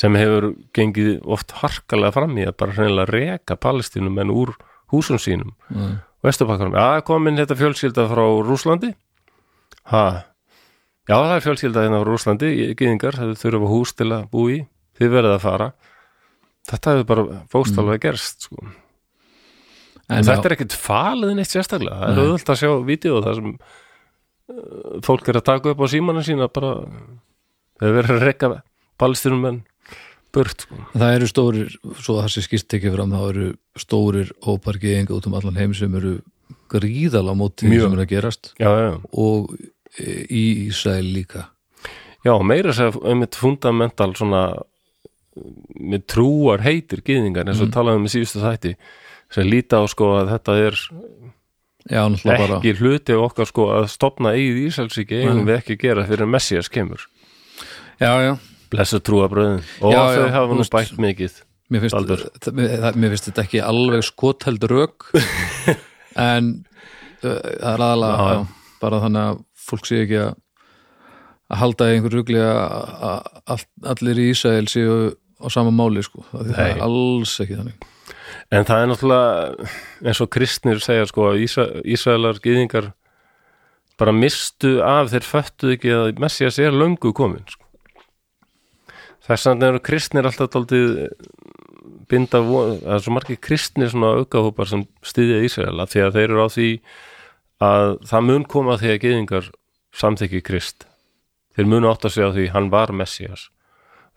sem 0.00 0.14
hefur 0.16 0.54
gengið 0.74 1.18
oft 1.28 1.52
harkalega 1.60 2.14
fram 2.16 2.38
í 2.40 2.46
að 2.48 2.56
bara 2.62 2.72
hreinlega 2.78 3.12
reka 3.12 3.56
palestinum 3.60 4.16
en 4.22 4.32
úr 4.32 4.54
húsum 4.94 5.20
sínum 5.20 5.52
Já. 5.70 6.00
Vesturbakkanum, 6.20 6.74
já, 6.76 7.00
komin 7.08 7.38
þetta 7.40 7.56
fjölskylda 7.56 8.04
frá 8.10 8.20
Rúslandi 8.44 8.90
ha, 9.90 10.04
já, 11.08 11.14
það 11.14 11.34
er 11.36 11.44
fjölskylda 11.46 11.84
hérna 11.86 12.02
frá 12.02 12.10
Rúslandi, 12.10 12.50
gyðingar, 12.78 13.18
þau 13.18 13.40
þurfa 13.40 13.70
hús 13.72 13.94
til 13.96 14.10
að 14.10 14.28
búa 14.32 14.52
í, 14.54 14.60
þið 15.00 15.14
verðið 15.16 15.36
að 15.36 15.44
fara. 15.46 15.70
Þetta 16.70 16.94
hefur 16.94 17.08
bara 17.08 17.26
fókstalvað 17.50 18.00
gerst, 18.04 18.46
sko. 18.48 18.70
En 20.10 20.26
þetta 20.26 20.48
er 20.48 20.56
ekkert 20.56 20.74
falið 20.74 21.36
neitt 21.38 21.52
sérstaklega, 21.52 21.96
það 22.00 22.12
er 22.12 22.24
auðvöld 22.24 22.52
að 22.52 22.60
sjá 22.60 22.70
vídeo 22.86 23.20
þar 23.24 23.36
sem 23.38 23.50
uh, 23.54 24.94
fólk 25.06 25.30
er 25.30 25.38
að 25.38 25.46
taka 25.46 25.72
upp 25.72 25.82
á 25.82 25.86
símanu 25.92 26.24
sína 26.26 26.50
bara, 26.50 26.72
þau 27.78 27.90
verður 27.94 28.16
að 28.16 28.26
rekka 28.26 28.50
palestinum 29.00 29.46
en 29.46 29.60
burt, 30.34 30.66
sko. 30.66 30.80
Það 30.94 31.14
eru 31.16 31.30
stórir 31.30 31.70
svo 32.02 32.18
að 32.18 32.24
það 32.24 32.34
sé 32.34 32.44
skýrt 32.46 32.68
tekið 32.74 32.96
fram 32.96 33.14
þá 33.14 33.22
eru 33.28 33.46
stórir 33.78 34.34
hópar 34.46 34.78
geðinga 34.82 35.16
út 35.16 35.30
um 35.30 35.38
allan 35.38 35.58
heim 35.58 35.74
sem 35.78 35.94
eru 35.98 36.18
gríðala 36.70 37.34
móti 37.38 37.66
því 37.66 37.74
Mjög. 37.74 37.84
sem 37.84 37.96
er 37.96 38.02
að 38.02 38.10
gerast. 38.14 38.52
Já, 38.60 38.70
já, 38.70 38.92
og 39.12 39.54
e, 39.56 40.10
í 40.26 40.44
Ísrael 40.68 41.08
líka. 41.14 41.46
Já, 42.26 42.34
meira 42.44 42.74
sér 42.76 42.96
einmitt 43.00 43.38
fundamental 43.38 44.12
svona 44.18 44.44
með 45.80 46.04
trúar 46.10 46.64
heitir 46.64 47.04
gyðingar 47.06 47.48
eins 47.48 47.62
og 47.62 47.70
mm. 47.70 47.74
talaðum 47.76 48.04
með 48.04 48.16
síðustu 48.16 48.42
þætti 48.42 48.74
sem 49.30 49.46
líta 49.46 49.80
á 49.80 49.84
sko 49.88 50.08
að 50.18 50.32
þetta 50.34 50.56
er 50.58 50.78
já, 51.88 52.02
ekki 52.50 52.74
hluti 52.80 53.16
okkar 53.16 53.48
sko 53.48 53.68
að 53.78 53.86
stopna 53.92 54.34
eigið 54.36 54.64
Ísælsíki 54.66 55.20
eigum 55.22 55.46
við 55.46 55.60
ekki 55.60 55.78
að 55.78 55.84
gera 55.86 56.06
fyrir 56.08 56.26
en 56.26 56.34
Messias 56.34 56.68
kemur. 56.72 57.06
Já, 58.00 58.12
já, 58.26 58.32
blessa 58.72 59.00
trúabröðin 59.04 59.62
og 59.80 59.94
Já, 59.94 60.02
þau 60.16 60.34
hafa 60.34 60.58
nú 60.58 60.66
bætt 60.74 61.00
mikið 61.00 61.38
mér 61.70 61.84
finnst, 61.84 62.50
mér, 62.56 62.90
mér 62.98 63.14
finnst 63.14 63.30
þetta 63.30 63.44
ekki 63.46 63.62
alveg 63.62 64.04
skotheld 64.06 64.66
rök 64.70 65.10
en 66.16 66.52
uh, 67.22 67.28
það 67.28 67.72
er 67.74 67.84
aðalega 67.86 68.38
bara 68.80 69.02
þannig 69.04 69.28
að 69.28 69.42
fólk 69.70 69.86
sé 69.86 70.04
ekki 70.04 70.22
að 70.24 70.38
að 71.50 71.58
halda 71.64 71.88
í 71.88 71.96
einhver 71.96 72.14
rugli 72.14 72.42
að 72.42 73.64
allir 73.90 74.20
í 74.22 74.28
Ísrael 74.30 74.68
séu 74.70 74.98
á 75.40 75.46
sama 75.50 75.72
máli 75.74 76.02
sko, 76.04 76.22
það 76.30 76.52
er 76.66 76.82
alls 76.84 77.34
ekki 77.42 77.58
þannig. 77.58 77.88
En 78.54 78.66
það 78.66 78.82
er 78.82 78.90
náttúrulega 78.90 79.70
eins 80.10 80.20
og 80.22 80.30
kristnir 80.34 80.82
segja 80.82 81.08
sko 81.10 81.30
að 81.30 81.44
Ísa, 81.46 81.66
Ísraelar 81.82 82.38
gyðingar 82.44 82.92
bara 84.00 84.14
mistu 84.16 84.78
af 84.84 85.10
þeir 85.12 85.26
föttu 85.26 85.74
ekki 85.74 85.92
að 85.94 86.20
Messias 86.22 86.58
er 86.62 86.76
löngu 86.76 87.12
komin 87.16 87.44
sko. 87.48 87.66
þess 89.26 89.50
vegna 89.50 89.70
eru 89.70 89.82
kristnir 89.84 90.26
alltaf 90.26 90.50
daldið 90.54 90.94
binda, 92.10 92.42
það 92.42 92.96
er 92.96 93.04
svo 93.04 93.14
margir 93.16 93.40
kristnir 93.42 93.92
svona 93.92 94.16
aukahópar 94.20 94.68
sem 94.70 94.84
styðja 95.06 95.44
Ísraela 95.46 95.88
því 95.90 96.04
að 96.06 96.18
þeir 96.18 96.28
eru 96.28 96.44
á 96.44 96.48
því 96.50 96.68
að 97.60 97.96
það 98.10 98.28
mun 98.28 98.44
koma 98.50 98.76
því 98.80 98.92
að 98.94 99.00
gyðingar 99.04 99.48
samþykki 100.00 100.44
krist. 100.46 100.86
Þeir 101.56 101.72
munu 101.72 101.90
átt 101.90 102.06
að 102.06 102.14
segja 102.16 102.34
því 102.36 102.52
hann 102.54 102.70
var 102.72 102.94
Messias 102.96 103.48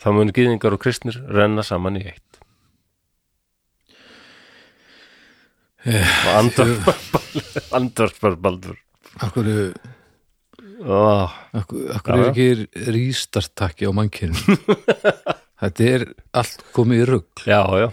það 0.03 0.17
mun 0.17 0.33
gyðingar 0.35 0.75
og 0.75 0.83
kristnir 0.83 1.17
renna 1.31 1.63
saman 1.65 1.99
í 1.99 2.05
eitt. 2.11 2.39
Og 5.83 6.29
andvarpar 7.75 8.37
baldur. 8.43 8.77
Akkur, 9.23 9.47
akkur, 11.53 12.15
er 12.15 12.29
ekki 12.31 12.47
rístartakki 12.95 13.87
á 13.87 13.91
mannkynum 13.93 14.39
Þetta 15.63 15.89
er 15.95 16.07
allt 16.43 16.63
komið 16.75 17.03
í 17.03 17.09
rugg 17.09 17.43
já, 17.47 17.61
já. 17.83 17.89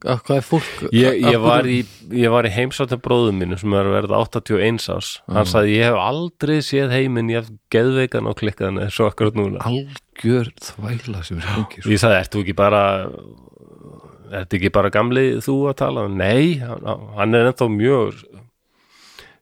Hvað 0.00 0.30
er 0.38 0.44
fólk 0.46 0.76
Ég, 0.96 1.16
ég, 1.20 1.36
var 1.42 1.66
í, 1.68 1.80
ég 2.16 2.30
var 2.32 2.46
í 2.48 2.52
heimsátt 2.54 2.94
af 2.96 3.02
bróðum 3.04 3.36
mínu 3.42 3.58
sem 3.60 3.74
er 3.76 3.84
að 3.90 3.96
verða 3.98 4.20
81 4.24 4.86
ás 4.94 5.10
hann 5.28 5.48
sagði 5.50 5.74
ég 5.76 5.90
hef 5.90 5.98
aldrei 6.00 6.54
séð 6.64 6.94
heiminn 6.94 7.28
ég 7.34 7.42
hef 7.42 7.50
geðveikan 7.74 8.30
og 8.30 8.38
klikkaðan 8.40 8.80
eins 8.86 8.96
og 9.02 9.10
akkurat 9.10 9.36
núna. 9.36 9.60
Algjör 9.68 10.48
þvæla 10.56 11.20
sem 11.28 11.42
er 11.42 11.50
hengi 11.52 11.82
sko. 11.82 11.92
ég 11.92 12.00
sagði, 12.00 12.20
ert 12.22 12.32
þú 12.32 12.44
ekki 12.46 12.56
bara 12.62 12.82
ert 14.40 14.56
ekki 14.56 14.70
bara 14.72 14.92
gamli 14.94 15.26
þú 15.44 15.56
að 15.68 15.76
tala? 15.82 16.06
Nei, 16.08 16.60
hann, 16.62 17.34
er 17.36 17.50
ennþá 17.50 17.68
mjög 17.74 18.22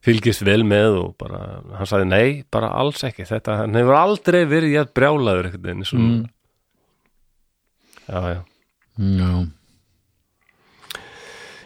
fylgist 0.09 0.43
vel 0.47 0.63
með 0.67 0.97
og 1.03 1.15
bara, 1.21 1.41
hann 1.77 1.89
sagði 1.91 2.09
nei, 2.09 2.27
bara 2.55 2.71
alls 2.81 3.03
ekki. 3.07 3.27
Þetta, 3.29 3.61
hann 3.63 3.77
hefur 3.79 3.99
aldrei 3.99 4.41
verið 4.49 4.75
jætt 4.79 4.93
brjálaður 4.97 5.51
eitthvað 5.53 5.73
eins 5.77 5.93
og 5.95 6.03
Mm. 6.03 6.19
Já, 8.09 8.21
já. 8.35 8.43
Já, 8.99 9.47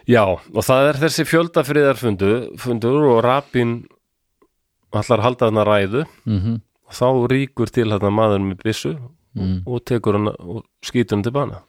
Já, 0.05 0.23
og 0.27 0.63
það 0.67 0.87
er 0.89 0.97
þessi 0.99 1.23
fjöldafriðarfundu 1.29 2.31
fundur 2.59 3.05
og 3.07 3.21
rapin 3.23 3.85
allar 4.91 5.21
halda 5.23 5.47
þarna 5.47 5.63
ræðu. 5.65 6.01
Mhm. 6.27 6.57
Og 6.87 6.93
þá 6.93 7.07
ríkur 7.31 7.71
til 7.71 7.87
þarna 7.89 8.11
maður 8.11 8.43
með 8.49 8.63
byssu 8.63 8.95
Mm. 9.33 9.63
og 9.65 9.81
tekur 9.83 10.13
hann 10.13 10.27
og 10.27 10.59
skýtur 10.85 11.15
hann 11.15 11.23
til 11.23 11.31
bana. 11.33 11.63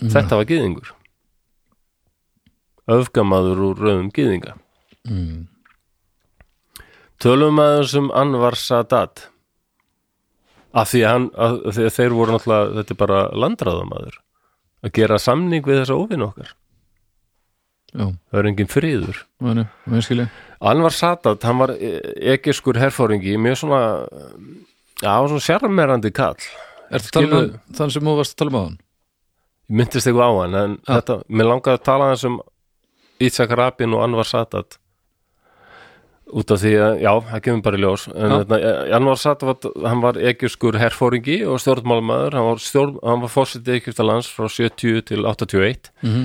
Þetta 0.00 0.34
var 0.40 0.44
gyðingur. 0.50 0.88
Öfgamaður 2.90 3.60
úr 3.68 3.76
rauðum 3.78 4.08
gyðinga. 4.12 4.56
Mm. 5.06 5.46
Tölum 7.22 7.54
maður 7.54 7.86
sem 7.88 8.10
Anvar 8.10 8.56
Sadat 8.58 9.28
af 10.74 10.90
því 10.90 11.02
hann, 11.06 11.30
að 11.38 11.56
því 11.70 11.86
að 11.88 11.96
þeir 11.96 12.16
voru 12.18 12.34
náttúrulega 12.34 12.76
þetta 12.80 12.94
er 12.94 13.00
bara 13.04 13.22
landræðamaður 13.44 14.20
að 14.84 14.94
gera 14.98 15.18
samning 15.22 15.64
við 15.64 15.80
þessa 15.82 15.96
óvinn 15.96 16.26
okkar. 16.26 16.52
Já, 17.94 18.06
það 18.10 18.40
er 18.40 18.48
engin 18.50 18.70
friður. 18.70 19.20
Skilja 20.02 20.26
Anvar 20.64 20.94
Sadat, 20.96 21.44
hann 21.46 21.60
var 21.60 21.74
ekiskur 22.34 22.78
herfóringi, 22.80 23.36
mjög 23.38 23.60
svona 23.60 23.82
já, 24.98 25.12
svona 25.28 25.44
sjarmerandi 25.44 26.10
kall. 26.14 26.40
Er 26.90 27.04
þetta 27.04 27.20
tala 27.20 27.42
um 27.44 27.76
þann 27.78 27.94
sem 27.94 28.08
þú 28.08 28.16
varst 28.18 28.34
að 28.34 28.42
tala 28.42 28.52
um 28.52 28.58
á 28.58 28.62
hann? 28.64 28.80
ég 29.64 29.78
myndist 29.78 30.08
eitthvað 30.08 30.28
á 30.28 30.32
hann 30.42 30.56
en 30.60 30.74
Já. 30.76 30.98
þetta, 30.98 31.16
mér 31.28 31.48
langaði 31.48 31.78
að 31.78 31.84
tala 31.88 32.08
um 32.28 32.40
Ítzak 33.24 33.54
Rabin 33.56 33.94
og 33.96 34.02
Anvar 34.04 34.28
Sadat 34.28 34.78
út 36.34 36.50
af 36.50 36.62
því 36.64 36.72
að, 36.82 36.94
já, 37.04 37.10
það 37.30 37.42
kemur 37.46 37.64
bara 37.64 37.78
í 37.78 37.82
ljós. 37.84 38.06
En 38.10 38.32
þetta, 38.34 38.58
Anvar 38.98 39.20
Sadat, 39.22 39.66
hann 39.84 40.00
var 40.02 40.18
ekiskur 40.32 40.78
herfóringi 40.82 41.36
og 41.46 41.60
stjórnmálmaður 41.62 42.38
hann 42.38 42.48
var, 42.48 42.62
stjórn, 42.64 42.96
hann 43.04 43.22
var 43.22 43.30
fórsetið 43.30 43.78
Egyptalands 43.78 44.30
frá 44.34 44.48
70 44.50 45.04
til 45.10 45.28
81 45.30 45.92
Mm 46.02 46.24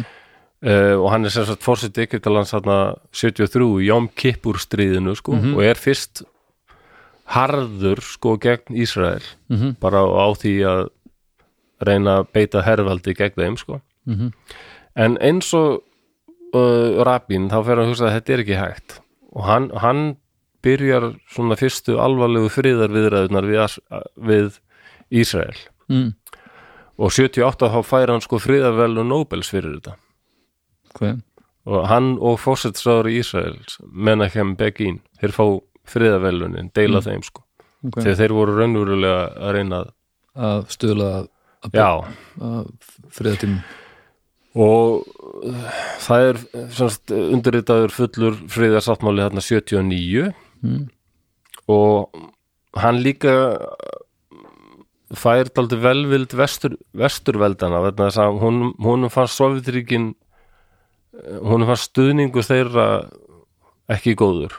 uh, 0.65 0.95
og 0.99 1.07
hann 1.13 1.27
er 1.27 1.33
sem 1.33 1.47
sagt 1.47 1.65
fórsetið 1.65 2.07
Egyptalands 2.07 2.53
þarna 2.55 2.79
73 3.15 3.69
í 3.79 3.89
Jóm 3.89 4.09
Kippur 4.15 4.59
stríðinu 4.61 5.15
sko, 5.19 5.37
og 5.55 5.63
er 5.65 5.79
fyrst 5.79 6.23
harður 7.29 8.01
sko 8.03 8.37
gegn 8.41 8.73
Ísrael. 8.73 9.23
-hmm. 9.49 9.75
bara 9.79 10.01
á 10.01 10.27
því 10.33 10.55
að 10.65 10.89
reyna 11.85 12.19
að 12.19 12.31
beita 12.33 12.61
hervaldi 12.65 13.13
gegn 13.13 13.37
þeim 13.37 13.57
sko. 13.57 13.81
Mhm. 14.05 14.31
en 14.95 15.17
eins 15.21 15.53
og 15.53 15.83
uh, 16.55 17.03
Rabin 17.05 17.49
þá 17.49 17.63
fer 17.63 17.77
að 17.77 17.87
hugsa 17.87 18.05
að 18.07 18.13
þetta 18.15 18.33
er 18.33 18.39
ekki 18.39 18.57
hægt 18.57 18.99
og 19.35 19.45
hann, 19.45 19.69
hann 19.77 20.03
byrjar 20.65 21.13
svona 21.31 21.57
fyrstu 21.59 21.99
alvarlegu 22.01 22.49
friðar 22.51 22.93
viðræðunar 22.93 23.47
við, 23.47 23.77
við 24.29 24.59
Ísrael 25.21 25.57
mm. 25.89 26.11
og 26.99 27.13
78 27.15 27.71
þá 27.73 27.79
fær 27.87 28.13
hann 28.13 28.25
sko 28.25 28.41
friðarvelu 28.43 29.05
Nobels 29.07 29.51
fyrir 29.53 29.77
þetta 29.79 29.97
Hvað? 30.97 31.21
og 31.69 31.85
hann 31.91 32.15
og 32.17 32.39
fórsetsáður 32.41 33.11
í 33.11 33.19
Ísrael 33.21 33.59
Menachem 33.93 34.55
Begin 34.59 35.01
þeir 35.21 35.35
fá 35.35 35.45
friðarvelunin, 35.89 36.73
deila 36.75 37.01
þeim 37.05 37.23
sko 37.25 37.45
okay. 37.85 38.03
þegar 38.03 38.19
þeir 38.23 38.35
voru 38.37 38.57
raunverulega 38.59 39.23
að 39.37 39.55
reyna 39.57 39.83
að 39.83 39.95
að 40.39 40.65
stuðla 40.73 41.09
að, 41.19 41.29
að, 42.39 42.67
friðatímum 43.15 43.61
og 44.57 45.03
uh, 45.45 45.67
það 46.01 46.27
er 46.29 46.41
semst, 46.75 47.13
undirritaður 47.13 47.93
fullur 47.93 48.39
friðarsáttmáli 48.49 49.27
þarna 49.27 49.43
79 49.45 50.31
mm. 50.63 50.85
og 51.69 52.23
hann 52.79 53.01
líka 53.05 53.35
fær 55.17 55.49
daldi 55.53 55.77
velvild 55.81 56.33
vestur, 56.37 56.75
vesturveldana 56.93 57.81
hún, 58.41 58.73
hún 58.77 59.09
fannst 59.09 59.37
Sovjetríkin 59.39 60.11
hún 61.41 61.65
fannst 61.67 61.89
stuðningu 61.89 62.43
þeirra 62.45 62.87
ekki 63.89 64.15
góður. 64.17 64.53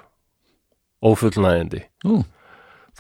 Ófullnægindi 1.01 1.81
Ú, 2.05 2.21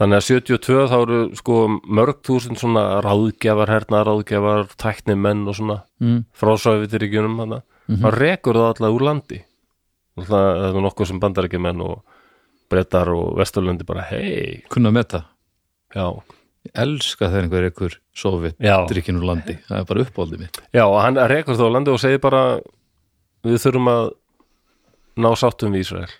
þannig 0.00 0.16
að 0.16 0.26
72 0.26 0.86
þá 0.90 0.96
eru 0.98 1.18
sko 1.38 1.58
mörg 1.84 2.22
þúsund 2.26 2.60
svona 2.60 2.84
ráðgjafar 3.04 3.72
herna 3.74 4.00
ráðgjafar, 4.08 4.70
tæknimenn 4.80 5.44
og 5.50 5.58
svona 5.58 5.82
mm. 6.00 6.22
frá 6.32 6.54
Sovjetiríkjunum 6.56 7.36
hann 7.42 7.58
mm 7.60 7.66
hann 8.06 8.16
rekur 8.16 8.58
það 8.58 8.68
alltaf 8.70 8.96
úr 8.96 9.06
landi. 9.06 9.40
Alltaf, 10.18 10.30
það 10.32 10.66
er 10.68 10.84
nokkuð 10.86 11.10
sem 11.10 11.20
bandarækjumenn 11.22 11.84
og 11.84 12.18
brettar 12.70 13.10
og 13.12 13.32
vesturlöndi 13.40 13.86
bara 13.88 14.06
hei, 14.10 14.62
kunna 14.70 14.92
að 14.92 14.96
meta. 15.00 15.22
Já, 15.90 16.06
ég 16.68 16.80
elska 16.84 17.30
þegar 17.32 17.48
einhver 17.48 17.66
Já. 18.62 18.76
drikkin 18.86 19.18
úr 19.18 19.26
landi, 19.32 19.58
það 19.66 19.82
er 19.82 19.88
bara 19.90 20.04
uppáldið 20.06 20.44
mitt. 20.44 20.62
Já 20.76 20.84
hann 20.86 21.18
rekur 21.34 21.58
það 21.58 21.66
úr 21.66 21.76
landi 21.76 21.94
og 21.94 22.02
segir 22.02 22.22
bara 22.22 22.42
við 23.46 23.58
þurfum 23.64 23.90
að 23.90 24.10
ná 25.20 25.30
sáttum 25.36 25.74
við 25.74 25.86
Ísrael 25.86 26.12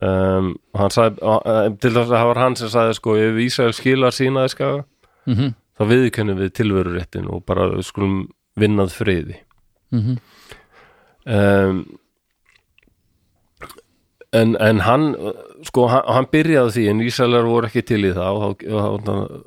um, 0.00 0.54
og 0.74 0.80
hann 0.80 0.94
sagði 0.94 1.22
um, 1.22 1.76
til 1.80 1.92
þess 1.92 2.04
að 2.04 2.14
það 2.14 2.30
var 2.30 2.42
hann 2.42 2.56
sem 2.60 2.72
sagði 2.72 2.96
sko 2.98 3.16
ef 3.20 3.42
Ísrael 3.46 3.76
skilar 3.76 4.16
sínaði 4.16 4.54
skaga 4.54 4.84
mm 5.26 5.34
-hmm. 5.34 5.54
þá 5.78 5.84
viðkennum 5.92 6.40
við 6.40 6.54
tilveruréttin 6.60 7.28
og 7.28 7.44
bara 7.46 7.70
skulum 7.82 8.26
vinnað 8.56 8.96
friði 8.96 9.42
Mm 9.90 10.18
um, 11.26 11.98
en, 14.32 14.56
en 14.56 14.80
hann 14.80 15.14
sko 15.64 15.86
hann, 15.90 16.02
hann 16.06 16.28
byrjaði 16.32 16.72
því 16.74 16.88
en 16.90 17.00
Ísraelar 17.00 17.46
voru 17.48 17.66
ekki 17.66 17.82
til 17.82 18.04
í 18.04 18.12
það 18.16 18.40
og 18.40 19.04
þá, 19.06 19.42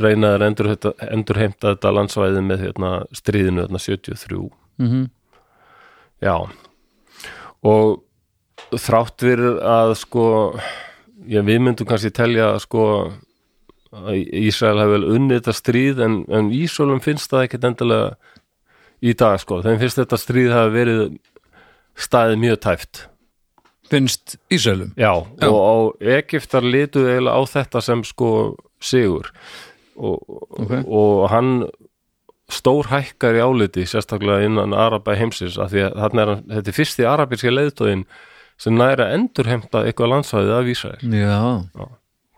reynaður 0.00 0.46
endur, 0.46 0.70
endur 1.10 1.40
heimta 1.40 1.74
þetta 1.74 1.92
landsvæði 1.92 2.42
með 2.46 2.64
hérna, 2.66 2.92
stríðinu 3.12 3.64
hérna, 3.64 3.78
73 3.78 4.50
-hmm. 4.78 5.08
já 6.20 6.36
og 7.62 8.02
þrátt 8.74 9.22
fyrir 9.24 9.60
að 9.64 9.94
sko 10.00 10.24
já, 11.28 11.40
við 11.46 11.60
myndum 11.62 11.88
kannski 11.88 12.12
telja 12.14 12.54
sko 12.62 12.84
að 13.94 14.16
Ísrael 14.42 14.80
hefur 14.80 14.94
vel 14.96 15.10
unnið 15.16 15.40
þetta 15.40 15.54
stríð 15.54 16.00
en, 16.02 16.16
en 16.34 16.50
Ísraelum 16.54 17.02
finnst 17.04 17.30
það 17.30 17.46
ekkit 17.46 17.66
endilega 17.70 18.08
í 19.04 19.12
dag 19.18 19.36
sko, 19.42 19.60
þeim 19.62 19.78
finnst 19.82 20.00
þetta 20.00 20.18
stríð 20.18 20.54
hafi 20.54 20.74
verið 20.74 21.02
staðið 21.94 22.40
mjög 22.42 22.60
tæft 22.64 23.04
finnst 23.92 24.36
Ísraelum 24.54 24.94
já, 24.98 25.12
Já. 25.12 25.48
og, 25.50 25.60
og 25.60 26.02
Egiptar 26.16 26.66
litu 26.66 27.04
eiginlega 27.06 27.38
á 27.38 27.42
þetta 27.54 27.84
sem 27.84 28.02
sko 28.06 28.30
sigur 28.82 29.30
og, 29.94 30.18
Ok. 30.58 30.72
og 30.90 31.28
hann 31.30 31.52
stór 32.50 32.90
hækkar 32.90 33.38
í 33.38 33.42
áliti 33.44 33.86
sérstaklega 33.88 34.48
innan 34.48 34.74
Araba 34.76 35.14
heimsins 35.16 35.56
af 35.60 35.70
því 35.72 35.86
að 35.86 36.18
er 36.24 36.32
þetta 36.58 36.72
er 36.72 36.76
fyrsti 36.76 37.06
arabíski 37.08 37.52
leiðtóðin 37.52 38.04
sem 38.60 38.76
næra 38.78 39.10
endurheimta 39.16 39.84
eitthvað 39.84 40.12
landsvæðið 40.14 40.56
af 40.56 40.72
Ísrael 40.74 41.14
já. 41.20 41.40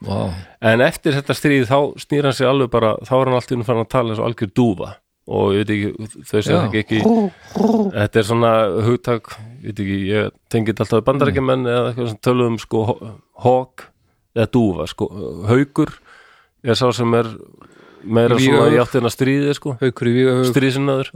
Vá. 0.07 0.21
en 0.61 0.85
eftir 0.85 1.17
þetta 1.17 1.37
stríð 1.37 1.67
þá 1.71 1.79
snýr 2.03 2.29
hann 2.29 2.37
sig 2.37 2.49
alveg 2.49 2.71
bara, 2.73 2.95
þá 3.05 3.15
er 3.17 3.25
hann 3.25 3.39
alltaf 3.39 3.67
fann 3.69 3.83
að 3.83 3.93
tala 3.95 4.13
eins 4.13 4.23
og 4.23 4.29
algjör 4.29 4.53
dúfa 4.53 4.91
og 5.27 5.57
ég 5.57 5.65
veit 5.65 5.73
ekki, 5.75 6.09
þau 6.23 6.41
sem 6.41 6.55
Já. 6.55 6.61
ekki 6.63 6.83
ekki 6.85 6.99
þetta 7.97 8.21
er 8.21 8.27
svona 8.29 8.51
hugtak 8.87 9.33
ég 9.65 9.71
veit 9.73 9.81
ekki, 9.83 9.97
ég 10.13 10.35
tengið 10.53 10.83
alltaf 10.85 11.07
bandarækjumenn 11.09 11.67
eða 11.67 11.89
eitthvað 11.91 12.11
sem 12.13 12.21
töluðum 12.23 12.59
sko 12.63 12.83
hók 13.47 13.89
eða 14.37 14.51
dúfa 14.55 14.87
sko, 14.93 15.09
haukur 15.51 15.97
er 16.63 16.79
sá 16.79 16.87
sem 16.95 17.19
er 17.19 17.33
meira 18.07 18.39
svona 18.39 18.67
í 18.71 18.75
Vígahaug. 18.75 18.87
áttina 18.87 19.13
stríði 19.13 19.55
sko, 19.59 19.77
haukur 19.81 20.11
í 20.11 20.17
vígahaug 20.17 20.51
stríðsinnaður 20.51 21.13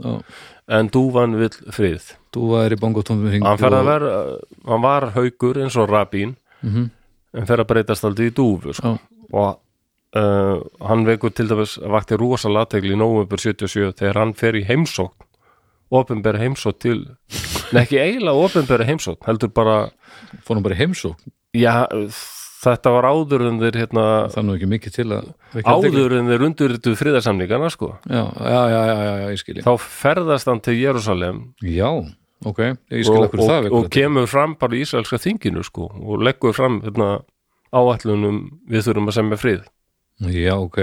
en 0.71 0.89
dúfan 0.93 1.37
vill 1.39 1.53
frið. 1.73 2.13
Þú 2.31 2.47
var 2.53 2.73
í 2.73 2.79
bongotónum 2.79 3.31
hring 3.31 3.45
hann, 3.47 3.77
að 3.81 4.07
hann 4.69 4.83
var 4.85 5.09
haukur 5.15 5.61
eins 5.63 5.77
og 5.79 5.89
rabín 5.91 6.35
mm 6.61 6.89
en 7.37 7.47
fer 7.47 7.61
að 7.63 7.69
breytast 7.71 8.07
aldrei 8.07 8.29
í 8.29 8.35
dúfu 8.35 8.73
sko. 8.75 8.95
og 9.31 9.51
uh, 10.19 10.63
hann 10.87 11.05
vekur 11.07 11.33
til 11.35 11.47
dæmis 11.51 11.77
vakti 11.79 12.17
rosa 12.19 12.51
lategli 12.51 12.95
í 12.95 12.99
nóvember 12.99 13.39
77 13.39 13.95
þegar 14.01 14.19
hann 14.19 14.33
fer 14.37 14.57
í 14.59 14.65
heimsókn. 14.67 15.27
Opinbera 15.91 16.39
heimsókn 16.39 16.79
til 16.79 16.99
Nei, 17.71 17.85
ekki 17.85 17.99
eiginlega 17.99 18.45
opinbera 18.47 18.87
heimsókn 18.87 19.23
heldur 19.27 19.51
bara, 19.55 19.77
fór 20.43 20.57
hann 20.57 20.65
bara 20.67 20.79
heimsók 20.79 21.19
já, 21.55 21.87
þetta 22.61 22.93
var 22.93 23.07
áður 23.09 23.45
en 23.49 23.59
þeir 23.61 23.77
hérna, 23.81 24.05
er 24.29 24.45
nú 24.45 24.55
ekki 24.57 24.69
mikið 24.69 24.95
til 24.97 25.07
að 25.17 25.29
áður 25.65 26.15
en 26.19 26.31
þeir 26.31 26.45
undurrituð 26.47 26.97
friðarsamningana 26.99 27.69
sko, 27.73 27.95
já, 28.05 28.21
já, 28.21 28.61
já, 28.71 28.81
já, 28.91 28.97
já, 29.01 29.27
ég 29.33 29.41
skilji 29.41 29.65
þá 29.65 29.71
ferðast 29.85 30.51
hann 30.51 30.61
til 30.65 30.77
Jérúsalem 30.77 31.41
já, 31.65 31.89
ok, 32.45 32.61
ég 32.93 33.05
skilji 33.07 33.17
og, 33.17 33.27
okkur 33.27 33.43
og, 33.43 33.49
það 33.49 33.69
og 33.71 33.77
athygli. 33.81 33.93
kemur 33.97 34.29
fram 34.29 34.55
bara 34.61 34.77
í 34.77 34.83
Ísraelska 34.85 35.21
þinginu 35.25 35.65
sko 35.65 35.89
og 35.89 36.25
leggur 36.25 36.55
fram 36.57 36.79
hérna, 36.85 37.09
áætlunum 37.73 38.41
við 38.69 38.87
þurfum 38.89 39.07
að 39.07 39.15
semja 39.15 39.39
frið. 39.39 39.61
Já, 40.29 40.53
ok, 40.59 40.79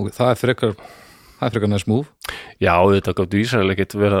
ok, 0.00 0.12
það 0.14 0.30
er 0.30 0.40
frekar 0.40 0.76
það 0.78 1.48
er 1.48 1.56
frekar 1.58 1.72
næst 1.74 1.90
múf 1.90 2.12
Já, 2.62 2.78
þetta 2.80 3.12
gáttu 3.18 3.40
Ísrael 3.42 3.74
ekkert 3.74 3.96
vera 3.98 4.20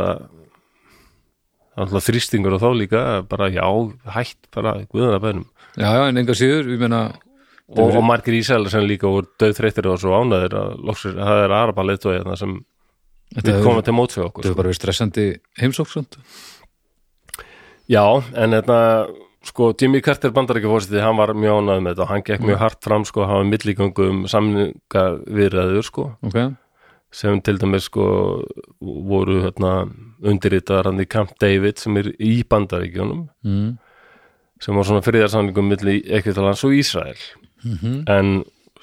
alltaf 1.74 2.06
þrýstingur 2.06 2.56
og 2.56 2.62
þá 2.62 2.70
líka 2.78 3.02
bara 3.28 3.50
já, 3.52 3.66
hætt 4.14 4.48
bara 4.54 4.76
guðana 4.90 5.20
bænum. 5.22 5.46
Já, 5.74 5.88
já, 5.90 6.02
en 6.08 6.20
enga 6.22 6.36
síður, 6.38 6.70
ég 6.70 6.82
meina 6.82 7.02
og, 7.68 7.96
og 7.96 8.04
margir 8.04 8.36
Ísraelar 8.38 8.72
sem 8.72 8.86
líka 8.86 9.10
voru 9.10 9.28
döðþreyttir 9.40 9.88
og 9.90 10.00
svo 10.02 10.14
ánæðir 10.20 10.56
að 10.60 10.72
loksir, 10.86 11.18
það 11.18 11.44
er 11.44 11.54
araba 11.56 11.86
leitói 11.88 12.16
þarna 12.16 12.38
sem 12.38 12.56
hefur 13.34 13.62
koma 13.64 13.84
til 13.84 13.96
móts 13.96 14.18
við 14.18 14.26
okkur 14.28 14.44
hefur 14.44 14.52
sko. 14.52 14.58
bara 14.60 14.70
verið 14.70 14.80
stressandi 14.80 15.28
heimsóksund 15.60 16.18
Já, 17.90 18.04
en 18.40 18.56
þetta 18.56 18.78
sko, 19.44 19.72
Jimmy 19.76 20.00
Carter 20.04 20.32
bandarækja 20.32 20.70
fórstið, 20.72 21.02
hann 21.04 21.18
var 21.18 21.34
mjög 21.36 21.58
ánæður 21.60 21.82
með 21.84 21.90
þetta 21.90 22.04
og 22.04 22.12
hann 22.12 22.24
gekk 22.24 22.44
mjög 22.48 22.60
hart 22.62 22.80
fram 22.84 23.04
sko, 23.08 23.26
hann 23.28 23.42
var 23.42 23.50
milligöngu 23.50 24.06
um 24.12 24.22
samninga 24.30 25.04
viðræður 25.26 25.88
sko, 25.88 26.06
ok, 26.24 26.38
sem 27.14 27.38
til 27.46 27.60
dæmis 27.62 27.86
sko 27.88 28.06
voru 28.82 29.40
hérna 29.44 29.74
undirritaðar 30.24 30.90
hann 30.90 31.02
í 31.02 31.08
Camp 31.10 31.34
David 31.42 31.78
sem 31.82 31.96
er 32.00 32.10
í 32.18 32.40
bandaríkjónum 32.50 33.28
mm. 33.46 33.68
sem 34.64 34.74
var 34.78 34.88
svona 34.88 35.04
friðarsamningum 35.06 35.70
milli 35.70 36.00
Ekvitalands 36.18 36.64
og 36.66 36.76
Ísrael. 36.76 37.20
Mm 37.64 38.02
en 38.10 38.34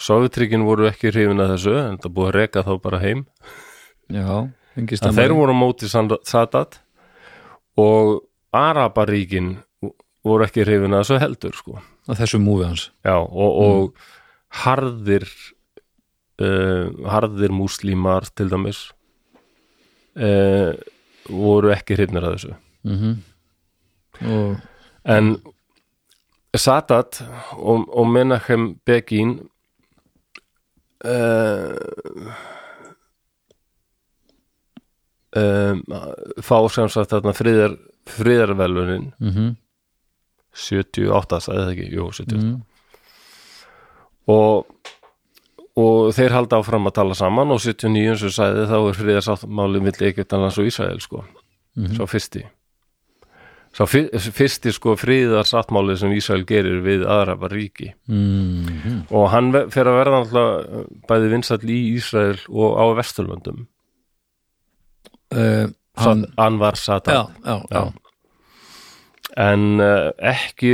Sovjetríkin 0.02 0.64
voru 0.66 0.88
ekki 0.90 1.12
hrifin 1.12 1.42
að 1.44 1.52
þessu 1.56 1.74
en 1.78 2.00
það 2.02 2.14
búið 2.16 2.30
að 2.32 2.38
reka 2.40 2.64
þá 2.66 2.72
bara 2.82 3.00
heim. 3.04 3.20
Já, 4.10 4.48
en 4.80 5.18
þeir 5.18 5.36
voru 5.38 5.54
á 5.54 5.62
móti 5.62 5.90
Sand- 5.92 6.18
Sadat 6.26 6.80
og 7.78 8.24
Araparíkin 8.56 9.60
voru 10.26 10.48
ekki 10.48 10.66
hrifin 10.66 10.96
að 10.96 11.04
þessu 11.04 11.20
heldur 11.22 11.60
sko. 11.60 11.78
að 12.10 12.24
þessu 12.24 12.42
múfi 12.42 12.66
hans. 12.66 12.88
Já, 13.06 13.14
og, 13.22 13.52
og 13.62 13.94
harðir 14.64 15.28
uh, 16.40 16.88
harðir 17.12 17.54
múslímar 17.56 18.28
til 18.36 18.50
dæmis 18.52 18.86
uh, 20.16 20.72
voru 21.30 21.74
ekki 21.76 21.98
hrifnir 22.00 22.28
að 22.28 22.38
þessu. 22.38 22.56
Mm 22.88 23.20
og 24.22 24.58
en 25.10 25.32
Sadat 26.54 27.24
og, 27.58 27.88
og 27.90 28.06
Menachem 28.12 28.76
Begin 28.86 29.32
um, 31.02 32.28
fá 36.44 36.58
sem 36.70 36.92
sagt 36.92 37.16
þarna 37.16 37.34
friðar, 37.34 37.74
friðarvelunin 38.14 39.10
mm 39.18 39.50
78 40.52 41.40
sagði 41.46 41.62
það 41.64 41.72
ekki, 41.74 41.86
jú 41.96 42.08
78 42.12 42.42
mm. 42.44 42.56
og, 44.36 44.90
og 45.80 46.12
þeir 46.16 46.36
halda 46.36 46.60
áfram 46.60 46.90
að 46.90 46.98
tala 46.98 47.16
saman 47.18 47.54
og 47.54 47.62
79 47.64 48.10
eins 48.12 48.24
og 48.28 48.34
sagði 48.36 48.66
þá 48.68 48.78
er 48.80 48.98
friðarsáttmáli 48.98 49.84
milli 49.84 50.10
Egyptalands 50.10 50.60
og 50.60 50.68
Ísrael 50.68 51.00
sko, 51.04 51.24
sá 51.96 52.04
fyrsti. 52.10 52.44
Sá 53.72 53.86
fyr, 53.88 54.10
fyrsti 54.36 54.74
sko 54.76 54.98
friðarsáttmáli 55.00 55.96
sem 56.00 56.12
Ísrael 56.12 56.44
gerir 56.48 56.82
við 56.84 57.06
aðra 57.08 57.38
ríki. 57.54 57.94
Mm. 58.12 59.06
og 59.10 59.30
hann 59.32 59.54
fer 59.72 59.88
að 59.88 60.00
verða 60.02 60.24
alltaf 60.26 60.88
bæði 61.08 61.32
vinsall 61.36 61.64
í 61.64 61.80
Ísrael 61.96 62.40
og 62.50 62.76
á 62.76 62.86
Vesturlöndum. 63.00 63.68
Uh, 65.32 65.72
hann, 65.96 66.26
hann, 66.36 66.60
var 66.60 66.76
já, 66.76 66.84
Satan. 66.84 67.32
Já, 67.46 67.64
já, 67.72 67.94
en 69.40 69.80
uh, 69.80 70.12
ekki 70.20 70.74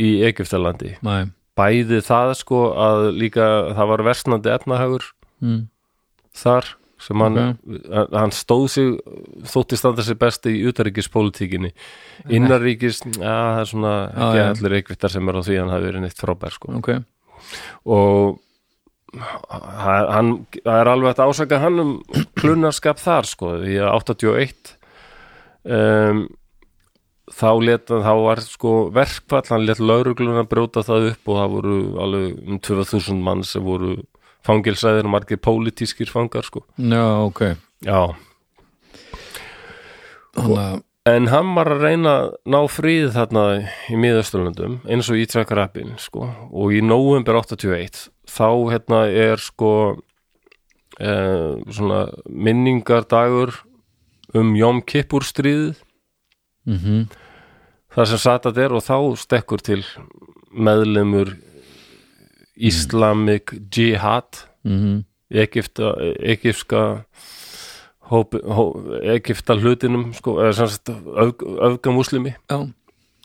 í 0.00 0.10
Egyptalandi. 0.26 0.96
Nei. 1.06 1.30
Bæði 1.58 2.00
það 2.06 2.34
sko 2.38 2.60
að 2.78 3.06
líka 3.18 3.46
það 3.76 3.88
var 3.94 4.02
versnandi 4.10 4.52
efnahagur 4.54 5.08
Mm. 5.40 5.68
þar 6.36 6.66
sem 7.00 7.16
hann, 7.24 7.36
hann 8.12 8.32
stóð 8.36 8.66
sig 8.68 8.88
þótti 9.48 9.78
standa 9.80 10.02
sér 10.04 10.18
besti 10.20 10.52
í 10.52 10.66
utaríkispolítíkinni 10.68 11.70
innarríkis, 12.28 12.98
ja, 13.16 13.56
það 13.56 13.60
er 13.62 13.70
svona 13.70 13.92
Já, 14.12 14.20
ekki 14.26 14.36
já. 14.42 14.44
allir 14.52 14.76
Egyptar 14.82 15.10
sem 15.14 15.28
er 15.32 15.38
á 15.40 15.42
því 15.46 15.54
að 15.56 15.62
hann 15.62 15.72
hafi 15.72 15.86
verið 15.88 16.04
neitt 16.04 16.20
frábær 16.20 16.52
sko. 16.58 16.74
Ok, 16.76 16.90
og 17.88 18.38
hann, 19.48 20.06
hann- 20.12 20.46
það 20.60 20.80
er 20.82 20.90
alveg 20.92 21.14
að 21.16 21.32
ásaka 21.32 21.58
hann 21.64 21.80
um 21.80 21.94
klunarskap 22.40 23.00
þar 23.00 23.24
sko 23.32 23.54
því 23.64 23.78
að 23.80 23.96
81 23.96 24.76
um, 25.64 26.20
þá 27.34 27.50
let 27.64 27.90
þá 27.90 28.14
var 28.24 28.42
sko 28.44 28.72
verkfall, 28.94 29.44
hann 29.50 29.66
let 29.68 29.82
laurugluna 29.82 30.46
brjóta 30.50 30.84
það 30.86 31.12
upp 31.12 31.30
og 31.30 31.38
það 31.40 31.52
voru 31.56 31.76
alveg 32.06 32.40
um 32.46 32.62
2000 32.66 33.22
mann 33.26 33.44
sem 33.46 33.64
voru 33.64 33.98
fangilsæðir 34.46 35.06
og 35.06 35.14
margir 35.14 35.40
pólitískir 35.42 36.10
fangar 36.10 36.46
sko. 36.48 36.64
Já, 36.80 37.04
ok. 37.26 37.42
Já, 37.84 38.14
Þannig 40.36 40.60
að, 40.62 40.76
en 41.10 41.28
hann 41.32 41.54
var 41.56 41.70
að 41.74 41.84
reyna 41.84 42.12
að 42.20 42.28
ná 42.54 42.58
fríð 42.70 43.08
þarna 43.16 43.44
í 43.90 43.98
miðausturlöndum 43.98 44.78
eins 44.86 45.10
og 45.10 45.18
í 45.18 45.26
trekkarapin 45.30 45.96
sko 46.00 46.28
og 46.50 46.76
í 46.76 46.82
nóvember 46.84 47.40
81 47.40 48.06
þá 48.30 48.48
hérna 48.70 49.02
er 49.08 49.42
sko 49.42 49.72
eh, 51.00 51.58
svona 51.72 52.04
minningardagur 52.28 53.56
um 54.38 54.54
Jóm 54.58 54.84
Kippur 54.86 55.26
stríðið 55.26 55.80
mm 56.70 57.04
þar 57.90 58.06
sem 58.06 58.20
satat 58.22 58.58
er 58.62 58.70
og 58.70 58.84
þá 58.86 58.96
stekkur 59.18 59.62
til 59.66 59.80
meðlemur 60.54 61.32
Islamic 62.54 63.50
Jihad. 63.74 64.44
Mm 64.62 65.04
Egipta, 65.30 65.92
Egipska 66.18 67.04
Egipta 68.10 69.54
hlutinum 69.54 70.08
sko, 70.14 70.40
eða 70.42 70.54
sem 70.58 70.70
sagt 70.72 70.90
öfg, 70.90 71.44
öfgamuslimi 71.68 72.32
já, 72.34 72.56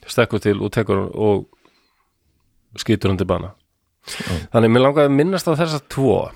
stekkur 0.06 0.44
til 0.44 0.62
og 0.62 0.70
tekur 0.76 1.02
og 1.10 1.48
skýtur 2.78 3.10
hann 3.10 3.18
til 3.18 3.26
bana. 3.26 3.56
Já. 4.06 4.36
þannig 4.54 4.74
mér 4.76 4.86
langaði 4.86 5.10
að 5.10 5.16
minnast 5.18 5.50
á 5.50 5.58
þessa 5.58 5.82
tvo. 5.90 6.30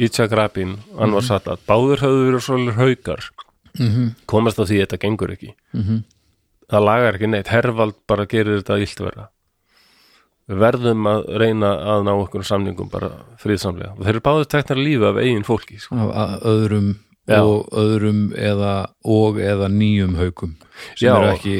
Ítsjak 0.00 0.34
Rabin, 0.34 0.78
Anwar 0.98 1.22
Sadat. 1.22 1.62
Báður 1.68 2.02
höfðu 2.02 2.26
verið 2.26 2.44
svolítið 2.46 2.78
haukar. 2.80 3.30
Mm 3.78 4.14
komast 4.26 4.58
á 4.58 4.66
því 4.66 4.80
að 4.80 4.86
þetta 4.86 4.98
gengur 5.04 5.30
ekki 5.30 5.52
það 6.70 6.86
lagar 6.86 7.18
ekki 7.18 7.30
neitt, 7.30 7.50
hervald 7.52 7.98
bara 8.10 8.26
gerir 8.30 8.60
þetta 8.60 8.78
illt 8.82 9.02
verða. 9.04 9.28
Við 10.50 10.58
verðum 10.64 11.06
að 11.06 11.26
reyna 11.38 11.70
að 11.92 12.04
ná 12.08 12.12
okkur 12.16 12.46
samningum 12.46 12.88
bara 12.90 13.10
friðsamlega. 13.38 13.92
Og 13.94 14.02
þeir 14.02 14.16
eru 14.16 14.22
báður 14.26 14.48
teknar 14.50 14.80
lífi 14.80 15.06
af 15.06 15.20
eigin 15.22 15.46
fólki 15.46 15.78
sko. 15.78 15.98
af 16.10 16.40
öðrum 16.42 16.88
Já. 17.30 17.42
og 17.44 17.68
öðrum 17.70 18.22
eða 18.34 18.72
og 19.04 19.38
eða 19.38 19.68
nýjum 19.70 20.16
haukum 20.18 20.56
sem 20.96 21.06
Já. 21.06 21.14
eru 21.14 21.30
ekki 21.36 21.54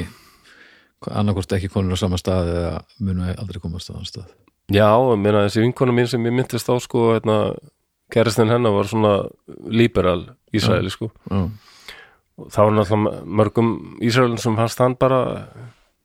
annarkvort 1.06 1.54
ekki 1.56 1.70
konur 1.72 1.94
á 1.96 1.98
sama 2.00 2.18
stað 2.20 2.50
eða 2.52 2.72
munu 3.00 3.28
aldrei 3.30 3.60
komast 3.62 3.88
á 3.88 3.94
þann 3.94 4.08
stað. 4.08 4.28
Já, 4.70 4.90
meina 5.16 5.46
þessi 5.46 5.64
vinkona 5.64 5.94
mín 5.94 6.08
sem 6.10 6.26
ég 6.26 6.34
myndist 6.34 6.68
á 6.70 6.74
sko, 6.82 7.14
hérna, 7.16 7.54
kærastinn 8.12 8.50
hennar 8.50 8.74
var 8.74 8.90
svona 8.90 9.14
liberal 9.70 10.28
Ísraeli 10.54 10.90
sko. 10.92 11.10
Já, 11.30 11.48
það 12.38 12.64
var 12.66 12.76
náttúrulega 12.76 13.24
mörgum 13.40 13.70
Ísraelin 14.00 14.38
sem 14.40 14.56
fannst 14.56 14.78
hann 14.80 14.94
bara 15.00 15.18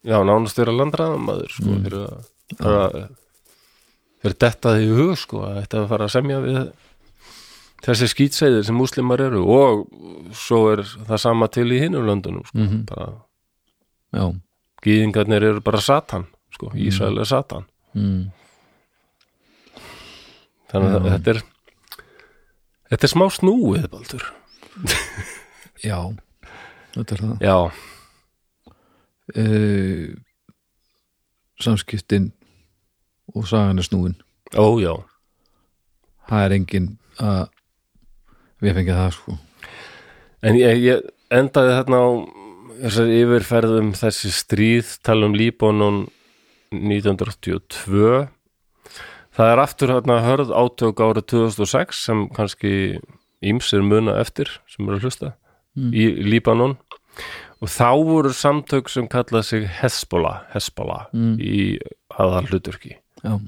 já, 0.05 0.17
nánast 0.27 0.57
vera 0.59 0.71
landræðamaður 0.75 1.51
sko, 1.53 1.69
Mm. 1.69 1.83
fyrir 1.85 2.01
að 2.59 2.97
fyrir, 4.21 4.35
dettaði 4.41 4.87
í 4.87 4.95
hug 4.97 5.15
sko, 5.17 5.43
að 5.47 5.61
þetta 5.63 5.79
að 5.83 5.87
fara 5.93 6.05
að 6.05 6.13
semja 6.15 6.39
við 6.43 6.59
þessi 7.85 8.07
skýtseiðir 8.09 8.63
sem 8.65 8.75
múslimar 8.77 9.21
eru 9.21 9.43
og 9.45 9.85
svo 10.33 10.71
er 10.73 10.81
það 10.83 11.19
sama 11.21 11.47
til 11.47 11.67
í 11.71 11.79
hinum 11.83 12.05
löndunum 12.07 12.45
sko, 12.49 12.65
bara, 12.89 13.11
já. 14.13 14.25
gýðingarnir 14.85 15.43
eru 15.51 15.61
bara 15.61 15.81
satan 15.81 16.25
sko, 16.53 16.71
Ísrael 16.75 17.19
er 17.19 17.25
satan 17.29 17.65
Mm. 17.95 18.31
þannig 20.71 20.95
að 20.97 21.05
þetta 21.13 21.29
er 21.35 21.39
þetta 22.91 23.07
er 23.07 23.11
smá 23.13 23.25
snúið 23.31 23.85
baldur 23.93 24.25
já, 25.85 25.99
þetta 26.95 27.15
er 27.15 27.23
það. 27.23 27.35
Já, 27.45 27.57
uh, 29.41 30.07
samskiptin 31.61 32.31
og 33.33 33.47
sagan 33.49 33.81
er 33.81 33.87
snúin. 33.87 34.15
Ó 34.55 34.77
já. 34.81 34.93
Það 36.25 36.45
er 36.45 36.55
engin 36.57 36.89
að 37.21 37.43
við 38.63 38.79
fengið 38.79 38.99
það 38.99 39.11
sko. 39.17 39.37
En 40.45 40.57
ég, 40.59 40.81
ég 40.83 41.05
endaði 41.33 41.77
þarna 41.79 42.01
á 42.01 42.09
þessari 42.75 43.19
yfirferðum 43.23 43.91
þessi 43.97 44.31
stríð 44.33 44.95
tala 45.05 45.29
um 45.29 45.35
Líbanon 45.37 46.03
1982 46.75 48.25
það 49.35 49.51
er 49.51 49.61
aftur 49.63 49.93
þarna 49.93 50.19
hörð 50.25 50.51
átök 50.55 51.01
árið 51.03 51.27
2006 51.35 52.03
sem 52.07 52.25
kannski 52.35 52.73
ímsir 53.45 53.83
muna 53.85 54.17
eftir 54.21 54.51
sem 54.71 54.87
eru 54.87 54.99
að 54.99 55.07
hlusta 55.07 55.33
í 55.75 56.05
Líbanon. 56.25 56.77
Og 57.63 57.69
þá 57.71 57.89
voru 58.05 58.31
samtök 58.35 58.89
sem 58.91 59.07
kallað 59.07 59.45
sig 59.47 59.67
Hezbollah, 59.79 60.41
Hezbollah 60.53 61.05
Mm. 61.13 61.37
í 61.39 61.79
aðal 62.19 62.45
hluturki 62.49 62.97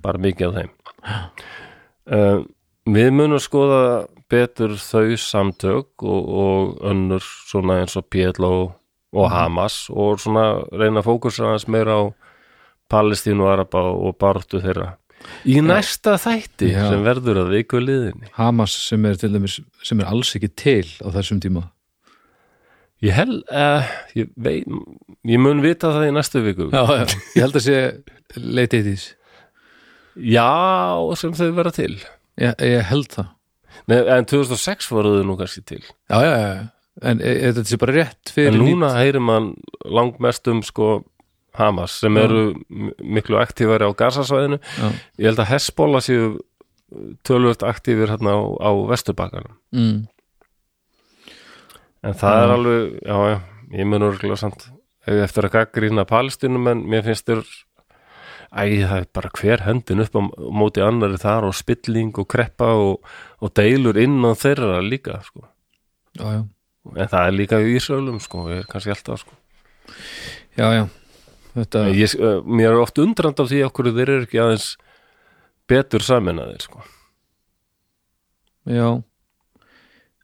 bara 0.02 0.18
mikið 0.18 0.48
af 0.48 0.54
þeim. 0.56 0.72
Uh, 2.08 2.46
við 2.88 3.10
munum 3.12 3.40
skoða 3.44 4.08
betur 4.32 4.76
þau 4.80 5.16
samtök 5.20 6.04
og, 6.08 6.30
og 6.44 6.78
önnur 6.88 7.24
svona 7.24 7.82
eins 7.82 7.98
og 8.00 8.08
PLO 8.12 8.54
og 9.18 9.28
Hamas 9.32 9.90
og 9.92 10.20
svona 10.24 10.64
reyna 10.72 11.02
að 11.04 11.10
fókusa 11.12 11.46
aðeins 11.50 11.68
meira 11.72 12.00
á 12.00 12.04
Palestínu 12.92 13.48
Araba 13.52 13.82
og 13.92 14.16
baráttu 14.20 14.62
þeirra. 14.64 14.94
Í 15.50 15.60
næsta 15.66 16.16
þætti 16.22 16.70
Já. 16.72 16.86
sem 16.92 17.04
verður 17.04 17.42
að 17.44 17.54
viku 17.58 17.80
liðinni. 17.84 18.30
Hamas 18.38 18.72
sem 18.88 19.04
er 19.10 19.18
til 19.20 19.34
dæmis 19.34 19.60
sem 19.84 20.00
er 20.00 20.08
alls 20.12 20.32
ekki 20.38 20.50
til 20.56 20.86
á 21.04 21.08
þessum 21.12 21.42
tíma 21.44 21.66
ég 23.06 23.14
held, 23.14 23.42
uh, 23.54 23.88
ég 24.18 24.32
veit 24.36 24.68
ég 25.28 25.42
mun 25.42 25.62
vita 25.64 25.92
það 25.94 26.10
í 26.10 26.14
næstu 26.16 26.44
viku 26.46 26.70
já, 26.72 26.82
já. 27.02 27.04
ég 27.36 27.42
held 27.46 27.60
að 27.60 27.66
sé 27.68 27.82
late 28.38 28.82
80s 28.82 29.08
já 30.18 30.48
sem 31.20 31.36
þau 31.38 31.52
vera 31.60 31.74
til. 31.76 31.94
Ég, 32.42 32.56
ég 32.66 32.88
held 32.90 33.12
það. 33.14 33.30
Nei, 33.90 34.00
en 34.16 34.26
2006 34.30 34.90
voru 34.90 35.14
þau 35.20 35.28
nú 35.30 35.36
kannski 35.38 35.62
til. 35.66 35.84
Já, 36.10 36.18
já, 36.26 36.34
já, 36.42 36.50
en 37.06 37.22
e, 37.22 37.34
e, 37.36 37.52
þetta 37.52 37.70
sé 37.70 37.80
bara 37.82 37.96
rétt 38.00 38.34
fyrir 38.34 38.56
En 38.56 38.62
núna 38.64 38.90
heyrir 38.98 39.22
mann 39.22 39.54
langmest 39.86 40.50
um 40.50 40.64
sko 40.66 41.06
Hamas 41.58 41.96
sem 42.02 42.14
Já. 42.14 42.24
eru 42.28 42.42
miklu 43.02 43.40
aktífari 43.42 43.86
á 43.86 43.92
Gazasvæðinu. 43.98 44.60
Já. 44.62 44.88
ég 45.18 45.30
held 45.30 45.42
að 45.42 45.52
Hezbollah 45.54 46.04
séu 46.06 46.36
tölvöld 47.28 47.64
aktífir 47.66 48.12
hérna 48.14 48.38
á, 48.38 48.42
á 48.64 48.72
Vesturbakanum 48.88 49.58
mm, 49.76 49.98
en 52.06 52.18
það 52.18 52.42
er 52.42 52.54
alveg, 52.56 52.98
já, 53.02 53.18
já, 53.32 53.38
ég 53.80 53.90
mun 53.90 54.08
örgulega 54.08 54.40
samt 54.40 54.68
ef 55.08 55.24
eftir 55.24 55.48
að 55.48 55.56
gaggrýna 55.56 56.06
Palestinum 56.08 56.70
en 56.72 56.84
mér 56.90 57.06
finnst 57.08 57.28
þér 57.30 57.44
æ, 58.52 58.62
það 58.84 58.98
er 59.00 59.08
bara 59.16 59.32
hver 59.40 59.64
höndin 59.66 60.04
upp 60.04 60.18
á 60.20 60.22
móti 60.62 60.84
annari 60.84 61.20
þar 61.22 61.50
og 61.50 61.58
spilling 61.58 62.14
og 62.20 62.28
kreppa 62.32 62.74
og, 62.76 63.08
og 63.42 63.54
deilur 63.58 64.00
innan 64.00 64.38
þeirra 64.40 64.82
líka 64.84 65.22
sko. 65.26 65.48
já, 66.18 66.26
já, 66.38 66.42
en 66.96 67.12
það 67.14 67.24
er 67.24 67.36
líka 67.36 67.62
í 67.64 67.76
Ísraelum 67.80 68.22
sko, 68.24 68.48
ég 68.52 68.64
er 68.64 68.70
kannski 68.70 68.94
alltaf 68.94 69.24
sko. 69.24 69.38
Já, 70.58 70.68
já. 70.74 70.88
Þetta, 71.58 71.84
ég, 71.96 72.14
uh, 72.22 72.40
mér 72.46 72.74
er 72.74 72.84
oft 72.84 73.00
undrand 73.02 73.40
af 73.42 73.50
því 73.50 73.64
okkur 73.66 73.90
þeir 73.96 74.10
eru 74.14 74.26
ekki 74.28 74.42
aðeins 74.42 74.72
betur 75.68 76.04
saminaðir 76.06 76.64
sko. 76.68 76.84
já 78.68 79.02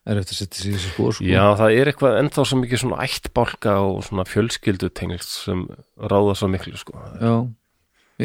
er 0.03 0.19
eftir 0.19 0.35
að 0.35 0.39
setja 0.41 0.59
sig 0.59 0.71
í 0.71 0.75
þessi 0.75 0.91
spór 0.93 1.15
sko. 1.15 1.27
já, 1.27 1.43
það 1.59 1.77
er 1.77 1.91
eitthvað 1.91 2.17
ennþá 2.19 2.45
svo 2.49 2.59
mikið 2.59 2.81
svona 2.83 3.05
ættbálka 3.05 3.75
og 3.85 4.01
svona 4.07 4.25
fjölskyldutengilt 4.27 5.27
sem 5.29 5.63
ráða 6.11 6.35
svo 6.39 6.49
miklu 6.51 6.75
sko. 6.79 6.97
já, 7.21 7.33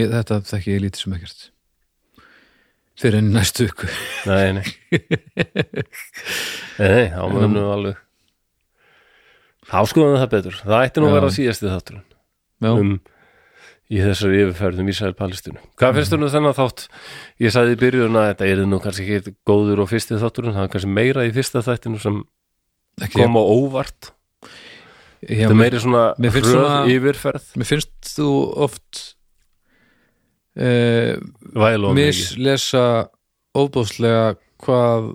ég, 0.01 0.11
þetta 0.17 0.41
þekki 0.51 0.75
ég 0.75 0.85
lítið 0.87 1.05
sem 1.05 1.17
ekkert. 1.19 1.47
Fyrir 2.99 3.21
enn 3.21 3.31
næstu 3.31 3.69
ykkur 3.69 3.93
nei, 4.27 4.49
nei. 4.59 4.67
Nei, 6.83 7.05
þá 7.15 7.23
munum 7.31 7.55
við 7.55 7.69
alveg 7.77 8.01
þá 9.69 9.79
skoðum 9.91 10.15
við 10.17 10.23
það 10.23 10.33
betur. 10.35 10.59
Það 10.65 10.85
ætti 10.89 11.03
nú 11.03 11.09
að 11.11 11.17
vera 11.19 11.31
síðasti 11.37 11.71
þátturinn 11.71 12.05
já, 12.65 12.73
um 12.73 12.93
í 13.89 14.01
þessari 14.05 14.43
yfirferðum 14.45 14.91
Ísrael 14.93 15.15
Palestínu. 15.17 15.61
Hvað 15.81 15.95
finnst 15.97 16.13
þú 16.13 16.19
nú 16.21 16.29
þennan 16.33 16.57
þátt? 16.57 16.85
Ég 17.41 17.55
sagði 17.55 17.77
í 17.77 17.81
byrjun 17.81 18.19
að 18.21 18.27
þetta 18.31 18.49
er 18.53 18.63
nú 18.69 18.81
kannski 18.85 19.07
ekki 19.17 19.35
góður 19.49 19.85
og 19.85 19.91
fyrsti 19.93 20.19
þátturinn, 20.21 20.57
það 20.57 20.67
er 20.67 20.73
kannski 20.75 20.91
meira 20.99 21.25
í 21.25 21.33
fyrsta 21.37 21.63
þættinu 21.65 22.01
sem 22.03 22.19
ekki 23.01 23.23
kom 23.23 23.39
á 23.41 23.43
óvart. 23.45 24.11
Já, 25.25 25.49
þetta 25.49 25.55
er 25.55 25.61
meiri 25.63 25.81
svona 25.83 26.03
hröð 26.21 26.51
svona- 26.53 26.83
yfirferð. 26.93 27.47
mér 27.59 27.71
finnst 27.73 28.13
þú 28.13 28.29
oft 28.69 29.01
mikið. 30.59 31.95
mislesa 31.97 32.85
óbúðslega 33.57 34.37
hvað 34.63 35.15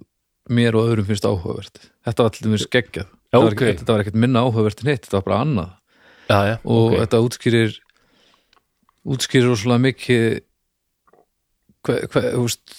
mér 0.50 0.76
og 0.76 0.90
öðrum 0.90 1.08
finnst 1.08 1.28
áhugavert. 1.28 1.90
Þetta 2.04 2.26
var 2.26 2.32
allir 2.34 2.52
mér 2.52 2.64
skeggjað 2.66 3.08
Já, 3.34 3.40
þetta, 3.40 3.88
var 3.90 4.04
ekkert 4.04 4.20
minna 4.20 4.44
áhugavert 4.44 4.84
en 4.84 4.92
hitt, 4.92 5.06
þetta 5.08 5.18
var 5.22 5.26
bara 5.30 5.40
annað. 5.46 5.72
Já, 6.30 6.40
já, 6.48 6.56
og 6.64 6.94
ok. 6.94 7.00
þetta 7.02 7.22
útskýrir 7.28 7.80
útskýrir 9.04 9.50
rosalega 9.52 9.86
mikið 9.88 10.26
hver, 11.84 12.06
hver, 12.14 12.30
húst, 12.40 12.76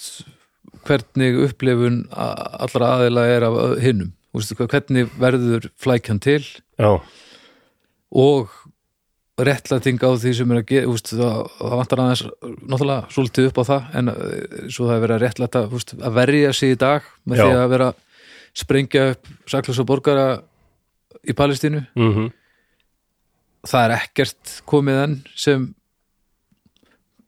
hvernig 0.85 1.39
upplifun 1.45 2.03
allra 2.11 2.95
aðila 2.97 3.25
er 3.29 3.47
af 3.49 3.59
hinnum 3.83 4.13
hvernig 4.35 5.07
verður 5.15 5.69
flækjan 5.79 6.19
til? 6.19 6.41
Já, 6.75 6.99
og 8.11 8.51
réttlæting 9.35 9.99
á 9.99 10.11
því 10.15 10.31
sem 10.37 10.51
er 10.51 10.61
að 10.61 10.67
gera 10.69 10.95
það, 10.95 11.37
það 11.59 11.77
vantar 11.79 12.01
aðeins 12.03 12.23
náttúrulega 12.63 13.13
svolítið 13.15 13.47
upp 13.49 13.57
á 13.59 13.63
það 13.69 13.95
en 13.99 14.11
svo 14.71 14.87
það 14.87 14.95
er 14.95 15.03
verið 15.03 15.15
að 15.15 15.23
réttlæta 15.25 15.63
úst, 15.75 15.95
að 15.99 16.15
verja 16.15 16.51
sig 16.55 16.75
í 16.75 16.79
dag 16.79 17.09
með 17.27 17.41
Já. 17.41 17.45
því 17.45 17.57
að 17.59 17.71
vera 17.75 17.89
sprengja 18.55 19.05
upp 19.11 19.31
saklösa 19.51 19.83
borgara 19.87 20.27
í 21.27 21.35
Palestínu. 21.35 21.83
Mhm. 21.95 22.29
Það 23.65 23.83
er 23.83 23.95
ekkert 23.97 24.61
komið 24.69 25.01
enn 25.03 25.15
sem 25.35 25.73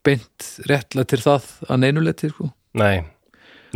beint 0.08 0.48
réttlættir 0.70 1.22
það 1.24 1.46
að 1.68 1.80
neinuleiti 1.84 2.30
sko. 2.32 2.50
nei, 2.80 2.96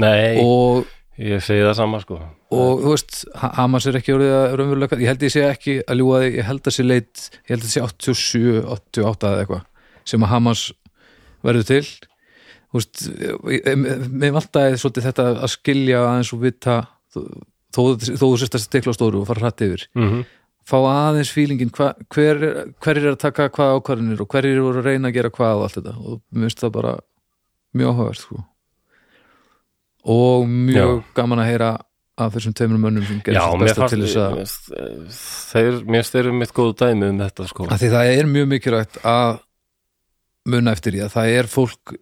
nei. 0.00 0.40
Og, 0.42 0.86
ég 1.20 1.42
segi 1.44 1.64
það 1.64 1.76
sama 1.78 2.00
sko. 2.02 2.18
Og 2.52 2.82
þú 2.82 2.90
veist 2.94 3.18
Ha- 3.40 3.52
Hamas 3.60 3.86
er 3.88 3.96
ekki 4.00 4.12
orðið 4.16 4.32
að 4.36 4.54
raunverulega 4.60 4.98
ég 5.00 5.08
held 5.12 5.22
ég 5.26 5.32
sé 5.34 5.42
ekki 5.48 5.74
að 5.86 6.00
ljúga 6.00 6.20
þig, 6.24 6.38
ég 6.40 6.48
held 6.50 6.62
að 6.68 6.76
sé 6.76 6.84
leit 6.86 7.22
ég 7.32 7.52
held 7.54 7.66
að 7.66 7.72
sé 7.74 7.84
87, 7.84 8.62
88 8.76 9.30
eða 9.32 9.44
eitthvað 9.44 9.62
sem 10.12 10.24
að 10.26 10.32
Hamas 10.34 10.64
verður 11.46 11.68
til. 11.68 11.84
Þú 12.72 12.80
veist 12.80 13.02
með 14.12 14.30
valdaði 14.36 14.78
svolítið 14.80 15.06
þetta 15.10 15.24
að 15.44 15.50
skilja 15.52 16.02
aðeins 16.08 16.32
og 16.36 16.40
vita 16.42 16.76
þó, 17.12 17.82
þú 18.00 18.28
sérst 18.40 18.56
að 18.56 18.64
stekla 18.66 18.92
á 18.92 18.98
stóru 18.98 19.20
og 19.22 19.28
fara 19.28 19.46
hrætt 19.46 19.64
yfir. 19.68 19.88
Mhm 19.98 20.22
fá 20.68 20.76
aðeins 20.78 21.30
fílingin 21.34 21.70
hva, 21.74 21.92
hver, 22.14 22.38
hver 22.82 22.96
er 23.00 23.10
að 23.12 23.18
taka 23.18 23.48
hvað 23.50 23.76
ákvarðinir 23.80 24.20
og 24.22 24.28
hver 24.30 24.46
er 24.46 24.60
að 24.62 24.84
reyna 24.86 25.08
að 25.10 25.14
gera 25.18 25.30
hvað 25.34 25.56
og 25.58 25.62
allt 25.66 25.78
þetta. 25.80 25.94
Og 25.98 26.20
mér 26.32 26.46
finnst 26.48 26.62
það 26.62 26.72
bara 26.76 26.92
mjög 27.74 27.92
áhugavert 27.94 28.20
sko. 28.22 28.44
og 30.04 30.46
mjög 30.50 31.02
gaman 31.14 31.38
að 31.42 31.48
heyra 31.52 31.70
af 32.22 32.32
þessum 32.34 32.54
tveimur 32.58 32.80
mönnum 32.82 33.04
sem 33.06 33.20
Já, 33.20 33.24
gerir 33.24 33.58
mér 33.58 33.68
besta 33.68 33.88
til 33.88 34.00
þess 34.02 34.16
að 34.20 34.32
fannst- 34.36 35.52
þeir, 35.52 35.76
mér 35.94 36.02
styrir 36.06 36.34
mitt 36.36 36.52
góðu 36.54 36.74
dæmi 36.82 37.08
um 37.08 37.18
þetta 37.22 37.46
sko. 37.48 37.66
Að 37.70 37.78
því 37.84 37.90
það 37.94 38.10
er 38.18 38.26
mjög 38.32 38.48
mikilvægt 38.52 38.98
að 39.06 39.38
muna 40.52 40.72
eftir 40.74 40.92
því 40.96 41.04
að 41.06 41.12
það 41.14 41.36
er 41.38 41.46
fólk 41.52 41.94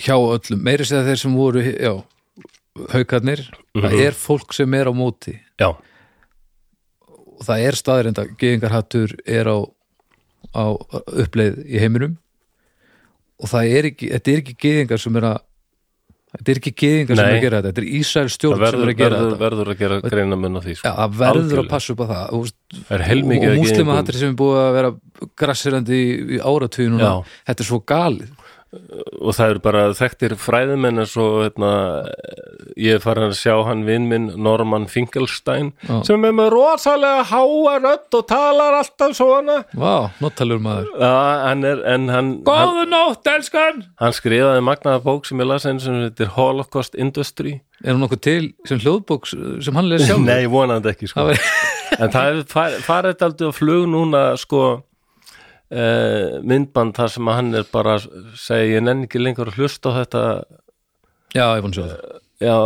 hjá 0.00 0.14
öllum, 0.16 0.62
meiri 0.64 0.84
segja 0.88 1.04
þeir 1.04 1.20
sem 1.20 1.34
voru 1.36 1.62
já, 1.68 1.92
haukarnir 2.94 3.44
það 3.76 3.92
Mhm. 3.92 4.06
er 4.08 4.12
fólk 4.12 4.52
sem 4.54 4.74
er 4.74 4.86
á 4.88 4.92
móti. 4.94 5.38
Já, 5.60 5.76
og 7.38 7.46
það 7.46 7.66
er 7.66 7.78
staðrenda 7.78 8.24
geðingarhattur 8.38 9.14
er 9.26 9.50
á, 9.50 9.58
á 10.54 10.64
uppleið 11.24 11.60
í 11.66 11.82
heiminum 11.82 12.16
og 13.38 13.52
það 13.52 13.76
er 13.78 13.92
ekki, 13.92 14.10
þetta 14.14 14.32
er 14.32 14.42
ekki 14.42 14.56
geðingar 14.64 15.02
sem 15.02 15.20
er 15.20 15.28
að 15.32 15.38
þetta 16.28 16.52
er 16.52 16.60
ekki 16.60 16.72
geðingar 16.82 17.18
sem 17.18 17.24
er 17.24 17.30
Nei. 17.30 17.38
að 17.38 17.44
gera 17.46 17.60
þetta 17.60 17.70
þetta 17.70 17.84
er 17.84 17.90
það 17.94 18.32
stjórn 18.34 18.58
sem 18.58 18.82
er 18.82 18.92
að 18.92 18.98
gera 18.98 19.18
verður, 19.18 19.30
þetta 19.30 19.44
verður 19.44 19.70
að 19.72 19.82
gera 19.82 20.00
greina 20.04 20.38
mun 20.38 20.58
á 20.58 20.60
því 20.64 20.74
sko. 20.76 20.88
Já, 20.88 20.92
það 20.98 21.14
verður 21.22 21.42
Algjörlega. 21.42 21.64
að 21.64 21.70
passa 21.72 21.94
upp 21.94 22.02
á 22.02 22.06
það 22.10 22.34
og, 22.38 22.50
og 22.98 23.06
að 23.48 23.62
múslima 23.62 23.96
hattur 23.98 24.18
sem 24.18 24.32
er 24.34 24.38
búið 24.42 24.60
að 24.64 24.76
vera 24.78 24.92
grassirandi 25.42 26.00
í, 26.02 26.10
í 26.36 26.42
Já. 27.08 27.12
þetta 27.48 27.64
er 27.64 27.70
svo 27.70 27.80
galið 27.94 28.47
og 28.68 29.32
það 29.32 29.50
eru 29.54 29.60
bara 29.64 29.82
þekktir 29.96 30.34
fræðimenn 30.36 31.00
eins 31.00 31.14
og 31.16 31.38
hérna, 31.46 31.70
ég 32.76 32.98
er 32.98 33.02
farin 33.02 33.30
að 33.30 33.36
sjá 33.38 33.54
hann 33.64 33.84
vinn 33.86 34.08
minn 34.10 34.26
Norman 34.44 34.84
Finkelstein 34.92 35.70
Já. 35.88 36.02
sem 36.06 36.26
er 36.28 36.34
með 36.36 36.50
rosalega 36.52 37.22
háa 37.30 37.78
rödd 37.80 38.18
og 38.18 38.26
talar 38.28 38.76
alltaf 38.82 39.14
svona. 39.16 39.62
Vá, 39.72 40.10
nottalur 40.20 40.60
maður. 40.62 40.90
Já, 41.00 41.12
hann 41.46 41.64
er, 41.64 41.80
en 41.94 42.08
hann, 42.12 42.30
hann, 42.36 42.44
Góðu 42.44 42.84
nótt, 42.92 43.30
elskan! 43.32 43.80
Hann 44.02 44.16
skrifaði 44.16 44.64
magnaða 44.68 45.00
bók 45.06 45.24
sem 45.30 45.40
ég 45.40 45.48
las 45.48 45.64
einu 45.68 45.80
sem 45.86 45.96
heitir 46.04 46.30
Holocaust 46.36 46.94
Industry. 46.98 47.58
Er 47.84 47.94
hún 47.94 48.02
nokkuð 48.04 48.20
til 48.26 48.50
sem 48.68 48.80
hljóðbók 48.82 49.30
sem 49.32 49.76
hann 49.80 49.88
leir 49.88 50.02
sjálf? 50.06 50.24
Nei, 50.28 50.44
vonandi 50.50 50.92
ekki 50.92 51.08
sko. 51.08 51.30
En 51.98 52.12
það 52.12 52.28
er 52.34 52.44
far- 52.52 52.76
farið 52.84 53.24
aldrei 53.30 53.48
á 53.48 53.52
flug 53.56 53.88
núna 53.90 54.22
sko 54.38 54.62
uh, 55.72 56.38
myndband 56.42 56.96
þar 56.98 57.12
sem 57.14 57.32
hann 57.32 57.52
er 57.58 57.68
bara 57.72 57.98
segja 58.00 58.78
ég 58.78 58.86
nenni 58.86 59.08
ekki 59.08 59.22
lengur 59.22 59.52
að 59.52 59.60
hlusta 59.60 59.92
á 59.92 59.98
þetta 60.02 60.22
já, 61.34 61.44
ég 61.44 61.64
fann 61.64 61.76
svo 61.76 61.88
það. 61.88 62.16
já, 62.40 62.56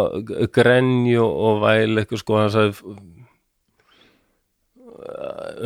grenju 0.59 1.27
og 1.27 1.65
væl 1.65 1.97
eitthvað 2.03 2.23
sko 2.23 2.41
hann 2.41 2.55
sagði 2.55 2.97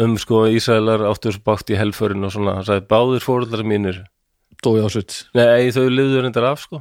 um 0.03 0.17
sko 0.21 0.45
Ísraelar 0.53 1.05
áttu 1.11 1.31
þessu 1.31 1.43
bátt 1.47 1.73
í 1.73 1.79
helförinu 1.79 2.29
og 2.29 2.35
svona, 2.35 2.59
hann 2.59 2.69
sagði 2.69 2.87
báðir 2.91 3.25
fóruldrar 3.25 3.67
mínir. 3.69 4.03
Dói 4.65 4.81
ásveit, 4.85 5.27
nei, 5.37 5.69
þau 5.75 5.87
liður 5.93 6.25
reyndar 6.25 6.49
af 6.51 6.63
sko. 6.65 6.81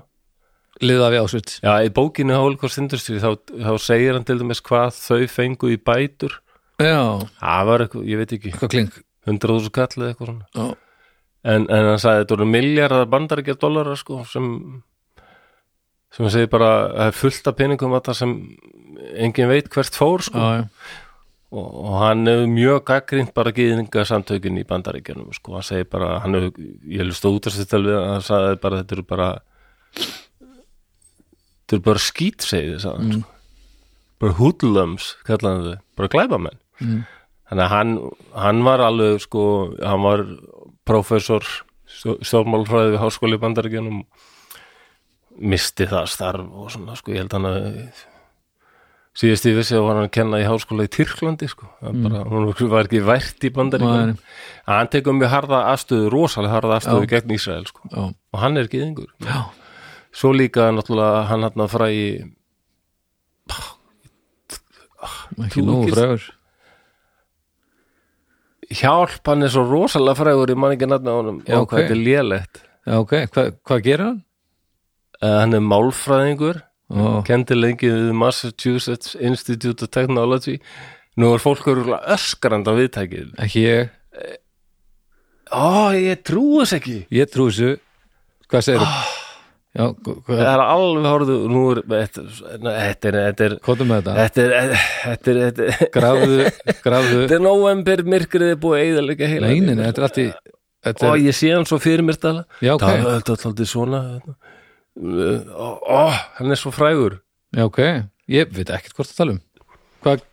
Liða 0.83 1.11
við 1.13 1.23
ásveit 1.23 1.53
já, 1.63 1.71
í 1.87 1.91
bókinu 1.95 2.35
Holocaust 2.35 2.79
Industry 2.81 3.21
þá, 3.23 3.35
þá 3.47 3.73
segir 3.79 4.17
hann 4.17 4.27
til 4.27 4.39
dæmis 4.41 4.63
hvað 4.65 4.95
þau 4.97 5.27
fengu 5.31 5.71
í 5.71 5.79
bætur. 5.79 6.39
Já, 6.83 7.23
það 7.39 7.69
var 7.69 7.85
eitthvað, 7.85 8.07
ég 8.11 8.21
veit 8.21 8.35
ekki. 8.35 8.55
Hvað 8.55 8.73
kling 8.73 8.95
100.000 9.25 9.71
kall 9.75 9.95
eða 10.01 10.09
eitthvað 10.13 10.29
svona. 10.31 10.45
Já, 10.55 10.65
en, 11.53 11.65
en 11.69 11.89
hann 11.91 12.01
sagði 12.01 12.23
þetta 12.23 12.35
voru 12.37 12.49
miljardar 12.49 13.07
bandaríkja 13.13 13.55
dollara 13.61 13.95
sko 13.99 14.21
sem 14.29 14.51
sem 16.15 16.23
hann 16.25 16.33
segir 16.35 16.51
bara 16.53 16.69
að 16.73 16.91
það 16.99 17.09
er 17.11 17.17
fullt 17.21 17.49
af 17.51 17.57
peningum 17.59 17.95
að 17.97 18.05
það 18.09 18.19
sem 18.21 18.35
engin 19.25 19.49
veit 19.51 19.67
hvert 19.73 19.97
fór 19.99 20.23
sko. 20.25 20.39
Já, 20.39 20.61
já. 20.61 21.01
Og, 21.55 21.67
og 21.85 21.93
hann 22.01 22.25
hefur 22.27 22.47
mjög 22.51 22.79
gaggrínt 22.89 23.29
bara 23.37 23.51
gýðinga 23.55 24.01
samtökin 24.09 24.57
í 24.59 24.63
bandaríkjanum 24.67 25.29
sko, 25.37 25.53
hann 25.55 25.63
segir 25.63 25.85
bara, 25.91 26.17
hann 26.23 26.35
hefur 26.35 26.57
ég 26.89 27.03
hef 27.05 27.15
stóð 27.19 27.37
út 27.37 27.47
að 27.51 27.85
hann 27.93 28.25
sagði 28.25 28.57
bara 28.63 28.79
þetta 28.81 28.95
eru 28.97 29.05
bara 29.07 29.27
þetta 29.95 31.77
eru 31.77 31.85
bara 31.85 32.01
skít 32.03 32.45
segið 32.45 32.75
þess 32.75 32.89
að 32.91 33.05
sko. 33.05 33.21
bara 34.23 34.37
hoodlums 34.39 35.07
kallaði 35.27 35.73
þau, 35.75 35.81
bara 35.99 36.13
glæbamenn 36.17 36.61
Mm. 36.75 37.05
Þannig 37.49 37.65
að 37.65 37.73
hann, 37.73 37.93
hann 38.45 38.63
var 38.65 38.83
alveg 38.85 39.21
sko, 39.23 39.43
hann 39.81 40.05
var 40.05 40.25
prófessor 40.85 41.45
stjórnmálfræði 41.95 42.95
við 42.95 43.01
háskóli 43.03 43.37
í 43.37 43.41
bandaríkjanum 43.43 44.01
misti 45.51 45.87
það 45.89 46.11
starf 46.11 46.51
og 46.51 46.69
svona 46.73 46.95
sko, 46.99 47.13
ég 47.13 47.23
held 47.23 47.35
hann 47.35 47.49
að 47.49 47.65
síðast 49.15 49.47
ég 49.47 49.57
vissi 49.57 49.79
var 49.79 49.95
hann 49.95 50.07
að 50.09 50.15
kenna 50.17 50.39
í 50.41 50.47
háskóla 50.47 50.87
í 50.87 50.91
Tyrklandi 50.91 51.49
sko, 51.51 51.67
mm. 51.81 52.05
bara, 52.05 52.23
hún 52.31 52.49
var 52.71 52.87
ekki 52.89 53.03
vært 53.05 53.45
í 53.47 53.51
bandaríkjanum 53.55 54.17
hann 54.67 54.91
tekur 54.93 55.17
mjög 55.17 55.33
harða 55.35 55.61
afstöðu, 55.73 56.09
rosalega 56.13 56.57
harða 56.57 56.79
afstöðu 56.79 57.11
gegn 57.11 57.35
Ísrael 57.37 57.67
sko, 57.69 57.85
Já, 57.91 58.01
og 58.09 58.41
hann 58.41 58.59
er 58.59 58.71
gyðingur. 58.71 59.11
Já, 59.23 59.45
svo 60.15 60.33
líka 60.35 60.71
náttúrulega 60.75 61.27
hann 61.31 61.45
hann 61.47 61.65
að 61.67 61.75
frægi 61.75 62.09
ekki 65.45 65.63
nógu 65.63 65.85
ekki- 65.85 65.95
frægur 65.95 66.27
hjálp, 68.81 69.19
hann 69.27 69.43
er 69.43 69.51
svo 69.53 69.63
rosalega 69.69 70.15
frægur 70.19 70.51
ég 70.53 70.57
man 70.61 70.75
ekki 70.75 70.87
nafna 70.91 71.11
á 71.13 71.17
honum, 71.19 71.41
Já, 71.47 71.57
og 71.61 71.67
hvað 71.71 71.81
þetta 71.83 71.95
er 71.95 72.01
lélegt. 72.05 72.61
Já, 72.85 72.93
ok, 73.01 73.13
Hva, 73.33 73.43
hvað 73.65 73.83
gerir 73.87 74.05
hann? 74.05 74.21
uh, 75.21 75.39
hann 75.41 75.53
er 75.57 75.63
málfræðingur 75.65 76.61
Ó, 76.93 77.23
kendi 77.25 77.55
lengi 77.57 77.89
við 77.89 78.11
Massachusetts 78.13 79.15
Institute 79.17 79.81
of 79.81 79.89
Technology. 79.89 80.59
Nú 81.17 81.31
er 81.33 81.41
fólk 81.41 81.65
öskrand 81.65 82.67
á 82.69 82.73
viðtækið. 82.77 83.31
Ekki 83.41 83.63
ég. 83.65 83.89
Ó, 85.49 85.89
ég 85.97 86.21
trúi 86.21 86.59
þess 86.61 86.75
ekki. 86.77 86.97
Ég 87.09 87.31
trú 87.33 87.47
þessu. 87.49 87.79
Hvað 88.51 88.61
segir 88.67 88.81
Ah. 88.85 89.01
þú? 89.01 89.14
Já, 89.75 89.89
það 90.29 90.41
er 90.47 90.61
alveg 90.63 91.05
horfðu 91.11 91.37
nú 91.51 91.61
er, 91.73 91.81
þetta 91.91 92.21
er 92.23 92.75
þetta 92.79 93.09
er 93.09 93.15
er 93.15 94.29
er 95.35 95.39
er 95.43 95.89
Grafðu, 95.91 96.37
þetta 96.85 97.35
er 97.35 97.43
november 97.43 98.03
myrkrið 98.07 98.53
er 98.53 98.59
búið 98.61 98.77
að 98.77 98.85
eyðalega 98.85 99.31
heila. 99.33 99.49
Nei, 99.51 99.59
nei, 99.59 99.73
nei, 99.75 99.85
þetta 99.89 100.01
er 100.01 100.07
allt 100.09 100.21
í 100.23 100.27
og 100.85 101.15
ég 101.17 101.33
sé 101.33 101.49
hann 101.49 101.65
svo 101.65 101.79
fyrir 101.81 102.05
mér 102.05 102.19
tala 102.21 102.43
það 102.61 102.83
er 102.93 103.07
alltaf 103.09 103.47
alltaf 103.49 103.67
svona 103.67 104.03
ó, 104.95 106.11
hann 106.37 106.51
er 106.51 106.59
svo 106.59 106.71
frægur. 106.71 107.19
Já, 107.55 107.65
ok. 107.65 107.81
Ég 108.31 108.51
veit 108.55 108.71
ekkert 108.73 108.95
hvort 108.95 109.11
að 109.11 109.19
tala 109.19 109.35
um. 109.35 109.41
Hvað, 110.05 110.23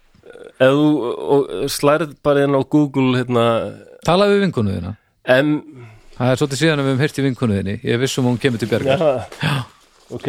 ef 0.62 0.76
þú 0.76 0.86
og, 1.36 1.50
slærið 1.72 2.14
bara 2.24 2.44
inn 2.46 2.56
á 2.56 2.62
Google 2.62 3.18
hérna, 3.18 3.46
talaðu 4.06 4.36
við 4.36 4.44
vinkonu 4.46 4.76
þína. 4.76 4.94
M 5.32 5.50
Það 6.16 6.30
er 6.32 6.38
svolítið 6.40 6.60
síðan 6.60 6.80
að 6.82 6.84
við 6.86 6.92
höfum 6.92 7.02
heyrt 7.02 7.18
í 7.18 7.24
vinkonu 7.26 7.56
þinni. 7.58 7.74
Ég 7.88 8.00
vissum 8.02 8.26
að 8.26 8.30
hún 8.34 8.40
kemur 8.42 8.60
til 8.62 8.68
bjargar. 8.70 9.04
Já, 9.42 9.54
ok. 10.12 10.26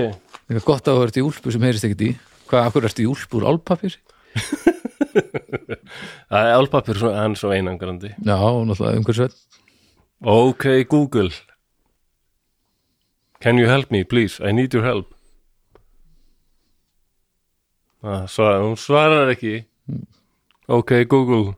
Það 0.48 0.58
er 0.58 0.66
gott 0.68 0.88
að 0.90 0.98
þú 1.00 1.04
ert 1.08 1.18
í 1.20 1.24
úlpu 1.28 1.54
sem 1.54 1.66
heyrist 1.68 1.88
ekkert 1.88 2.04
í. 2.08 2.12
Hvað, 2.50 2.68
akkur 2.70 2.88
ertu 2.90 3.04
í 3.04 3.10
úlpu 3.12 3.40
úr 3.40 3.48
álpapir? 3.52 3.98
Það 6.34 6.48
er 6.50 6.56
álpapir, 6.58 6.98
svo- 6.98 7.14
hann 7.14 7.36
svo 7.38 7.52
einangrandi. 7.54 8.10
Já, 8.26 8.34
náttúrulega 8.40 8.98
umhverfisveit 9.02 9.36
Ok, 10.24 10.66
Google. 10.90 11.30
Can 13.44 13.60
you 13.60 13.68
help 13.68 13.92
me, 13.92 14.04
please? 14.04 14.40
I 14.40 14.52
need 14.56 14.74
your 14.74 14.86
help. 14.88 15.12
Ah, 18.04 18.24
svar, 18.28 18.62
Hún 18.64 18.76
svarar 18.80 19.30
ekki. 19.32 19.66
Ok, 20.68 21.04
Google. 21.12 21.56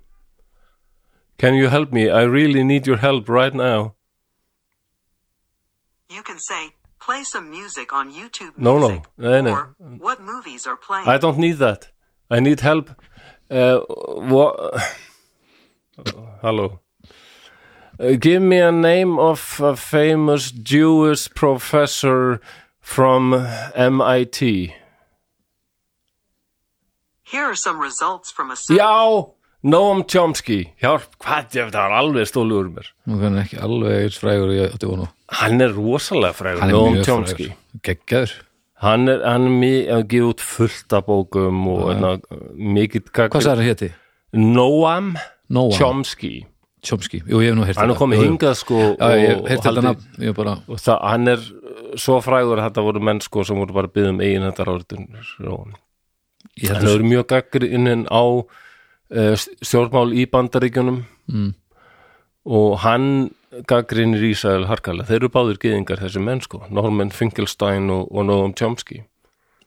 Can 1.38 1.54
you 1.56 1.70
help 1.70 1.92
me? 1.94 2.10
I 2.10 2.24
really 2.26 2.64
need 2.64 2.88
your 2.88 2.98
help 2.98 3.30
right 3.30 3.54
now 3.54 3.94
You 6.16 6.24
can 6.24 6.40
say, 6.40 6.70
play 7.06 7.24
some 7.26 7.50
music 7.50 7.92
on 7.92 8.10
YouTube 8.10 8.54
No, 8.58 8.80
no. 8.80 8.88
Music. 8.88 9.04
Nei, 9.18 9.42
nei. 9.42 9.52
Or, 9.52 9.76
what 9.98 10.22
movies 10.22 10.66
are 10.66 10.78
playing? 10.78 11.08
I 11.10 11.18
don't 11.18 11.38
need 11.38 11.58
that 11.58 11.90
I 12.32 12.40
need 12.40 12.62
help 12.62 12.90
uh, 13.52 13.80
what... 14.32 14.54
Hello 16.42 16.80
Uh, 17.98 18.12
Give 18.20 18.42
me 18.42 18.60
a 18.60 18.72
name 18.72 19.20
of 19.20 19.60
a 19.64 19.76
famous 19.76 20.52
Jewish 20.52 21.30
professor 21.34 22.40
from 22.80 23.34
MIT 23.76 24.40
Here 27.24 27.46
are 27.52 27.56
some 27.56 27.80
results 27.80 28.32
from 28.32 28.52
a 28.52 28.56
survey. 28.56 28.80
Já, 28.82 29.32
Noam 29.64 30.04
Chomsky 30.12 30.60
Hjálp, 30.82 31.08
hvað 31.20 31.56
ég, 31.60 31.70
það 31.72 31.80
var 31.84 31.98
alveg 32.02 32.28
stólu 32.32 32.60
úr 32.64 32.72
mér 32.76 32.92
Nú 33.08 33.20
kann 33.24 33.40
ekki 33.44 33.60
alveg 33.68 34.02
eins 34.06 34.20
frægur 34.24 34.52
átti 34.70 34.92
vonu 34.92 35.08
Hann 35.34 35.62
er 35.62 35.72
rosalega 35.74 36.36
frægur, 36.38 36.68
Noam 36.70 37.00
Chomsky 37.06 37.50
Geggjaður. 37.86 38.34
Hann 38.84 39.08
er, 39.10 39.24
hann 39.26 39.48
er 39.48 39.54
mjög 39.56 39.94
að 39.96 40.04
gefa 40.12 40.32
út 40.34 40.44
fullt 40.44 40.94
af 40.94 41.06
bókum 41.08 41.62
og 41.72 41.86
ja. 41.94 42.12
mikið 42.54 43.08
Hvað 43.16 43.40
sagði 43.40 43.56
hann 43.56 43.70
héti? 43.70 43.90
Noam 44.36 45.16
Noam. 45.50 45.74
Chomsky. 45.78 46.34
Chomsky. 46.86 47.22
Jú, 47.26 47.40
ég 47.42 47.54
hef 47.54 47.58
nú 47.58 47.66
heyrt 47.66 47.80
Hann 47.80 47.94
er 47.94 48.00
komið 48.00 48.24
hingað 48.26 48.60
sko 48.60 48.82
og 48.94 50.82
það, 50.82 51.00
hann 51.02 51.34
er 51.34 51.48
svo 52.02 52.20
frægur 52.22 52.60
að 52.60 52.68
þetta 52.68 52.86
voru 52.86 53.02
menn 53.08 53.24
sko 53.24 53.46
sem 53.48 53.58
voru 53.58 53.76
bara 53.78 53.90
að 53.90 53.98
byggja 53.98 54.14
um 54.14 54.22
eigin 54.22 54.48
þetta 54.50 54.68
ráðutun 54.70 55.10
held 56.62 56.88
hefur 56.88 57.06
mjög 57.06 57.28
gaggrinn 57.32 58.06
á 58.08 58.24
uh, 58.24 59.34
stjórnmál 59.36 60.14
í 60.16 60.28
bandaríkjunum. 60.32 61.04
Mm. 61.26 61.56
og 62.46 62.76
hann 62.84 63.06
gaggrinnir 63.70 64.24
Ísrael 64.32 64.68
harkalega, 64.70 65.08
þeir 65.10 65.22
eru 65.22 65.32
báðir 65.34 65.60
gyðingar 65.62 66.02
þessi 66.04 66.24
menn 66.24 66.42
sko, 66.44 66.64
Norman 66.70 67.12
Finkelstein 67.16 67.92
og, 67.94 68.08
og 68.12 68.28
Noam 68.28 68.56
Chomsky. 68.58 69.04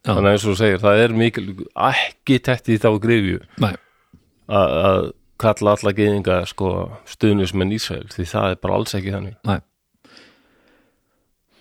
Já. 0.06 0.14
þannig 0.14 0.28
að 0.28 0.34
eins 0.36 0.44
og 0.46 0.58
segir, 0.58 0.82
það 0.82 1.00
er 1.02 1.14
mikil 1.18 1.46
ekki 1.88 2.36
tætt 2.46 2.68
í 2.70 2.76
þá 2.78 2.88
grifju 3.02 3.40
Nei, 3.58 3.72
að 4.46 5.08
kalla 5.42 5.74
alla 5.74 5.92
gyðinga 5.94 6.38
sko 6.50 6.70
stuðnismenn 7.08 7.74
Ísrael 7.74 8.06
því 8.12 8.26
það 8.30 8.54
er 8.54 8.60
bara 8.62 8.78
alls 8.78 8.94
ekki 8.98 9.14
þannig. 9.14 9.36
Nei. 9.46 9.58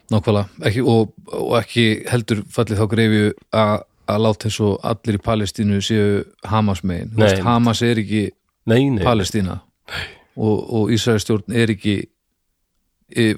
Nákvæmlega, 0.07 0.47
ekki, 0.69 0.83
og, 0.87 1.11
og 1.35 1.53
ekki 1.59 1.85
heldur 2.07 2.43
fallið 2.53 2.81
þá 2.81 2.89
greifju 2.93 3.31
að 3.57 4.21
láta 4.23 4.47
eins 4.47 4.59
og 4.63 4.77
allir 4.87 5.17
í 5.17 5.23
Palestínu 5.23 5.81
séu 5.83 6.21
Hamas 6.47 6.83
megin, 6.87 7.11
Hamas 7.43 7.83
er 7.83 7.99
ekki 7.99 8.29
Palestína. 9.03 9.59
Og, 10.37 10.57
og 10.77 10.93
Ísraelstjórn 10.93 11.55
er 11.57 11.73
ekki 11.73 11.97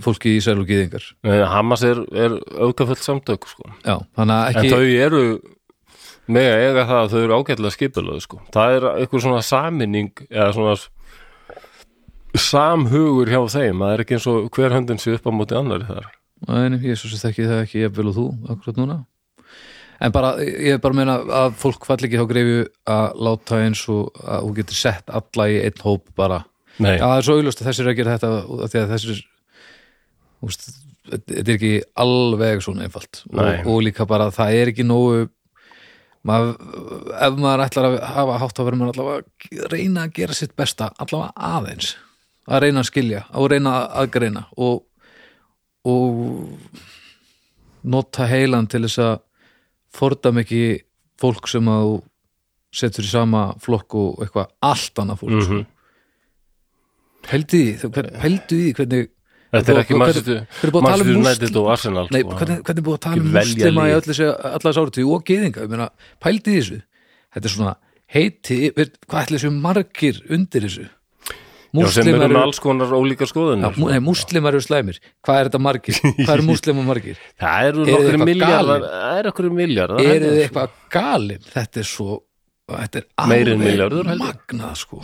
fólki 0.03 0.33
í 0.33 0.39
Ísrael 0.39 0.63
og 0.63 0.69
gyðingar. 0.69 1.05
Nei 1.27 1.39
Hamas 1.45 1.83
er, 1.85 2.01
er 2.17 2.37
aukafull 2.57 2.99
samtök 2.99 3.47
sko. 3.49 3.69
Já, 3.85 3.97
að 3.99 4.23
En 4.25 4.35
ekki 4.35 4.71
þau 4.73 4.85
eru 5.05 5.23
með 6.29 6.47
að 6.53 6.63
eiga 6.63 6.85
það 6.89 7.01
að 7.01 7.11
þau 7.13 7.19
eru 7.23 7.37
ágætlega 7.39 7.75
skipulöðu 7.75 8.23
sko. 8.25 8.39
Það 8.53 8.77
er 8.77 8.87
eitthvað 8.95 9.25
svona 9.25 9.43
saminning 9.45 10.23
eða 10.29 10.49
svona 10.57 10.75
samhugur 12.37 13.29
hjá 13.29 13.41
þeim. 13.55 13.83
Það 13.83 13.93
er 13.93 14.03
ekki 14.03 14.17
eins 14.17 14.27
og 14.29 14.49
hver 14.57 14.75
höndin 14.75 15.01
sé 15.01 15.15
upp 15.17 15.29
á 15.29 15.31
móti 15.33 15.57
annari 15.57 15.87
þar. 15.89 16.11
Nei, 16.49 16.77
ég 16.87 16.99
svo 16.99 17.09
sem 17.11 17.21
þekki 17.21 17.47
það 17.49 17.63
ekki 17.65 17.81
jafnvel 17.83 18.11
og 18.11 18.15
þú 18.17 18.27
akkurat 18.53 18.77
núna. 18.79 18.99
En 19.99 20.13
bara, 20.15 20.35
ég 20.39 20.77
er 20.77 20.79
bara 20.79 20.95
að 20.95 20.99
meina 21.01 21.15
að 21.41 21.57
fólk 21.59 21.83
fall 21.87 21.99
ekki 21.99 22.19
þá 22.21 22.29
greifu 22.29 22.59
að 22.87 23.17
láta 23.27 23.57
eins 23.65 23.81
og 23.91 24.21
að 24.23 24.45
þú 24.45 24.53
getur 24.61 24.79
sett 24.79 25.11
alla 25.11 25.47
í 25.51 25.57
einn 25.65 25.83
hóp 25.83 26.05
bara, 26.15 26.37
Nei, 26.79 26.93
já 26.95 27.03
það 27.03 27.15
er 27.17 27.27
svo 27.27 27.35
auðlust 27.35 27.59
að 27.59 27.67
þessir 27.67 27.89
að 27.91 27.97
gera 27.97 28.13
þetta 28.15 28.29
að 28.39 28.63
því 28.71 28.79
að 28.79 28.93
þessir 28.93 29.19
þetta 30.45 31.35
er 31.41 31.51
ekki 31.55 31.73
alveg 31.99 32.61
svona 32.63 32.85
einfalt. 32.87 33.23
Og, 33.33 33.67
og 33.67 33.81
líka 33.83 34.05
bara 34.09 34.29
það 34.31 34.53
er 34.59 34.71
ekki 34.73 34.85
nógu 34.87 35.29
maður, 36.27 36.55
ef 37.15 37.39
maður 37.39 37.63
ætlar 37.65 37.87
að 37.89 37.97
hafa 38.13 38.37
hátt 38.43 38.59
að 38.59 38.67
vera 38.69 38.79
maður 38.81 38.93
allavega 38.93 39.63
að 39.65 39.73
reyna 39.73 40.03
að 40.05 40.13
gera 40.19 40.37
sitt 40.37 40.55
besta 40.59 40.91
allavega 40.99 41.33
aðeins. 41.55 41.95
Að 42.49 42.63
reyna 42.65 42.83
að 42.83 42.89
skilja 42.91 43.23
og 43.37 43.49
reyna 43.51 43.73
að 44.01 44.11
greina 44.17 44.45
og 44.57 44.85
og 45.89 46.59
nota 47.87 48.25
heilan 48.27 48.67
til 48.67 48.83
þess 48.83 48.99
að 48.99 49.19
fordam 49.95 50.41
ekki 50.41 50.63
fólk 51.19 51.47
sem 51.49 51.67
að 51.71 52.01
setur 52.75 53.07
í 53.07 53.09
sama 53.09 53.43
flokk 53.63 53.95
og 53.97 54.19
eitthvað 54.25 54.51
allt 54.61 54.99
annað 55.01 55.21
fólk 55.23 55.31
mm 55.33 55.45
Mhm. 55.47 55.65
pældu 57.29 57.57
í 57.63 57.71
pældu 58.21 58.59
í 58.67 58.73
hvernig 58.77 59.09
þetta 59.53 59.73
er 59.73 59.81
ekki 59.83 59.97
er 59.97 60.03
að 60.69 60.87
tala 60.89 61.05
um 61.05 61.63
og 61.63 61.71
Arsenal 61.73 62.05
Nei, 62.13 62.21
sko. 62.21 62.37
hvernig, 62.37 62.61
hvernig 62.67 62.81
er 62.83 62.85
búið 62.85 62.97
að 62.99 63.03
tala 63.07 63.23
um 63.23 63.33
muslima 63.39 63.87
í 63.89 63.95
allas 63.97 64.79
áriði 64.83 65.05
og 65.09 65.25
geðinga, 65.29 65.65
ég 65.65 65.73
meina, 65.73 65.89
pældi 66.21 66.53
í 66.53 66.59
þessu. 66.61 66.79
Þetta 67.33 67.49
er 67.49 67.55
svona 67.55 67.75
heiti 68.09 68.61
hvað 68.73 69.19
ætli 69.23 69.37
þessu 69.39 69.51
margir 69.57 70.23
undir 70.29 70.65
þessu? 70.67 70.87
Já, 71.69 71.85
sem 71.93 72.07
eru 72.09 72.25
með 72.25 72.39
alls 72.41 72.57
konar 72.63 72.93
ólíka 72.97 73.27
skoðunir 73.29 73.67
já, 73.67 73.77
mú- 73.77 73.91
nei, 73.91 73.99
múslimar 74.01 74.55
eru 74.57 74.63
slæmir. 74.65 74.97
Hvað 75.21 75.41
er 75.41 75.49
þetta 75.51 75.59
margir, 75.61 75.99
hvað 76.01 76.31
eru 76.33 76.45
múslimar 76.51 76.87
margir? 76.87 77.19
Það 77.37 77.67
eru 77.67 77.85
eitthvað 77.85 78.23
miljardar? 78.25 78.87
Það 78.89 79.19
eru 79.19 79.29
nokkri 79.29 79.51
miljardar 79.53 80.01
eru 80.01 80.31
þið 80.31 80.41
eitthvað 80.47 80.79
galin? 80.95 81.43
Þetta 81.53 81.83
er 81.83 81.89
svo 81.91 82.17
þetta 82.69 83.01
er 83.01 83.07
alveg 83.21 84.19
magnað 84.19 84.75
sko. 84.81 85.01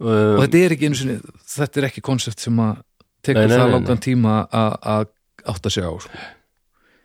Og 0.00 0.08
um, 0.10 0.38
þetta 0.42 0.62
er 0.64 0.74
ekki 0.76 0.88
einu 0.90 0.98
sinni 0.98 1.16
þetta 1.54 1.80
er 1.82 1.88
ekki 1.90 2.02
konsept 2.04 2.42
sem 2.42 2.60
að 2.64 2.80
tekur 3.22 3.42
Nei, 3.46 3.50
nei, 3.52 3.56
það 3.60 3.72
langan 3.76 4.02
tíma 4.06 4.36
að 4.50 4.76
að 4.94 5.08
átta 5.54 5.70
sig 5.72 5.84
á 5.86 5.92
sko. 6.00 6.20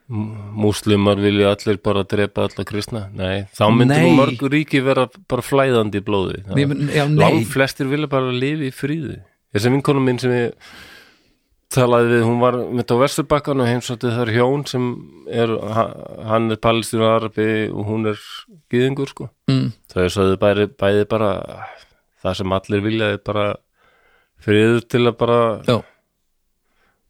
Múslimar 0.05 1.17
vilja 1.17 1.55
allir 1.55 1.79
bara 1.81 2.03
drepa 2.05 2.43
alla 2.45 2.65
kristna? 2.67 3.07
Nei, 3.17 3.47
þá 3.57 3.63
myndir 3.73 3.95
Nei. 4.03 4.03
nú 4.11 4.17
mörg 4.19 4.43
ríki 4.53 4.81
vera 4.85 5.07
bara 5.31 5.41
flæðandi 5.41 5.97
í 5.97 6.05
blóði. 6.05 6.43
Það-. 6.45 7.15
Lang 7.17 7.39
flestir 7.49 7.89
vilja 7.89 8.09
bara 8.11 8.29
lifi 8.33 8.69
í 8.69 8.75
fríði 8.75 9.21
Þessi 9.55 9.71
vinkonum 9.71 10.03
minn 10.05 10.19
sem 10.19 10.33
ég 10.35 10.51
talaði 11.71 12.09
við, 12.11 12.23
hún 12.27 12.41
var 12.43 12.57
mitt 12.75 12.91
á 12.91 12.95
Vesturbakkan 12.99 13.61
og 13.63 13.69
heimsótti 13.69 14.11
þar 14.13 14.29
hjón 14.35 14.65
sem 14.69 14.85
er, 15.31 15.49
ha- 15.73 15.95
hann 16.29 16.51
er 16.53 16.59
palestínu 16.61 17.07
arabi 17.07 17.47
og 17.71 17.87
hún 17.87 18.05
er 18.11 18.19
gyðingur 18.71 19.09
sko. 19.09 19.29
Mm, 19.49 19.71
þau 19.91 20.05
sagði 20.11 20.37
bæði, 20.43 20.67
bæði 20.75 21.07
bara 21.09 21.31
það 22.21 22.37
sem 22.41 22.55
allir 22.59 22.83
vilja 22.85 23.09
er 23.15 23.21
bara 23.25 23.47
friður 24.43 24.85
til 24.91 25.03
að 25.07 25.17
bara 25.23 25.39
já, 25.65 25.77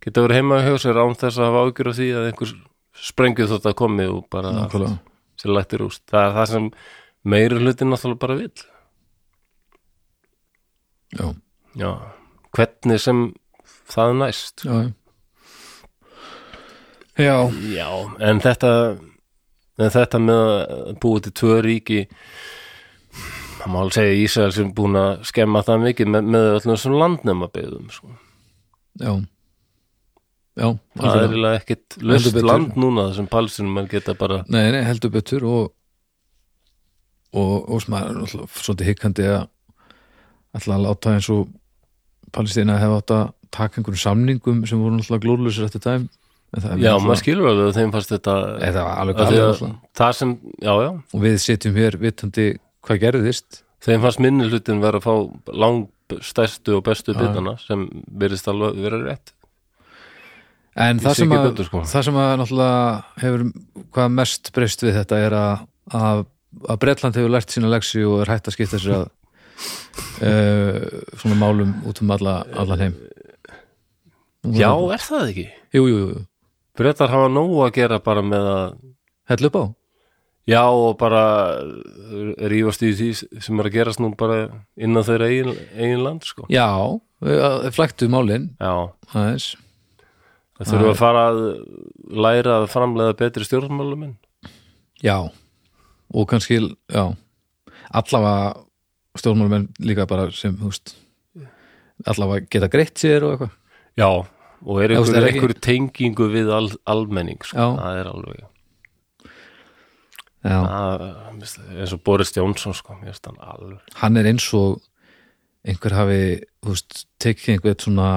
geta 0.05 0.23
verið 0.25 0.39
heima 0.39 0.61
hjá 0.65 0.75
sér 0.81 0.99
án 1.01 1.17
þess 1.17 1.39
að 1.39 1.49
hafa 1.49 1.63
ágjur 1.65 1.89
af 1.91 1.97
því 1.99 2.09
að 2.13 2.27
einhver 2.29 2.51
sprengju 3.05 3.47
þótt 3.51 3.69
að 3.69 3.77
komi 3.81 4.05
og 4.09 4.27
bara 4.31 4.51
sem 5.35 5.51
lættir 5.51 5.83
úst. 5.85 6.03
Það 6.11 6.27
er 6.27 6.35
það 6.37 6.51
sem 6.51 6.67
meiri 7.25 7.61
hlutin 7.61 7.91
náttúrulega 7.91 8.21
bara 8.21 8.37
vill. 8.39 8.67
Já, 11.15 11.25
já, 11.79 11.89
hvernig 12.55 13.01
sem 13.01 13.25
það 13.91 14.15
næst. 14.21 14.65
Já, 14.65 14.77
já. 17.15 17.35
Já, 17.71 17.89
en 18.19 18.41
þetta 18.43 18.71
en 19.79 19.91
þetta 19.91 20.21
með 20.23 20.41
að 20.49 20.97
búa 21.03 21.21
til 21.23 21.33
tvö 21.35 21.59
ríki 21.63 22.01
það 23.59 23.71
má 23.71 23.79
alveg 23.81 23.95
segja 23.97 24.17
Ísrael 24.23 24.55
sem 24.55 24.73
búin 24.75 24.99
að 24.99 25.23
skemma 25.27 25.63
það 25.65 25.87
mikið 25.89 26.11
með, 26.11 26.29
með 26.35 26.49
öllum 26.51 26.75
þessum 26.75 26.97
landnema 27.01 27.49
byggðum 27.55 27.89
sko. 27.91 28.11
já 29.01 29.13
já, 30.55 30.67
það 30.95 31.15
er 31.15 31.25
eiginlega 31.25 31.61
ekkit 31.61 31.97
löst 32.01 32.39
land 32.41 32.77
núna 32.79 33.09
þessum 33.09 33.29
palsinum 33.31 33.81
að 33.81 33.89
geta 33.95 34.15
bara 34.17 34.43
nei, 34.47 34.69
nei, 34.75 34.83
heldur 34.87 35.13
betur 35.13 35.47
og 35.49 35.63
og, 37.35 37.55
og 37.67 37.81
sem 37.83 37.97
er 37.99 38.11
svolítið 38.31 38.91
hikkandi 38.91 39.29
að 39.33 39.47
að 40.55 40.85
láta 40.85 41.15
eins 41.17 41.27
og 41.33 41.49
Palestína 42.35 42.77
hefði 42.79 42.99
átt 43.01 43.11
að 43.15 43.25
taka 43.55 43.79
einhverjum 43.79 44.01
samningum 44.01 44.61
sem 44.67 44.79
voru 44.79 44.95
náttúrulega 44.97 45.25
glóðlusir 45.25 45.67
eftir 45.67 45.83
tæm 45.83 46.07
er 46.55 46.79
já, 46.79 46.93
maður 47.01 47.19
skilur 47.19 47.49
alveg 47.49 47.69
að 47.69 47.77
þeim 47.79 47.91
fannst 47.95 48.13
þetta 48.13 48.35
alveg 48.93 49.19
náttúrulega. 49.19 49.69
það 49.99 50.17
sem, 50.19 50.33
já, 50.63 50.73
já. 50.85 50.89
Og 51.11 51.23
við 51.25 51.37
sitjum 51.43 51.79
hér 51.79 51.97
vitandi 51.99 52.47
hvað 52.85 53.01
gerðist. 53.01 53.61
Þeim 53.83 54.05
fannst 54.05 54.21
minni 54.23 54.47
hlutin 54.47 54.83
vera 54.83 55.01
að 55.01 55.07
fá 55.07 55.51
lang 55.51 55.87
stærstu 56.23 56.77
og 56.77 56.85
bestu 56.85 57.15
bitana 57.17 57.57
sem 57.61 57.87
verðist 58.07 58.47
alveg 58.51 58.79
vera 58.85 59.01
rétt 59.03 59.33
en 60.75 60.99
það 60.99 61.19
sem, 61.19 61.31
að, 61.31 61.49
betur, 61.49 61.69
sko. 61.69 61.83
það 61.87 62.07
sem 62.07 62.17
að 62.19 62.31
náttúrulega 62.41 62.79
hefur 63.23 63.45
hvað 63.95 64.15
mest 64.19 64.51
breyst 64.55 64.83
við 64.83 64.97
þetta 64.99 65.19
er 65.25 65.37
að, 65.39 65.67
að 65.95 66.25
að 66.63 66.79
Bretland 66.81 67.17
hefur 67.17 67.33
lært 67.33 67.53
sína 67.53 67.71
leksi 67.71 68.03
og 68.07 68.23
er 68.23 68.31
hægt 68.35 68.49
að 68.49 68.57
skipta 68.57 68.79
sér 68.81 68.97
að 68.99 69.07
uh, 70.23 71.01
svona 71.19 71.39
málum 71.39 71.73
út 71.87 72.01
um 72.03 72.13
alla, 72.15 72.41
allan 72.55 72.85
heim 72.85 72.95
Já, 74.55 74.69
er 74.93 75.01
það 75.01 75.31
ekki? 75.31 75.47
Jú, 75.73 75.87
jú, 75.89 75.97
jú, 76.03 76.21
Bretar 76.77 77.09
hafa 77.09 77.31
nógu 77.31 77.63
að 77.65 77.73
gera 77.79 77.97
bara 78.03 78.21
með 78.25 78.51
að 78.51 78.77
hell 79.31 79.49
upp 79.49 79.57
á 79.57 79.65
Já, 80.45 80.61
og 80.69 80.99
bara 81.01 81.23
rífast 82.51 82.83
í 82.85 82.91
því 82.93 83.07
sem 83.17 83.61
er 83.61 83.65
að 83.65 83.77
gerast 83.79 84.01
nú 84.03 84.11
bara 84.13 84.43
innan 84.77 85.01
þeirra 85.07 85.31
eigin, 85.31 85.55
eigin 85.73 86.03
land, 86.05 86.27
sko. 86.27 86.45
Já, 86.53 86.69
uh, 86.85 87.69
flæktu 87.73 88.11
málin 88.13 88.51
Já, 88.61 88.93
aðeins 89.15 89.55
það 90.55 90.71
þurfum 90.71 90.91
að 90.91 90.99
fara 91.01 91.23
að 91.29 91.41
læra 92.25 92.59
að 92.61 92.69
framleiða 92.73 93.17
betri 93.19 93.47
stjórnmáluminn. 93.47 94.15
Já, 95.03 95.17
og 96.15 96.29
kannski 96.31 96.61
já, 96.63 97.05
allavega 97.91 98.53
stjórnmálmenn 99.19 99.67
líka 99.83 100.07
bara 100.09 100.29
sem, 100.35 100.55
veist 100.59 100.95
allavega 102.07 102.47
geta 102.51 102.71
greitt 102.71 102.99
sér 102.99 103.25
og 103.25 103.35
eitthvað 103.35 103.53
Já, 103.95 104.09
og 104.65 104.81
er 104.83 104.91
einhver, 104.91 105.15
er 105.15 105.29
einhver 105.29 105.53
tengingu 105.63 106.27
við 106.33 106.49
al, 106.51 106.67
almenning, 106.91 107.39
sko. 107.47 107.69
Það 107.79 107.99
er 108.01 108.09
alveg, 108.11 108.41
Já, 110.45 110.57
það, 110.61 111.05
eins 111.79 111.93
og 111.95 112.01
Boris 112.05 112.35
Jónsson, 112.35 112.75
sko, 112.77 112.97
hann 112.99 113.79
hann 114.01 114.19
er 114.19 114.27
eins 114.29 114.45
og 114.53 114.83
einhver 115.65 115.95
hafi, 115.97 116.19
veist, 116.67 117.05
tekið 117.23 117.55
einhvern 117.55 117.79
svona 117.81 118.09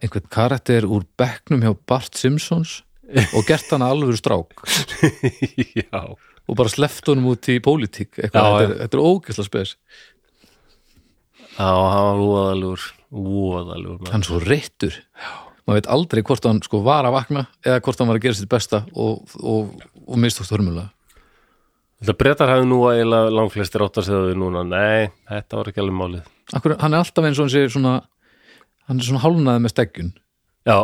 einhvern 0.00 0.30
karakter 0.32 0.86
úr 0.88 1.04
bekknum 1.20 1.64
hjá 1.64 1.74
Bart 1.88 2.18
Simpsons 2.18 2.80
og 3.34 3.46
gert 3.48 3.70
hann 3.72 3.84
að 3.84 3.96
alvöru 3.96 4.20
strák. 4.20 4.62
Og 6.50 6.56
bara 6.58 6.70
sleppt 6.72 7.06
honum 7.06 7.28
út 7.30 7.46
í 7.52 7.60
pólitík. 7.62 8.16
Þetta, 8.16 8.40
er, 8.58 8.72
þetta 8.80 8.96
er 8.96 9.02
ógeðslega 9.06 9.46
spes. 9.46 9.74
Já, 11.54 11.68
hann 11.68 12.24
var 12.24 12.24
úaðalugur. 12.26 12.88
maður. 14.00 14.10
hann 14.10 14.24
er 14.24 14.26
svo 14.26 14.40
reittur 14.42 14.96
maður 15.70 15.80
veit 15.80 15.90
aldrei 15.94 16.22
hvort 16.26 16.46
hann 16.48 16.62
sko 16.64 16.80
var 16.86 17.06
að 17.06 17.16
vakna 17.16 17.44
eða 17.64 17.82
hvort 17.84 18.00
hann 18.00 18.10
var 18.10 18.18
að 18.18 18.26
gera 18.26 18.38
sitt 18.38 18.50
besta 18.50 18.82
og, 18.94 19.34
og, 19.38 19.74
og 20.06 20.20
mistókst 20.20 20.54
hörmulega. 20.54 20.90
Þetta 22.00 22.16
breytar 22.16 22.50
hefði 22.54 22.68
nú 22.70 22.78
eiginlega 22.88 23.32
langflestir 23.36 23.84
áttar 23.84 24.06
því 24.06 24.36
núna, 24.40 24.62
nei, 24.64 25.10
þetta 25.28 25.58
var 25.58 25.68
ekki 25.68 25.82
alveg 25.82 25.98
málið. 25.98 26.30
Akkur, 26.56 26.74
hann 26.80 26.96
er 26.96 27.02
alltaf 27.04 27.26
eins 27.28 27.38
og 27.38 27.44
hann 27.44 27.52
sé 27.52 27.64
svona 27.70 27.98
hann 28.90 28.98
er 29.00 29.06
svona 29.06 29.22
hálnaði 29.24 29.62
með 29.64 29.72
steggjun 29.76 30.10
Já, 30.68 30.76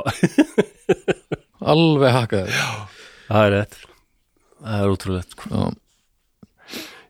alveg 1.74 2.14
hakaði 2.14 2.54
það 3.26 3.42
er 3.42 3.52
rétt. 3.56 3.76
Það 4.66 4.80
er 4.86 4.92
útrúlegt, 4.94 5.34
sko. 5.36 5.50
já, 5.50 5.66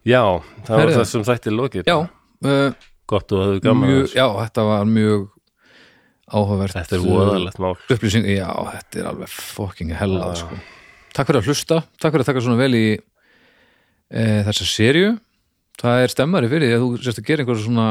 Já, 0.07 0.23
það 0.67 0.71
var 0.73 0.83
Herðu. 0.85 0.97
þessum 1.01 1.25
þætti 1.27 1.53
lokið. 1.55 1.89
já, 1.91 1.97
uh, 2.47 2.87
Gott 3.11 3.33
og 3.37 3.43
höfðu 3.45 3.61
gaman. 3.65 3.91
mjög, 3.91 4.15
já 4.17 4.27
þetta 4.41 4.65
var 4.67 4.89
mjög 4.91 5.25
áhugavert 6.27 6.75
Þetta 6.81 6.97
er 6.99 7.05
voðalegt 7.07 7.61
mál. 7.63 7.75
upplýsing, 7.95 8.27
já, 8.35 8.49
þetta 8.73 9.01
er 9.03 9.09
alveg 9.13 9.31
fucking 9.31 9.93
hella 9.95 10.33
sko. 10.39 10.59
takk 11.15 11.31
fyrir 11.31 11.41
að 11.45 11.51
hlusta 11.53 11.79
takk 12.03 12.17
fyrir 12.17 12.25
að 12.27 12.31
taka 12.33 12.43
svona 12.45 12.59
vel 12.65 12.75
í 12.75 12.87
e, 14.11 14.25
þessa 14.49 14.67
serju 14.67 15.13
það 15.79 16.03
er 16.03 16.15
stemmari 16.17 16.51
fyrir 16.51 16.67
því 16.73 16.77
að 16.79 16.83
þú 16.87 16.91
sérst 17.07 17.23
að 17.23 17.29
gera 17.31 17.45
einhver 17.47 17.63
svona 17.63 17.87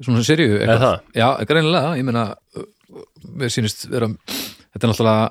svona 0.00 0.22
Er 0.64 0.80
það? 0.80 0.96
já, 1.14 1.26
greinilega, 1.48 1.96
ég 1.98 2.06
meina 2.08 2.24
mér 3.36 3.52
sýnist 3.52 3.86
vera 3.90 4.08
þetta 4.70 4.86
er 4.86 4.92
náttúrulega 4.92 5.28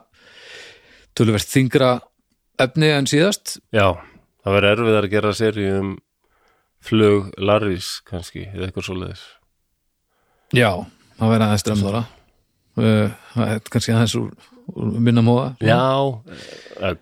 töluvert 1.17 1.49
þingra 1.49 1.89
efni 2.59 2.91
en 2.93 3.09
síðast. 3.09 3.57
Já, 3.75 3.95
það 4.43 4.55
verður 4.57 4.71
erfið 4.75 4.99
að 4.99 5.09
gera 5.13 5.33
seri 5.37 5.67
um 5.73 5.91
flug 6.83 7.33
Larrys 7.39 7.97
kannski, 8.07 8.45
eða 8.53 8.69
eitthvað 8.69 8.87
svoleiðis. 8.87 9.25
já, 10.55 10.71
það 11.19 11.33
verða 11.33 11.49
aðeins 11.49 11.63
stremdara 11.65 12.03
uh, 12.79 13.17
það 13.33 13.53
er 13.53 13.63
kannski 13.73 13.95
aðeins 13.95 14.15
úr, 14.19 14.29
minna 14.99 15.23
móða. 15.25 15.49
Já, 15.59 15.81
eh, 16.79 16.95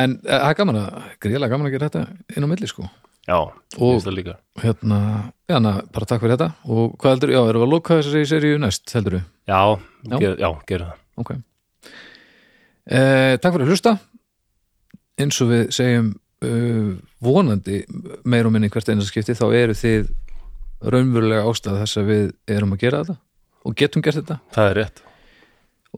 en 0.00 0.18
uh, 0.18 0.32
það 0.32 0.48
er 0.50 0.58
gaman 0.62 0.80
að, 0.82 0.98
greiðlega 1.22 1.54
gaman 1.54 1.70
að 1.70 1.76
gera 1.76 1.90
þetta 1.90 2.34
inn 2.36 2.46
á 2.46 2.50
milli 2.50 2.70
sko 2.70 2.88
já, 3.30 3.38
Og- 3.78 4.02
hérna, 4.60 4.98
já, 5.48 5.58
na, 5.62 5.72
bara 5.94 6.06
takk 6.10 6.24
fyrir 6.24 6.34
þetta. 6.36 6.48
Og 6.66 6.96
hvað 6.98 7.14
heldur, 7.14 7.30
já, 7.36 7.40
erum 7.48 7.62
við 7.62 7.66
að 7.68 7.72
loka 7.76 7.98
þessari 8.00 8.26
seríu 8.28 8.58
næst, 8.60 8.90
heldur 8.96 9.18
við, 9.20 9.24
Já, 9.50 9.60
Já. 10.10 10.18
já, 10.42 10.50
gerum 10.66 10.90
það. 10.90 10.98
ok. 11.22 11.30
Eh, 12.90 13.36
takk 13.38 13.54
fyrir 13.54 13.66
að 13.68 13.72
hlusta. 13.74 13.92
Eins 15.20 15.38
og 15.44 15.50
við 15.52 15.66
segjum 15.76 16.06
uh, 16.42 16.94
vonandi 17.20 17.82
meir 18.24 18.46
og 18.48 18.54
minni 18.54 18.70
hvert 18.72 18.88
einasta 18.88 19.10
skipti 19.12 19.34
þá 19.36 19.44
eru 19.52 19.74
þið 19.76 20.08
raunverulega 20.80 21.44
ástæða 21.50 21.82
þess 21.82 21.98
að 22.00 22.08
við 22.08 22.22
erum 22.56 22.72
að 22.72 22.80
gera 22.86 23.02
þetta 23.04 23.16
og 23.68 23.74
getum 23.76 24.02
gert 24.06 24.22
þetta. 24.22 24.38
Það 24.56 24.70
er 24.70 24.78
rétt. 24.80 25.02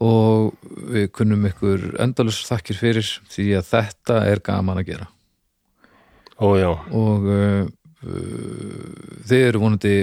og 0.03 0.55
við 0.89 1.07
kunnum 1.13 1.43
ykkur 1.47 1.83
endalus 2.01 2.41
þakkir 2.49 2.79
fyrir 2.81 3.05
því 3.31 3.43
að 3.59 3.67
þetta 3.69 4.15
er 4.31 4.39
gaman 4.43 4.79
að 4.81 4.87
gera 4.89 5.07
Ó, 6.43 6.49
og 6.91 7.29
uh, 7.31 7.63
uh, 8.03 9.21
þið 9.29 9.45
eru 9.47 9.61
vonandi 9.63 9.93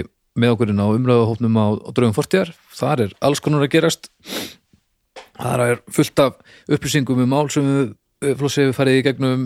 með 0.41 0.55
okkur 0.55 0.71
inn 0.71 0.81
á 0.81 0.87
umræðahópnum 0.89 1.59
á, 1.59 1.65
á 1.77 1.89
draugum 1.93 2.15
fortíðar, 2.17 2.53
þar 2.73 3.05
er 3.05 3.15
alls 3.21 3.41
konar 3.43 3.65
að 3.65 3.73
gerast. 3.75 4.09
Þar 5.37 5.65
er 5.67 5.81
fullt 5.91 6.21
af 6.23 6.39
upplýsingum 6.71 7.21
um 7.21 7.29
mál 7.29 7.49
sem 7.53 7.67
við 8.21 8.37
flossi 8.39 8.63
hefur 8.63 8.77
farið 8.79 8.99
í 8.99 9.05
gegnum 9.09 9.45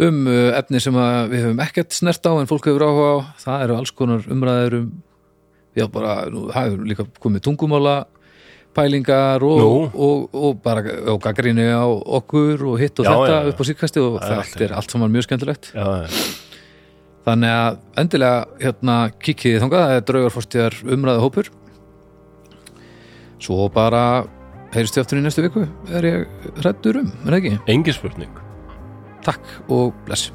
um 0.00 0.20
uh, 0.30 0.50
efni 0.56 0.80
sem 0.82 0.96
við 1.30 1.44
höfum 1.44 1.62
ekkert 1.62 1.94
snert 1.94 2.26
á 2.26 2.32
en 2.32 2.50
fólk 2.50 2.70
hefur 2.70 2.86
áhuga 2.88 3.12
á. 3.12 3.18
Það 3.44 3.64
eru 3.66 3.78
alls 3.78 3.94
konar 3.94 4.26
umræður 4.32 4.78
um 4.80 4.90
já 5.78 5.86
bara, 5.92 6.24
nú, 6.32 6.48
það 6.50 6.66
hefur 6.66 6.88
líka 6.88 7.06
komið 7.22 7.44
tungumála 7.46 7.96
pælingar 8.76 9.42
og, 9.46 9.94
og, 9.94 10.26
og 10.34 10.60
bara 10.64 10.84
og 11.10 11.20
gaggrinni 11.24 11.66
á 11.70 11.84
okkur 11.86 12.66
og 12.70 12.76
hitt 12.80 13.00
og 13.02 13.08
Já, 13.08 13.12
þetta 13.12 13.38
já, 13.38 13.52
upp 13.52 13.62
á 13.62 13.64
síðkasti 13.70 14.02
og 14.04 14.18
er 14.20 14.42
þetta 14.42 14.66
er 14.68 14.76
allt 14.78 14.94
saman 14.94 15.14
mjög 15.14 15.26
skemmtilegt. 15.26 15.72
Já, 15.74 15.86
þannig 17.28 17.54
að 17.54 17.80
endilega 18.02 18.44
hérna 18.62 18.98
kikið 19.20 19.58
þangað, 19.64 19.86
það 19.86 19.96
er 19.96 20.06
draugarforstíðar 20.10 20.78
umræðu 20.96 21.24
hópur 21.26 21.50
svo 23.40 23.66
bara 23.72 24.04
heyrist 24.74 24.96
þið 24.96 25.04
aftur 25.04 25.20
í 25.20 25.24
næstu 25.24 25.44
viku 25.46 25.64
er 25.96 26.06
ég 26.06 26.50
hrættur 26.60 27.00
um, 27.02 27.08
er 27.24 27.32
það 27.34 27.38
ekki? 27.40 27.54
Engi 27.74 27.96
spurning. 27.96 28.44
Takk 29.26 29.56
og 29.72 29.96
bless 30.06 30.30